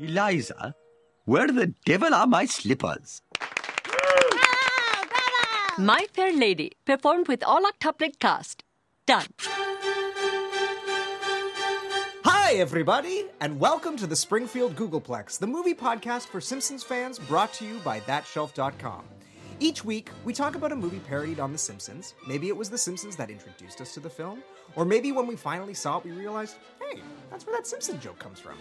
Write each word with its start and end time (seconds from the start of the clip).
Eliza, 0.00 0.76
where 1.24 1.48
the 1.48 1.74
devil 1.84 2.14
are 2.14 2.28
my 2.28 2.44
slippers? 2.44 3.20
My 5.76 6.06
Fair 6.12 6.32
Lady, 6.32 6.70
performed 6.84 7.26
with 7.26 7.42
all 7.42 7.62
octuplet 7.64 8.20
cast. 8.20 8.62
Done. 9.08 9.26
Hi, 12.24 12.52
everybody, 12.52 13.24
and 13.40 13.58
welcome 13.58 13.96
to 13.96 14.06
the 14.06 14.14
Springfield 14.14 14.76
Googolplex, 14.76 15.36
the 15.36 15.48
movie 15.48 15.74
podcast 15.74 16.28
for 16.28 16.40
Simpsons 16.40 16.84
fans 16.84 17.18
brought 17.18 17.52
to 17.54 17.64
you 17.66 17.80
by 17.80 17.98
ThatShelf.com. 17.98 19.02
Each 19.58 19.84
week, 19.84 20.10
we 20.24 20.32
talk 20.32 20.54
about 20.54 20.70
a 20.70 20.76
movie 20.76 21.00
parodied 21.00 21.40
on 21.40 21.50
The 21.50 21.58
Simpsons. 21.58 22.14
Maybe 22.28 22.46
it 22.46 22.56
was 22.56 22.70
The 22.70 22.78
Simpsons 22.78 23.16
that 23.16 23.30
introduced 23.30 23.80
us 23.80 23.94
to 23.94 24.00
the 24.00 24.08
film, 24.08 24.44
or 24.76 24.84
maybe 24.84 25.10
when 25.10 25.26
we 25.26 25.34
finally 25.34 25.74
saw 25.74 25.98
it, 25.98 26.04
we 26.04 26.12
realized, 26.12 26.54
hey, 26.80 27.00
that's 27.30 27.44
where 27.44 27.56
that 27.56 27.66
Simpson 27.66 27.98
joke 27.98 28.20
comes 28.20 28.38
from. 28.38 28.54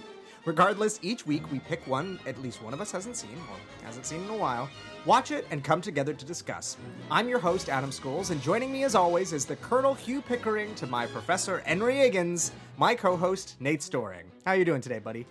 Regardless, 0.47 0.97
each 1.01 1.27
week 1.27 1.51
we 1.51 1.59
pick 1.59 1.85
one 1.87 2.21
at 2.25 2.41
least 2.41 2.63
one 2.63 2.73
of 2.73 2.79
us 2.79 2.89
hasn't 2.89 3.17
seen, 3.17 3.35
or 3.51 3.85
hasn't 3.85 4.05
seen 4.05 4.23
in 4.23 4.29
a 4.29 4.37
while, 4.37 4.69
watch 5.05 5.29
it, 5.29 5.45
and 5.51 5.61
come 5.61 5.81
together 5.81 6.13
to 6.13 6.23
discuss. 6.23 6.77
I'm 7.11 7.27
your 7.27 7.37
host, 7.39 7.67
Adam 7.67 7.89
Scholes, 7.89 8.31
and 8.31 8.41
joining 8.41 8.71
me 8.71 8.85
as 8.85 8.95
always 8.95 9.33
is 9.33 9.45
the 9.45 9.57
Colonel 9.57 9.93
Hugh 9.93 10.21
Pickering 10.21 10.73
to 10.75 10.87
my 10.87 11.05
Professor 11.05 11.59
Henry 11.65 11.97
Higgins, 11.97 12.53
my 12.77 12.95
co-host, 12.95 13.57
Nate 13.59 13.83
Storing. 13.83 14.23
How 14.45 14.53
you 14.53 14.63
doing 14.63 14.79
today, 14.79 14.99
buddy? 14.99 15.25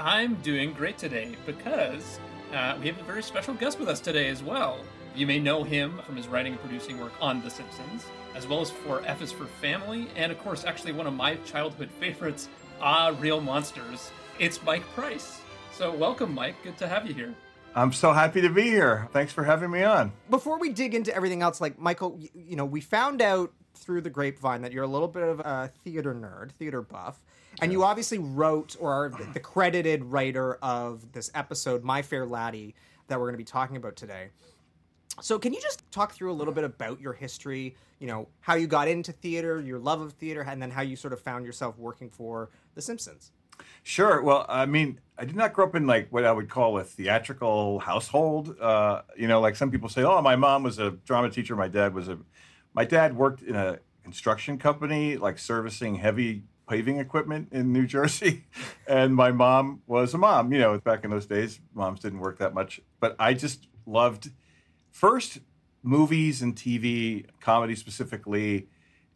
I'm 0.00 0.34
doing 0.42 0.72
great 0.72 0.98
today 0.98 1.36
because 1.46 2.18
uh, 2.52 2.76
we 2.80 2.88
have 2.88 2.98
a 2.98 3.04
very 3.04 3.22
special 3.22 3.54
guest 3.54 3.78
with 3.78 3.88
us 3.88 4.00
today 4.00 4.28
as 4.30 4.42
well. 4.42 4.80
You 5.14 5.28
may 5.28 5.38
know 5.38 5.62
him 5.62 6.00
from 6.04 6.16
his 6.16 6.26
writing 6.26 6.54
and 6.54 6.60
producing 6.60 6.98
work 6.98 7.12
on 7.20 7.40
The 7.40 7.50
Simpsons, 7.50 8.04
as 8.34 8.48
well 8.48 8.62
as 8.62 8.72
for 8.72 9.00
F 9.06 9.22
is 9.22 9.30
for 9.30 9.46
Family, 9.46 10.08
and 10.16 10.32
of 10.32 10.40
course, 10.40 10.64
actually 10.64 10.90
one 10.90 11.06
of 11.06 11.14
my 11.14 11.36
childhood 11.44 11.90
favorites, 12.00 12.48
Ah, 12.80 13.14
Real 13.20 13.40
Monsters. 13.40 14.10
It's 14.38 14.62
Mike 14.62 14.82
Price. 14.94 15.40
So, 15.72 15.94
welcome, 15.94 16.34
Mike. 16.34 16.56
Good 16.62 16.76
to 16.78 16.88
have 16.88 17.06
you 17.06 17.14
here. 17.14 17.34
I'm 17.74 17.90
so 17.90 18.12
happy 18.12 18.42
to 18.42 18.50
be 18.50 18.64
here. 18.64 19.08
Thanks 19.10 19.32
for 19.32 19.42
having 19.42 19.70
me 19.70 19.82
on. 19.82 20.12
Before 20.28 20.58
we 20.58 20.68
dig 20.68 20.94
into 20.94 21.14
everything 21.14 21.40
else, 21.40 21.58
like 21.58 21.78
Michael, 21.78 22.18
you, 22.18 22.28
you 22.34 22.56
know, 22.56 22.66
we 22.66 22.82
found 22.82 23.22
out 23.22 23.54
through 23.72 24.02
the 24.02 24.10
grapevine 24.10 24.60
that 24.60 24.72
you're 24.72 24.84
a 24.84 24.88
little 24.88 25.08
bit 25.08 25.22
of 25.22 25.40
a 25.40 25.72
theater 25.84 26.14
nerd, 26.14 26.52
theater 26.52 26.82
buff, 26.82 27.24
and 27.62 27.72
you 27.72 27.82
obviously 27.82 28.18
wrote 28.18 28.76
or 28.78 28.92
are 28.92 29.08
the 29.32 29.40
credited 29.40 30.04
writer 30.04 30.56
of 30.56 31.12
this 31.12 31.30
episode, 31.34 31.82
My 31.82 32.02
Fair 32.02 32.26
Laddie, 32.26 32.74
that 33.08 33.18
we're 33.18 33.26
going 33.26 33.34
to 33.34 33.38
be 33.38 33.44
talking 33.44 33.78
about 33.78 33.96
today. 33.96 34.28
So, 35.22 35.38
can 35.38 35.54
you 35.54 35.62
just 35.62 35.90
talk 35.90 36.12
through 36.12 36.30
a 36.30 36.34
little 36.34 36.52
bit 36.52 36.64
about 36.64 37.00
your 37.00 37.14
history? 37.14 37.74
You 38.00 38.06
know, 38.06 38.28
how 38.40 38.56
you 38.56 38.66
got 38.66 38.86
into 38.86 39.12
theater, 39.12 39.62
your 39.62 39.78
love 39.78 40.02
of 40.02 40.12
theater, 40.12 40.42
and 40.42 40.60
then 40.60 40.70
how 40.70 40.82
you 40.82 40.94
sort 40.94 41.14
of 41.14 41.20
found 41.20 41.46
yourself 41.46 41.78
working 41.78 42.10
for 42.10 42.50
The 42.74 42.82
Simpsons. 42.82 43.32
Sure. 43.82 44.22
Well, 44.22 44.44
I 44.48 44.66
mean, 44.66 45.00
I 45.18 45.24
did 45.24 45.36
not 45.36 45.52
grow 45.52 45.66
up 45.66 45.74
in 45.74 45.86
like 45.86 46.08
what 46.10 46.24
I 46.24 46.32
would 46.32 46.48
call 46.48 46.78
a 46.78 46.84
theatrical 46.84 47.78
household. 47.80 48.56
Uh, 48.60 49.02
you 49.16 49.28
know, 49.28 49.40
like 49.40 49.56
some 49.56 49.70
people 49.70 49.88
say, 49.88 50.02
"Oh, 50.02 50.20
my 50.22 50.36
mom 50.36 50.62
was 50.62 50.78
a 50.78 50.90
drama 50.90 51.30
teacher. 51.30 51.56
My 51.56 51.68
dad 51.68 51.94
was 51.94 52.08
a." 52.08 52.18
My 52.74 52.84
dad 52.84 53.16
worked 53.16 53.42
in 53.42 53.56
a 53.56 53.78
construction 54.04 54.58
company, 54.58 55.16
like 55.16 55.38
servicing 55.38 55.96
heavy 55.96 56.44
paving 56.68 56.98
equipment 56.98 57.48
in 57.52 57.72
New 57.72 57.86
Jersey, 57.86 58.44
and 58.86 59.14
my 59.14 59.30
mom 59.30 59.82
was 59.86 60.14
a 60.14 60.18
mom. 60.18 60.52
You 60.52 60.58
know, 60.58 60.78
back 60.78 61.04
in 61.04 61.10
those 61.10 61.26
days, 61.26 61.60
moms 61.74 62.00
didn't 62.00 62.20
work 62.20 62.38
that 62.38 62.54
much. 62.54 62.80
But 63.00 63.16
I 63.18 63.34
just 63.34 63.68
loved 63.86 64.30
first 64.90 65.38
movies 65.82 66.42
and 66.42 66.54
TV, 66.54 67.26
comedy 67.40 67.76
specifically. 67.76 68.68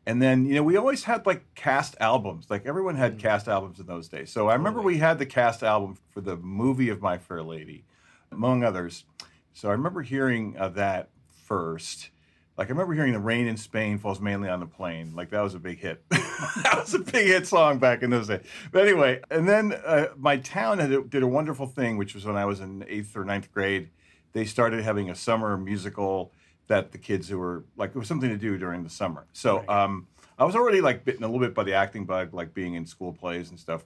And 0.06 0.20
then, 0.20 0.46
you 0.46 0.54
know, 0.54 0.62
we 0.62 0.76
always 0.76 1.04
had 1.04 1.26
like 1.26 1.54
cast 1.54 1.96
albums. 2.00 2.46
Like 2.48 2.66
everyone 2.66 2.96
had 2.96 3.18
cast 3.18 3.48
albums 3.48 3.78
in 3.78 3.86
those 3.86 4.08
days. 4.08 4.32
So 4.32 4.48
I 4.48 4.54
remember 4.54 4.80
we 4.80 4.98
had 4.98 5.18
the 5.18 5.26
cast 5.26 5.62
album 5.62 5.98
for 6.10 6.20
the 6.20 6.36
movie 6.36 6.88
of 6.88 7.00
My 7.00 7.18
Fair 7.18 7.42
Lady, 7.42 7.84
among 8.32 8.64
others. 8.64 9.04
So 9.52 9.68
I 9.68 9.72
remember 9.72 10.02
hearing 10.02 10.56
uh, 10.58 10.68
that 10.70 11.10
first. 11.44 12.10
Like 12.56 12.68
I 12.68 12.70
remember 12.70 12.94
hearing 12.94 13.12
"The 13.12 13.20
Rain 13.20 13.46
in 13.46 13.56
Spain 13.56 13.98
Falls 13.98 14.20
Mainly 14.20 14.48
on 14.48 14.60
the 14.60 14.66
Plain." 14.66 15.14
Like 15.14 15.30
that 15.30 15.40
was 15.40 15.54
a 15.54 15.58
big 15.58 15.78
hit. 15.78 16.02
that 16.10 16.76
was 16.78 16.94
a 16.94 16.98
big 16.98 17.26
hit 17.26 17.46
song 17.46 17.78
back 17.78 18.02
in 18.02 18.10
those 18.10 18.28
days. 18.28 18.44
But 18.70 18.86
anyway, 18.86 19.20
and 19.30 19.48
then 19.48 19.72
uh, 19.72 20.08
my 20.16 20.36
town 20.38 20.80
a, 20.80 21.02
did 21.02 21.22
a 21.22 21.26
wonderful 21.26 21.66
thing, 21.66 21.96
which 21.96 22.14
was 22.14 22.24
when 22.24 22.36
I 22.36 22.44
was 22.44 22.60
in 22.60 22.84
eighth 22.88 23.16
or 23.16 23.24
ninth 23.24 23.52
grade. 23.52 23.90
They 24.32 24.44
started 24.44 24.84
having 24.84 25.10
a 25.10 25.14
summer 25.14 25.56
musical 25.56 26.32
that 26.70 26.92
the 26.92 26.98
kids 26.98 27.28
who 27.28 27.36
were 27.36 27.64
like 27.76 27.90
it 27.90 27.98
was 27.98 28.06
something 28.06 28.30
to 28.30 28.36
do 28.36 28.56
during 28.56 28.84
the 28.84 28.90
summer. 28.90 29.26
So 29.32 29.64
um, 29.68 30.06
I 30.38 30.44
was 30.44 30.54
already 30.54 30.80
like 30.80 31.04
bitten 31.04 31.24
a 31.24 31.26
little 31.26 31.44
bit 31.44 31.52
by 31.52 31.64
the 31.64 31.74
acting 31.74 32.06
bug, 32.06 32.32
like 32.32 32.54
being 32.54 32.74
in 32.74 32.86
school 32.86 33.12
plays 33.12 33.50
and 33.50 33.58
stuff. 33.58 33.84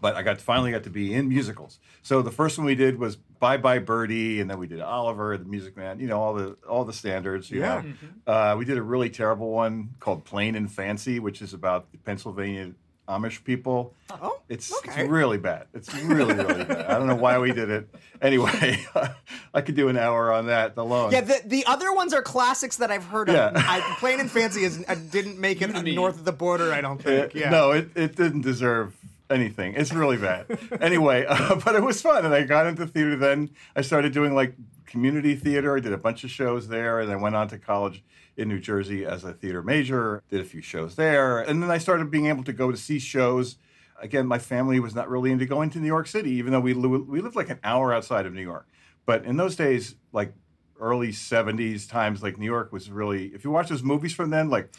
But 0.00 0.14
I 0.14 0.22
got 0.22 0.38
finally 0.40 0.70
got 0.70 0.84
to 0.84 0.90
be 0.90 1.12
in 1.14 1.28
musicals. 1.28 1.80
So 2.02 2.20
the 2.22 2.30
first 2.30 2.58
one 2.58 2.66
we 2.66 2.74
did 2.74 2.98
was 2.98 3.16
Bye 3.16 3.56
Bye 3.56 3.78
Birdie, 3.80 4.38
and 4.40 4.48
then 4.50 4.58
we 4.58 4.66
did 4.68 4.80
Oliver, 4.80 5.36
the 5.38 5.46
Music 5.46 5.76
Man. 5.76 5.98
You 5.98 6.06
know 6.08 6.20
all 6.20 6.34
the 6.34 6.56
all 6.68 6.84
the 6.84 6.92
standards. 6.92 7.50
You 7.50 7.60
Yeah. 7.60 7.82
know. 8.26 8.32
Uh, 8.32 8.56
we 8.58 8.64
did 8.66 8.76
a 8.76 8.82
really 8.82 9.08
terrible 9.10 9.50
one 9.50 9.94
called 9.98 10.24
Plain 10.24 10.54
and 10.56 10.70
Fancy, 10.70 11.18
which 11.18 11.40
is 11.42 11.54
about 11.54 11.90
the 11.90 11.98
Pennsylvania 11.98 12.72
Amish 13.08 13.42
people. 13.42 13.94
Oh, 14.10 14.40
It's, 14.48 14.72
okay. 14.78 15.02
it's 15.02 15.10
really 15.10 15.38
bad. 15.38 15.66
It's 15.72 15.92
really, 15.94 16.34
really 16.34 16.64
bad. 16.64 16.86
I 16.86 16.98
don't 16.98 17.06
know 17.06 17.14
why 17.16 17.38
we 17.38 17.52
did 17.52 17.70
it. 17.70 17.88
Anyway, 18.20 18.84
I 19.54 19.60
could 19.62 19.74
do 19.74 19.88
an 19.88 19.96
hour 19.96 20.30
on 20.32 20.46
that 20.46 20.76
alone. 20.76 21.12
Yeah, 21.12 21.22
the, 21.22 21.40
the 21.44 21.64
other 21.66 21.92
ones 21.92 22.12
are 22.12 22.20
classics 22.22 22.76
that 22.76 22.90
I've 22.90 23.04
heard 23.04 23.30
of. 23.30 23.34
Yeah. 23.34 23.52
I, 23.54 23.80
Plain 23.98 24.20
and 24.20 24.30
Fancy 24.30 24.62
is, 24.64 24.84
uh, 24.86 24.94
didn't 25.10 25.38
make 25.38 25.62
it 25.62 25.68
New 25.82 25.94
north 25.94 26.16
of 26.18 26.24
the 26.24 26.32
border, 26.32 26.72
I 26.72 26.80
don't 26.82 27.02
think. 27.02 27.34
Yeah. 27.34 27.50
No, 27.50 27.70
it, 27.72 27.90
it 27.94 28.14
didn't 28.16 28.42
deserve 28.42 28.94
anything. 29.30 29.74
It's 29.74 29.92
really 29.92 30.16
bad. 30.18 30.46
anyway, 30.80 31.24
uh, 31.28 31.54
but 31.64 31.74
it 31.74 31.82
was 31.82 32.00
fun. 32.02 32.24
And 32.26 32.34
I 32.34 32.44
got 32.44 32.66
into 32.66 32.86
theater 32.86 33.16
then. 33.16 33.50
I 33.74 33.80
started 33.80 34.12
doing 34.12 34.34
like 34.34 34.54
community 34.86 35.34
theater. 35.34 35.76
I 35.76 35.80
did 35.80 35.92
a 35.92 35.98
bunch 35.98 36.24
of 36.24 36.30
shows 36.30 36.68
there. 36.68 37.00
And 37.00 37.10
I 37.10 37.16
went 37.16 37.36
on 37.36 37.48
to 37.48 37.58
college 37.58 38.02
in 38.38 38.48
New 38.48 38.60
Jersey 38.60 39.04
as 39.04 39.24
a 39.24 39.32
theater 39.32 39.62
major, 39.62 40.22
did 40.30 40.40
a 40.40 40.44
few 40.44 40.62
shows 40.62 40.94
there. 40.94 41.40
And 41.40 41.60
then 41.60 41.70
I 41.70 41.78
started 41.78 42.10
being 42.10 42.26
able 42.26 42.44
to 42.44 42.52
go 42.52 42.70
to 42.70 42.76
see 42.76 43.00
shows. 43.00 43.56
Again, 44.00 44.28
my 44.28 44.38
family 44.38 44.78
was 44.78 44.94
not 44.94 45.10
really 45.10 45.32
into 45.32 45.44
going 45.44 45.70
to 45.70 45.80
New 45.80 45.88
York 45.88 46.06
City, 46.06 46.30
even 46.30 46.52
though 46.52 46.60
we, 46.60 46.72
we 46.72 47.20
lived 47.20 47.34
like 47.34 47.50
an 47.50 47.58
hour 47.64 47.92
outside 47.92 48.26
of 48.26 48.32
New 48.32 48.42
York. 48.42 48.68
But 49.04 49.24
in 49.24 49.36
those 49.36 49.56
days, 49.56 49.96
like 50.12 50.32
early 50.80 51.08
70s 51.08 51.88
times, 51.88 52.22
like 52.22 52.38
New 52.38 52.46
York 52.46 52.72
was 52.72 52.88
really, 52.90 53.26
if 53.26 53.42
you 53.42 53.50
watch 53.50 53.68
those 53.68 53.82
movies 53.82 54.14
from 54.14 54.30
then, 54.30 54.50
like 54.50 54.70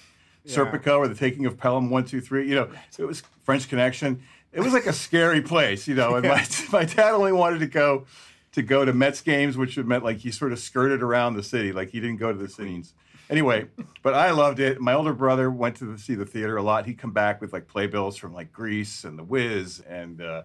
Serpico 0.47 0.99
or 0.99 1.09
The 1.09 1.15
Taking 1.15 1.45
of 1.45 1.57
Pelham 1.57 1.89
123, 1.89 2.47
you 2.47 2.55
know, 2.55 2.69
it 2.97 3.03
was 3.03 3.23
French 3.43 3.67
Connection. 3.67 4.21
It 4.53 4.61
was 4.61 4.71
like 4.71 4.85
a 4.85 4.93
scary 4.93 5.41
place, 5.41 5.85
you 5.85 5.95
know. 5.95 6.15
And 6.15 6.25
my, 6.25 6.45
my 6.71 6.85
dad 6.85 7.11
only 7.11 7.33
wanted 7.33 7.59
to 7.59 7.67
go 7.67 8.05
to 8.53 8.61
go 8.61 8.85
to 8.85 8.93
Mets 8.93 9.21
games, 9.21 9.57
which 9.57 9.77
meant 9.77 10.05
like 10.05 10.17
he 10.17 10.31
sort 10.31 10.53
of 10.53 10.59
skirted 10.59 11.03
around 11.03 11.35
the 11.35 11.43
city, 11.43 11.73
like 11.73 11.89
he 11.89 11.99
didn't 11.99 12.17
go 12.17 12.31
to 12.31 12.37
the 12.37 12.47
scenes. 12.47 12.93
Anyway, 13.29 13.67
but 14.01 14.15
I 14.15 14.31
loved 14.31 14.59
it. 14.59 14.81
My 14.81 14.93
older 14.93 15.13
brother 15.13 15.51
went 15.51 15.75
to 15.77 15.97
see 15.97 16.15
the 16.15 16.25
theater 16.25 16.57
a 16.57 16.63
lot. 16.63 16.85
He'd 16.85 16.97
come 16.97 17.11
back 17.11 17.41
with 17.41 17.53
like 17.53 17.67
playbills 17.67 18.17
from 18.17 18.33
like 18.33 18.51
Grease 18.51 19.03
and 19.03 19.19
The 19.19 19.23
Wiz 19.23 19.81
and 19.87 20.21
uh, 20.21 20.43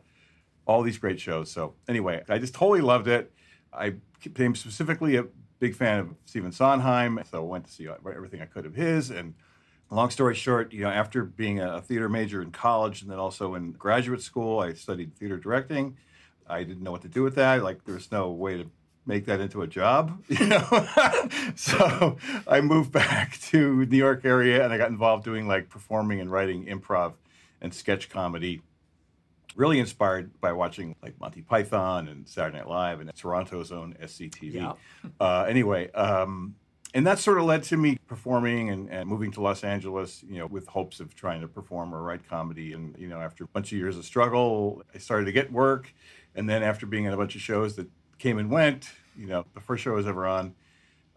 all 0.67 0.83
these 0.83 0.99
great 0.99 1.19
shows. 1.19 1.51
So 1.51 1.75
anyway, 1.89 2.23
I 2.29 2.39
just 2.39 2.55
totally 2.55 2.83
loved 2.83 3.09
it. 3.09 3.33
I 3.73 3.95
became 4.23 4.55
specifically 4.55 5.17
a 5.17 5.25
big 5.61 5.75
fan 5.75 5.99
of 5.99 6.15
Stephen 6.27 6.53
Sondheim, 6.53 7.21
so 7.31 7.39
I 7.39 7.47
went 7.47 7.65
to 7.65 7.71
see 7.71 7.89
everything 7.89 8.43
I 8.43 8.47
could 8.47 8.67
of 8.67 8.75
his. 8.75 9.11
And 9.11 9.35
long 9.95 10.11
story 10.11 10.35
short, 10.35 10.73
you 10.73 10.83
know, 10.83 10.91
after 10.91 11.25
being 11.25 11.61
a 11.61 11.81
theater 11.81 12.09
major 12.09 12.43
in 12.43 12.51
college 12.51 13.03
and 13.03 13.11
then 13.11 13.19
also 13.19 13.55
in 13.55 13.73
graduate 13.73 14.23
school, 14.23 14.61
I 14.61 14.75
studied 14.75 15.17
theater 15.17 15.39
directing. 15.39 15.97
I 16.47 16.65
didn't 16.65 16.83
know 16.83 16.93
what 16.93 17.03
to 17.03 17.09
do 17.09 17.23
with 17.23 17.37
that. 17.37 17.63
Like, 17.63 17.85
there 17.85 17.95
was 17.95 18.11
no 18.13 18.31
way 18.31 18.59
to 18.59 18.67
make 19.07 19.27
that 19.27 19.41
into 19.41 19.63
a 19.63 19.67
job, 19.67 20.23
you 20.29 20.47
know. 20.47 20.89
so 21.57 22.17
I 22.47 22.61
moved 22.61 22.93
back 22.93 23.39
to 23.51 23.85
New 23.87 23.97
York 23.97 24.25
area 24.25 24.65
and 24.65 24.73
I 24.73 24.79
got 24.79 24.91
involved 24.91 25.25
doing 25.25 25.47
like 25.47 25.69
performing 25.69 26.21
and 26.21 26.31
writing 26.31 26.67
improv 26.67 27.15
and 27.61 27.73
sketch 27.73 28.09
comedy 28.09 28.63
really 29.57 29.79
inspired 29.79 30.41
by 30.41 30.53
watching 30.53 30.97
like 31.03 31.19
Monty 31.21 31.43
Python 31.43 32.09
and 32.09 32.29
Saturday 32.29 32.59
Night 32.59 32.69
Live 32.69 33.01
and 33.01 33.15
Toronto's 33.15 33.71
own 33.71 33.95
SCTV. 34.03 34.55
Yeah. 34.55 34.73
Uh, 35.21 35.45
anyway, 35.49 35.91
um, 35.93 36.57
and 36.95 37.07
that 37.09 37.19
sort 37.19 37.39
of 37.39 37.45
led 37.45 37.65
to 37.65 37.77
me 37.77 37.99
performing 38.07 38.71
and, 38.71 38.89
and 38.89 39.09
moving 39.09 39.33
to 39.33 39.41
Los 39.41 39.65
Angeles, 39.65 40.25
you 40.29 40.39
know, 40.39 40.47
with 40.47 40.69
hopes 40.69 41.01
of 41.01 41.15
trying 41.15 41.41
to 41.41 41.49
perform 41.49 41.93
or 41.93 42.03
write 42.03 42.29
comedy. 42.29 42.73
And, 42.73 42.97
you 42.97 43.09
know, 43.09 43.21
after 43.21 43.45
a 43.45 43.49
bunch 43.49 43.73
of 43.73 43.79
years 43.79 43.99
of 43.99 44.05
struggle, 44.05 44.83
I 44.95 44.99
started 44.99 45.27
to 45.27 45.33
get 45.33 45.53
work. 45.53 45.93
And 46.37 46.49
then 46.49 46.63
after 46.63 46.87
being 46.87 47.05
in 47.05 47.13
a 47.13 47.17
bunch 47.17 47.35
of 47.35 47.41
shows 47.41 47.75
that 47.77 47.89
came 48.25 48.39
and 48.39 48.51
went, 48.51 48.91
you 49.19 49.27
know, 49.27 49.45
the 49.53 49.61
first 49.61 49.85
show 49.85 49.93
I 49.93 49.97
was 49.97 50.07
ever 50.07 50.27
on 50.27 50.55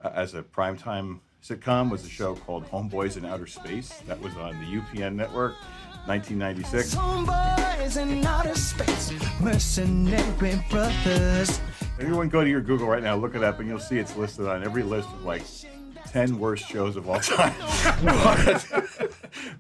uh, 0.04 0.12
as 0.14 0.34
a 0.34 0.44
primetime 0.44 1.22
sitcom 1.42 1.90
was 1.90 2.04
a 2.06 2.10
show 2.10 2.36
called 2.36 2.70
Homeboys 2.70 3.16
in 3.16 3.24
Outer 3.24 3.48
Space. 3.48 4.02
That 4.08 4.20
was 4.20 4.36
on 4.36 4.60
the 4.60 4.66
UPN 4.66 5.16
network, 5.16 5.54
1996. 6.06 6.96
Homeboys 6.96 7.96
in 7.96 8.26
outer 8.26 8.56
space, 8.56 9.14
mercenary 9.40 10.62
brothers. 10.70 11.62
Everyone 11.98 12.28
go 12.28 12.44
to 12.44 12.50
your 12.50 12.60
Google 12.60 12.88
right 12.88 13.02
now, 13.02 13.16
look 13.16 13.36
it 13.36 13.44
up, 13.44 13.62
and 13.62 13.70
you'll 13.70 13.80
see 13.80 13.98
it's 14.00 14.18
listed 14.18 14.46
on 14.46 14.66
every 14.66 14.84
list 14.84 15.08
of 15.08 15.24
like 15.24 15.44
10 16.08 16.38
worst 16.38 16.68
shows 16.68 16.98
of 16.98 17.10
all 17.10 17.22
time. 17.22 17.56
but, 18.04 18.66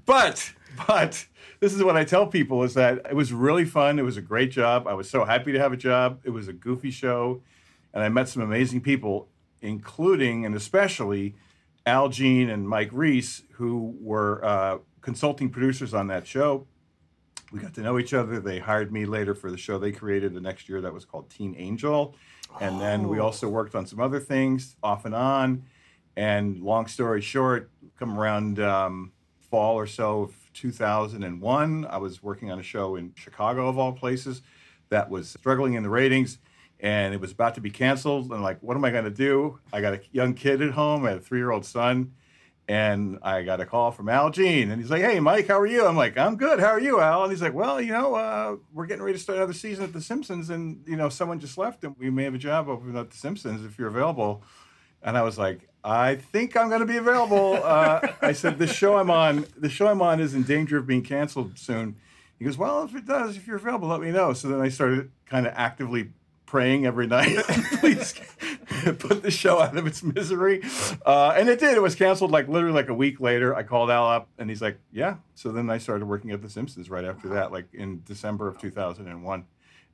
but, 0.05 0.53
but 0.85 1.25
this 1.59 1.73
is 1.73 1.83
what 1.83 1.97
I 1.97 2.03
tell 2.03 2.27
people 2.27 2.63
is 2.63 2.73
that 2.75 3.01
it 3.09 3.15
was 3.15 3.33
really 3.33 3.65
fun. 3.65 3.99
It 3.99 4.03
was 4.03 4.17
a 4.17 4.21
great 4.21 4.51
job. 4.51 4.87
I 4.87 4.93
was 4.93 5.09
so 5.09 5.25
happy 5.25 5.51
to 5.51 5.59
have 5.59 5.73
a 5.73 5.77
job. 5.77 6.19
It 6.23 6.29
was 6.29 6.47
a 6.47 6.53
goofy 6.53 6.91
show, 6.91 7.41
and 7.93 8.03
I 8.03 8.09
met 8.09 8.29
some 8.29 8.43
amazing 8.43 8.81
people, 8.81 9.29
including 9.61 10.45
and 10.45 10.55
especially 10.55 11.35
Al 11.85 12.09
Jean 12.09 12.49
and 12.49 12.67
Mike 12.67 12.89
Reiss, 12.91 13.43
who 13.53 13.95
were 13.99 14.43
uh, 14.43 14.77
consulting 15.01 15.49
producers 15.49 15.93
on 15.93 16.07
that 16.07 16.27
show. 16.27 16.67
We 17.51 17.59
got 17.59 17.73
to 17.75 17.81
know 17.81 17.97
each 17.97 18.13
other. 18.13 18.39
They 18.39 18.59
hired 18.59 18.91
me 18.91 19.05
later 19.05 19.33
for 19.33 19.49
the 19.49 19.57
show 19.57 19.79
they 19.79 19.93
created 19.93 20.33
the 20.33 20.41
next 20.41 20.67
year 20.67 20.81
that 20.81 20.93
was 20.93 21.05
called 21.05 21.29
Teen 21.29 21.55
Angel. 21.57 22.13
And 22.59 22.81
then 22.81 23.07
we 23.07 23.19
also 23.19 23.47
worked 23.47 23.73
on 23.73 23.85
some 23.85 24.01
other 24.01 24.19
things 24.19 24.75
off 24.83 25.05
and 25.05 25.15
on. 25.15 25.63
And 26.17 26.59
long 26.59 26.87
story 26.87 27.21
short, 27.21 27.71
come 27.97 28.19
around 28.19 28.59
um, 28.59 29.13
fall 29.49 29.75
or 29.75 29.87
so 29.87 30.27
2001, 30.57 31.85
I 31.85 31.97
was 31.97 32.23
working 32.23 32.51
on 32.51 32.59
a 32.59 32.63
show 32.63 32.95
in 32.95 33.13
Chicago, 33.15 33.69
of 33.69 33.77
all 33.77 33.93
places, 33.93 34.41
that 34.89 35.09
was 35.09 35.29
struggling 35.29 35.75
in 35.75 35.83
the 35.83 35.89
ratings. 35.89 36.39
And 36.79 37.13
it 37.13 37.21
was 37.21 37.31
about 37.31 37.55
to 37.55 37.61
be 37.61 37.69
canceled. 37.69 38.31
And 38.31 38.43
like, 38.43 38.61
what 38.61 38.75
am 38.77 38.85
I 38.85 38.91
going 38.91 39.05
to 39.05 39.11
do? 39.11 39.59
I 39.71 39.81
got 39.81 39.93
a 39.93 40.01
young 40.11 40.33
kid 40.33 40.61
at 40.61 40.71
home. 40.71 41.05
I 41.05 41.09
had 41.09 41.17
a 41.17 41.21
three 41.21 41.39
year 41.39 41.51
old 41.51 41.65
son. 41.65 42.13
And 42.69 43.19
I 43.21 43.43
got 43.43 43.61
a 43.61 43.65
call 43.65 43.91
from 43.91 44.09
Al 44.09 44.29
Jean, 44.29 44.71
and 44.71 44.81
he's 44.81 44.91
like, 44.91 45.01
"Hey, 45.01 45.21
Mike, 45.21 45.47
how 45.47 45.57
are 45.57 45.65
you?" 45.65 45.85
I'm 45.85 45.95
like, 45.95 46.17
"I'm 46.17 46.35
good. 46.35 46.59
How 46.59 46.67
are 46.67 46.81
you, 46.81 46.99
Al?" 46.99 47.23
And 47.23 47.31
he's 47.31 47.41
like, 47.41 47.53
"Well, 47.53 47.79
you 47.79 47.93
know, 47.93 48.15
uh, 48.15 48.57
we're 48.73 48.87
getting 48.87 49.03
ready 49.03 49.17
to 49.17 49.23
start 49.23 49.37
another 49.37 49.53
season 49.53 49.85
at 49.85 49.93
The 49.93 50.01
Simpsons, 50.01 50.49
and 50.49 50.83
you 50.85 50.97
know, 50.97 51.07
someone 51.07 51.39
just 51.39 51.57
left, 51.57 51.85
and 51.85 51.95
we 51.97 52.09
may 52.09 52.25
have 52.25 52.33
a 52.33 52.37
job 52.37 52.67
open 52.67 52.93
at 52.97 53.09
The 53.09 53.15
Simpsons 53.15 53.63
if 53.63 53.79
you're 53.79 53.87
available." 53.87 54.43
And 55.01 55.17
I 55.17 55.21
was 55.21 55.37
like, 55.37 55.69
"I 55.87 56.15
think 56.15 56.55
I'm 56.57 56.69
going 56.69 56.81
to 56.81 56.85
be 56.87 56.97
available." 56.97 57.59
Uh, 57.63 58.07
I 58.21 58.33
said, 58.33 58.59
"The 58.59 58.67
show 58.67 58.97
I'm 58.97 59.09
on, 59.09 59.45
the 59.57 59.69
show 59.69 59.87
I'm 59.87 60.01
on, 60.01 60.19
is 60.19 60.33
in 60.33 60.43
danger 60.43 60.77
of 60.77 60.87
being 60.87 61.03
canceled 61.03 61.57
soon." 61.57 61.95
He 62.37 62.45
goes, 62.45 62.57
"Well, 62.57 62.83
if 62.83 62.95
it 62.95 63.05
does, 63.05 63.37
if 63.37 63.47
you're 63.47 63.57
available, 63.57 63.87
let 63.87 64.01
me 64.01 64.11
know." 64.11 64.33
So 64.33 64.47
then 64.47 64.61
I 64.61 64.69
started 64.69 65.11
kind 65.25 65.47
of 65.47 65.53
actively 65.55 66.11
praying 66.47 66.85
every 66.85 67.05
night, 67.05 67.37
please 67.79 68.15
put 68.97 69.21
the 69.21 69.29
show 69.29 69.59
out 69.61 69.77
of 69.77 69.85
its 69.85 70.01
misery. 70.01 70.61
Uh, 71.05 71.35
and 71.37 71.47
it 71.47 71.59
did. 71.59 71.75
It 71.75 71.81
was 71.81 71.93
canceled 71.93 72.31
like 72.31 72.47
literally 72.47 72.73
like 72.73 72.89
a 72.89 72.93
week 72.93 73.19
later. 73.19 73.53
I 73.53 73.61
called 73.61 73.91
Al 73.91 74.07
up 74.07 74.29
and 74.39 74.49
he's 74.49 74.61
like, 74.61 74.79
yeah. 74.91 75.17
So 75.35 75.51
then 75.51 75.69
I 75.69 75.77
started 75.77 76.05
working 76.05 76.31
at 76.31 76.41
The 76.41 76.49
Simpsons 76.49 76.89
right 76.89 77.05
after 77.05 77.27
that, 77.29 77.51
like 77.51 77.67
in 77.73 78.01
December 78.05 78.47
of 78.47 78.57
2001. 78.59 79.45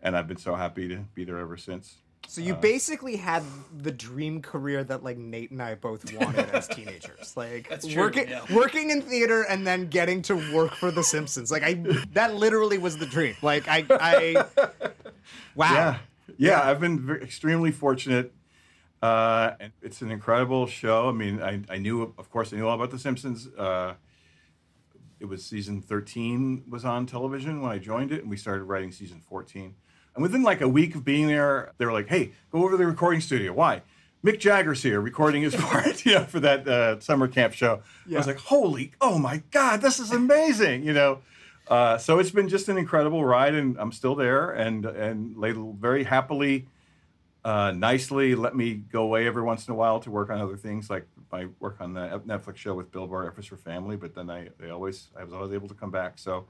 And 0.02 0.18
I've 0.18 0.28
been 0.28 0.38
so 0.38 0.56
happy 0.56 0.88
to 0.90 0.98
be 1.16 1.26
there 1.26 1.40
ever 1.40 1.58
since. 1.58 1.98
So 2.28 2.42
you 2.42 2.56
basically 2.56 3.16
had 3.16 3.44
the 3.78 3.92
dream 3.92 4.42
career 4.42 4.84
that 4.84 5.04
like 5.04 5.18
Nate 5.18 5.52
and 5.52 5.62
I 5.62 5.76
both 5.76 6.12
wanted 6.14 6.50
as 6.50 6.68
teenagers, 6.68 7.34
like 7.38 7.70
That's 7.70 7.86
true, 7.86 8.02
working 8.02 8.28
yeah. 8.28 8.42
working 8.52 8.90
in 8.90 9.02
theater 9.02 9.44
and 9.44 9.68
then 9.68 9.88
getting 9.88 10.22
to 10.24 10.36
work 10.54 10.74
for 10.74 10.90
The 10.90 11.04
Simpsons. 11.04 11.52
Like 11.52 11.64
I, 11.64 11.74
that 12.14 12.34
literally 12.36 12.80
was 12.80 12.98
the 12.98 13.06
dream. 13.06 13.36
Like 13.42 13.68
I, 13.68 13.86
I, 13.90 14.46
wow. 15.56 15.74
Yeah. 15.74 15.98
Yeah, 16.38 16.62
I've 16.62 16.80
been 16.80 17.00
ver 17.00 17.18
extremely 17.18 17.72
fortunate. 17.72 18.34
Uh, 19.02 19.56
and 19.60 19.74
it's 19.82 20.02
an 20.02 20.12
incredible 20.12 20.66
show. 20.66 21.10
I 21.10 21.12
mean, 21.12 21.42
I, 21.42 21.62
I 21.70 21.78
knew, 21.78 22.14
of 22.18 22.30
course, 22.32 22.54
I 22.54 22.56
knew 22.56 22.68
all 22.68 22.76
about 22.76 22.90
The 22.90 22.98
Simpsons. 22.98 23.48
Uh, 23.48 23.96
it 25.20 25.26
was 25.26 25.46
season 25.46 25.82
13 25.82 26.64
was 26.70 26.86
on 26.86 27.06
television 27.06 27.62
when 27.62 27.72
I 27.72 27.80
joined 27.80 28.12
it, 28.12 28.22
and 28.22 28.30
we 28.30 28.38
started 28.38 28.64
writing 28.64 28.92
season 28.92 29.20
14. 29.20 29.76
And 30.16 30.22
within 30.22 30.44
like 30.44 30.62
a 30.62 30.68
week 30.68 30.96
of 30.96 31.04
being 31.04 31.28
there, 31.28 31.74
they 31.78 31.86
were 31.86 31.94
like, 31.94 32.08
"Hey, 32.08 32.32
go 32.52 32.60
over 32.60 32.72
to 32.72 32.78
the 32.78 32.86
recording 32.86 33.22
studio." 33.22 33.54
Why? 33.54 33.82
Mick 34.24 34.40
Jagger's 34.40 34.82
here 34.82 35.02
recording 35.02 35.42
his 35.42 35.56
part, 35.60 36.06
you 36.06 36.14
know, 36.14 36.24
for 36.24 36.40
that 36.40 36.68
uh, 36.68 37.00
summer 37.00 37.28
camp 37.28 37.54
show. 37.54 37.82
I 38.16 38.18
was 38.18 38.28
like, 38.28 38.40
"Holy, 38.40 38.92
oh 39.02 39.18
my 39.18 39.44
God, 39.52 39.82
this 39.82 40.00
is 40.00 40.12
amazing!" 40.12 40.84
You 40.84 40.94
know. 40.94 41.20
Uh, 41.68 41.98
so 41.98 42.20
it's 42.20 42.32
been 42.32 42.50
just 42.50 42.68
an 42.68 42.78
incredible 42.78 43.24
ride, 43.24 43.56
and 43.56 43.78
I'm 43.80 43.92
still 43.92 44.16
there, 44.16 44.52
and 44.52 44.86
and 44.86 45.42
they 45.42 45.54
very 45.54 46.04
happily, 46.04 46.68
uh, 47.46 47.72
nicely 47.72 48.36
let 48.36 48.56
me 48.56 48.74
go 48.74 49.04
away 49.04 49.28
every 49.28 49.44
once 49.44 49.68
in 49.68 49.72
a 49.72 49.76
while 49.76 50.00
to 50.02 50.12
work 50.12 50.30
on 50.30 50.40
other 50.40 50.58
things, 50.58 50.90
like 50.90 51.08
I 51.34 51.48
work 51.60 51.78
on 51.80 51.94
the 51.94 52.22
Netflix 52.26 52.58
show 52.58 52.76
with 52.76 52.92
Bill 52.92 53.08
Burr, 53.08 53.34
is 53.38 53.46
for 53.46 53.58
Family. 53.58 53.96
But 53.96 54.14
then 54.14 54.30
I 54.30 54.50
they 54.60 54.70
always 54.70 55.08
I 55.18 55.24
was 55.24 55.34
always 55.34 55.52
able 55.52 55.68
to 55.68 55.74
come 55.74 55.92
back. 55.92 56.18
So 56.18 56.46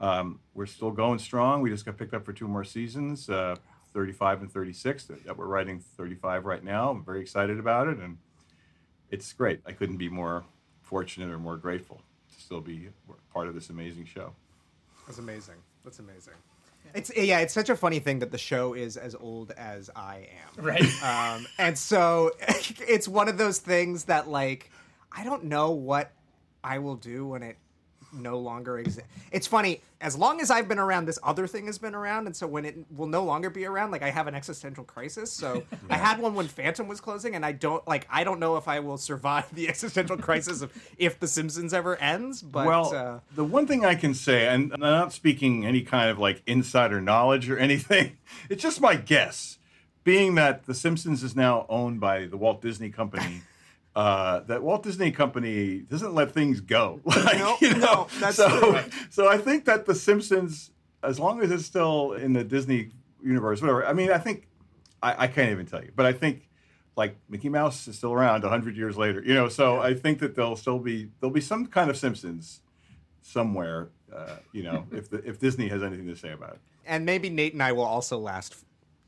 um, 0.00 0.40
we're 0.54 0.66
still 0.66 0.90
going 0.90 1.18
strong. 1.18 1.60
We 1.60 1.70
just 1.70 1.84
got 1.84 1.96
picked 1.98 2.14
up 2.14 2.24
for 2.24 2.32
two 2.32 2.48
more 2.48 2.64
seasons, 2.64 3.28
uh, 3.28 3.56
35 3.92 4.42
and 4.42 4.52
36. 4.52 5.04
That, 5.04 5.24
that 5.24 5.36
we're 5.36 5.46
writing 5.46 5.80
35 5.80 6.46
right 6.46 6.64
now. 6.64 6.90
I'm 6.90 7.04
very 7.04 7.20
excited 7.20 7.58
about 7.58 7.88
it, 7.88 7.98
and 7.98 8.18
it's 9.10 9.32
great. 9.32 9.60
I 9.66 9.72
couldn't 9.72 9.98
be 9.98 10.08
more 10.08 10.44
fortunate 10.82 11.30
or 11.30 11.38
more 11.38 11.56
grateful 11.56 12.00
to 12.34 12.42
still 12.42 12.60
be 12.60 12.88
part 13.32 13.46
of 13.46 13.54
this 13.54 13.70
amazing 13.70 14.06
show. 14.06 14.32
That's 15.06 15.18
amazing. 15.18 15.56
That's 15.84 15.98
amazing. 15.98 16.34
It's 16.94 17.12
yeah, 17.14 17.40
it's 17.40 17.54
such 17.54 17.68
a 17.68 17.76
funny 17.76 17.98
thing 17.98 18.20
that 18.20 18.30
the 18.30 18.38
show 18.38 18.74
is 18.74 18.96
as 18.96 19.14
old 19.14 19.52
as 19.52 19.90
I 19.94 20.28
am. 20.56 20.64
Right. 20.64 21.02
Um, 21.02 21.46
and 21.58 21.78
so 21.78 22.32
it's 22.40 23.06
one 23.06 23.28
of 23.28 23.38
those 23.38 23.58
things 23.58 24.04
that 24.04 24.28
like 24.28 24.70
I 25.12 25.24
don't 25.24 25.44
know 25.44 25.70
what 25.70 26.10
I 26.64 26.78
will 26.78 26.96
do 26.96 27.26
when 27.26 27.42
it 27.42 27.56
no 28.12 28.38
longer 28.38 28.78
exist. 28.78 29.06
It's 29.32 29.46
funny, 29.46 29.80
as 30.00 30.16
long 30.16 30.40
as 30.40 30.50
I've 30.50 30.68
been 30.68 30.78
around, 30.78 31.06
this 31.06 31.18
other 31.22 31.46
thing 31.46 31.66
has 31.66 31.78
been 31.78 31.94
around, 31.94 32.26
and 32.26 32.34
so 32.34 32.46
when 32.46 32.64
it 32.64 32.76
will 32.96 33.06
no 33.06 33.24
longer 33.24 33.50
be 33.50 33.66
around, 33.66 33.90
like 33.90 34.02
I 34.02 34.10
have 34.10 34.26
an 34.26 34.34
existential 34.34 34.84
crisis. 34.84 35.32
So 35.32 35.62
I 35.90 35.96
had 35.96 36.18
one 36.18 36.34
when 36.34 36.48
Phantom 36.48 36.88
was 36.88 37.00
closing, 37.00 37.34
and 37.34 37.44
I 37.44 37.52
don't 37.52 37.86
like 37.86 38.06
I 38.10 38.24
don't 38.24 38.40
know 38.40 38.56
if 38.56 38.68
I 38.68 38.80
will 38.80 38.98
survive 38.98 39.54
the 39.54 39.68
existential 39.70 40.16
crisis 40.16 40.62
of 40.62 40.72
if 40.96 41.20
The 41.20 41.28
Simpsons 41.28 41.74
ever 41.74 41.96
ends. 41.96 42.42
But 42.42 42.66
well, 42.66 42.94
uh, 42.94 43.20
the 43.34 43.44
one 43.44 43.66
thing 43.66 43.84
I 43.84 43.94
can 43.94 44.14
say, 44.14 44.48
and 44.48 44.72
I'm 44.72 44.80
not 44.80 45.12
speaking 45.12 45.66
any 45.66 45.82
kind 45.82 46.10
of 46.10 46.18
like 46.18 46.42
insider 46.46 47.00
knowledge 47.00 47.50
or 47.50 47.58
anything, 47.70 48.16
it's 48.48 48.62
just 48.62 48.80
my 48.80 48.96
guess, 48.96 49.58
being 50.04 50.34
that 50.36 50.66
The 50.66 50.74
Simpsons 50.74 51.22
is 51.22 51.36
now 51.36 51.66
owned 51.68 52.00
by 52.00 52.26
the 52.26 52.36
Walt 52.36 52.62
Disney 52.62 52.90
Company. 52.90 53.42
Uh, 53.96 54.40
that 54.40 54.62
Walt 54.62 54.84
Disney 54.84 55.10
Company 55.10 55.78
doesn't 55.80 56.14
let 56.14 56.30
things 56.32 56.60
go. 56.60 57.00
Like, 57.06 57.38
No, 57.38 57.56
you 57.60 57.74
know? 57.74 57.78
no, 57.78 58.06
that's 58.20 58.36
so. 58.36 58.48
true. 58.48 58.78
So 59.10 59.28
I 59.28 59.36
think 59.36 59.64
that 59.64 59.84
The 59.86 59.94
Simpsons, 59.94 60.70
as 61.02 61.18
long 61.18 61.42
as 61.42 61.50
it's 61.50 61.64
still 61.66 62.12
in 62.12 62.32
the 62.32 62.44
Disney 62.44 62.90
universe, 63.22 63.60
whatever. 63.60 63.84
I 63.84 63.92
mean, 63.92 64.12
I 64.12 64.18
think 64.18 64.46
I, 65.02 65.24
I 65.24 65.26
can't 65.26 65.50
even 65.50 65.66
tell 65.66 65.82
you, 65.82 65.90
but 65.96 66.06
I 66.06 66.12
think 66.12 66.48
like 66.96 67.16
Mickey 67.28 67.48
Mouse 67.48 67.88
is 67.88 67.96
still 67.96 68.12
around 68.12 68.44
hundred 68.44 68.76
years 68.76 68.96
later. 68.96 69.22
You 69.24 69.34
know, 69.34 69.48
so 69.48 69.80
I 69.80 69.94
think 69.94 70.20
that 70.20 70.34
there'll 70.36 70.56
still 70.56 70.78
be 70.78 71.08
there'll 71.20 71.32
be 71.34 71.40
some 71.40 71.66
kind 71.66 71.90
of 71.90 71.96
Simpsons 71.96 72.60
somewhere. 73.22 73.88
Uh, 74.14 74.36
you 74.52 74.62
know, 74.62 74.86
if 74.92 75.08
the, 75.10 75.18
if 75.28 75.38
Disney 75.38 75.68
has 75.68 75.82
anything 75.82 76.06
to 76.06 76.16
say 76.16 76.30
about 76.32 76.54
it. 76.54 76.60
and 76.86 77.04
maybe 77.06 77.28
Nate 77.30 77.52
and 77.52 77.62
I 77.62 77.72
will 77.72 77.84
also 77.84 78.18
last 78.18 78.56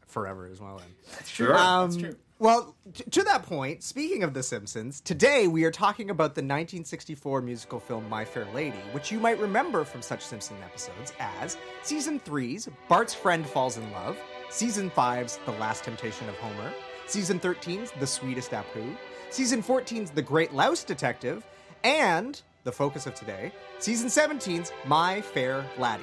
forever 0.06 0.46
as 0.46 0.60
well. 0.60 0.78
Then. 0.78 1.24
Sure. 1.26 1.56
Um, 1.56 1.90
That's 1.90 1.96
true. 2.02 2.16
Well, 2.42 2.74
t- 2.92 3.04
to 3.04 3.22
that 3.22 3.44
point, 3.44 3.84
speaking 3.84 4.24
of 4.24 4.34
The 4.34 4.42
Simpsons, 4.42 5.00
today 5.00 5.46
we 5.46 5.62
are 5.62 5.70
talking 5.70 6.10
about 6.10 6.34
the 6.34 6.40
1964 6.40 7.40
musical 7.40 7.78
film 7.78 8.08
My 8.08 8.24
Fair 8.24 8.46
Lady, 8.46 8.80
which 8.90 9.12
you 9.12 9.20
might 9.20 9.38
remember 9.38 9.84
from 9.84 10.02
such 10.02 10.24
Simpson 10.24 10.56
episodes 10.64 11.12
as 11.20 11.56
Season 11.84 12.18
3's 12.18 12.68
Bart's 12.88 13.14
Friend 13.14 13.46
Falls 13.46 13.76
in 13.76 13.88
Love, 13.92 14.18
Season 14.50 14.90
5's 14.90 15.38
The 15.46 15.52
Last 15.52 15.84
Temptation 15.84 16.28
of 16.28 16.34
Homer, 16.38 16.72
Season 17.06 17.38
13's 17.38 17.92
The 18.00 18.08
Sweetest 18.08 18.50
Apu, 18.50 18.96
Season 19.30 19.62
14's 19.62 20.10
The 20.10 20.22
Great 20.22 20.52
Louse 20.52 20.82
Detective, 20.82 21.46
and, 21.84 22.42
the 22.64 22.72
focus 22.72 23.06
of 23.06 23.14
today, 23.14 23.52
Season 23.78 24.08
17's 24.08 24.72
My 24.84 25.20
Fair 25.20 25.64
Laddie. 25.78 26.02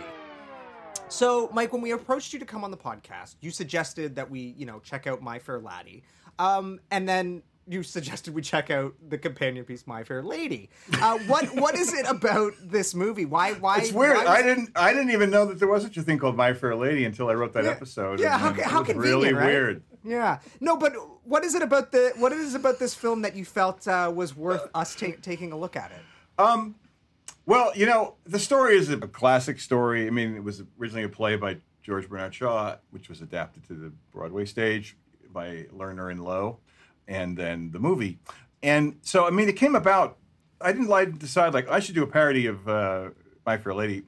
So, 1.09 1.49
Mike, 1.51 1.73
when 1.73 1.81
we 1.81 1.91
approached 1.91 2.33
you 2.33 2.39
to 2.39 2.45
come 2.45 2.63
on 2.63 2.69
the 2.69 2.77
podcast, 2.77 3.35
you 3.41 3.49
suggested 3.49 4.15
that 4.15 4.29
we, 4.29 4.53
you 4.57 4.67
know, 4.67 4.79
check 4.79 5.07
out 5.07 5.23
My 5.23 5.39
Fair 5.39 5.59
Laddie, 5.59 6.03
um, 6.39 6.79
and 6.89 7.07
then 7.07 7.43
you 7.67 7.83
suggested 7.83 8.33
we 8.33 8.41
check 8.41 8.71
out 8.71 8.95
the 9.09 9.17
companion 9.19 9.63
piece 9.63 9.85
My 9.85 10.03
Fair 10.03 10.23
Lady. 10.23 10.71
Uh, 10.99 11.19
what 11.27 11.45
what 11.55 11.75
is 11.75 11.93
it 11.93 12.07
about 12.09 12.53
this 12.63 12.95
movie? 12.95 13.25
Why 13.25 13.53
why? 13.53 13.77
It's 13.79 13.91
weird. 13.91 14.15
why 14.17 14.23
was- 14.23 14.29
I 14.31 14.41
didn't. 14.41 14.71
I 14.75 14.91
didn't 14.93 15.11
even 15.11 15.29
know 15.29 15.45
that 15.45 15.59
there 15.59 15.67
was 15.67 15.83
such 15.83 15.95
a 15.97 16.01
thing 16.01 16.17
called 16.17 16.35
My 16.35 16.53
Fair 16.53 16.75
Lady 16.75 17.05
until 17.05 17.29
I 17.29 17.33
wrote 17.35 17.53
that 17.53 17.65
Yeah. 17.65 17.69
episode. 17.71 18.19
Yeah, 18.19 18.37
how, 18.39 18.49
it 18.49 18.61
how 18.61 18.83
convenient, 18.83 18.97
Really 19.03 19.33
right? 19.33 19.45
weird. 19.45 19.83
Yeah, 20.03 20.39
no, 20.61 20.77
but 20.77 20.93
what 21.25 21.43
is 21.43 21.53
it 21.53 21.61
about 21.61 21.91
the 21.91 22.13
what 22.15 22.31
is 22.31 22.55
it 22.55 22.59
about 22.59 22.79
this 22.79 22.95
film 22.95 23.21
that 23.21 23.35
you 23.35 23.45
felt 23.45 23.87
uh, 23.87 24.11
was 24.15 24.35
worth 24.35 24.67
us 24.73 24.95
ta- 24.95 25.07
taking 25.21 25.51
a 25.51 25.57
look 25.57 25.75
at 25.75 25.91
it? 25.91 26.01
Well, 27.45 27.71
you 27.75 27.85
know, 27.87 28.15
the 28.25 28.37
story 28.39 28.77
is 28.77 28.89
a 28.89 28.97
classic 28.97 29.59
story. 29.59 30.05
I 30.05 30.11
mean, 30.11 30.35
it 30.35 30.43
was 30.43 30.61
originally 30.79 31.03
a 31.03 31.09
play 31.09 31.35
by 31.35 31.57
George 31.81 32.07
Bernard 32.07 32.33
Shaw, 32.35 32.75
which 32.91 33.09
was 33.09 33.21
adapted 33.21 33.63
to 33.67 33.73
the 33.73 33.91
Broadway 34.11 34.45
stage 34.45 34.95
by 35.31 35.67
Lerner 35.73 36.11
and 36.11 36.21
Loewe, 36.21 36.57
and 37.07 37.37
then 37.37 37.71
the 37.71 37.79
movie. 37.79 38.19
And 38.61 38.97
so, 39.01 39.25
I 39.25 39.29
mean, 39.29 39.49
it 39.49 39.55
came 39.55 39.75
about. 39.75 40.17
I 40.61 40.73
didn't 40.73 40.87
like 40.87 41.17
decide 41.17 41.53
like 41.53 41.69
I 41.69 41.79
should 41.79 41.95
do 41.95 42.03
a 42.03 42.07
parody 42.07 42.45
of 42.45 42.67
uh, 42.67 43.09
My 43.45 43.57
Fair 43.57 43.73
Lady. 43.73 44.03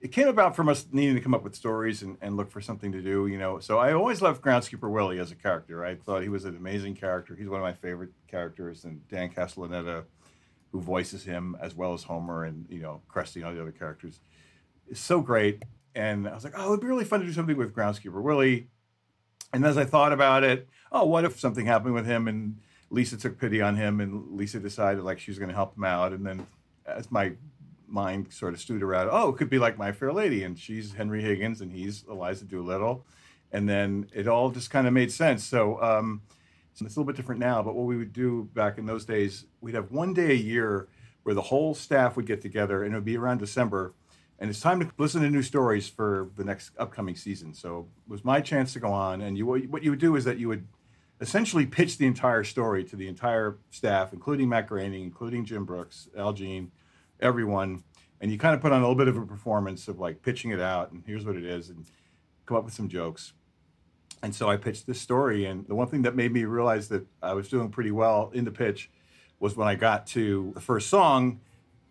It 0.00 0.10
came 0.10 0.28
about 0.28 0.56
from 0.56 0.68
us 0.68 0.86
needing 0.90 1.14
to 1.14 1.20
come 1.20 1.34
up 1.34 1.44
with 1.44 1.54
stories 1.54 2.02
and, 2.02 2.18
and 2.20 2.36
look 2.36 2.50
for 2.50 2.60
something 2.60 2.90
to 2.92 3.00
do, 3.00 3.28
you 3.28 3.38
know. 3.38 3.60
So 3.60 3.78
I 3.78 3.92
always 3.92 4.20
loved 4.20 4.42
Groundskeeper 4.42 4.90
Willie 4.90 5.20
as 5.20 5.30
a 5.30 5.36
character. 5.36 5.84
I 5.84 5.94
thought 5.94 6.22
he 6.22 6.28
was 6.28 6.44
an 6.44 6.56
amazing 6.56 6.94
character. 6.96 7.36
He's 7.36 7.48
one 7.48 7.60
of 7.60 7.64
my 7.64 7.72
favorite 7.72 8.10
characters, 8.28 8.84
and 8.84 9.06
Dan 9.08 9.30
Castellaneta 9.30 10.04
who 10.72 10.80
voices 10.80 11.24
him 11.24 11.56
as 11.60 11.74
well 11.74 11.92
as 11.92 12.02
Homer 12.02 12.44
and 12.44 12.66
you 12.68 12.80
know 12.80 13.02
Krusty 13.08 13.36
and 13.36 13.44
all 13.44 13.54
the 13.54 13.60
other 13.60 13.72
characters. 13.72 14.20
is 14.88 14.98
so 14.98 15.20
great. 15.20 15.62
And 15.94 16.26
I 16.26 16.34
was 16.34 16.42
like, 16.42 16.54
oh, 16.56 16.68
it'd 16.68 16.80
be 16.80 16.86
really 16.86 17.04
fun 17.04 17.20
to 17.20 17.26
do 17.26 17.32
something 17.34 17.56
with 17.56 17.74
Groundskeeper 17.74 18.22
Willie. 18.22 18.68
And 19.52 19.64
as 19.64 19.76
I 19.76 19.84
thought 19.84 20.12
about 20.12 20.44
it, 20.44 20.68
oh, 20.90 21.04
what 21.04 21.24
if 21.24 21.38
something 21.38 21.66
happened 21.66 21.94
with 21.94 22.06
him 22.06 22.28
and 22.28 22.58
Lisa 22.90 23.16
took 23.16 23.38
pity 23.38 23.60
on 23.62 23.76
him 23.76 24.00
and 24.00 24.36
Lisa 24.36 24.60
decided 24.60 25.02
like 25.02 25.18
she 25.18 25.30
was 25.30 25.38
going 25.38 25.48
to 25.48 25.54
help 25.54 25.76
him 25.76 25.84
out. 25.84 26.12
And 26.12 26.26
then 26.26 26.46
as 26.86 27.10
my 27.10 27.32
mind 27.88 28.32
sort 28.32 28.52
of 28.54 28.60
stewed 28.60 28.82
around, 28.82 29.08
oh, 29.10 29.30
it 29.30 29.36
could 29.36 29.50
be 29.50 29.58
like 29.58 29.78
My 29.78 29.92
Fair 29.92 30.12
Lady 30.12 30.44
and 30.44 30.58
she's 30.58 30.92
Henry 30.92 31.22
Higgins 31.22 31.60
and 31.60 31.72
he's 31.72 32.04
Eliza 32.08 32.44
Doolittle. 32.44 33.04
And 33.50 33.68
then 33.68 34.08
it 34.14 34.28
all 34.28 34.50
just 34.50 34.70
kind 34.70 34.86
of 34.86 34.92
made 34.92 35.10
sense. 35.10 35.42
So, 35.44 35.82
um, 35.82 36.22
so 36.74 36.84
it's 36.84 36.96
a 36.96 37.00
little 37.00 37.10
bit 37.10 37.16
different 37.16 37.40
now, 37.40 37.62
but 37.62 37.74
what 37.74 37.86
we 37.86 37.96
would 37.96 38.12
do 38.12 38.48
back 38.54 38.78
in 38.78 38.86
those 38.86 39.04
days, 39.04 39.46
we'd 39.60 39.74
have 39.74 39.90
one 39.90 40.14
day 40.14 40.30
a 40.30 40.34
year 40.34 40.88
where 41.22 41.34
the 41.34 41.42
whole 41.42 41.74
staff 41.74 42.16
would 42.16 42.26
get 42.26 42.42
together 42.42 42.82
and 42.82 42.92
it 42.92 42.96
would 42.96 43.04
be 43.04 43.16
around 43.16 43.38
December 43.38 43.94
and 44.38 44.50
it's 44.50 44.60
time 44.60 44.80
to 44.80 44.90
listen 44.98 45.22
to 45.22 45.30
new 45.30 45.42
stories 45.42 45.88
for 45.88 46.30
the 46.36 46.44
next 46.44 46.72
upcoming 46.78 47.16
season. 47.16 47.54
So 47.54 47.88
it 48.06 48.10
was 48.10 48.24
my 48.24 48.40
chance 48.40 48.72
to 48.72 48.80
go 48.80 48.90
on, 48.90 49.20
and 49.22 49.38
you 49.38 49.46
what 49.46 49.82
you 49.82 49.90
would 49.90 50.00
do 50.00 50.16
is 50.16 50.24
that 50.24 50.38
you 50.38 50.48
would 50.48 50.66
essentially 51.20 51.66
pitch 51.66 51.98
the 51.98 52.06
entire 52.06 52.42
story 52.42 52.82
to 52.84 52.96
the 52.96 53.06
entire 53.06 53.58
staff, 53.70 54.12
including 54.12 54.48
Matt 54.48 54.66
Groening, 54.66 55.04
including 55.04 55.44
Jim 55.44 55.64
Brooks, 55.64 56.08
Al 56.16 56.32
Jean, 56.32 56.72
everyone, 57.20 57.84
and 58.20 58.32
you 58.32 58.38
kind 58.38 58.54
of 58.54 58.60
put 58.60 58.72
on 58.72 58.80
a 58.80 58.82
little 58.82 58.96
bit 58.96 59.08
of 59.08 59.16
a 59.16 59.24
performance 59.24 59.86
of 59.86 60.00
like 60.00 60.22
pitching 60.22 60.50
it 60.50 60.60
out, 60.60 60.90
and 60.90 61.04
here's 61.06 61.24
what 61.24 61.36
it 61.36 61.44
is, 61.44 61.70
and 61.70 61.86
come 62.46 62.56
up 62.56 62.64
with 62.64 62.74
some 62.74 62.88
jokes. 62.88 63.34
And 64.24 64.34
so 64.34 64.48
I 64.48 64.56
pitched 64.56 64.86
this 64.86 65.00
story, 65.00 65.44
and 65.44 65.66
the 65.66 65.74
one 65.74 65.88
thing 65.88 66.02
that 66.02 66.14
made 66.14 66.32
me 66.32 66.44
realize 66.44 66.88
that 66.88 67.06
I 67.22 67.34
was 67.34 67.48
doing 67.48 67.70
pretty 67.70 67.90
well 67.90 68.30
in 68.34 68.44
the 68.44 68.50
pitch 68.50 68.90
was 69.40 69.56
when 69.56 69.66
I 69.66 69.74
got 69.74 70.06
to 70.08 70.52
the 70.54 70.60
first 70.60 70.88
song 70.88 71.40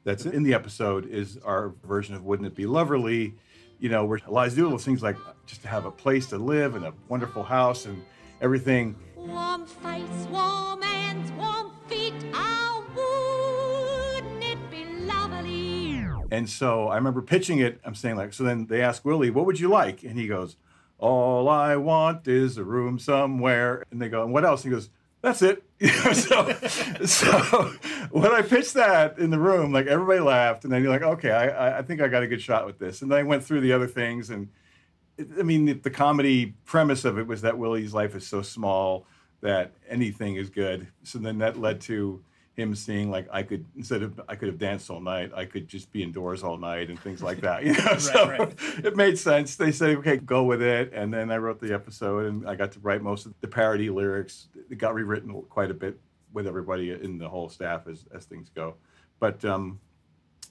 that's 0.04 0.26
in 0.26 0.44
the 0.44 0.54
episode 0.54 1.06
is 1.06 1.38
our 1.46 1.74
version 1.86 2.16
of 2.16 2.24
Wouldn't 2.24 2.48
It 2.48 2.56
Be 2.56 2.66
Loverly, 2.66 3.34
you 3.80 3.90
know, 3.90 4.06
where 4.06 4.20
Eliza 4.28 4.56
Doolittle 4.56 4.80
sings 4.80 5.04
like 5.04 5.18
just 5.46 5.62
to 5.62 5.68
have 5.68 5.86
a 5.86 5.92
place 5.92 6.28
to 6.28 6.38
live 6.38 6.76
and 6.76 6.86
a 6.86 6.94
wonderful 7.08 7.44
house 7.44 7.86
and 7.86 8.04
everything. 8.42 8.96
Warm 9.16 9.66
face, 9.66 10.28
warm 10.30 10.82
hands, 10.82 11.32
warm 11.34 11.72
feet. 11.88 12.14
Oh, 12.34 14.20
wouldn't 14.22 14.44
it 14.44 14.72
be 14.72 14.86
lovely? 15.06 16.04
And 16.32 16.50
so 16.50 16.88
I 16.88 16.96
remember 16.96 17.22
pitching 17.22 17.60
it. 17.60 17.80
I'm 17.84 17.96
saying 17.96 18.16
like, 18.16 18.34
so 18.34 18.44
then 18.44 18.68
they 18.68 18.82
ask 18.82 19.06
Willie, 19.06 19.30
what 19.30 19.46
would 19.46 19.60
you 19.60 19.70
like? 19.70 20.04
And 20.04 20.18
he 20.18 20.28
goes, 20.28 20.58
all 20.98 21.50
I 21.50 21.76
want 21.76 22.28
is 22.28 22.58
a 22.58 22.64
room 22.64 23.00
somewhere. 23.00 23.84
And 23.92 24.02
they 24.02 24.10
go, 24.10 24.24
and 24.24 24.34
what 24.34 24.46
else? 24.46 24.64
And 24.64 24.72
he 24.72 24.78
goes, 24.78 24.90
that's 25.22 25.42
it. 25.42 25.64
so, 26.14 26.52
so 27.06 27.74
when 28.12 28.32
I 28.32 28.42
pitched 28.42 28.74
that 28.74 29.20
in 29.20 29.30
the 29.30 29.40
room, 29.40 29.72
like 29.72 29.88
everybody 29.88 30.20
laughed, 30.20 30.64
and 30.64 30.74
then 30.74 30.82
you're 30.82 30.92
like, 30.92 31.04
okay, 31.04 31.32
I, 31.32 31.80
I 31.80 31.82
think 31.82 32.02
I 32.02 32.08
got 32.08 32.24
a 32.24 32.28
good 32.28 32.42
shot 32.42 32.66
with 32.66 32.80
this. 32.80 33.02
And 33.02 33.12
then 33.12 33.20
I 33.20 33.24
went 33.24 33.44
through 33.44 33.62
the 33.62 33.74
other 33.74 33.88
things, 33.88 34.30
and 34.30 34.50
it, 35.18 35.28
I 35.40 35.44
mean, 35.44 35.66
the, 35.66 35.74
the 35.74 35.90
comedy 35.90 36.56
premise 36.66 37.06
of 37.06 37.18
it 37.18 37.28
was 37.28 37.42
that 37.42 37.58
Willie's 37.58 37.94
life 37.94 38.16
is 38.16 38.28
so 38.28 38.42
small 38.42 39.06
that 39.42 39.74
anything 39.88 40.36
is 40.36 40.50
good. 40.50 40.88
So 41.04 41.20
then 41.20 41.40
that 41.40 41.60
led 41.60 41.82
to 41.82 42.24
him 42.56 42.76
seeing 42.76 43.10
like 43.10 43.28
I 43.32 43.44
could 43.44 43.66
instead 43.78 44.04
of 44.04 44.20
I 44.28 44.36
could 44.36 44.50
have 44.50 44.58
danced 44.58 44.90
all 44.90 45.00
night, 45.00 45.32
I 45.34 45.46
could 45.46 45.68
just 45.68 45.92
be 45.92 46.04
indoors 46.04 46.44
all 46.44 46.58
night 46.58 46.90
and 46.90 47.00
things 47.00 47.24
like 47.24 47.42
that. 47.42 47.64
You 47.66 47.74
know, 47.74 47.84
Right, 47.86 48.02
so 48.02 48.30
right. 48.30 48.54
it 48.84 48.96
made 48.96 49.18
sense. 49.18 49.56
They 49.56 49.72
said, 49.72 49.96
okay, 49.98 50.18
go 50.18 50.44
with 50.44 50.62
it, 50.62 50.92
and 50.94 51.14
then 51.14 51.32
I 51.32 51.38
wrote 51.38 51.60
the 51.62 51.74
episode, 51.74 52.26
and 52.26 52.48
I 52.48 52.56
got 52.56 52.72
to 52.74 52.80
write 52.80 53.02
most 53.02 53.26
of 53.26 53.34
the 53.42 53.48
parody 53.48 53.90
lyrics. 53.90 54.50
It 54.70 54.78
got 54.78 54.94
rewritten 54.94 55.42
quite 55.50 55.72
a 55.72 55.74
bit 55.74 56.00
with 56.34 56.48
everybody 56.48 56.92
in 56.92 57.18
the 57.18 57.30
whole 57.30 57.50
staff 57.50 57.88
as 57.88 58.06
as 58.14 58.26
things 58.26 58.50
go, 58.50 58.76
but 59.20 59.44
um, 59.46 59.80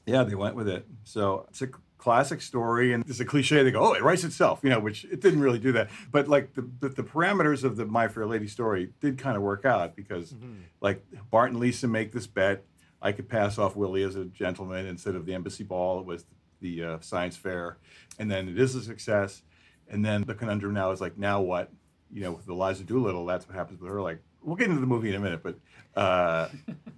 yeah, 0.07 0.23
they 0.25 0.35
went 0.35 0.57
with 0.57 0.69
it. 0.69 0.87
So 1.04 1.47
it's 1.50 1.62
a 1.62 1.69
classic 2.00 2.40
story, 2.40 2.92
and 2.92 3.04
it's 3.07 3.21
a 3.21 3.25
cliche. 3.25 3.62
They 3.62 3.71
go, 3.71 3.80
"Oh, 3.90 3.92
it 3.92 4.02
writes 4.02 4.25
itself," 4.25 4.61
you 4.62 4.71
know, 4.71 4.80
which 4.80 5.04
it 5.04 5.21
didn't 5.21 5.40
really 5.40 5.59
do 5.59 5.73
that. 5.73 5.90
But 6.11 6.28
like 6.28 6.54
the 6.54 6.69
the, 6.80 6.88
the 6.88 7.02
parameters 7.02 7.62
of 7.62 7.76
the 7.76 7.85
My 7.85 8.09
Fair 8.09 8.26
Lady 8.26 8.49
story 8.49 8.92
did 9.00 9.19
kind 9.19 9.37
of 9.37 9.42
work 9.42 9.64
out 9.64 9.95
because, 9.95 10.35
like 10.80 11.04
Bart 11.30 11.50
and 11.50 11.61
Lisa 11.61 11.87
make 11.87 12.12
this 12.12 12.26
bet. 12.26 12.64
I 13.02 13.12
could 13.12 13.28
pass 13.30 13.57
off 13.57 13.76
Willie 13.76 14.02
as 14.02 14.16
a 14.16 14.26
gentleman 14.26 14.87
instead 14.87 15.14
of 15.14 15.25
the 15.25 15.35
embassy 15.35 15.64
ball. 15.64 16.00
It 16.00 16.07
was 16.07 16.26
the 16.61 16.85
uh, 16.85 16.99
science 17.00 17.37
fair, 17.37 17.78
and 18.19 18.30
then 18.30 18.49
it 18.49 18.59
is 18.59 18.75
a 18.75 18.83
success. 18.83 19.42
And 19.88 20.04
then 20.04 20.23
the 20.23 20.35
conundrum 20.35 20.73
now 20.75 20.92
is 20.92 21.00
like, 21.00 21.19
now 21.19 21.40
what? 21.40 21.71
You 22.12 22.23
know, 22.23 22.33
with 22.33 22.49
Eliza 22.49 22.85
Doolittle, 22.85 23.26
that's 23.26 23.47
what 23.47 23.57
happens 23.57 23.80
with 23.80 23.90
her. 23.90 24.00
Like, 24.00 24.23
we'll 24.42 24.56
get 24.56 24.68
into 24.68 24.80
the 24.80 24.87
movie 24.87 25.11
in 25.11 25.14
a 25.14 25.20
minute, 25.20 25.42
but 25.42 25.59
uh, 25.97 26.49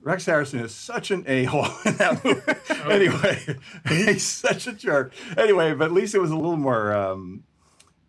Rex 0.02 0.26
Harrison 0.26 0.60
is 0.60 0.74
such 0.74 1.10
an 1.10 1.24
a 1.26 1.44
hole 1.44 1.66
in 1.84 1.96
that 1.96 2.24
movie. 2.24 2.92
anyway, 2.92 3.58
he's 3.88 4.26
such 4.26 4.66
a 4.66 4.72
jerk. 4.72 5.14
Anyway, 5.36 5.74
but 5.74 5.92
Lisa 5.92 6.20
was 6.20 6.30
a 6.30 6.36
little 6.36 6.56
more 6.56 6.92
um, 6.92 7.44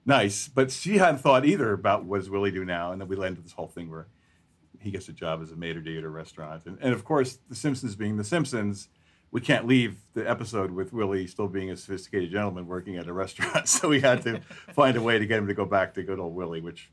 nice, 0.05 0.47
but 0.47 0.71
she 0.71 0.97
hadn't 0.97 1.19
thought 1.19 1.45
either 1.45 1.71
about 1.71 2.05
what 2.05 2.19
does 2.19 2.29
Willie 2.29 2.51
do 2.51 2.65
now. 2.65 2.91
And 2.91 3.01
then 3.01 3.07
we 3.07 3.15
landed 3.15 3.45
this 3.45 3.53
whole 3.53 3.67
thing 3.67 3.89
where 3.89 4.07
he 4.79 4.91
gets 4.91 5.07
a 5.07 5.13
job 5.13 5.41
as 5.41 5.51
a 5.51 5.55
maitre 5.55 5.81
d' 5.81 5.97
at 5.97 6.03
a 6.03 6.09
restaurant. 6.09 6.65
And, 6.65 6.77
and 6.81 6.93
of 6.93 7.05
course, 7.05 7.39
The 7.49 7.55
Simpsons 7.55 7.95
being 7.95 8.17
The 8.17 8.23
Simpsons, 8.23 8.89
we 9.31 9.41
can't 9.41 9.65
leave 9.65 10.01
the 10.13 10.29
episode 10.29 10.71
with 10.71 10.93
Willie 10.93 11.25
still 11.25 11.47
being 11.47 11.71
a 11.71 11.77
sophisticated 11.77 12.31
gentleman 12.31 12.67
working 12.67 12.97
at 12.97 13.07
a 13.07 13.13
restaurant. 13.13 13.67
So 13.67 13.87
we 13.87 14.01
had 14.01 14.21
to 14.23 14.41
find 14.73 14.97
a 14.97 15.01
way 15.01 15.17
to 15.17 15.25
get 15.25 15.39
him 15.39 15.47
to 15.47 15.53
go 15.53 15.65
back 15.65 15.93
to 15.93 16.03
good 16.03 16.19
old 16.19 16.35
Willie, 16.35 16.61
which 16.61 16.91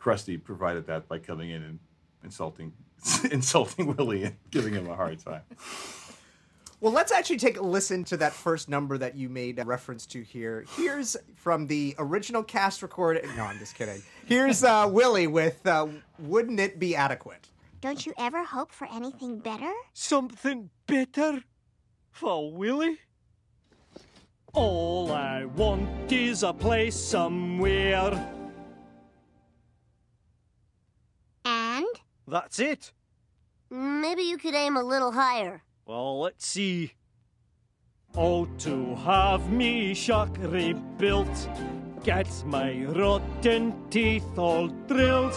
Krusty 0.00 0.42
provided 0.42 0.86
that 0.86 1.08
by 1.08 1.18
coming 1.18 1.50
in 1.50 1.62
and 1.62 1.78
insulting 2.24 2.72
insulting 3.30 3.96
Willie 3.96 4.24
and 4.24 4.36
giving 4.50 4.74
him 4.74 4.88
a 4.88 4.94
hard 4.96 5.18
time. 5.18 5.42
Well, 6.80 6.92
let's 6.92 7.10
actually 7.10 7.38
take 7.38 7.58
a 7.58 7.62
listen 7.62 8.04
to 8.04 8.16
that 8.18 8.32
first 8.32 8.68
number 8.68 8.98
that 8.98 9.16
you 9.16 9.28
made 9.28 9.58
a 9.58 9.64
reference 9.64 10.06
to 10.06 10.22
here. 10.22 10.64
Here's 10.76 11.16
from 11.34 11.66
the 11.66 11.96
original 11.98 12.44
cast 12.44 12.82
recording. 12.82 13.24
No, 13.36 13.44
I'm 13.44 13.58
just 13.58 13.74
kidding. 13.74 14.00
Here's 14.26 14.62
uh, 14.62 14.88
Willie 14.88 15.26
with 15.26 15.66
uh, 15.66 15.88
Wouldn't 16.20 16.60
It 16.60 16.78
Be 16.78 16.94
Adequate? 16.94 17.48
Don't 17.80 18.06
you 18.06 18.12
ever 18.16 18.44
hope 18.44 18.70
for 18.70 18.86
anything 18.92 19.40
better? 19.40 19.72
Something 19.92 20.70
better 20.86 21.42
for 22.12 22.52
Willie? 22.52 22.98
All 24.52 25.10
I 25.10 25.46
want 25.46 26.12
is 26.12 26.44
a 26.44 26.52
place 26.52 26.96
somewhere. 26.96 28.37
That's 32.28 32.60
it. 32.60 32.92
maybe 33.70 34.22
you 34.22 34.36
could 34.36 34.54
aim 34.54 34.76
a 34.76 34.82
little 34.82 35.12
higher. 35.12 35.62
Well, 35.86 36.20
let's 36.20 36.46
see. 36.46 36.92
Oh, 38.14 38.44
to 38.58 38.94
have 38.96 39.50
me 39.50 39.94
shack 39.94 40.28
rebuilt, 40.38 41.48
get 42.04 42.28
my 42.44 42.84
rotten 42.84 43.74
teeth 43.88 44.36
all 44.36 44.68
drilled. 44.68 45.34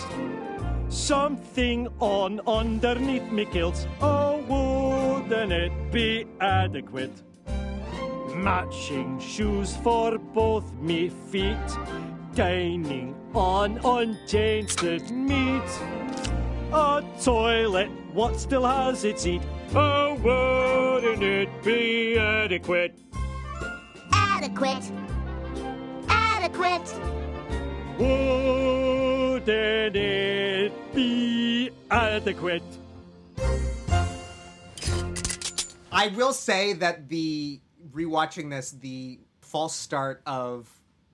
Something 0.90 1.88
on 2.02 2.42
underneath 2.46 3.32
me 3.32 3.46
kilt. 3.46 3.88
Oh, 4.02 4.42
wouldn't 4.50 5.54
it 5.54 5.92
be 5.94 6.26
adequate? 6.42 7.24
Matching 8.36 9.18
shoes 9.20 9.78
for 9.78 10.18
both 10.18 10.74
me 10.74 11.08
feet, 11.08 11.70
dining 12.36 13.16
on 13.34 13.80
untainted 13.86 15.10
meat. 15.12 15.72
A 16.74 17.04
toilet, 17.22 17.90
what 18.14 18.40
still 18.40 18.66
has 18.66 19.04
its 19.04 19.24
seat? 19.24 19.42
Oh, 19.76 20.16
wouldn't 20.16 21.22
it 21.22 21.50
be 21.64 22.18
adequate? 22.18 22.98
Adequate. 24.14 24.90
Adequate. 26.08 26.94
Wouldn't 28.00 29.48
it 29.98 30.96
be 30.96 31.72
adequate? 31.92 32.64
I 35.92 36.08
will 36.16 36.34
say 36.34 36.72
that 36.72 37.10
the 37.10 37.60
rewatching 37.92 38.50
this, 38.50 38.72
the 38.72 39.20
false 39.42 39.76
start 39.76 40.22
of 40.26 40.70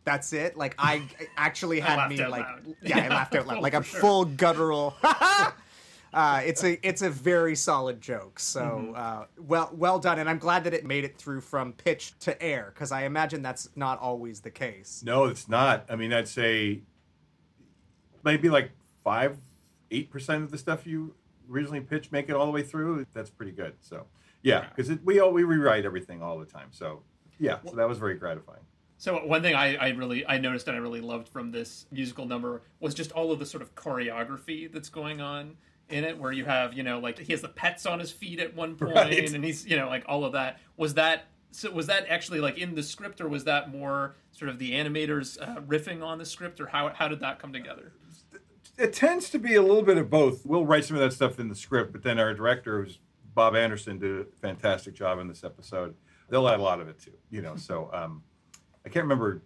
that's 0.08 0.32
it. 0.32 0.56
Like 0.58 0.74
I 0.80 1.04
actually 1.38 1.80
had 1.82 1.98
laughed 1.98 2.10
me 2.12 2.26
like 2.26 2.46
loud. 2.46 2.76
yeah, 2.82 3.00
I 3.04 3.08
laughed 3.10 3.36
out 3.36 3.46
loud, 3.46 3.58
Oh, 3.60 3.62
like 3.62 3.74
a 3.74 3.82
for 3.84 3.90
sure. 3.90 4.00
full 4.00 4.26
guttural. 4.26 4.96
uh, 5.04 6.42
it's 6.46 6.64
a 6.64 6.80
it's 6.88 7.02
a 7.02 7.10
very 7.10 7.56
solid 7.56 8.00
joke. 8.02 8.40
So 8.40 8.62
Mm-hmm. 8.62 8.94
uh, 8.96 9.26
well 9.38 9.70
well 9.74 10.00
done, 10.00 10.18
and 10.20 10.30
I'm 10.30 10.38
glad 10.40 10.64
that 10.64 10.74
it 10.74 10.86
made 10.86 11.04
it 11.04 11.18
through 11.18 11.42
from 11.42 11.74
pitch 11.74 12.14
to 12.22 12.42
air 12.42 12.72
because 12.74 12.92
I 12.94 13.04
imagine 13.04 13.42
that's 13.42 13.70
not 13.76 14.00
always 14.00 14.40
the 14.40 14.50
case. 14.52 15.04
No, 15.06 15.26
it's 15.26 15.50
not. 15.50 15.86
I 15.90 15.96
mean, 15.98 16.14
I'd 16.14 16.28
say 16.30 16.82
maybe 18.24 18.50
like 18.50 18.72
five, 19.04 19.38
eight 19.92 20.10
percent 20.10 20.44
of 20.44 20.52
the 20.52 20.58
stuff 20.58 20.88
you 20.88 21.14
originally 21.52 21.82
pitched 21.82 22.12
make 22.12 22.30
it 22.30 22.34
all 22.36 22.46
the 22.46 22.52
way 22.52 22.64
through. 22.64 23.06
That's 23.14 23.30
pretty 23.30 23.52
good. 23.52 23.74
So 23.82 24.06
yeah, 24.42 24.68
because 24.74 24.90
we 25.04 25.20
all 25.20 25.32
we 25.32 25.44
rewrite 25.44 25.86
everything 25.86 26.22
all 26.22 26.40
the 26.40 26.46
time. 26.46 26.70
So 26.72 27.02
yeah, 27.40 27.58
so 27.68 27.76
that 27.76 27.88
was 27.90 27.98
very 27.98 28.16
gratifying. 28.16 28.62
So 28.98 29.16
one 29.26 29.42
thing 29.44 29.54
I, 29.56 29.76
I 29.76 29.90
really 29.90 30.26
I 30.26 30.38
noticed 30.40 30.68
and 30.68 30.76
I 30.76 30.80
really 30.80 31.02
loved 31.02 31.28
from 31.30 31.52
this 31.52 31.86
musical 31.92 32.26
number 32.26 32.62
was 32.80 32.94
just 32.96 33.12
all 33.12 33.32
of 33.32 33.40
the 33.40 33.46
sort 33.46 33.62
of 33.62 33.76
choreography 33.76 34.72
that's 34.72 34.90
going 34.90 35.22
on 35.22 35.56
in 35.90 36.04
it, 36.04 36.18
where 36.18 36.32
you 36.32 36.46
have 36.46 36.74
you 36.74 36.84
know 36.84 37.00
like 37.00 37.20
he 37.20 37.32
has 37.34 37.42
the 37.42 37.48
pets 37.48 37.86
on 37.86 38.00
his 38.00 38.12
feet 38.12 38.40
at 38.40 38.56
one 38.56 38.76
point, 38.76 38.96
Right. 38.96 39.34
and 39.34 39.44
he's 39.46 39.66
you 39.66 39.78
know 39.78 39.88
like 39.88 40.04
all 40.08 40.26
of 40.26 40.34
that. 40.34 40.60
Was 40.78 40.96
that 40.96 41.26
So 41.52 41.72
was 41.72 41.88
that 41.88 42.08
actually 42.10 42.40
like 42.40 42.58
in 42.58 42.76
the 42.76 42.84
script, 42.84 43.22
or 43.22 43.30
was 43.30 43.44
that 43.46 43.70
more 43.72 44.16
sort 44.32 44.50
of 44.50 44.58
the 44.60 44.72
animators 44.72 45.40
uh, 45.42 45.62
riffing 45.62 46.04
on 46.04 46.18
the 46.18 46.26
script, 46.26 46.60
or 46.60 46.68
how 46.68 46.90
how 46.90 47.08
did 47.08 47.20
that 47.22 47.40
come 47.40 47.54
together? 47.54 47.92
it 48.78 48.94
tends 48.94 49.30
to 49.32 49.40
be 49.40 49.56
a 49.56 49.62
little 49.62 49.82
bit 49.82 49.98
of 49.98 50.08
both. 50.08 50.46
We'll 50.46 50.66
write 50.66 50.86
some 50.86 50.98
of 50.98 51.02
that 51.02 51.12
stuff 51.12 51.40
in 51.40 51.48
the 51.50 51.56
script, 51.56 51.92
but 51.92 52.04
then 52.04 52.20
our 52.20 52.32
director, 52.36 52.84
who's 52.84 53.00
Bob 53.34 53.56
Anderson, 53.56 53.98
did 53.98 54.20
a 54.22 54.26
fantastic 54.40 54.94
job 54.94 55.18
in 55.18 55.28
this 55.28 55.44
episode. 55.44 55.96
They'll 56.30 56.48
add 56.48 56.60
a 56.60 56.64
lot 56.64 56.80
of 56.80 56.88
it 56.88 57.00
too, 57.00 57.14
you 57.32 57.42
know. 57.42 57.56
So 57.56 57.90
um, 57.92 58.22
I 58.88 58.90
can't 58.90 59.04
remember 59.04 59.42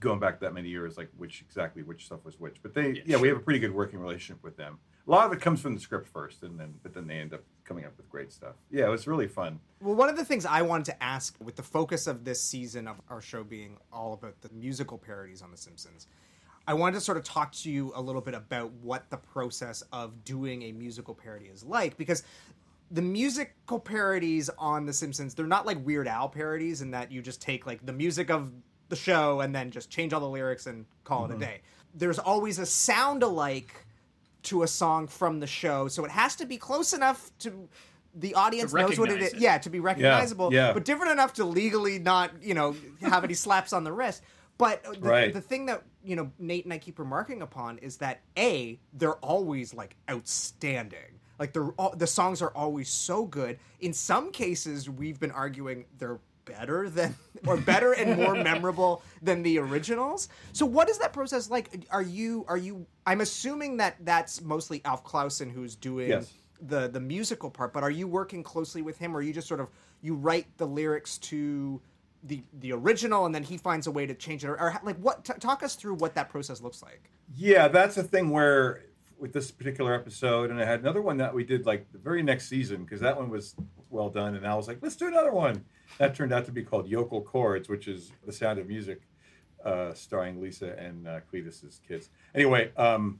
going 0.00 0.20
back 0.20 0.38
that 0.40 0.52
many 0.52 0.68
years, 0.68 0.98
like 0.98 1.08
which 1.16 1.40
exactly 1.40 1.82
which 1.82 2.04
stuff 2.04 2.26
was 2.26 2.38
which. 2.38 2.62
But 2.62 2.74
they, 2.74 3.02
yeah, 3.06 3.16
we 3.16 3.26
have 3.28 3.38
a 3.38 3.40
pretty 3.40 3.58
good 3.58 3.74
working 3.74 3.98
relationship 3.98 4.44
with 4.44 4.54
them. 4.54 4.78
A 5.08 5.10
lot 5.10 5.26
of 5.26 5.32
it 5.32 5.40
comes 5.40 5.62
from 5.62 5.74
the 5.74 5.80
script 5.80 6.06
first, 6.06 6.42
and 6.42 6.60
then 6.60 6.74
but 6.82 6.92
then 6.92 7.06
they 7.06 7.14
end 7.14 7.32
up 7.32 7.40
coming 7.64 7.86
up 7.86 7.96
with 7.96 8.06
great 8.10 8.30
stuff. 8.30 8.56
Yeah, 8.70 8.84
it 8.84 8.90
was 8.90 9.06
really 9.06 9.28
fun. 9.28 9.60
Well, 9.80 9.94
one 9.94 10.10
of 10.10 10.18
the 10.18 10.26
things 10.26 10.44
I 10.44 10.60
wanted 10.60 10.84
to 10.86 11.02
ask, 11.02 11.34
with 11.42 11.56
the 11.56 11.62
focus 11.62 12.06
of 12.06 12.22
this 12.22 12.42
season 12.42 12.86
of 12.86 13.00
our 13.08 13.22
show 13.22 13.44
being 13.44 13.78
all 13.90 14.12
about 14.12 14.38
the 14.42 14.50
musical 14.52 14.98
parodies 14.98 15.40
on 15.40 15.50
The 15.50 15.56
Simpsons, 15.56 16.06
I 16.68 16.74
wanted 16.74 16.96
to 16.96 17.00
sort 17.00 17.16
of 17.16 17.24
talk 17.24 17.52
to 17.52 17.70
you 17.70 17.92
a 17.94 18.02
little 18.02 18.20
bit 18.20 18.34
about 18.34 18.72
what 18.82 19.08
the 19.08 19.16
process 19.16 19.82
of 19.90 20.22
doing 20.22 20.64
a 20.64 20.72
musical 20.72 21.14
parody 21.14 21.46
is 21.46 21.64
like, 21.64 21.96
because 21.96 22.24
the 22.90 23.02
musical 23.02 23.78
parodies 23.78 24.50
on 24.58 24.86
The 24.86 24.92
Simpsons, 24.92 25.34
they're 25.34 25.46
not 25.46 25.66
like 25.66 25.84
Weird 25.84 26.06
Al 26.06 26.28
parodies 26.28 26.82
in 26.82 26.90
that 26.92 27.10
you 27.10 27.22
just 27.22 27.40
take 27.40 27.66
like 27.66 27.84
the 27.84 27.92
music 27.92 28.30
of 28.30 28.52
the 28.88 28.96
show 28.96 29.40
and 29.40 29.54
then 29.54 29.70
just 29.70 29.90
change 29.90 30.12
all 30.12 30.20
the 30.20 30.28
lyrics 30.28 30.66
and 30.66 30.84
call 31.04 31.24
it 31.24 31.30
a 31.30 31.34
mm-hmm. 31.34 31.40
day. 31.40 31.60
There's 31.94 32.18
always 32.18 32.58
a 32.58 32.66
sound 32.66 33.22
alike 33.22 33.86
to 34.44 34.62
a 34.62 34.68
song 34.68 35.06
from 35.06 35.40
the 35.40 35.46
show, 35.46 35.88
so 35.88 36.04
it 36.04 36.10
has 36.10 36.36
to 36.36 36.46
be 36.46 36.56
close 36.56 36.92
enough 36.92 37.30
to 37.40 37.68
the 38.14 38.34
audience 38.34 38.72
To 38.72 38.78
knows 38.78 38.98
what 38.98 39.10
it 39.10 39.22
is. 39.22 39.32
it. 39.32 39.40
Yeah, 39.40 39.58
to 39.58 39.70
be 39.70 39.80
recognizable, 39.80 40.52
yeah. 40.52 40.72
but 40.72 40.84
different 40.84 41.12
enough 41.12 41.34
to 41.34 41.44
legally 41.44 41.98
not, 41.98 42.30
you 42.42 42.54
know, 42.54 42.76
have 43.00 43.24
any 43.24 43.34
slaps 43.34 43.72
on 43.72 43.84
the 43.84 43.92
wrist. 43.92 44.22
But 44.56 44.84
the, 44.84 45.00
Right. 45.00 45.32
the 45.32 45.40
thing 45.40 45.66
that 45.66 45.82
you 46.04 46.14
know 46.14 46.30
Nate 46.38 46.64
and 46.64 46.72
I 46.72 46.78
keep 46.78 46.98
remarking 46.98 47.42
upon 47.42 47.78
is 47.78 47.96
that 47.96 48.20
a 48.38 48.78
they're 48.92 49.16
always 49.16 49.74
like 49.74 49.96
outstanding. 50.08 51.20
Like 51.38 51.52
the 51.52 51.72
the 51.96 52.06
songs 52.06 52.42
are 52.42 52.52
always 52.54 52.88
so 52.88 53.24
good. 53.26 53.58
In 53.80 53.92
some 53.92 54.30
cases, 54.32 54.88
we've 54.88 55.18
been 55.18 55.30
arguing 55.32 55.84
they're 55.98 56.18
better 56.44 56.90
than 56.90 57.14
or 57.46 57.56
better 57.56 57.92
and 57.92 58.16
more 58.20 58.34
memorable 58.34 59.02
than 59.22 59.42
the 59.42 59.58
originals. 59.58 60.28
So 60.52 60.66
what 60.66 60.88
is 60.90 60.98
that 60.98 61.12
process 61.12 61.50
like? 61.50 61.86
Are 61.90 62.02
you 62.02 62.44
are 62.48 62.58
you? 62.58 62.86
I'm 63.06 63.20
assuming 63.20 63.78
that 63.78 63.96
that's 64.00 64.40
mostly 64.42 64.80
Alf 64.84 65.02
Clausen 65.04 65.50
who's 65.50 65.74
doing 65.74 66.10
Yes. 66.10 66.32
the 66.60 66.88
the 66.88 67.00
musical 67.00 67.50
part. 67.50 67.72
But 67.72 67.82
are 67.82 67.90
you 67.90 68.06
working 68.06 68.42
closely 68.42 68.82
with 68.82 68.98
him, 68.98 69.14
or 69.16 69.18
are 69.18 69.22
you 69.22 69.32
just 69.32 69.48
sort 69.48 69.60
of 69.60 69.68
you 70.02 70.14
write 70.14 70.46
the 70.58 70.66
lyrics 70.66 71.18
to 71.18 71.80
the 72.22 72.42
the 72.60 72.72
original 72.72 73.26
and 73.26 73.34
then 73.34 73.42
he 73.42 73.56
finds 73.56 73.86
a 73.86 73.90
way 73.90 74.06
to 74.06 74.14
change 74.14 74.44
it, 74.44 74.48
or, 74.48 74.60
or 74.60 74.80
like 74.84 74.96
what? 74.98 75.24
T- 75.24 75.32
talk 75.40 75.62
us 75.62 75.74
through 75.74 75.94
what 75.94 76.14
that 76.14 76.28
process 76.30 76.60
looks 76.60 76.82
like. 76.82 77.10
Yeah, 77.34 77.68
that's 77.68 77.96
a 77.96 78.02
thing 78.02 78.30
where 78.30 78.82
with 79.24 79.32
this 79.32 79.50
particular 79.50 79.94
episode, 79.94 80.50
and 80.50 80.60
I 80.60 80.66
had 80.66 80.80
another 80.80 81.00
one 81.00 81.16
that 81.16 81.32
we 81.32 81.44
did 81.44 81.64
like 81.64 81.90
the 81.92 81.98
very 81.98 82.22
next 82.22 82.46
season 82.46 82.84
because 82.84 83.00
that 83.00 83.16
one 83.16 83.30
was 83.30 83.56
well 83.88 84.10
done, 84.10 84.34
and 84.34 84.46
I 84.46 84.54
was 84.54 84.68
like, 84.68 84.80
let's 84.82 84.96
do 84.96 85.08
another 85.08 85.32
one. 85.32 85.64
That 85.96 86.14
turned 86.14 86.30
out 86.30 86.44
to 86.44 86.52
be 86.52 86.62
called 86.62 86.86
Yokel 86.88 87.22
Chords, 87.22 87.66
which 87.66 87.88
is 87.88 88.12
the 88.26 88.34
sound 88.34 88.58
of 88.58 88.68
music, 88.68 89.00
uh, 89.64 89.94
starring 89.94 90.42
Lisa 90.42 90.78
and 90.78 91.08
uh, 91.08 91.20
Cletus's 91.32 91.80
kids. 91.88 92.10
Anyway, 92.34 92.70
um, 92.76 93.18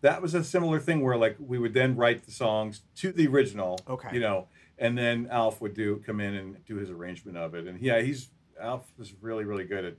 that 0.00 0.20
was 0.20 0.34
a 0.34 0.42
similar 0.42 0.80
thing 0.80 1.00
where 1.00 1.16
like 1.16 1.36
we 1.38 1.60
would 1.60 1.74
then 1.74 1.94
write 1.94 2.24
the 2.26 2.32
songs 2.32 2.80
to 2.96 3.12
the 3.12 3.28
original, 3.28 3.78
Okay. 3.88 4.08
you 4.12 4.18
know, 4.18 4.48
and 4.78 4.98
then 4.98 5.28
Alf 5.30 5.60
would 5.60 5.74
do 5.74 6.02
come 6.04 6.18
in 6.18 6.34
and 6.34 6.56
do 6.66 6.74
his 6.74 6.90
arrangement 6.90 7.38
of 7.38 7.54
it, 7.54 7.68
and 7.68 7.80
yeah, 7.80 8.00
he's 8.02 8.30
Alf 8.60 8.84
is 8.98 9.14
really 9.20 9.44
really 9.44 9.64
good 9.64 9.84
at 9.84 9.94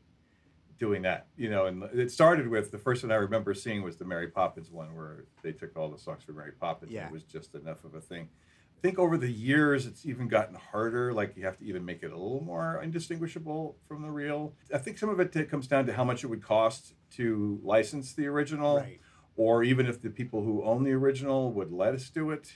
doing 0.81 1.03
that, 1.03 1.27
you 1.37 1.47
know. 1.47 1.67
And 1.67 1.83
it 1.93 2.11
started 2.11 2.47
with 2.47 2.71
the 2.71 2.77
first 2.79 3.03
one 3.03 3.11
I 3.11 3.15
remember 3.15 3.53
seeing 3.53 3.83
was 3.83 3.97
the 3.97 4.03
Mary 4.03 4.27
Poppins 4.27 4.71
one, 4.71 4.95
where 4.95 5.25
they 5.43 5.51
took 5.51 5.77
all 5.77 5.89
the 5.89 5.99
songs 5.99 6.23
from 6.23 6.37
Mary 6.37 6.53
Poppins. 6.59 6.91
Yeah. 6.91 7.01
And 7.01 7.09
it 7.11 7.13
was 7.13 7.23
just 7.23 7.53
enough 7.53 7.85
of 7.85 7.93
a 7.93 8.01
thing. 8.01 8.27
I 8.75 8.81
think 8.81 8.97
over 8.97 9.15
the 9.15 9.31
years, 9.31 9.85
it's 9.85 10.07
even 10.07 10.27
gotten 10.27 10.55
harder. 10.55 11.13
Like 11.13 11.37
you 11.37 11.45
have 11.45 11.55
to 11.59 11.65
even 11.65 11.85
make 11.85 12.01
it 12.01 12.07
a 12.11 12.17
little 12.17 12.43
more 12.43 12.81
indistinguishable 12.81 13.77
from 13.87 14.01
the 14.01 14.09
real. 14.09 14.55
I 14.73 14.79
think 14.79 14.97
some 14.97 15.09
of 15.09 15.19
it 15.19 15.31
t- 15.31 15.43
comes 15.43 15.67
down 15.67 15.85
to 15.85 15.93
how 15.93 16.03
much 16.03 16.23
it 16.23 16.27
would 16.27 16.43
cost 16.43 16.95
to 17.11 17.59
license 17.63 18.13
the 18.15 18.25
original, 18.25 18.77
Right. 18.77 18.99
or 19.35 19.63
even 19.63 19.85
if 19.85 20.01
the 20.01 20.09
people 20.09 20.43
who 20.43 20.63
own 20.63 20.83
the 20.83 20.93
original 20.93 21.51
would 21.53 21.71
let 21.71 21.93
us 21.93 22.09
do 22.09 22.31
it. 22.31 22.53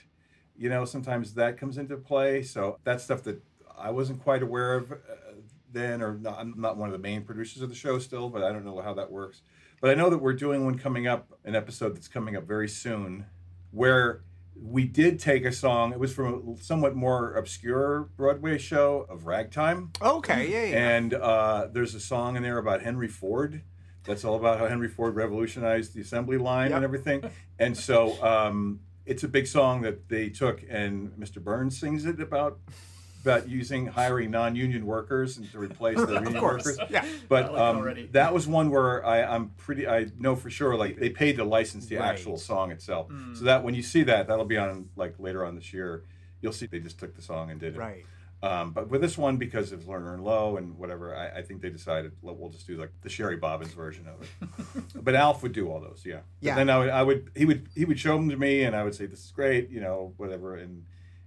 You 0.56 0.68
know, 0.68 0.84
sometimes 0.84 1.34
that 1.34 1.58
comes 1.58 1.78
into 1.78 1.96
play. 1.96 2.42
So 2.42 2.78
that's 2.82 3.04
stuff 3.04 3.22
that 3.22 3.40
I 3.78 3.90
wasn't 3.90 4.20
quite 4.24 4.42
aware 4.42 4.74
of 4.74 4.90
uh, 4.90 4.96
then, 5.76 6.02
or 6.02 6.14
not, 6.14 6.38
I'm 6.38 6.54
not 6.56 6.76
one 6.76 6.88
of 6.88 6.92
the 6.92 6.98
main 6.98 7.22
producers 7.22 7.62
of 7.62 7.68
the 7.68 7.74
show 7.74 7.98
still, 7.98 8.28
but 8.28 8.42
I 8.42 8.52
don't 8.52 8.64
know 8.64 8.80
how 8.80 8.94
that 8.94 9.10
works. 9.12 9.42
But 9.80 9.90
I 9.90 9.94
know 9.94 10.08
that 10.10 10.18
we're 10.18 10.32
doing 10.32 10.64
one 10.64 10.78
coming 10.78 11.06
up, 11.06 11.38
an 11.44 11.54
episode 11.54 11.94
that's 11.94 12.08
coming 12.08 12.34
up 12.36 12.44
very 12.44 12.68
soon, 12.68 13.26
where 13.70 14.22
we 14.58 14.86
did 14.86 15.20
take 15.20 15.44
a 15.44 15.52
song. 15.52 15.92
It 15.92 15.98
was 15.98 16.14
from 16.14 16.56
a 16.58 16.62
somewhat 16.62 16.96
more 16.96 17.34
obscure 17.34 18.08
Broadway 18.16 18.56
show 18.56 19.06
of 19.10 19.26
Ragtime. 19.26 19.92
Okay, 20.00 20.50
yeah, 20.50 20.64
yeah. 20.78 20.96
And 20.96 21.12
uh, 21.14 21.68
there's 21.70 21.94
a 21.94 22.00
song 22.00 22.36
in 22.36 22.42
there 22.42 22.56
about 22.56 22.80
Henry 22.80 23.08
Ford. 23.08 23.60
That's 24.04 24.24
all 24.24 24.36
about 24.36 24.58
how 24.58 24.66
Henry 24.68 24.88
Ford 24.88 25.14
revolutionized 25.14 25.92
the 25.94 26.00
assembly 26.00 26.38
line 26.38 26.70
Yep. 26.70 26.76
and 26.76 26.84
everything. 26.84 27.30
And 27.58 27.76
so 27.76 28.22
um, 28.24 28.80
it's 29.04 29.24
a 29.24 29.28
big 29.28 29.46
song 29.46 29.82
that 29.82 30.08
they 30.08 30.30
took, 30.30 30.62
and 30.70 31.10
Mr. 31.18 31.42
Burns 31.42 31.78
sings 31.78 32.06
it 32.06 32.18
about 32.20 32.58
about 33.26 33.48
using 33.48 33.86
hiring 33.86 34.30
non-union 34.30 34.86
workers 34.86 35.36
and 35.36 35.50
to 35.50 35.58
replace 35.58 35.96
the 35.98 36.14
union 36.24 36.40
workers. 36.40 36.78
yeah. 36.88 37.04
But 37.28 37.54
um, 37.58 38.08
that 38.12 38.32
was 38.32 38.46
one 38.46 38.70
where 38.70 39.04
I, 39.04 39.22
I'm 39.22 39.48
pretty. 39.56 39.88
I 39.88 40.06
know 40.18 40.36
for 40.36 40.48
sure, 40.50 40.76
like 40.76 40.98
they 40.98 41.10
paid 41.10 41.36
to 41.36 41.44
license 41.44 41.86
the 41.86 41.96
Right. 41.96 42.08
actual 42.08 42.36
song 42.38 42.70
itself. 42.70 43.08
Mm. 43.08 43.36
So 43.36 43.44
that 43.46 43.64
when 43.64 43.74
you 43.74 43.82
see 43.82 44.04
that, 44.04 44.28
that'll 44.28 44.44
be 44.44 44.56
on 44.58 44.88
like 44.96 45.14
later 45.18 45.44
on 45.44 45.54
this 45.56 45.72
year. 45.72 46.04
You'll 46.40 46.52
see 46.52 46.66
they 46.66 46.78
just 46.80 46.98
took 47.00 47.16
the 47.16 47.22
song 47.22 47.50
and 47.50 47.58
did 47.58 47.74
it. 47.74 47.78
Right. 47.78 48.04
Um, 48.42 48.72
but 48.72 48.88
with 48.90 49.00
this 49.00 49.16
one, 49.16 49.38
because 49.38 49.72
was 49.72 49.84
Lerner 49.84 50.12
and 50.14 50.22
Loewe 50.22 50.58
and 50.58 50.76
whatever, 50.78 51.16
I, 51.16 51.38
I 51.38 51.42
think 51.42 51.62
they 51.62 51.70
decided 51.70 52.12
we'll 52.20 52.50
just 52.50 52.66
do 52.66 52.76
like 52.76 52.90
the 53.00 53.08
Sherry 53.08 53.36
Bobbins 53.38 53.72
version 53.72 54.06
of 54.06 54.22
it. 54.22 54.84
but 55.04 55.14
Alf 55.14 55.42
would 55.42 55.52
do 55.52 55.70
all 55.70 55.80
those, 55.80 56.02
yeah. 56.04 56.16
But 56.16 56.46
Yeah. 56.46 56.54
then 56.54 56.68
I 56.70 56.78
would, 56.78 56.88
I 56.90 57.02
would, 57.02 57.30
he 57.34 57.44
would, 57.46 57.68
he 57.74 57.84
would 57.86 57.98
show 57.98 58.14
them 58.14 58.28
to 58.28 58.36
me, 58.36 58.62
and 58.64 58.76
I 58.76 58.84
would 58.84 58.94
say, 58.94 59.06
"This 59.06 59.24
is 59.24 59.32
great," 59.32 59.70
you 59.70 59.80
know, 59.80 60.12
whatever. 60.18 60.54
And 60.56 60.84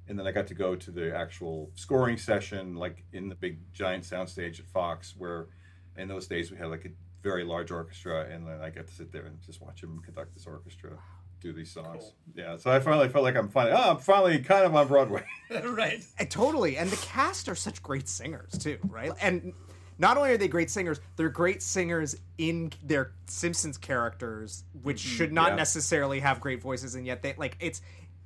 and 0.10 0.18
then 0.18 0.26
I 0.26 0.32
got 0.32 0.48
to 0.48 0.56
go 0.56 0.76
to 0.76 0.92
the 0.92 1.16
actual 1.16 1.70
scoring 1.76 2.18
session, 2.18 2.76
like 2.76 3.06
in 3.14 3.30
the 3.30 3.36
big 3.36 3.60
giant 3.72 4.04
soundstage 4.04 4.60
at 4.60 4.66
Fox, 4.66 5.14
where 5.16 5.48
in 5.96 6.08
those 6.08 6.28
days 6.28 6.52
we 6.52 6.58
had 6.58 6.68
like 6.68 6.86
a 6.86 6.90
very 7.22 7.44
large 7.44 7.70
orchestra, 7.70 8.28
and 8.30 8.48
then 8.48 8.60
I 8.60 8.72
got 8.72 8.88
to 8.88 8.94
sit 8.94 9.12
there 9.12 9.26
and 9.26 9.40
just 9.46 9.62
watch 9.62 9.84
him 9.84 10.02
conduct 10.04 10.34
this 10.34 10.48
orchestra, 10.48 10.98
do 11.42 11.54
these 11.54 11.72
songs. 11.72 12.00
Cool. 12.00 12.16
Yeah, 12.36 12.58
so 12.58 12.72
I 12.72 12.80
finally 12.80 13.08
felt 13.08 13.24
like 13.24 13.36
I'm 13.36 13.50
finally, 13.50 13.76
oh, 13.78 13.92
I'm 13.92 13.98
finally 13.98 14.40
kind 14.40 14.66
of 14.66 14.76
on 14.76 14.88
Broadway. 14.88 15.24
right. 15.64 16.04
And 16.18 16.30
totally. 16.32 16.78
And 16.78 16.90
the 16.90 16.98
cast 16.98 17.48
are 17.48 17.56
such 17.56 17.84
great 17.84 18.08
singers 18.10 18.58
too, 18.58 18.80
right? 18.90 19.12
And 19.22 19.54
not 20.00 20.16
only 20.18 20.32
are 20.32 20.38
they 20.38 20.48
great 20.48 20.72
singers, 20.72 21.00
they're 21.18 21.30
great 21.30 21.62
singers 21.62 22.16
in 22.38 22.72
their 22.84 23.12
Simpsons 23.28 23.78
characters, 23.78 24.64
which 24.82 25.04
mm-hmm. 25.04 25.18
should 25.18 25.34
not 25.34 25.50
Yeah. 25.50 25.56
necessarily 25.58 26.22
have 26.22 26.40
great 26.40 26.62
voices, 26.62 26.96
and 26.96 27.06
yet 27.06 27.22
they 27.22 27.36
like 27.38 27.58
it's 27.60 27.82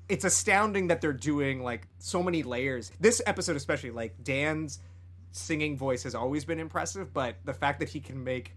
it's 0.10 0.26
astounding 0.26 0.88
that 0.88 1.02
they're 1.02 1.14
doing 1.14 1.64
like 1.64 1.88
so 2.00 2.22
many 2.22 2.44
layers. 2.44 2.92
This 3.00 3.22
episode 3.26 3.56
especially, 3.56 3.92
like 3.92 4.24
Dan's 4.24 4.80
singing 5.32 5.78
voice 5.78 6.04
has 6.04 6.14
always 6.16 6.46
been 6.46 6.60
impressive, 6.60 7.14
but 7.14 7.36
the 7.46 7.54
fact 7.54 7.80
that 7.80 7.90
he 7.90 8.00
can 8.00 8.24
make 8.24 8.54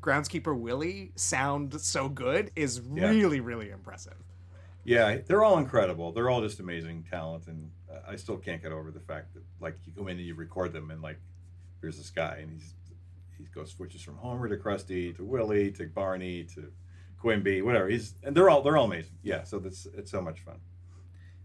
groundskeeper 0.00 0.56
Willie 0.58 1.12
sound 1.16 1.80
so 1.80 2.08
good 2.08 2.50
is 2.54 2.80
Yeah. 2.94 3.10
really, 3.10 3.40
really 3.40 3.70
impressive. 3.70 4.14
Yeah, 4.84 5.18
they're 5.26 5.42
all 5.44 5.58
incredible. 5.58 6.12
They're 6.12 6.30
all 6.30 6.40
just 6.40 6.58
amazing 6.60 7.04
talent, 7.10 7.48
and 7.48 7.70
I 8.08 8.16
still 8.16 8.38
can't 8.38 8.62
get 8.62 8.72
over 8.72 8.90
the 8.90 9.00
fact 9.00 9.34
that 9.34 9.42
like 9.60 9.76
you 9.84 9.92
go 9.92 10.06
in 10.06 10.16
and 10.18 10.26
you 10.26 10.34
record 10.34 10.72
them, 10.72 10.90
and 10.90 11.02
like 11.02 11.18
here's 11.80 11.98
this 11.98 12.10
guy, 12.10 12.38
and 12.40 12.50
he's 12.50 12.74
he 13.36 13.44
goes 13.54 13.70
switches 13.72 14.02
from 14.02 14.16
Homer 14.16 14.48
to 14.48 14.56
Krusty 14.56 15.14
to 15.16 15.24
Willie 15.24 15.70
to 15.72 15.86
Barney 15.86 16.44
to 16.54 16.70
Quimby, 17.18 17.62
whatever. 17.62 17.88
He's 17.88 18.14
and 18.22 18.34
they're 18.36 18.48
all 18.48 18.62
they're 18.62 18.76
all 18.76 18.86
amazing. 18.86 19.12
Yeah, 19.22 19.42
so 19.44 19.58
that's 19.58 19.86
it's 19.94 20.10
so 20.10 20.22
much 20.22 20.40
fun. 20.40 20.60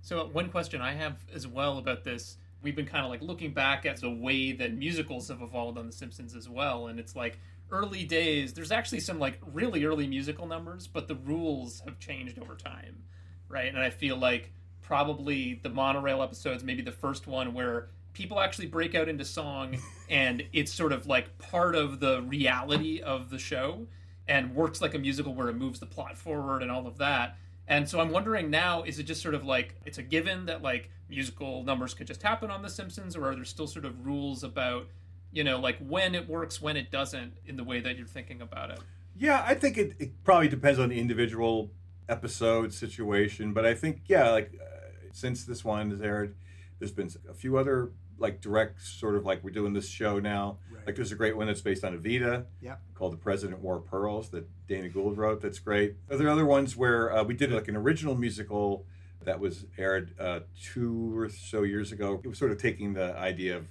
So 0.06 0.20
uh, 0.20 0.26
one 0.26 0.50
question 0.50 0.82
I 0.82 0.94
have 0.94 1.18
as 1.34 1.48
well 1.48 1.80
about 1.80 2.04
this, 2.04 2.38
we've 2.62 2.76
been 2.76 2.86
kind 2.86 3.04
of 3.04 3.10
like 3.10 3.24
looking 3.24 3.54
back 3.54 3.88
at 3.88 4.00
the 4.00 4.12
way 4.12 4.52
that 4.52 4.72
musicals 4.72 5.30
have 5.30 5.42
evolved 5.42 5.80
on 5.80 5.88
The 5.88 5.92
Simpsons 5.92 6.36
as 6.36 6.48
well, 6.48 6.86
and 6.86 7.00
it's 7.00 7.16
like 7.16 7.40
early 7.72 8.04
days. 8.04 8.54
There's 8.54 8.72
actually 8.72 9.00
some 9.00 9.18
like 9.18 9.40
really 9.52 9.84
early 9.84 10.06
musical 10.06 10.46
numbers, 10.46 10.86
but 10.86 11.08
the 11.08 11.16
rules 11.16 11.82
have 11.88 11.98
changed 11.98 12.38
over 12.38 12.54
time, 12.54 13.02
right? 13.50 13.68
And 13.68 13.80
I 13.80 13.90
feel 13.90 14.16
like 14.16 14.54
probably 14.84 15.60
the 15.64 15.70
monorail 15.70 16.22
episodes, 16.22 16.64
maybe 16.64 16.84
the 16.84 16.92
first 16.92 17.26
one 17.26 17.56
where 17.56 17.88
people 18.14 18.40
actually 18.40 18.68
break 18.68 18.94
out 18.94 19.10
into 19.10 19.26
song 19.26 19.76
and 20.12 20.44
it's 20.54 20.72
sort 20.72 20.92
of 20.92 21.08
like 21.08 21.36
part 21.40 21.74
of 21.74 22.00
the 22.00 22.22
reality 22.22 23.02
of 23.02 23.32
the 23.32 23.40
show 23.40 23.88
and 24.28 24.54
works 24.54 24.82
like 24.82 24.94
a 24.94 25.00
musical 25.00 25.34
where 25.34 25.50
it 25.50 25.56
moves 25.56 25.80
the 25.80 25.86
plot 25.88 26.16
forward 26.16 26.62
and 26.62 26.70
all 26.70 26.86
of 26.86 27.00
that 27.00 27.38
And 27.68 27.90
so 27.90 28.00
I'm 28.00 28.12
wondering 28.12 28.50
now, 28.50 28.84
is 28.84 29.00
it 29.00 29.04
just 29.04 29.22
sort 29.22 29.34
of 29.34 29.44
like 29.44 29.76
it's 29.86 29.98
a 29.98 30.04
given 30.04 30.46
that 30.46 30.62
like 30.62 30.90
musical 31.10 31.64
numbers 31.64 31.94
could 31.94 32.08
just 32.08 32.22
happen 32.22 32.52
on 32.52 32.62
The 32.62 32.70
Simpsons, 32.70 33.16
or 33.16 33.30
are 33.30 33.36
there 33.36 33.46
still 33.46 33.68
sort 33.68 33.86
of 33.86 34.06
rules 34.06 34.44
about, 34.44 34.88
you 35.32 35.44
know, 35.44 35.60
like 35.60 35.78
when 35.80 36.16
it 36.16 36.28
works, 36.30 36.62
when 36.62 36.78
it 36.78 36.92
doesn't, 36.92 37.34
in 37.46 37.58
the 37.58 37.64
way 37.64 37.80
that 37.80 37.98
you're 37.98 38.08
thinking 38.08 38.42
about 38.42 38.72
it? 38.72 38.80
Yeah, 39.18 39.44
I 39.48 39.56
think 39.56 39.78
it, 39.78 39.96
it 40.00 40.24
probably 40.24 40.50
depends 40.50 40.80
on 40.80 40.90
the 40.90 41.00
individual 41.00 41.72
episode 42.08 42.74
situation, 42.74 43.54
but 43.54 43.66
I 43.66 43.74
think 43.74 44.02
yeah, 44.08 44.30
like 44.30 44.52
uh, 44.62 45.08
since 45.12 45.44
this 45.46 45.64
one 45.64 45.90
has 45.92 46.02
aired, 46.02 46.36
there's 46.80 46.92
been 46.92 47.10
a 47.30 47.34
few 47.34 47.58
other 47.58 47.92
like 48.18 48.42
direct 48.42 48.82
sort 48.82 49.16
of 49.16 49.26
like 49.26 49.44
we're 49.44 49.50
doing 49.52 49.74
this 49.74 49.90
show 49.90 50.20
now. 50.20 50.58
Like 50.86 50.96
there's 50.96 51.12
a 51.12 51.16
great 51.16 51.36
one 51.36 51.48
that's 51.48 51.62
based 51.62 51.84
on 51.84 51.98
Evita 51.98 52.46
Yep. 52.62 52.80
called 52.94 53.14
The 53.14 53.18
President 53.18 53.60
Wore 53.62 53.80
Pearls 53.80 54.30
that 54.30 54.48
Dana 54.68 54.88
Gould 54.90 55.18
wrote. 55.18 55.42
That's 55.42 55.60
great. 55.60 55.96
Are 56.12 56.18
there 56.18 56.30
other 56.30 56.46
ones 56.46 56.78
where 56.78 57.12
uh, 57.16 57.24
we 57.24 57.34
did 57.34 57.52
like 57.52 57.68
an 57.68 57.76
original 57.76 58.16
musical 58.16 58.86
that 59.24 59.40
was 59.40 59.66
aired 59.78 60.14
uh, 60.20 60.42
two 60.62 61.18
or 61.18 61.28
so 61.30 61.64
years 61.64 61.92
ago? 61.92 62.22
It 62.24 62.28
was 62.28 62.38
sort 62.38 62.52
of 62.52 62.62
taking 62.62 62.94
the 62.94 63.18
idea 63.18 63.58
of 63.58 63.68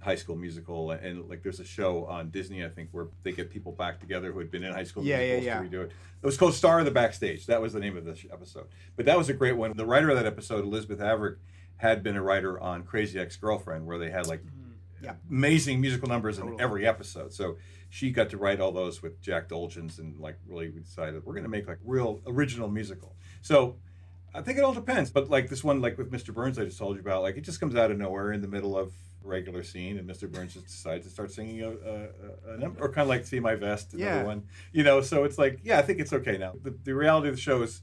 high 0.00 0.14
school 0.16 0.36
musical 0.36 0.90
and 0.92 1.28
like 1.28 1.42
there's 1.42 1.58
a 1.58 1.64
show 1.64 2.04
on 2.06 2.30
Disney 2.30 2.64
I 2.64 2.68
think 2.68 2.90
where 2.92 3.06
they 3.24 3.32
get 3.32 3.50
people 3.50 3.72
back 3.72 3.98
together 3.98 4.30
who 4.30 4.38
had 4.38 4.50
been 4.52 4.62
in 4.62 4.72
high 4.72 4.84
school 4.84 5.02
Yeah, 5.04 5.18
yeah, 5.20 5.32
musicals 5.38 5.44
yeah. 5.46 5.58
to 5.60 5.68
redo 5.68 5.84
it. 5.86 5.92
It 6.22 6.26
was 6.26 6.36
called 6.36 6.54
Star 6.54 6.78
of 6.80 6.84
the 6.84 6.90
Backstage. 6.92 7.46
That 7.46 7.60
was 7.62 7.72
the 7.72 7.80
name 7.80 7.96
of 7.96 8.04
the 8.04 8.14
sh- 8.14 8.26
episode. 8.32 8.66
But 8.96 9.06
that 9.06 9.16
was 9.18 9.28
a 9.28 9.32
great 9.34 9.56
one. 9.56 9.72
The 9.76 9.86
writer 9.86 10.10
of 10.10 10.16
that 10.16 10.26
episode, 10.26 10.64
Elizabeth 10.64 10.98
Averick, 11.00 11.36
had 11.78 12.02
been 12.02 12.16
a 12.16 12.22
writer 12.22 12.58
on 12.58 12.82
Crazy 12.82 13.18
Ex-Girlfriend 13.18 13.86
where 13.86 13.98
they 13.98 14.10
had 14.10 14.26
like 14.26 14.40
mm-hmm. 14.40 14.52
Yeah. 15.02 15.14
amazing 15.30 15.80
musical 15.80 16.08
numbers 16.08 16.38
in 16.38 16.58
every 16.58 16.86
episode. 16.86 17.32
So 17.32 17.56
she 17.90 18.10
got 18.10 18.30
to 18.30 18.38
write 18.38 18.60
all 18.60 18.72
those 18.72 19.02
with 19.02 19.20
Jack 19.20 19.48
Dolgens 19.48 19.98
and 19.98 20.18
like 20.18 20.38
really 20.46 20.70
we 20.70 20.80
decided 20.80 21.24
we're 21.24 21.34
going 21.34 21.44
to 21.44 21.50
make 21.50 21.68
like 21.68 21.78
real 21.84 22.20
original 22.26 22.68
musical. 22.68 23.14
So 23.42 23.76
I 24.34 24.42
think 24.42 24.58
it 24.58 24.64
all 24.64 24.74
depends. 24.74 25.10
But 25.10 25.30
like 25.30 25.48
this 25.48 25.64
one, 25.64 25.80
like 25.80 25.98
with 25.98 26.10
Mr. 26.10 26.32
Burns, 26.32 26.58
I 26.58 26.64
just 26.64 26.78
told 26.78 26.96
you 26.96 27.02
about, 27.02 27.22
like 27.22 27.36
it 27.36 27.42
just 27.42 27.60
comes 27.60 27.74
out 27.74 27.90
of 27.90 27.98
nowhere 27.98 28.32
in 28.32 28.42
the 28.42 28.48
middle 28.48 28.76
of 28.76 28.92
regular 29.22 29.62
scene, 29.62 29.98
and 29.98 30.08
Mr. 30.08 30.30
Burns 30.30 30.54
just 30.54 30.66
decides 30.66 31.04
to 31.06 31.12
start 31.12 31.32
singing 31.32 31.62
a, 31.62 31.70
a, 31.70 32.54
a, 32.54 32.58
number, 32.58 32.80
or 32.80 32.88
kind 32.88 33.02
of 33.02 33.08
like 33.08 33.24
"See 33.26 33.40
My 33.40 33.54
Vest," 33.54 33.94
another 33.94 34.10
Yeah. 34.10 34.22
one. 34.24 34.44
You 34.72 34.84
know, 34.84 35.00
so 35.00 35.24
it's 35.24 35.38
like, 35.38 35.60
yeah, 35.64 35.78
I 35.78 35.82
think 35.82 36.00
it's 36.00 36.12
okay 36.12 36.38
now. 36.38 36.54
The, 36.62 36.74
the 36.84 36.94
reality 36.94 37.28
of 37.28 37.34
the 37.34 37.40
show 37.40 37.62
is 37.62 37.82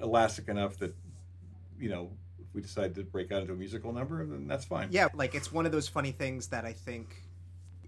elastic 0.00 0.48
enough 0.48 0.76
that 0.78 0.94
you 1.78 1.88
know 1.88 2.10
we 2.56 2.62
decide 2.62 2.94
to 2.94 3.04
break 3.04 3.30
out 3.30 3.42
into 3.42 3.52
a 3.52 3.56
musical 3.56 3.92
number, 3.92 4.24
then 4.24 4.48
that's 4.48 4.64
fine. 4.64 4.88
Yeah, 4.90 5.08
like 5.14 5.34
it's 5.34 5.52
one 5.52 5.66
of 5.66 5.72
those 5.72 5.86
funny 5.86 6.10
things 6.10 6.48
that 6.48 6.64
I 6.64 6.72
think 6.72 7.22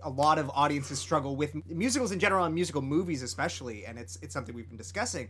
a 0.03 0.11
lot 0.11 0.39
of 0.39 0.51
audiences 0.55 1.01
struggle 1.01 1.35
with 1.35 1.57
musicals 1.67 2.13
in 2.13 2.21
general 2.21 2.45
and 2.45 2.55
musical 2.55 2.83
movies 2.83 3.23
especially, 3.23 3.87
and 3.87 3.99
it's 3.99 4.19
it's 4.23 4.35
something 4.35 4.55
we've 4.55 4.69
been 4.69 4.77
discussing 4.77 5.29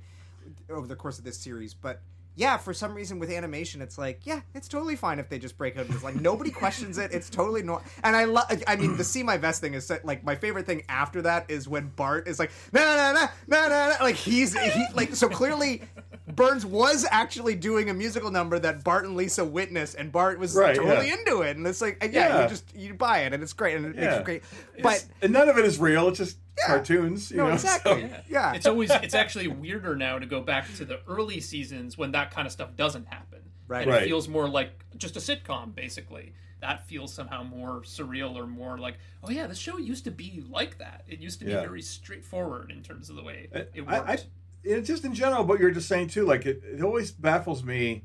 over 0.69 0.87
the 0.87 0.97
course 0.97 1.19
of 1.19 1.25
this 1.25 1.39
series. 1.39 1.73
But 1.73 2.03
yeah, 2.39 2.57
for 2.57 2.73
some 2.73 2.95
reason 2.95 3.19
with 3.19 3.31
animation, 3.31 3.83
it's 3.83 3.99
like 3.99 4.21
yeah, 4.25 4.41
it's 4.55 4.69
totally 4.69 4.95
fine 4.97 5.19
if 5.19 5.29
they 5.29 5.39
just 5.39 5.59
break 5.59 5.77
out. 5.77 5.87
It's 5.91 6.05
like 6.05 6.15
nobody 6.15 6.51
questions 6.51 6.97
it. 6.97 7.13
It's 7.13 7.29
totally 7.29 7.63
normal. 7.63 7.85
And 8.05 8.15
I 8.15 8.25
love. 8.25 8.47
I 8.67 8.77
mean, 8.77 8.97
the 8.97 9.05
see 9.05 9.23
my 9.25 9.37
vest 9.37 9.61
thing 9.61 9.75
is 9.75 9.91
like 10.05 10.23
my 10.25 10.37
favorite 10.37 10.65
thing 10.65 10.85
after 10.89 11.21
that 11.23 11.51
is 11.51 11.69
when 11.69 11.89
Bart 11.89 12.29
is 12.29 12.39
like 12.39 12.53
na 12.73 12.81
na 12.81 13.13
na 13.13 13.27
na 13.49 13.69
na 13.69 13.89
na 13.89 13.95
like 14.05 14.15
he's 14.15 14.57
he 14.57 14.85
like 14.95 15.15
so 15.15 15.29
clearly. 15.29 15.83
Burns 16.29 16.65
was 16.65 17.07
actually 17.11 17.55
doing 17.55 17.89
a 17.91 17.95
musical 17.95 18.31
number 18.31 18.59
that 18.59 18.85
Bart 18.85 19.07
and 19.07 19.17
Lisa 19.17 19.45
witnessed, 19.45 19.97
and 19.97 20.13
Bart 20.13 20.39
was 20.39 20.55
Right, 20.55 20.77
totally 20.77 21.09
yeah. 21.09 21.15
into 21.15 21.41
it. 21.41 21.57
And 21.57 21.67
it's 21.67 21.81
like, 21.81 21.99
yeah, 22.03 22.11
Yeah. 22.11 22.43
you 22.43 22.49
just 22.49 22.77
you 22.77 22.95
buy 22.95 23.21
it, 23.21 23.33
and 23.33 23.43
it's 23.43 23.55
great, 23.55 23.77
and 23.77 23.87
it 23.87 23.97
makes 23.97 24.03
Yeah. 24.03 24.19
it 24.19 24.25
great. 24.25 24.43
It's- 24.77 24.83
But 24.83 25.05
and 25.23 25.33
none 25.33 25.49
of 25.49 25.57
it 25.59 25.65
is 25.65 25.79
real. 25.79 26.07
It's 26.09 26.19
just 26.19 26.37
cartoons. 26.67 27.31
You 27.31 27.39
no, 27.39 27.47
know? 27.49 27.53
exactly, 27.55 28.09
So- 28.09 28.17
yeah. 28.29 28.53
It's 28.55 28.67
always 28.67 28.91
it's 28.91 29.15
actually 29.15 29.49
weirder 29.49 29.97
now 29.97 30.19
to 30.19 30.27
go 30.27 30.41
back 30.41 30.73
to 30.77 30.85
the 30.85 31.01
early 31.09 31.41
seasons 31.41 31.97
when 31.99 32.13
that 32.13 32.31
kind 32.31 32.47
of 32.47 32.53
stuff 32.53 32.77
doesn't 32.77 33.07
happen. 33.09 33.41
Right. 33.67 33.83
And 33.83 33.91
Right. 33.91 34.03
it 34.03 34.07
feels 34.07 34.29
more 34.29 34.49
like 34.49 34.85
just 34.97 35.17
a 35.17 35.21
sitcom, 35.21 35.75
basically. 35.75 36.33
That 36.61 36.87
feels 36.89 37.13
somehow 37.13 37.43
more 37.45 37.83
surreal 37.83 38.35
or 38.35 38.47
more 38.47 38.79
like, 38.79 38.99
oh 39.23 39.31
yeah, 39.31 39.47
the 39.47 39.55
show 39.55 39.77
used 39.79 40.05
to 40.05 40.11
be 40.11 40.43
like 40.51 40.79
that. 40.79 41.05
It 41.07 41.21
used 41.21 41.39
to 41.41 41.45
be 41.45 41.53
Yeah. 41.53 41.61
very 41.61 41.83
straightforward 41.83 42.71
in 42.73 42.83
terms 42.83 43.11
of 43.11 43.17
the 43.17 43.23
way 43.23 43.49
it 43.53 43.71
I, 43.87 44.01
worked. 44.01 44.09
I, 44.11 44.19
it 44.65 44.83
just 44.83 45.05
in 45.05 45.15
general, 45.15 45.45
but 45.45 45.61
you're 45.61 45.71
just 45.71 45.87
saying 45.89 46.09
too, 46.09 46.25
like 46.25 46.47
it, 46.47 46.63
it 46.65 46.83
always 46.83 47.13
baffles 47.13 47.63
me 47.63 48.05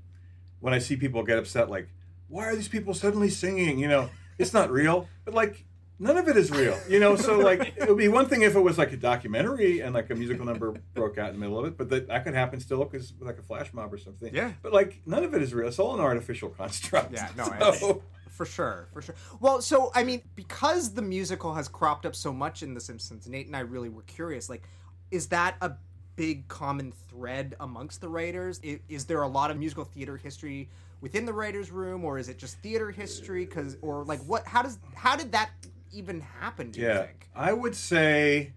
when 0.59 0.73
I 0.73 0.79
see 0.79 0.95
people 0.95 1.23
get 1.23 1.37
upset, 1.39 1.69
like, 1.69 1.89
why 2.27 2.45
are 2.45 2.55
these 2.55 2.67
people 2.67 2.93
suddenly 2.93 3.29
singing? 3.29 3.79
You 3.79 3.87
know, 3.87 4.09
it's 4.37 4.53
not 4.53 4.69
real, 4.71 5.07
but 5.25 5.33
like 5.33 5.65
none 6.03 6.17
of 6.17 6.27
it 6.27 6.37
is 6.37 6.51
real. 6.51 6.77
You 6.87 6.99
know, 6.99 7.15
so 7.15 7.39
like 7.39 7.73
it 7.77 7.87
would 7.87 7.97
be 7.97 8.07
one 8.07 8.27
thing 8.27 8.41
if 8.43 8.55
it 8.55 8.59
was 8.59 8.77
like 8.77 8.91
a 8.91 8.97
documentary 8.97 9.79
and 9.79 9.93
like 9.93 10.09
a 10.09 10.15
musical 10.15 10.45
number 10.45 10.73
broke 10.93 11.17
out 11.17 11.29
in 11.29 11.35
the 11.35 11.39
middle 11.39 11.57
of 11.57 11.65
it, 11.65 11.77
but 11.77 11.89
that, 11.89 12.07
that 12.07 12.23
could 12.23 12.33
happen 12.33 12.59
still 12.59 12.83
because 12.83 13.13
like 13.19 13.39
a 13.39 13.41
flash 13.41 13.73
mob 13.73 13.93
or 13.93 13.97
something. 13.97 14.33
Yeah. 14.33 14.51
But 14.61 14.73
like 14.73 15.01
none 15.05 15.23
of 15.23 15.33
it 15.33 15.41
is 15.41 15.53
real. 15.53 15.67
It's 15.67 15.79
all 15.79 15.93
an 15.95 16.01
artificial 16.01 16.49
construct. 16.49 17.13
Yeah, 17.13 17.29
no, 17.37 17.71
So- 17.79 18.03
for 18.29 18.45
sure, 18.45 18.87
for 18.91 19.01
sure. 19.01 19.15
Well, 19.39 19.61
so 19.61 19.91
I 19.93 20.03
mean, 20.03 20.23
because 20.35 20.93
the 20.93 21.03
musical 21.03 21.53
has 21.53 21.67
cropped 21.67 22.05
up 22.05 22.15
so 22.15 22.33
much 22.33 22.63
in 22.63 22.73
The 22.73 22.81
Simpsons, 22.81 23.27
Nate 23.27 23.45
and 23.45 23.55
I 23.55 23.59
really 23.59 23.89
were 23.89 24.01
curious. 24.03 24.49
Like, 24.49 24.63
is 25.11 25.27
that 25.27 25.55
a 25.61 25.73
big 26.15 26.47
common 26.47 26.91
thread 27.09 27.55
amongst 27.59 28.01
the 28.01 28.09
writers? 28.09 28.59
Is, 28.63 28.79
is 28.89 29.05
there 29.05 29.21
a 29.21 29.27
lot 29.27 29.51
of 29.51 29.57
musical 29.57 29.83
theater 29.83 30.17
history 30.17 30.67
within 30.99 31.25
the 31.25 31.33
writers' 31.33 31.69
room, 31.69 32.03
or 32.03 32.17
is 32.17 32.27
it 32.29 32.39
just 32.39 32.57
theater 32.59 32.89
history? 32.89 33.45
Because, 33.45 33.77
or 33.81 34.03
like, 34.03 34.19
what? 34.21 34.47
How 34.47 34.63
does 34.63 34.79
how 34.95 35.15
did 35.15 35.31
that 35.33 35.51
even 35.93 36.21
happen? 36.21 36.71
Do 36.71 36.81
you 36.81 36.87
yeah, 36.87 37.03
think? 37.03 37.29
I 37.35 37.53
would 37.53 37.75
say, 37.75 38.53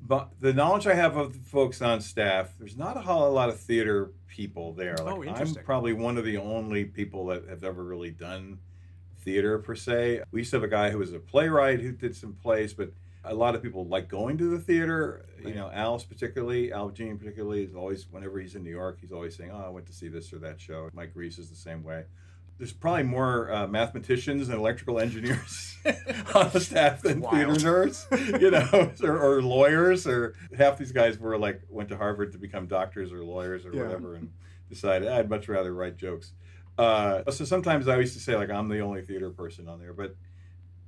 but 0.00 0.30
the 0.40 0.52
knowledge 0.52 0.86
I 0.86 0.94
have 0.94 1.16
of 1.16 1.32
the 1.32 1.38
folks 1.38 1.80
on 1.80 2.00
staff, 2.00 2.54
there's 2.58 2.76
not 2.76 2.96
a 2.96 3.00
whole 3.00 3.32
lot 3.32 3.48
of 3.48 3.58
theater 3.60 4.12
people 4.26 4.72
there. 4.72 4.96
Oh, 5.00 5.16
like, 5.16 5.28
Oh, 5.28 5.34
I'm 5.34 5.54
probably 5.64 5.92
one 5.92 6.18
of 6.18 6.24
the 6.24 6.36
only 6.36 6.84
people 6.84 7.26
that 7.26 7.48
have 7.48 7.64
ever 7.64 7.82
really 7.82 8.10
done 8.10 8.58
theater 9.20 9.58
per 9.58 9.74
se. 9.74 10.22
We 10.30 10.40
used 10.40 10.50
to 10.50 10.56
have 10.56 10.64
a 10.64 10.68
guy 10.68 10.90
who 10.90 10.98
was 10.98 11.12
a 11.12 11.18
playwright 11.18 11.80
who 11.80 11.92
did 11.92 12.14
some 12.14 12.34
plays, 12.34 12.74
but 12.74 12.92
a 13.24 13.34
lot 13.34 13.54
of 13.54 13.62
people 13.62 13.86
like 13.86 14.08
going 14.08 14.36
to 14.38 14.50
the 14.50 14.58
theater. 14.58 15.24
You 15.42 15.54
know, 15.54 15.70
Al's 15.72 16.04
particularly, 16.04 16.72
Al 16.72 16.90
Jean 16.90 17.16
particularly, 17.16 17.62
is 17.64 17.74
always 17.74 18.06
whenever 18.10 18.38
he's 18.38 18.54
in 18.54 18.62
New 18.62 18.70
York, 18.70 18.98
he's 19.00 19.12
always 19.12 19.34
saying, 19.34 19.50
"Oh, 19.50 19.64
I 19.66 19.70
went 19.70 19.86
to 19.86 19.92
see 19.92 20.08
this 20.08 20.32
or 20.32 20.38
that 20.40 20.60
show." 20.60 20.90
Mike 20.92 21.12
Reiss 21.14 21.38
is 21.38 21.48
the 21.48 21.56
same 21.56 21.82
way. 21.82 22.04
There's 22.58 22.72
probably 22.72 23.02
more 23.02 23.52
uh, 23.52 23.66
mathematicians 23.66 24.48
and 24.48 24.56
electrical 24.58 25.00
engineers 25.00 25.76
on 26.34 26.50
the 26.52 26.60
staff 26.60 27.02
than 27.02 27.20
theater 27.20 27.52
nerds, 27.54 28.40
you 28.40 28.50
know, 28.50 28.92
or, 29.02 29.18
or 29.38 29.42
lawyers, 29.42 30.06
or 30.06 30.34
half 30.56 30.78
these 30.78 30.92
guys 30.92 31.18
were 31.18 31.36
like 31.36 31.62
went 31.68 31.88
to 31.88 31.96
Harvard 31.96 32.32
to 32.32 32.38
become 32.38 32.66
doctors 32.66 33.12
or 33.12 33.24
lawyers 33.24 33.66
or 33.66 33.74
Yeah. 33.74 33.82
whatever, 33.82 34.14
and 34.14 34.32
decided 34.68 35.08
I'd 35.08 35.28
much 35.28 35.48
rather 35.48 35.74
write 35.74 35.96
jokes. 35.96 36.32
Uh, 36.78 37.28
so 37.30 37.44
sometimes 37.44 37.86
I 37.88 37.96
used 37.98 38.14
to 38.14 38.20
say 38.20 38.36
like 38.36 38.50
I'm 38.50 38.68
the 38.68 38.80
only 38.80 39.02
theater 39.02 39.30
person 39.30 39.68
on 39.68 39.80
there, 39.80 39.92
but 39.92 40.14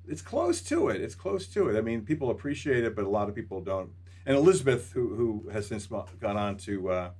it's 0.08 0.22
close 0.22 0.62
to 0.62 0.88
it. 0.88 1.00
It's 1.00 1.16
close 1.16 1.48
to 1.48 1.68
it. 1.68 1.76
I 1.76 1.80
mean, 1.80 2.02
people 2.02 2.30
appreciate 2.30 2.84
it, 2.84 2.94
but 2.94 3.04
a 3.04 3.08
lot 3.08 3.28
of 3.28 3.34
people 3.34 3.60
don't. 3.60 3.90
And 4.24 4.36
Elizabeth, 4.36 4.92
who 4.92 5.14
who 5.16 5.48
has 5.50 5.66
since 5.66 5.86
gone 5.86 6.36
on 6.36 6.56
to 6.58 6.90
uh, 6.90 7.10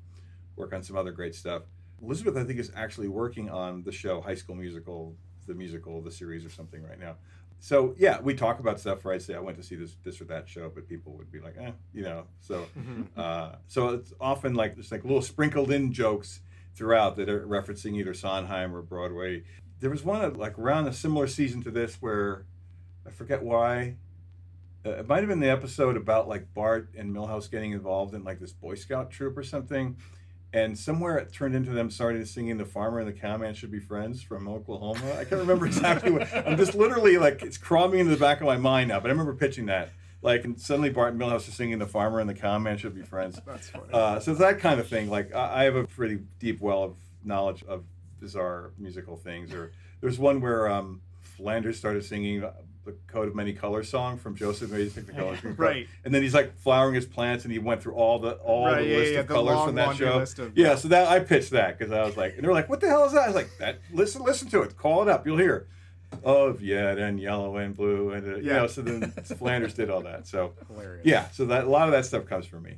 work 0.54 0.72
on 0.72 0.84
some 0.84 0.96
other 0.96 1.10
great 1.12 1.34
stuff, 1.34 1.62
Elizabeth, 2.02 2.36
I 2.36 2.44
think, 2.44 2.58
is 2.58 2.70
actually 2.74 3.08
working 3.08 3.48
on 3.48 3.82
the 3.82 3.92
show 3.92 4.20
High 4.20 4.34
School 4.34 4.54
Musical, 4.54 5.14
the 5.46 5.54
musical, 5.54 6.02
the 6.02 6.10
series, 6.10 6.44
or 6.44 6.50
something 6.50 6.82
right 6.82 6.98
now. 6.98 7.16
So 7.58 7.94
yeah, 7.98 8.20
we 8.20 8.34
talk 8.34 8.60
about 8.60 8.78
stuff 8.78 9.04
where 9.04 9.14
I 9.14 9.18
say 9.18 9.34
I 9.34 9.40
went 9.40 9.56
to 9.56 9.62
see 9.62 9.76
this 9.76 9.96
this 10.04 10.20
or 10.20 10.24
that 10.24 10.48
show, 10.48 10.70
but 10.72 10.88
people 10.88 11.12
would 11.14 11.32
be 11.32 11.40
like, 11.40 11.56
eh, 11.58 11.72
you 11.92 12.02
know. 12.02 12.24
So 12.40 12.66
uh, 13.16 13.56
so 13.66 13.88
it's 13.88 14.12
often 14.20 14.54
like 14.54 14.74
there's 14.74 14.92
like 14.92 15.04
little 15.04 15.22
sprinkled 15.22 15.70
in 15.70 15.92
jokes 15.92 16.40
throughout 16.74 17.16
that 17.16 17.28
are 17.28 17.46
referencing 17.46 17.96
either 17.96 18.14
Sondheim 18.14 18.74
or 18.74 18.82
Broadway. 18.82 19.42
There 19.80 19.90
was 19.90 20.04
one 20.04 20.34
like 20.34 20.58
around 20.58 20.86
a 20.86 20.92
similar 20.92 21.26
season 21.26 21.62
to 21.64 21.70
this 21.70 21.96
where 21.96 22.44
I 23.06 23.10
forget 23.10 23.42
why. 23.42 23.96
Uh, 24.84 24.90
it 24.90 25.08
might 25.08 25.20
have 25.20 25.28
been 25.28 25.40
the 25.40 25.50
episode 25.50 25.96
about 25.96 26.28
like 26.28 26.52
Bart 26.54 26.90
and 26.96 27.14
Milhouse 27.14 27.50
getting 27.50 27.72
involved 27.72 28.14
in 28.14 28.22
like 28.22 28.38
this 28.38 28.52
Boy 28.52 28.74
Scout 28.74 29.10
troop 29.10 29.36
or 29.36 29.42
something. 29.42 29.96
And 30.52 30.78
somewhere 30.78 31.18
it 31.18 31.32
turned 31.32 31.54
into 31.54 31.72
them 31.72 31.90
starting 31.90 32.24
singing 32.24 32.56
"The 32.56 32.64
Farmer 32.64 33.00
and 33.00 33.08
the 33.08 33.12
Cowman 33.12 33.54
Should 33.54 33.70
Be 33.70 33.80
Friends" 33.80 34.22
from 34.22 34.48
Oklahoma. 34.48 35.12
I 35.12 35.24
can't 35.24 35.40
remember 35.40 35.66
exactly 35.66 36.10
what. 36.10 36.32
I'm 36.34 36.56
just 36.56 36.74
literally 36.74 37.18
like 37.18 37.42
it's 37.42 37.58
crawling 37.58 37.98
into 37.98 38.12
the 38.12 38.20
back 38.20 38.40
of 38.40 38.46
my 38.46 38.56
mind 38.56 38.88
now. 38.88 39.00
But 39.00 39.08
I 39.08 39.12
remember 39.12 39.34
pitching 39.34 39.66
that. 39.66 39.90
Like, 40.22 40.44
and 40.44 40.58
suddenly 40.58 40.90
Bart 40.90 41.12
and 41.12 41.20
Milhouse 41.20 41.46
are 41.48 41.52
singing 41.52 41.78
"The 41.78 41.86
Farmer 41.86 42.20
and 42.20 42.28
the 42.28 42.34
Cowman 42.34 42.78
Should 42.78 42.94
Be 42.94 43.02
Friends." 43.02 43.38
That's 43.46 43.68
funny. 43.68 43.92
Uh, 43.92 44.18
so 44.20 44.30
it's 44.30 44.40
that 44.40 44.60
kind 44.60 44.80
of 44.80 44.88
thing. 44.88 45.10
Like 45.10 45.34
I, 45.34 45.62
I 45.62 45.64
have 45.64 45.76
a 45.76 45.84
pretty 45.84 46.20
deep 46.38 46.60
well 46.60 46.82
of 46.82 46.96
knowledge 47.22 47.62
of 47.64 47.84
bizarre 48.20 48.72
musical 48.78 49.16
things. 49.16 49.52
Or 49.52 49.72
there's 50.00 50.18
one 50.18 50.40
where 50.40 50.70
um, 50.70 51.02
Flanders 51.20 51.78
started 51.78 52.04
singing 52.04 52.44
the 52.86 52.92
"Coat 53.06 53.28
of 53.28 53.34
Many 53.34 53.52
Colors" 53.52 53.90
song 53.90 54.16
from 54.16 54.34
Joseph 54.36 54.70
Mays 54.70 54.94
Technicolor. 54.94 55.36
Right. 55.58 55.86
And 56.04 56.14
then 56.14 56.22
he's 56.22 56.32
like 56.32 56.56
flowering 56.58 56.94
his 56.94 57.04
plants, 57.04 57.44
and 57.44 57.52
he 57.52 57.58
went 57.58 57.82
through 57.82 57.94
all 57.94 58.18
the 58.18 58.32
all 58.36 58.64
Right, 58.66 58.80
the 58.82 58.88
yeah, 58.88 58.96
list 58.96 59.12
yeah, 59.12 59.18
of 59.20 59.28
the 59.28 59.34
colors 59.34 59.54
long 59.56 59.66
from 59.66 59.74
that 59.76 59.96
show. 59.96 60.16
list 60.16 60.38
of- 60.38 60.56
yeah, 60.56 60.74
so 60.76 60.88
that 60.88 61.08
I 61.08 61.20
pitched 61.20 61.50
that 61.50 61.78
because 61.78 61.92
I 61.92 62.02
was 62.04 62.16
like, 62.16 62.36
and 62.36 62.44
they're 62.44 62.52
like, 62.54 62.68
"What 62.70 62.80
the 62.80 62.88
hell 62.88 63.04
is 63.04 63.12
that?" 63.12 63.24
I 63.24 63.26
was 63.26 63.36
like, 63.36 63.50
"That 63.58 63.80
listen, 63.92 64.22
listen 64.22 64.48
to 64.50 64.62
it. 64.62 64.76
Call 64.76 65.02
it 65.02 65.08
up. 65.08 65.26
You'll 65.26 65.36
hear." 65.38 65.66
Of 66.24 66.62
red 66.62 66.98
and 66.98 67.18
yellow 67.20 67.56
and 67.56 67.76
blue 67.76 68.12
and 68.12 68.26
uh, 68.26 68.36
you 68.36 68.44
Yeah. 68.44 68.52
know 68.58 68.66
so 68.68 68.80
then 68.80 69.10
Flanders 69.38 69.74
did 69.74 69.90
all 69.90 70.02
that 70.02 70.26
so 70.28 70.54
Hilarious. 70.68 71.04
yeah 71.04 71.28
so 71.30 71.44
that 71.46 71.64
a 71.64 71.68
lot 71.68 71.88
of 71.88 71.92
that 71.92 72.06
stuff 72.06 72.26
comes 72.26 72.46
from 72.46 72.62
me 72.62 72.76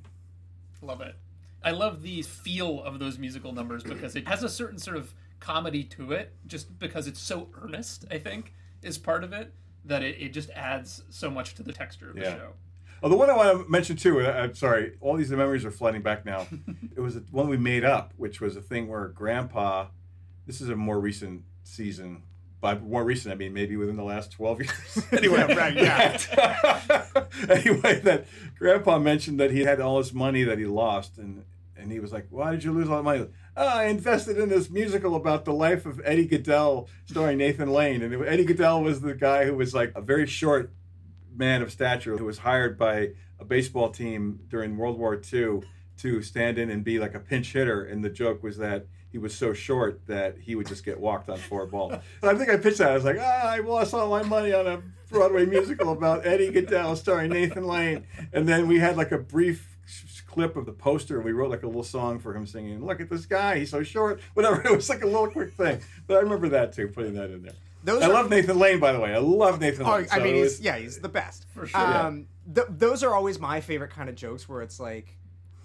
Love 0.81 1.03
it. 1.03 1.15
I 1.63 1.73
love 1.73 2.03
the 2.03 2.23
feel 2.23 2.83
of 2.83 2.99
those 2.99 3.19
musical 3.19 3.53
numbers 3.53 3.85
because 3.85 4.17
it 4.17 4.27
has 4.27 4.43
a 4.43 4.49
certain 4.49 4.79
sort 4.79 4.97
of 4.97 5.13
comedy 5.41 5.85
to 5.85 6.13
it, 6.13 6.33
just 6.47 6.79
because 6.79 7.07
it's 7.07 7.21
so 7.21 7.49
earnest. 7.61 8.07
I 8.11 8.19
think 8.19 8.55
is 8.83 8.97
part 8.97 9.23
of 9.25 9.33
it 9.35 9.53
that 9.89 10.03
it, 10.03 10.17
it 10.21 10.33
just 10.33 10.51
adds 10.51 11.03
so 11.11 11.31
much 11.31 11.55
to 11.57 11.63
the 11.63 11.73
texture 11.73 12.11
of 12.11 12.17
the 12.17 12.23
Yeah. 12.23 12.37
show. 12.37 12.53
Oh, 13.03 13.09
the 13.09 13.17
one 13.17 13.31
I 13.31 13.37
want 13.37 13.65
to 13.65 13.71
mention 13.71 13.97
too. 13.97 14.21
I- 14.21 14.43
I'm 14.45 14.55
sorry, 14.55 14.95
all 15.01 15.17
these 15.17 15.31
memories 15.31 15.65
are 15.65 15.71
flooding 15.71 16.03
back 16.03 16.25
now. 16.25 16.47
it 16.97 17.01
was 17.01 17.17
one 17.31 17.49
we 17.49 17.57
made 17.57 17.85
up, 17.85 18.13
which 18.17 18.41
was 18.41 18.57
a 18.57 18.61
thing 18.63 18.89
where 18.89 19.09
Grandpa. 19.09 19.87
This 20.47 20.61
is 20.61 20.69
a 20.69 20.77
more 20.77 20.99
recent 20.99 21.43
season. 21.65 22.23
By 22.61 22.77
more 22.77 23.05
recent, 23.05 23.33
I 23.33 23.37
mean 23.37 23.53
maybe 23.53 23.77
within 23.77 23.95
the 23.97 24.03
last 24.03 24.33
12 24.33 24.61
years. 24.63 25.07
anyway, 25.13 25.47
Yeah, 25.49 25.55
right, 25.55 25.77
yeah. 25.77 27.05
anyway, 27.49 28.01
that 28.01 28.27
Grandpa 28.59 28.99
mentioned 28.99 29.39
that 29.39 29.51
he 29.53 29.61
had 29.61 29.81
all 29.81 29.99
his 29.99 30.13
money 30.13 30.43
that 30.43 30.59
he 30.59 30.65
lost, 30.67 31.19
and 31.19 31.45
and 31.89 31.93
he 31.95 32.01
was 32.01 32.13
like, 32.13 32.27
"Why 32.29 32.51
did 32.51 32.65
you 32.65 32.73
lose 32.73 32.91
all 32.91 32.99
the 32.99 33.03
money?" 33.03 33.27
Oh, 33.57 33.67
I 33.67 33.85
invested 33.85 34.39
in 34.39 34.51
this 34.51 34.69
musical 34.69 35.17
about 35.17 35.47
the 35.47 35.55
life 35.55 35.87
of 35.87 36.01
Eddie 36.05 36.29
Gaedel, 36.29 36.87
starring 37.07 37.39
Nathan 37.39 37.71
Lane, 37.71 38.03
and 38.03 38.27
Eddie 38.27 38.45
Gaedel 38.45 38.83
was 38.85 39.01
the 39.01 39.15
guy 39.15 39.47
who 39.47 39.57
was 39.57 39.75
like 39.75 39.93
a 39.95 40.03
very 40.03 40.27
short 40.27 40.73
man 41.35 41.63
of 41.63 41.73
stature 41.73 42.19
who 42.19 42.27
was 42.27 42.39
hired 42.39 42.79
by 42.79 43.13
a 43.41 43.45
baseball 43.45 43.91
team 43.91 44.41
during 44.49 44.77
World 44.77 44.99
War 44.99 45.15
II 45.15 45.61
to 45.99 46.23
stand 46.23 46.59
in 46.59 46.71
and 46.71 46.85
be 46.85 46.99
like 46.99 47.15
a 47.15 47.21
pinch 47.21 47.53
hitter. 47.53 47.85
And 47.85 48.05
the 48.05 48.11
joke 48.11 48.43
was 48.43 48.59
that 48.59 48.87
he 49.11 49.19
was 49.19 49.35
so 49.35 49.53
short 49.55 50.03
that 50.07 50.37
he 50.39 50.55
would 50.55 50.67
just 50.67 50.85
get 50.85 51.01
walked 51.01 51.29
on 51.31 51.39
four 51.39 51.67
balls. 51.67 51.95
I 52.23 52.35
think 52.35 52.51
I 52.51 52.57
pitched 52.59 52.79
that. 52.79 52.91
I 52.91 52.95
was 52.95 53.05
like, 53.05 53.17
ah, 53.19 53.49
I 53.49 53.59
lost 53.61 53.95
all 53.95 54.11
my 54.11 54.23
money 54.23 54.53
on 54.53 54.67
a 54.67 54.83
Broadway 55.09 55.47
musical 55.47 55.93
about 55.93 56.27
Eddie 56.27 56.51
Gaedel 56.51 56.97
starring 56.97 57.31
Nathan 57.31 57.67
Lane. 57.67 58.07
And 58.33 58.47
then 58.47 58.69
we 58.69 58.79
had 58.79 58.97
like 58.97 59.13
a 59.13 59.19
brief 59.19 59.78
clip 60.29 60.55
of 60.57 60.67
the 60.67 60.73
poster. 60.73 61.21
We 61.21 61.33
wrote 61.33 61.51
like 61.51 61.63
a 61.65 61.67
little 61.67 61.83
song 61.83 62.19
for 62.21 62.35
him 62.37 62.47
singing, 62.47 62.85
look 62.85 63.01
at 63.01 63.09
this 63.11 63.27
guy, 63.27 63.59
he's 63.59 63.71
so 63.71 63.83
short. 63.83 64.21
Whatever. 64.35 64.63
It 64.65 64.71
was 64.77 64.89
like 64.89 65.03
a 65.03 65.07
little 65.07 65.29
quick 65.29 65.55
thing. 65.55 65.81
But 66.07 66.19
I 66.19 66.21
remember 66.21 66.49
that 66.51 66.73
too, 66.73 66.89
putting 66.89 67.15
that 67.15 67.31
in 67.31 67.43
there. 67.43 67.53
Those 67.85 68.03
I 68.03 68.07
are- 68.07 68.13
love 68.13 68.31
Nathan 68.31 68.59
Lane, 68.59 68.79
by 68.81 68.93
the 68.93 69.01
way. 69.01 69.15
I 69.15 69.19
love 69.19 69.61
Nathan 69.61 69.87
Oh, 69.87 69.93
Lane. 69.97 70.07
I 70.13 70.19
mean, 70.21 70.35
he's, 70.35 70.45
was- 70.45 70.61
yeah, 70.61 70.77
he's 70.79 70.99
the 71.01 71.09
best. 71.09 71.47
For 71.55 71.67
sure. 71.67 71.81
Um, 71.81 72.27
th- 72.55 72.67
those 72.71 73.03
are 73.03 73.15
always 73.15 73.39
my 73.41 73.61
favorite 73.61 73.91
kind 73.91 74.09
of 74.09 74.15
jokes 74.15 74.49
where 74.49 74.63
it's 74.63 74.79
like, 74.79 75.17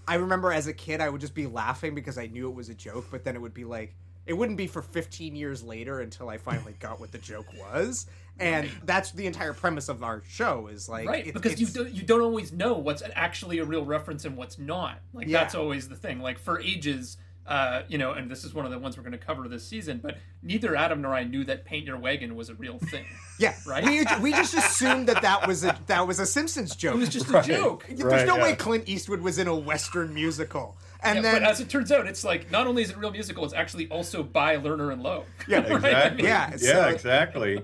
I 0.08 0.16
remember 0.16 0.52
as 0.52 0.68
a 0.68 0.74
kid, 0.74 1.02
I 1.02 1.10
would 1.10 1.22
just 1.22 1.34
be 1.34 1.48
laughing 1.48 1.96
because 1.96 2.18
I 2.18 2.28
knew 2.28 2.50
it 2.50 2.56
was 2.56 2.70
a 2.70 2.74
joke, 2.76 3.06
but 3.12 3.24
then 3.24 3.36
it 3.36 3.42
would 3.42 3.54
be 3.54 3.64
like, 3.66 3.96
it 4.26 4.34
wouldn't 4.34 4.58
be 4.58 4.68
for 4.68 4.82
15 4.82 5.36
years 5.36 5.64
later 5.64 6.00
until 6.00 6.30
I 6.30 6.38
finally 6.38 6.76
got 6.80 7.00
what 7.00 7.12
the 7.12 7.18
joke 7.18 7.48
was. 7.60 8.06
And 8.40 8.70
that's 8.86 9.12
the 9.12 9.28
entire 9.28 9.54
premise 9.54 9.90
of 9.90 10.02
our 10.04 10.24
show 10.28 10.68
is 10.68 10.90
like, 10.90 11.08
right 11.08 11.28
it- 11.28 11.34
because 11.34 11.60
you 11.62 11.68
don't 11.68 11.92
you 11.94 12.02
don't 12.04 12.22
always 12.22 12.52
know 12.52 12.74
what's 12.74 13.04
actually 13.16 13.60
a 13.60 13.66
real 13.66 13.86
reference 13.86 14.26
and 14.26 14.36
what's 14.36 14.58
not 14.58 15.00
like 15.14 15.28
Yeah. 15.28 15.40
that's 15.40 15.54
always 15.56 15.88
the 15.88 15.96
thing 15.96 16.20
like 16.20 16.40
for 16.40 16.60
ages 16.60 17.18
uh, 17.46 17.82
you 17.90 17.98
know 17.98 18.14
and 18.14 18.32
this 18.32 18.44
is 18.46 18.54
one 18.54 18.64
of 18.66 18.72
the 18.72 18.80
ones 18.80 18.96
we're 18.98 19.04
going 19.04 19.12
to 19.12 19.18
cover 19.18 19.48
this 19.50 19.68
season 19.68 20.00
but 20.02 20.16
neither 20.42 20.78
adam 20.78 21.02
nor 21.02 21.14
i 21.14 21.26
knew 21.26 21.44
that 21.44 21.66
paint 21.66 21.86
your 21.86 21.98
wagon 22.00 22.36
was 22.36 22.48
a 22.50 22.56
real 22.56 22.80
thing 22.80 23.06
Yeah, 23.40 23.54
Right? 23.68 23.84
We, 23.84 24.06
we 24.22 24.32
just 24.32 24.54
assumed 24.54 25.08
that 25.10 25.22
that 25.24 25.46
was 25.48 25.66
a 25.66 25.78
that 25.88 26.08
was 26.08 26.20
a 26.20 26.26
Simpsons 26.26 26.76
joke. 26.76 26.96
it 26.96 27.00
was 27.00 27.10
just 27.10 27.28
Right. 27.30 27.44
a 27.44 27.48
joke 27.54 27.86
There's 27.90 28.04
Right, 28.04 28.26
no 28.28 28.38
way. 28.38 28.56
Clint 28.56 28.88
Eastwood 28.88 29.20
was 29.22 29.38
in 29.40 29.48
a 29.48 29.56
Western 29.56 30.14
musical. 30.14 30.78
And 31.04 31.18
Yeah, 31.18 31.22
then 31.22 31.42
but 31.42 31.50
as 31.50 31.60
it 31.60 31.70
turns 31.70 31.92
out 31.92 32.08
it's 32.08 32.24
like 32.24 32.50
not 32.52 32.66
only 32.68 32.82
is 32.84 32.90
it 32.90 32.96
a 32.96 33.00
real 33.00 33.12
musical 33.12 33.44
it's 33.46 33.54
actually 33.54 33.88
also 33.90 34.24
by 34.24 34.58
lerner 34.58 34.92
and 34.94 35.02
loewe 35.04 35.26
Yeah, 35.48 35.58
Right? 35.68 35.72
I 35.72 35.76
Exactly. 35.76 36.18
mean, 36.18 36.26
Yeah, 36.26 36.50
Yeah, 36.52 36.58
so- 36.58 36.88
exactly. 36.88 37.62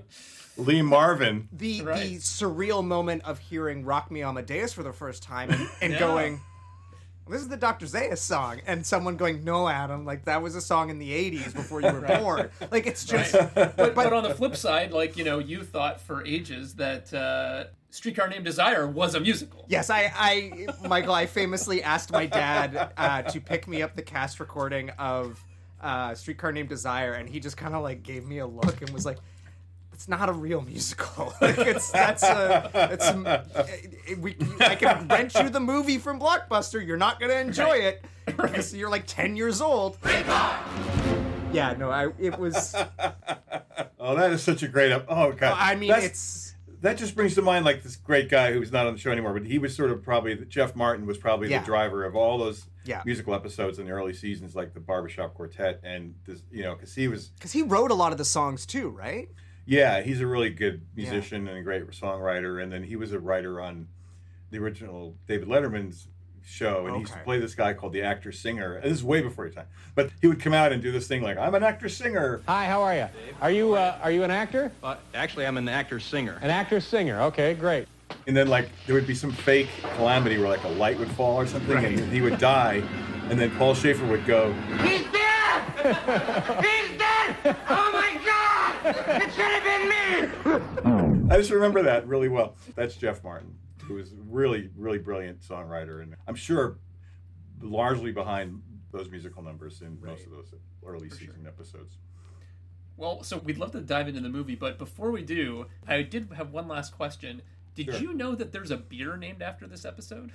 Lee 0.56 0.82
Marvin. 0.82 1.48
the 1.52 1.80
Right. 1.82 2.02
the 2.02 2.16
surreal 2.18 2.84
moment 2.84 3.22
of 3.24 3.38
hearing 3.38 3.84
"Rock 3.84 4.10
Me 4.10 4.22
Amadeus" 4.22 4.72
for 4.74 4.82
the 4.82 4.92
first 4.92 5.22
time 5.22 5.50
and, 5.50 5.68
and 5.80 5.92
Yeah. 5.94 5.98
going, 6.00 6.40
"This 7.28 7.40
is 7.40 7.48
the 7.48 7.56
Dr. 7.56 7.86
Zaius 7.86 8.18
song," 8.18 8.60
and 8.66 8.84
someone 8.84 9.16
going, 9.16 9.42
"No, 9.42 9.68
Adam, 9.68 10.04
like 10.04 10.26
that 10.26 10.42
was 10.42 10.54
a 10.56 10.60
song 10.60 10.90
in 10.90 10.98
the 10.98 11.12
'80s 11.12 11.54
before 11.54 11.80
you 11.80 11.90
were 11.90 12.00
born." 12.02 12.50
Like 12.70 12.86
it's 12.86 13.04
just, 13.06 13.32
but, 13.54 13.94
but 13.94 14.12
on 14.12 14.22
the 14.24 14.34
flip 14.34 14.54
side 14.54 14.92
like 14.92 15.16
you 15.16 15.24
know 15.24 15.38
you 15.38 15.62
thought 15.62 15.98
for 16.00 16.26
ages 16.26 16.74
that 16.74 17.14
uh, 17.14 17.64
streetcar 17.90 18.28
named 18.28 18.44
desire 18.44 18.86
was 18.86 19.14
a 19.14 19.20
musical 19.20 19.64
yes, 19.68 19.90
I, 19.90 20.12
I, 20.16 20.66
Michael, 20.86 21.12
I 21.12 21.26
famously 21.26 21.82
asked 21.82 22.12
my 22.12 22.26
dad 22.26 22.92
uh, 22.96 23.22
to 23.22 23.40
pick 23.40 23.66
me 23.68 23.82
up 23.82 23.96
the 23.96 24.02
cast 24.02 24.40
recording 24.40 24.90
of 24.90 25.44
uh, 25.80 26.14
"Streetcar 26.14 26.52
Named 26.52 26.68
Desire," 26.68 27.12
and 27.14 27.28
he 27.28 27.40
just 27.40 27.56
kind 27.56 27.74
of 27.74 27.82
like 27.82 28.02
gave 28.02 28.24
me 28.26 28.38
a 28.38 28.46
look 28.46 28.80
and 28.82 28.90
was 28.90 29.04
like. 29.04 29.18
It's 29.92 30.08
not 30.08 30.30
a 30.30 30.32
real 30.32 30.62
musical. 30.62 31.34
Like 31.42 31.58
it's 31.58 31.90
that's 31.90 32.22
a 32.22 32.70
it's 32.90 33.06
a, 33.06 34.16
we 34.18 34.34
I 34.58 34.74
can 34.74 35.06
rent 35.08 35.34
you 35.34 35.50
the 35.50 35.60
movie 35.60 35.98
from 35.98 36.18
Blockbuster. 36.18 36.82
You're 36.84 36.96
not 36.96 37.20
gonna 37.20 37.34
enjoy 37.34 37.74
it 37.76 38.02
because 38.24 38.74
you're 38.74 38.88
like 38.88 39.04
ten 39.06 39.36
years 39.36 39.60
old. 39.60 39.98
Yeah, 41.52 41.74
no, 41.78 41.90
I 41.90 42.08
it 42.18 42.38
was. 42.38 42.74
Oh, 44.02 44.16
that 44.16 44.30
is 44.32 44.42
such 44.42 44.62
a 44.62 44.68
great 44.68 44.92
up. 44.92 45.04
Oh 45.08 45.32
god. 45.32 45.54
I 45.58 45.74
mean, 45.76 45.90
That's- 45.90 46.06
it's 46.06 46.49
that 46.82 46.96
just 46.98 47.14
brings 47.14 47.34
to 47.34 47.42
mind 47.42 47.64
like 47.64 47.82
this 47.82 47.96
great 47.96 48.28
guy 48.28 48.52
who's 48.52 48.72
not 48.72 48.86
on 48.86 48.94
the 48.94 48.98
show 48.98 49.10
anymore, 49.10 49.32
but 49.34 49.46
he 49.46 49.58
was 49.58 49.74
sort 49.76 49.90
of 49.90 50.02
probably 50.02 50.36
Jeff 50.46 50.74
Martin 50.74 51.06
was 51.06 51.18
probably 51.18 51.48
Yeah. 51.50 51.60
the 51.60 51.66
driver 51.66 52.04
of 52.04 52.16
all 52.16 52.38
those 52.38 52.66
Yeah. 52.84 53.02
musical 53.04 53.34
episodes 53.34 53.78
in 53.78 53.86
the 53.86 53.92
early 53.92 54.14
seasons, 54.14 54.54
like 54.56 54.72
the 54.74 54.80
Barbershop 54.80 55.34
Quartet, 55.34 55.80
and 55.82 56.14
this, 56.26 56.42
you 56.50 56.62
know, 56.62 56.74
because 56.74 56.94
he 56.94 57.08
was 57.08 57.28
because 57.30 57.52
he 57.52 57.62
wrote 57.62 57.90
a 57.90 57.94
lot 57.94 58.12
of 58.12 58.18
the 58.18 58.24
songs 58.24 58.64
too, 58.66 58.88
right? 58.90 59.28
yeah, 59.66 60.00
he's 60.00 60.20
a 60.20 60.26
really 60.26 60.50
good 60.50 60.84
musician 60.96 61.46
and 61.46 61.56
a 61.58 61.62
great 61.62 61.86
songwriter, 61.90 62.60
and 62.62 62.72
then 62.72 62.82
he 62.82 62.96
was 62.96 63.12
a 63.12 63.20
writer 63.20 63.60
on 63.60 63.86
the 64.50 64.58
original 64.58 65.16
David 65.28 65.46
Letterman's 65.48 66.08
show, 66.50 66.86
and 66.86 66.94
he 66.96 67.00
used 67.00 67.12
to 67.12 67.18
play 67.20 67.38
this 67.38 67.54
guy 67.54 67.72
called 67.72 67.92
the 67.92 68.02
actor 68.02 68.32
singer. 68.32 68.80
This 68.82 68.92
is 68.92 69.04
way 69.04 69.22
before 69.22 69.46
your 69.46 69.54
time, 69.54 69.66
but 69.94 70.10
he 70.20 70.26
would 70.26 70.40
come 70.40 70.52
out 70.52 70.72
and 70.72 70.82
do 70.82 70.92
this 70.92 71.06
thing 71.06 71.22
like 71.22 71.38
I'm 71.38 71.54
an 71.54 71.62
actor 71.62 71.88
singer. 71.88 72.42
Hi, 72.46 72.66
how 72.66 72.82
are 72.82 72.94
you? 72.94 73.08
Are 73.40 73.50
you 73.50 73.74
uh, 73.74 73.98
are 74.02 74.10
you 74.10 74.22
an 74.24 74.30
actor? 74.30 74.72
Uh, 74.82 74.96
actually, 75.14 75.46
I'm 75.46 75.56
an 75.56 75.68
actor 75.68 76.00
singer. 76.00 76.38
An 76.42 76.50
actor 76.50 76.80
singer. 76.80 77.20
Okay, 77.22 77.54
great. 77.54 77.88
And 78.26 78.36
then 78.36 78.48
like 78.48 78.68
there 78.86 78.94
would 78.94 79.06
be 79.06 79.14
some 79.14 79.32
fake 79.32 79.68
calamity 79.96 80.38
where 80.38 80.48
like 80.48 80.64
a 80.64 80.68
light 80.68 80.98
would 80.98 81.10
fall 81.12 81.36
or 81.36 81.46
something, 81.46 81.84
and 81.84 82.12
he 82.12 82.20
would 82.20 82.38
die, 82.38 82.82
and 83.30 83.38
then 83.38 83.50
Paul 83.56 83.74
Shaffer 83.74 84.06
would 84.06 84.26
go, 84.26 84.52
He's 84.82 85.04
dead! 85.04 85.62
He's 86.64 86.98
dead! 86.98 87.56
Oh 87.68 87.90
my 87.92 88.20
god! 88.26 89.22
It 89.22 89.32
should 89.32 89.44
have 89.44 89.64
been 89.64 89.88
me! 89.88 91.30
I 91.30 91.36
just 91.36 91.50
remember 91.50 91.82
that 91.82 92.08
really 92.08 92.28
well. 92.28 92.56
That's 92.74 92.96
Jeff 92.96 93.22
Martin, 93.22 93.54
who 93.90 93.96
was 93.96 94.14
really, 94.28 94.70
really 94.76 94.98
brilliant 94.98 95.40
songwriter, 95.40 96.00
and 96.00 96.14
I'm 96.28 96.36
sure 96.36 96.78
largely 97.60 98.12
behind 98.12 98.62
those 98.92 99.10
musical 99.10 99.42
numbers 99.42 99.82
in 99.82 99.98
most 100.00 100.24
of 100.26 100.30
those 100.30 100.54
early 100.86 101.10
season 101.10 101.44
episodes. 101.46 101.96
Well, 102.96 103.24
so 103.24 103.38
we'd 103.38 103.58
love 103.58 103.72
to 103.72 103.80
dive 103.80 104.06
into 104.06 104.20
the 104.20 104.28
movie, 104.28 104.54
but 104.54 104.78
before 104.78 105.10
we 105.10 105.22
do, 105.22 105.66
I 105.88 106.02
did 106.02 106.28
have 106.36 106.52
one 106.52 106.68
last 106.68 106.94
question. 106.96 107.42
Did 107.74 107.86
Sure. 107.86 107.96
you 108.00 108.14
know 108.14 108.34
that 108.36 108.52
there's 108.52 108.70
a 108.70 108.76
beer 108.76 109.16
named 109.16 109.42
after 109.42 109.66
this 109.66 109.84
episode? 109.84 110.30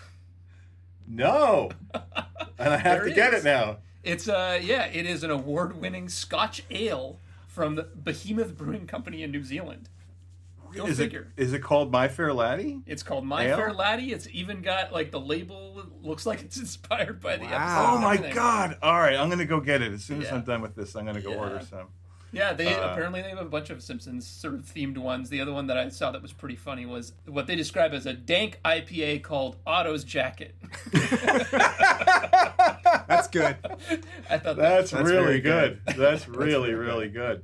No, 1.07 1.71
and 1.93 2.73
I 2.73 2.77
have 2.77 3.03
to 3.05 3.11
get 3.11 3.33
it 3.33 3.43
now. 3.45 3.77
It's 4.03 4.27
uh 4.27 4.59
yeah, 4.61 4.85
it 4.85 5.05
is 5.05 5.23
an 5.23 5.31
award-winning 5.31 6.09
Scotch 6.09 6.63
ale 6.69 7.19
from 7.47 7.75
the 7.75 7.83
Behemoth 7.83 8.57
Brewing 8.57 8.85
Company 8.85 9.23
in 9.23 9.31
New 9.31 9.43
Zealand. 9.43 9.87
Go 10.75 10.85
is 10.87 10.97
figure. 10.97 11.31
it 11.37 11.41
is 11.43 11.53
it 11.53 11.59
called 11.59 11.91
My 11.91 12.07
Fair 12.07 12.33
Laddie? 12.33 12.81
It's 12.85 13.03
called 13.03 13.25
My 13.25 13.47
Ale? 13.47 13.57
Fair 13.57 13.73
Laddie. 13.73 14.11
It's 14.11 14.27
even 14.31 14.61
got 14.61 14.91
like 14.93 15.11
the 15.11 15.19
label 15.19 15.83
looks 16.01 16.25
like 16.25 16.41
it's 16.41 16.57
inspired 16.65 17.21
by 17.21 17.37
the 17.37 17.45
episode. 17.45 17.59
Oh 17.93 17.97
my. 17.99 18.17
God! 18.33 18.77
All 18.81 18.99
right, 18.99 19.15
I'm 19.15 19.29
gonna 19.29 19.45
go 19.45 19.59
get 19.59 19.81
it 19.81 19.91
as 19.93 20.03
soon 20.03 20.19
as 20.21 20.25
Yeah. 20.27 20.35
I'm 20.35 20.43
done 20.43 20.61
with 20.61 20.75
this. 20.75 20.95
I'm 20.95 21.05
gonna 21.05 21.21
go 21.21 21.31
Yeah. 21.31 21.37
order 21.37 21.61
some. 21.69 21.87
Yeah, 22.31 22.51
they 22.51 22.73
Uh, 22.75 22.91
apparently 22.91 23.21
they 23.21 23.29
have 23.29 23.37
a 23.39 23.45
bunch 23.45 23.69
of 23.69 23.81
Simpsons 23.81 24.27
sort 24.27 24.55
of 24.55 24.61
themed 24.65 24.97
ones. 24.97 25.29
The 25.29 25.39
other 25.39 25.53
one 25.53 25.67
that 25.67 25.77
I 25.77 25.87
saw 25.87 26.11
that 26.11 26.21
was 26.21 26.33
pretty 26.33 26.57
funny 26.57 26.85
was 26.85 27.13
what 27.27 27.47
they 27.47 27.55
describe 27.55 27.93
as 27.93 28.05
a 28.07 28.13
dank 28.13 28.59
IPA 28.65 29.19
called 29.23 29.55
Otto's 29.65 30.03
Jacket. 30.03 30.53
That's 33.07 33.27
good. 33.29 33.55
I 34.29 34.37
thought 34.37 34.43
that 34.43 34.55
That's, 34.57 34.91
That's 34.91 35.09
really 35.09 35.39
good. 35.39 35.79
good. 35.87 35.95
That's 35.95 36.27
really 36.27 36.73
really 36.73 37.07
good. 37.09 37.43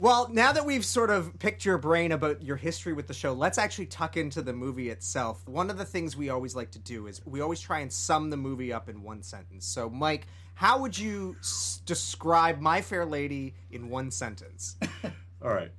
Well, 0.00 0.30
now 0.32 0.50
that 0.52 0.64
we've 0.64 0.84
sort 0.84 1.10
of 1.10 1.38
picked 1.38 1.66
your 1.66 1.76
brain 1.76 2.12
about 2.12 2.42
your 2.42 2.56
history 2.56 2.94
with 2.94 3.06
the 3.06 3.12
show, 3.12 3.34
let's 3.34 3.58
actually 3.58 3.84
tuck 3.84 4.16
into 4.16 4.40
the 4.40 4.54
movie 4.54 4.88
itself. 4.88 5.46
One 5.46 5.68
of 5.68 5.76
the 5.76 5.84
things 5.84 6.16
we 6.16 6.30
always 6.30 6.56
like 6.56 6.70
to 6.70 6.78
do 6.78 7.06
is 7.06 7.20
we 7.26 7.42
always 7.42 7.60
try 7.60 7.80
and 7.80 7.92
sum 7.92 8.30
the 8.30 8.36
movie 8.38 8.72
up 8.72 8.88
in 8.88 9.02
one 9.02 9.22
sentence. 9.22 9.66
So, 9.66 9.90
Mike, 9.90 10.26
how 10.54 10.80
would 10.80 10.98
you 10.98 11.36
s- 11.40 11.82
describe 11.84 12.60
My 12.60 12.80
Fair 12.80 13.04
Lady 13.04 13.52
in 13.70 13.90
one 13.90 14.10
sentence? 14.10 14.76
All 15.44 15.52
right, 15.52 15.70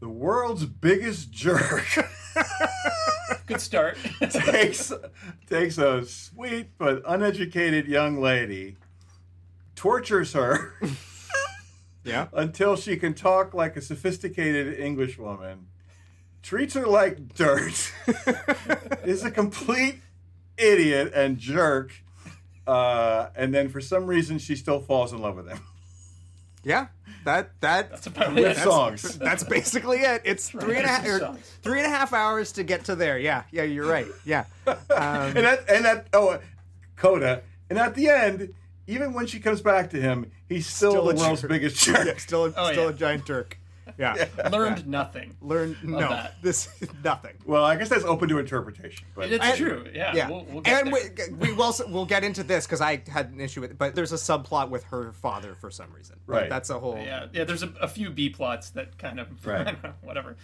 the 0.00 0.10
world's 0.10 0.66
biggest 0.66 1.32
jerk. 1.32 1.86
good 3.46 3.62
start. 3.62 3.96
takes 4.30 4.92
takes 5.48 5.78
a 5.78 6.04
sweet 6.04 6.68
but 6.76 7.00
uneducated 7.06 7.88
young 7.88 8.20
lady, 8.20 8.76
tortures 9.74 10.34
her 10.34 10.74
Yeah. 12.04 12.28
until 12.32 12.76
she 12.76 12.96
can 12.96 13.14
talk 13.14 13.54
like 13.54 13.76
a 13.76 13.80
sophisticated 13.80 14.78
English 14.78 15.18
woman, 15.18 15.66
treats 16.42 16.74
her 16.74 16.86
like 16.86 17.34
dirt, 17.34 17.92
is 19.04 19.24
a 19.24 19.30
complete 19.30 19.96
idiot 20.56 21.12
and 21.14 21.38
jerk, 21.38 21.92
uh, 22.66 23.28
and 23.34 23.54
then 23.54 23.68
for 23.68 23.80
some 23.80 24.06
reason 24.06 24.38
she 24.38 24.54
still 24.56 24.80
falls 24.80 25.12
in 25.12 25.20
love 25.20 25.36
with 25.36 25.48
him. 25.48 25.60
Yeah, 26.62 26.86
that 27.24 27.50
that 27.60 27.90
That's 27.90 28.06
about 28.06 28.34
With 28.34 28.56
it. 28.56 28.62
songs. 28.62 29.18
That's 29.18 29.44
basically 29.44 29.98
it. 29.98 30.22
It's 30.24 30.48
three 30.48 30.76
and 30.76 30.86
a 30.86 30.88
half 30.88 31.06
or 31.06 31.18
songs. 31.18 31.52
three 31.62 31.78
and 31.78 31.86
a 31.86 31.90
half 31.90 32.14
hours 32.14 32.52
to 32.52 32.64
get 32.64 32.84
to 32.86 32.94
there. 32.96 33.18
Yeah, 33.18 33.42
yeah, 33.50 33.64
you're 33.64 33.86
right. 33.86 34.06
Yeah, 34.24 34.44
um, 34.66 34.76
and 34.88 35.36
that 35.44 35.68
and 35.68 35.84
that 35.84 36.06
oh, 36.14 36.38
Coda, 36.96 37.42
and 37.68 37.78
at 37.78 37.94
the 37.94 38.08
end, 38.08 38.54
even 38.86 39.12
when 39.12 39.26
she 39.26 39.40
comes 39.40 39.60
back 39.60 39.90
to 39.90 40.00
him, 40.00 40.30
he's 40.54 40.66
still, 40.66 40.92
Still 40.92 41.08
a 41.10 41.14
the 41.14 41.20
world's 41.20 41.40
jerk. 41.42 41.50
biggest 41.50 41.76
jerk. 41.84 42.06
yeah, 42.06 42.16
still, 42.16 42.44
a, 42.46 42.52
Oh, 42.56 42.72
still 42.72 42.84
yeah. 42.84 42.90
a 42.90 42.92
giant 42.94 43.26
Turk. 43.26 43.58
Yeah, 43.98 44.26
Learned 44.50 44.86
nothing. 44.88 45.36
Learned 45.42 45.76
no 45.84 45.98
that. 45.98 46.36
this 46.42 46.68
nothing. 47.04 47.34
Well, 47.44 47.64
I 47.64 47.76
guess 47.76 47.90
that's 47.90 48.04
open 48.04 48.28
to 48.30 48.38
interpretation. 48.38 49.06
But 49.14 49.30
It's 49.30 49.44
And- 49.44 49.56
true. 49.58 49.86
Yeah. 49.92 50.14
Yeah, 50.14 50.28
We'll, 50.30 50.44
we'll 50.46 50.62
and 50.64 50.92
there. 50.92 51.10
we, 51.30 51.48
we 51.48 51.52
will 51.52 51.74
we'll 51.88 52.06
get 52.06 52.24
into 52.24 52.42
this 52.42 52.66
because 52.66 52.80
I 52.80 53.02
had 53.08 53.30
an 53.30 53.40
issue 53.40 53.60
with 53.60 53.70
it, 53.72 53.78
but 53.78 53.94
there's 53.94 54.12
a 54.12 54.16
subplot 54.16 54.70
with 54.70 54.84
her 54.84 55.12
father 55.12 55.54
for 55.60 55.70
some 55.70 55.92
reason. 55.92 56.16
But 56.26 56.32
Right. 56.32 56.48
that's 56.48 56.70
a 56.70 56.78
whole. 56.80 56.96
Yeah, 56.96 57.26
yeah. 57.32 57.44
There's 57.44 57.62
a, 57.62 57.72
a 57.80 57.86
few 57.86 58.08
B 58.10 58.30
plots 58.30 58.70
that 58.70 58.96
kind 58.98 59.20
of 59.20 59.28
Right. 59.46 59.76
whatever. 60.02 60.36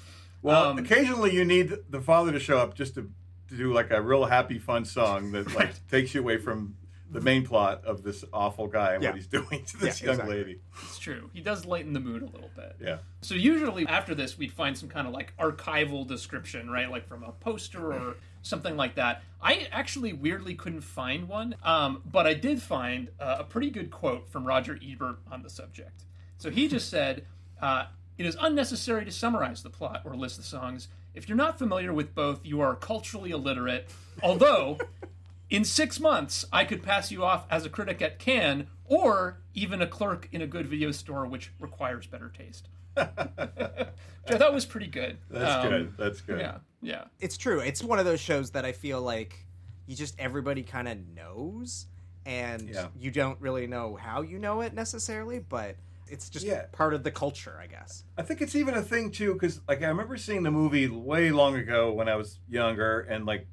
well, 0.42 0.70
Um, 0.70 0.78
occasionally 0.78 1.32
you 1.34 1.44
need 1.46 1.72
the 1.88 2.00
father 2.02 2.32
to 2.32 2.38
show 2.38 2.58
up 2.58 2.74
just 2.74 2.94
to, 2.96 3.10
to 3.48 3.56
do 3.56 3.72
like 3.72 3.90
a 3.90 4.00
real 4.02 4.26
happy, 4.26 4.58
fun 4.58 4.84
song 4.84 5.32
that 5.32 5.54
like 5.54 5.70
takes 5.88 6.14
you 6.14 6.20
away 6.20 6.36
from 6.36 6.76
the 7.10 7.20
main 7.20 7.44
plot 7.44 7.84
of 7.84 8.02
this 8.02 8.24
awful 8.32 8.68
guy 8.68 8.94
and 8.94 9.02
Yeah. 9.02 9.10
what 9.10 9.16
he's 9.16 9.26
doing 9.26 9.64
to 9.64 9.76
this 9.78 10.00
Yeah, 10.00 10.06
young 10.06 10.14
exactly. 10.16 10.36
lady. 10.38 10.60
It's 10.84 10.98
true. 10.98 11.28
He 11.32 11.40
does 11.40 11.66
lighten 11.66 11.92
the 11.92 12.00
mood 12.00 12.22
a 12.22 12.26
little 12.26 12.50
bit. 12.54 12.76
Yeah. 12.80 12.98
So 13.20 13.34
usually 13.34 13.86
after 13.86 14.14
this, 14.14 14.38
we'd 14.38 14.52
find 14.52 14.78
some 14.78 14.88
kind 14.88 15.06
of 15.08 15.12
like 15.12 15.34
archival 15.38 16.06
description, 16.06 16.70
right? 16.70 16.88
Like 16.90 17.06
from 17.08 17.24
a 17.24 17.32
poster 17.32 17.92
or 17.92 18.16
something 18.42 18.76
like 18.76 18.94
that. 18.94 19.22
I 19.42 19.68
actually 19.72 20.12
weirdly 20.12 20.54
couldn't 20.54 20.82
find 20.82 21.28
one, 21.28 21.56
um, 21.64 22.02
but 22.10 22.26
I 22.26 22.34
did 22.34 22.62
find 22.62 23.08
uh, 23.18 23.36
a 23.40 23.44
pretty 23.44 23.70
good 23.70 23.90
quote 23.90 24.28
from 24.28 24.44
Roger 24.46 24.78
Ebert 24.82 25.18
on 25.30 25.42
the 25.42 25.50
subject. 25.50 26.04
So 26.38 26.48
he 26.50 26.68
just 26.68 26.88
said, 26.96 27.26
uh, 27.60 27.86
"It 28.18 28.24
is 28.26 28.36
unnecessary 28.40 29.04
to 29.04 29.10
summarize 29.10 29.62
the 29.62 29.70
plot 29.70 30.02
or 30.04 30.14
list 30.16 30.36
the 30.36 30.42
songs. 30.42 30.88
If 31.12 31.28
you're 31.28 31.36
not 31.36 31.58
familiar 31.58 31.92
with 31.92 32.14
both, 32.14 32.46
you 32.46 32.60
are 32.60 32.76
culturally 32.76 33.30
illiterate. 33.32 33.88
Although." 34.22 34.78
In 35.50 35.64
six 35.64 35.98
months, 35.98 36.44
I 36.52 36.64
could 36.64 36.82
pass 36.82 37.10
you 37.10 37.24
off 37.24 37.44
as 37.50 37.66
a 37.66 37.68
critic 37.68 38.00
at 38.00 38.18
Cannes 38.20 38.66
or 38.86 39.40
even 39.52 39.82
a 39.82 39.86
clerk 39.86 40.28
in 40.30 40.40
a 40.40 40.46
good 40.46 40.66
video 40.68 40.92
store, 40.92 41.26
which 41.26 41.52
requires 41.58 42.06
better 42.06 42.28
taste. 42.28 42.68
Which 42.96 43.06
I 44.34 44.38
thought 44.38 44.52
was 44.52 44.66
pretty 44.66 44.86
good. 44.88 45.18
That's 45.30 45.64
Um, 45.64 45.70
good. 45.70 45.92
That's 45.96 46.20
good. 46.20 46.40
Yeah, 46.40 46.58
yeah. 46.82 47.04
it's 47.20 47.36
true. 47.36 47.60
It's 47.60 47.82
one 47.82 47.98
of 47.98 48.04
those 48.04 48.20
shows 48.20 48.50
that 48.50 48.64
I 48.64 48.72
feel 48.72 49.00
like 49.00 49.46
you 49.86 49.96
just 49.96 50.18
everybody 50.20 50.62
kind 50.62 50.86
of 50.88 50.98
knows, 51.14 51.86
and 52.26 52.68
Yeah. 52.68 52.88
you 52.96 53.10
don't 53.10 53.40
really 53.40 53.66
know 53.66 53.96
how 53.96 54.22
you 54.22 54.38
know 54.38 54.60
it 54.60 54.74
necessarily, 54.74 55.38
but 55.38 55.76
it's 56.08 56.28
just 56.28 56.44
Yeah. 56.44 56.66
part 56.72 56.92
of 56.94 57.02
the 57.04 57.10
culture, 57.10 57.58
I 57.60 57.66
guess. 57.68 58.04
I 58.18 58.22
think 58.22 58.40
it's 58.42 58.54
even 58.56 58.74
a 58.74 58.82
thing 58.82 59.10
too, 59.10 59.32
because 59.34 59.60
like 59.68 59.82
I 59.82 59.86
remember 59.88 60.16
seeing 60.16 60.42
the 60.42 60.50
movie 60.50 60.88
way 60.88 61.30
long 61.30 61.54
ago 61.56 61.92
when 61.92 62.08
I 62.08 62.16
was 62.16 62.40
younger, 62.48 63.00
and 63.00 63.24
like 63.24 63.46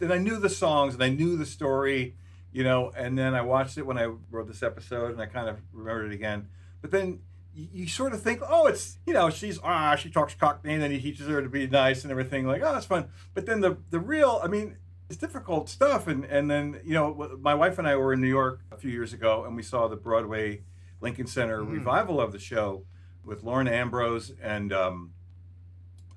then 0.00 0.10
I 0.10 0.18
knew 0.18 0.38
the 0.38 0.48
songs 0.48 0.94
and 0.94 1.02
I 1.02 1.10
knew 1.10 1.36
the 1.36 1.46
story, 1.46 2.16
you 2.52 2.64
know, 2.64 2.90
and 2.96 3.16
then 3.16 3.34
I 3.34 3.42
watched 3.42 3.78
it 3.78 3.86
when 3.86 3.98
I 3.98 4.06
wrote 4.30 4.48
this 4.48 4.62
episode, 4.62 5.12
and 5.12 5.20
I 5.20 5.26
kind 5.26 5.48
of 5.48 5.58
remembered 5.72 6.10
it 6.10 6.14
again. 6.14 6.48
But 6.80 6.90
then 6.90 7.20
you, 7.54 7.68
you 7.72 7.86
sort 7.86 8.12
of 8.12 8.22
think, 8.22 8.40
oh, 8.46 8.66
it's 8.66 8.98
you 9.06 9.12
know, 9.12 9.30
she's 9.30 9.60
ah, 9.62 9.94
she 9.94 10.10
talks 10.10 10.34
Cockney, 10.34 10.74
and 10.74 10.82
then 10.82 10.90
he 10.90 11.00
teaches 11.00 11.28
her 11.28 11.40
to 11.40 11.48
be 11.48 11.68
nice 11.68 12.02
and 12.02 12.10
everything, 12.10 12.46
like 12.46 12.62
oh, 12.62 12.72
that's 12.72 12.86
fun. 12.86 13.10
But 13.34 13.46
then 13.46 13.60
the 13.60 13.76
the 13.90 14.00
real, 14.00 14.40
I 14.42 14.48
mean. 14.48 14.76
It's 15.08 15.18
difficult 15.18 15.68
stuff, 15.68 16.06
and 16.06 16.24
and 16.24 16.48
then 16.48 16.80
you 16.84 16.94
know, 16.94 17.36
my 17.40 17.52
wife 17.52 17.80
and 17.80 17.88
I 17.88 17.96
were 17.96 18.12
in 18.12 18.20
New 18.20 18.28
York 18.28 18.60
a 18.70 18.76
few 18.76 18.92
years 18.92 19.12
ago, 19.12 19.42
and 19.44 19.56
we 19.56 19.62
saw 19.64 19.88
the 19.88 19.96
Broadway 19.96 20.62
Lincoln 21.00 21.26
Center 21.26 21.64
revival 21.64 22.20
of 22.20 22.30
the 22.30 22.38
show 22.38 22.84
with 23.24 23.42
Lauren 23.42 23.66
Ambrose 23.66 24.32
and 24.40 24.72
um, 24.72 25.12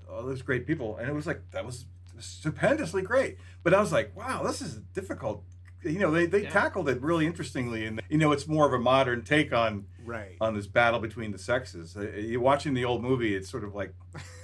all 0.08 0.24
those 0.24 0.42
great 0.42 0.68
people, 0.68 0.98
and 0.98 1.10
it 1.10 1.14
was 1.14 1.26
like 1.26 1.42
that 1.52 1.66
was 1.66 1.86
stupendously 2.20 3.02
great. 3.02 3.38
But 3.64 3.74
I 3.74 3.80
was 3.80 3.92
like, 3.92 4.16
wow, 4.16 4.44
this 4.44 4.62
is 4.62 4.76
difficult. 4.94 5.44
You 5.84 6.00
know, 6.00 6.12
they, 6.12 6.26
they 6.26 6.44
Yeah. 6.44 6.50
tackled 6.50 6.88
it 6.88 7.02
really 7.02 7.26
interestingly, 7.26 7.86
and 7.86 8.02
you 8.10 8.18
know, 8.18 8.32
it's 8.32 8.48
more 8.48 8.66
of 8.66 8.74
a 8.74 8.80
modern 8.80 9.24
take 9.24 9.52
on 9.54 9.86
Right. 10.06 10.36
on 10.42 10.54
this 10.56 10.68
battle 10.68 11.00
between 11.00 11.32
the 11.32 11.38
sexes. 11.38 11.96
Uh, 11.98 12.10
You're 12.12 12.40
watching 12.42 12.74
the 12.74 12.86
old 12.86 13.02
movie; 13.02 13.36
it's 13.36 13.50
sort 13.50 13.64
of 13.66 13.74
like 13.76 13.94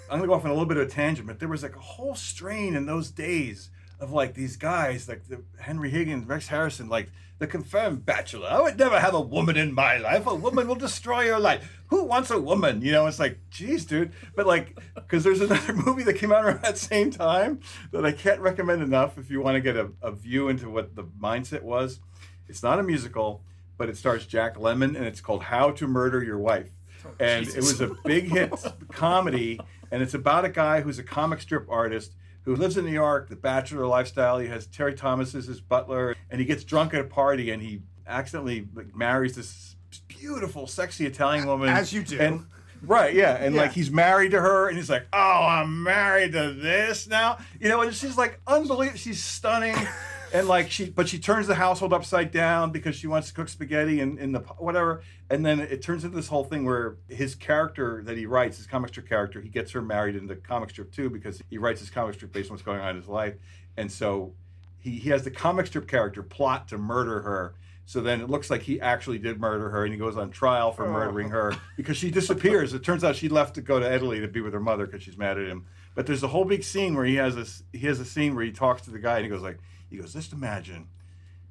I'm 0.10 0.18
gonna 0.20 0.28
go 0.28 0.34
off 0.34 0.44
on 0.44 0.52
a 0.52 0.54
little 0.54 0.68
bit 0.68 0.78
of 0.78 0.88
a 0.88 0.90
tangent, 0.90 1.28
but 1.28 1.40
there 1.40 1.48
was 1.50 1.64
like 1.64 1.76
a 1.76 1.80
whole 1.82 2.16
strain 2.16 2.76
in 2.76 2.86
those 2.88 3.10
days 3.12 3.70
of 4.00 4.12
like 4.12 4.34
these 4.34 4.58
guys, 4.58 5.08
like 5.08 5.28
the 5.28 5.44
Henry 5.60 5.90
Higgins, 5.90 6.26
Rex 6.26 6.48
Harrison, 6.48 6.90
like 6.90 7.10
the 7.40 7.48
confirmed 7.48 8.06
bachelor. 8.06 8.48
I 8.50 8.62
would 8.62 8.78
never 8.78 9.00
have 9.00 9.14
a 9.14 9.22
woman 9.22 9.58
in 9.58 9.74
my 9.74 9.98
life. 9.98 10.28
A 10.28 10.36
woman 10.36 10.68
will 10.68 10.76
destroy 10.76 11.24
your 11.24 11.40
life. 11.40 11.82
Who 11.88 12.04
wants 12.04 12.30
a 12.32 12.40
woman? 12.40 12.82
You 12.82 12.92
know, 12.92 13.08
it's 13.08 13.20
like, 13.20 13.40
geez, 13.50 13.86
dude. 13.86 14.12
But 14.36 14.46
like, 14.46 14.78
because 14.94 15.24
there's 15.24 15.42
another 15.42 15.74
movie 15.86 16.04
that 16.04 16.16
came 16.16 16.32
out 16.32 16.46
around 16.46 16.62
that 16.62 16.78
same 16.78 17.12
time 17.12 17.62
that 17.92 18.06
I 18.06 18.12
can't 18.12 18.42
recommend 18.42 18.84
enough 18.84 19.18
if 19.18 19.32
you 19.32 19.42
want 19.42 19.56
to 19.56 19.62
get 19.62 19.78
a, 19.78 19.90
a 20.02 20.12
view 20.12 20.50
into 20.50 20.70
what 20.70 20.96
the 20.96 21.04
mindset 21.04 21.64
was. 21.64 22.00
It's 22.48 22.64
not 22.64 22.80
a 22.80 22.84
musical, 22.84 23.44
but 23.78 23.90
it 23.90 23.98
stars 23.98 24.26
Jack 24.26 24.56
Lemmon, 24.56 24.96
and 24.96 25.06
it's 25.06 25.22
called 25.22 25.44
How 25.44 25.72
to 25.72 25.88
Murder 25.88 26.24
Your 26.24 26.40
Wife. 26.40 26.70
Oh, 27.06 27.12
and 27.20 27.48
it 27.48 27.58
was 27.58 27.80
a 27.80 27.96
big 28.04 28.26
hit 28.26 28.54
comedy, 28.92 29.60
and 29.92 30.02
it's 30.02 30.14
about 30.14 30.44
a 30.44 30.50
guy 30.50 30.82
who's 30.82 31.00
a 31.00 31.04
comic 31.04 31.40
strip 31.40 31.66
artist 31.70 32.14
who 32.44 32.56
lives 32.56 32.78
in 32.78 32.86
New 32.86 32.92
York, 32.92 33.30
the 33.30 33.36
bachelor 33.36 33.86
lifestyle. 33.86 34.40
He 34.40 34.48
has 34.48 34.66
Terry 34.68 34.94
Thomas 34.96 35.36
as 35.36 35.46
his 35.46 35.62
butler, 35.62 36.16
and 36.30 36.40
he 36.40 36.46
gets 36.46 36.64
drunk 36.64 36.94
at 36.94 37.02
a 37.02 37.04
party, 37.06 37.52
and 37.52 37.62
he 37.62 37.82
accidentally 38.08 38.68
like, 38.74 38.96
marries 38.96 39.36
this 39.36 39.76
beautiful, 40.08 40.68
sexy 40.68 41.06
Italian 41.06 41.46
woman. 41.48 41.70
As 41.70 41.92
you 41.94 42.04
do. 42.04 42.20
And, 42.20 42.46
right, 42.82 43.14
yeah, 43.14 43.36
and 43.36 43.54
Yeah. 43.56 43.62
like 43.62 43.72
he's 43.74 43.92
married 43.92 44.32
to 44.32 44.40
her, 44.42 44.68
and 44.68 44.78
he's 44.78 44.90
like, 44.90 45.06
"Oh, 45.14 45.46
I'm 45.48 45.84
married 45.84 46.32
to 46.34 46.54
this 46.54 47.08
now," 47.08 47.38
you 47.60 47.70
know, 47.70 47.82
and 47.82 47.94
she's 47.94 48.18
like 48.18 48.40
unbelievable. 48.48 48.98
She's 48.98 49.24
stunning. 49.24 49.76
And 50.34 50.48
like 50.48 50.70
she, 50.70 50.90
but 50.90 51.08
she 51.10 51.20
turns 51.20 51.48
the 51.48 51.56
household 51.56 51.94
upside 51.94 52.32
down 52.32 52.72
because 52.72 52.96
she 52.96 53.08
wants 53.08 53.30
to 53.30 53.34
cook 53.34 53.50
spaghetti 53.50 54.00
and 54.00 54.20
in 54.20 54.32
the 54.32 54.40
whatever. 54.58 55.02
And 55.30 55.46
then 55.46 55.60
it 55.60 55.82
turns 55.82 56.04
into 56.04 56.16
this 56.16 56.28
whole 56.28 56.44
thing 56.44 56.66
where 56.66 56.98
his 57.08 57.36
character 57.36 58.02
that 58.06 58.18
he 58.18 58.26
writes, 58.26 58.58
his 58.58 58.68
comic 58.68 58.90
strip 58.90 59.08
character, 59.08 59.42
he 59.42 59.50
gets 59.50 59.72
her 59.72 59.82
married 59.82 60.16
in 60.16 60.28
the 60.28 60.36
comic 60.36 60.70
strip 60.70 60.92
too 60.92 61.10
because 61.10 61.42
he 61.50 61.58
writes 61.58 61.80
his 61.80 61.90
comic 61.90 62.16
strip 62.16 62.32
based 62.32 62.50
on 62.50 62.56
what's 62.56 62.64
going 62.64 62.80
on 62.80 62.92
in 62.92 62.96
his 62.98 63.08
life. 63.08 63.36
And 63.78 63.92
so 63.92 64.34
he, 64.80 64.92
he 64.92 65.10
has 65.10 65.24
the 65.24 65.32
comic 65.32 65.68
strip 65.68 65.88
character 65.88 66.24
plot 66.24 66.68
to 66.70 66.78
murder 66.78 67.22
her. 67.22 67.56
So 67.86 68.02
then 68.02 68.22
it 68.22 68.30
looks 68.30 68.52
like 68.52 68.62
he 68.62 68.80
actually 68.80 69.18
did 69.18 69.40
murder 69.40 69.72
her, 69.72 69.84
and 69.84 69.92
he 69.92 69.98
goes 69.98 70.16
on 70.16 70.30
trial 70.30 70.72
for 70.72 70.88
murdering 70.88 71.30
her 71.30 71.54
oh. 71.56 71.62
because 71.76 71.98
she 71.98 72.12
disappears. 72.12 72.72
It 72.76 72.84
turns 72.84 73.04
out 73.04 73.16
she 73.16 73.30
left 73.30 73.56
to 73.56 73.62
go 73.62 73.80
to 73.80 73.92
Italy 73.92 74.20
to 74.20 74.28
be 74.28 74.42
with 74.42 74.54
her 74.54 74.60
mother 74.60 74.86
because 74.86 75.02
she's 75.02 75.18
mad 75.18 75.40
at 75.40 75.48
him. 75.48 75.66
But 75.96 76.06
there's 76.06 76.22
a 76.22 76.28
whole 76.28 76.46
big 76.46 76.64
scene 76.64 76.94
where 76.96 77.06
he 77.06 77.16
has 77.16 77.34
this. 77.34 77.64
He 77.74 77.88
has 77.88 78.00
a 78.00 78.06
scene 78.06 78.36
where 78.36 78.46
he 78.46 78.52
talks 78.52 78.84
to 78.84 78.92
the 78.92 79.00
guy, 79.00 79.16
and 79.16 79.24
he 79.24 79.30
goes 79.32 79.42
like, 79.42 79.58
he 79.90 79.98
goes, 79.98 80.14
just 80.14 80.34
imagine 80.34 80.88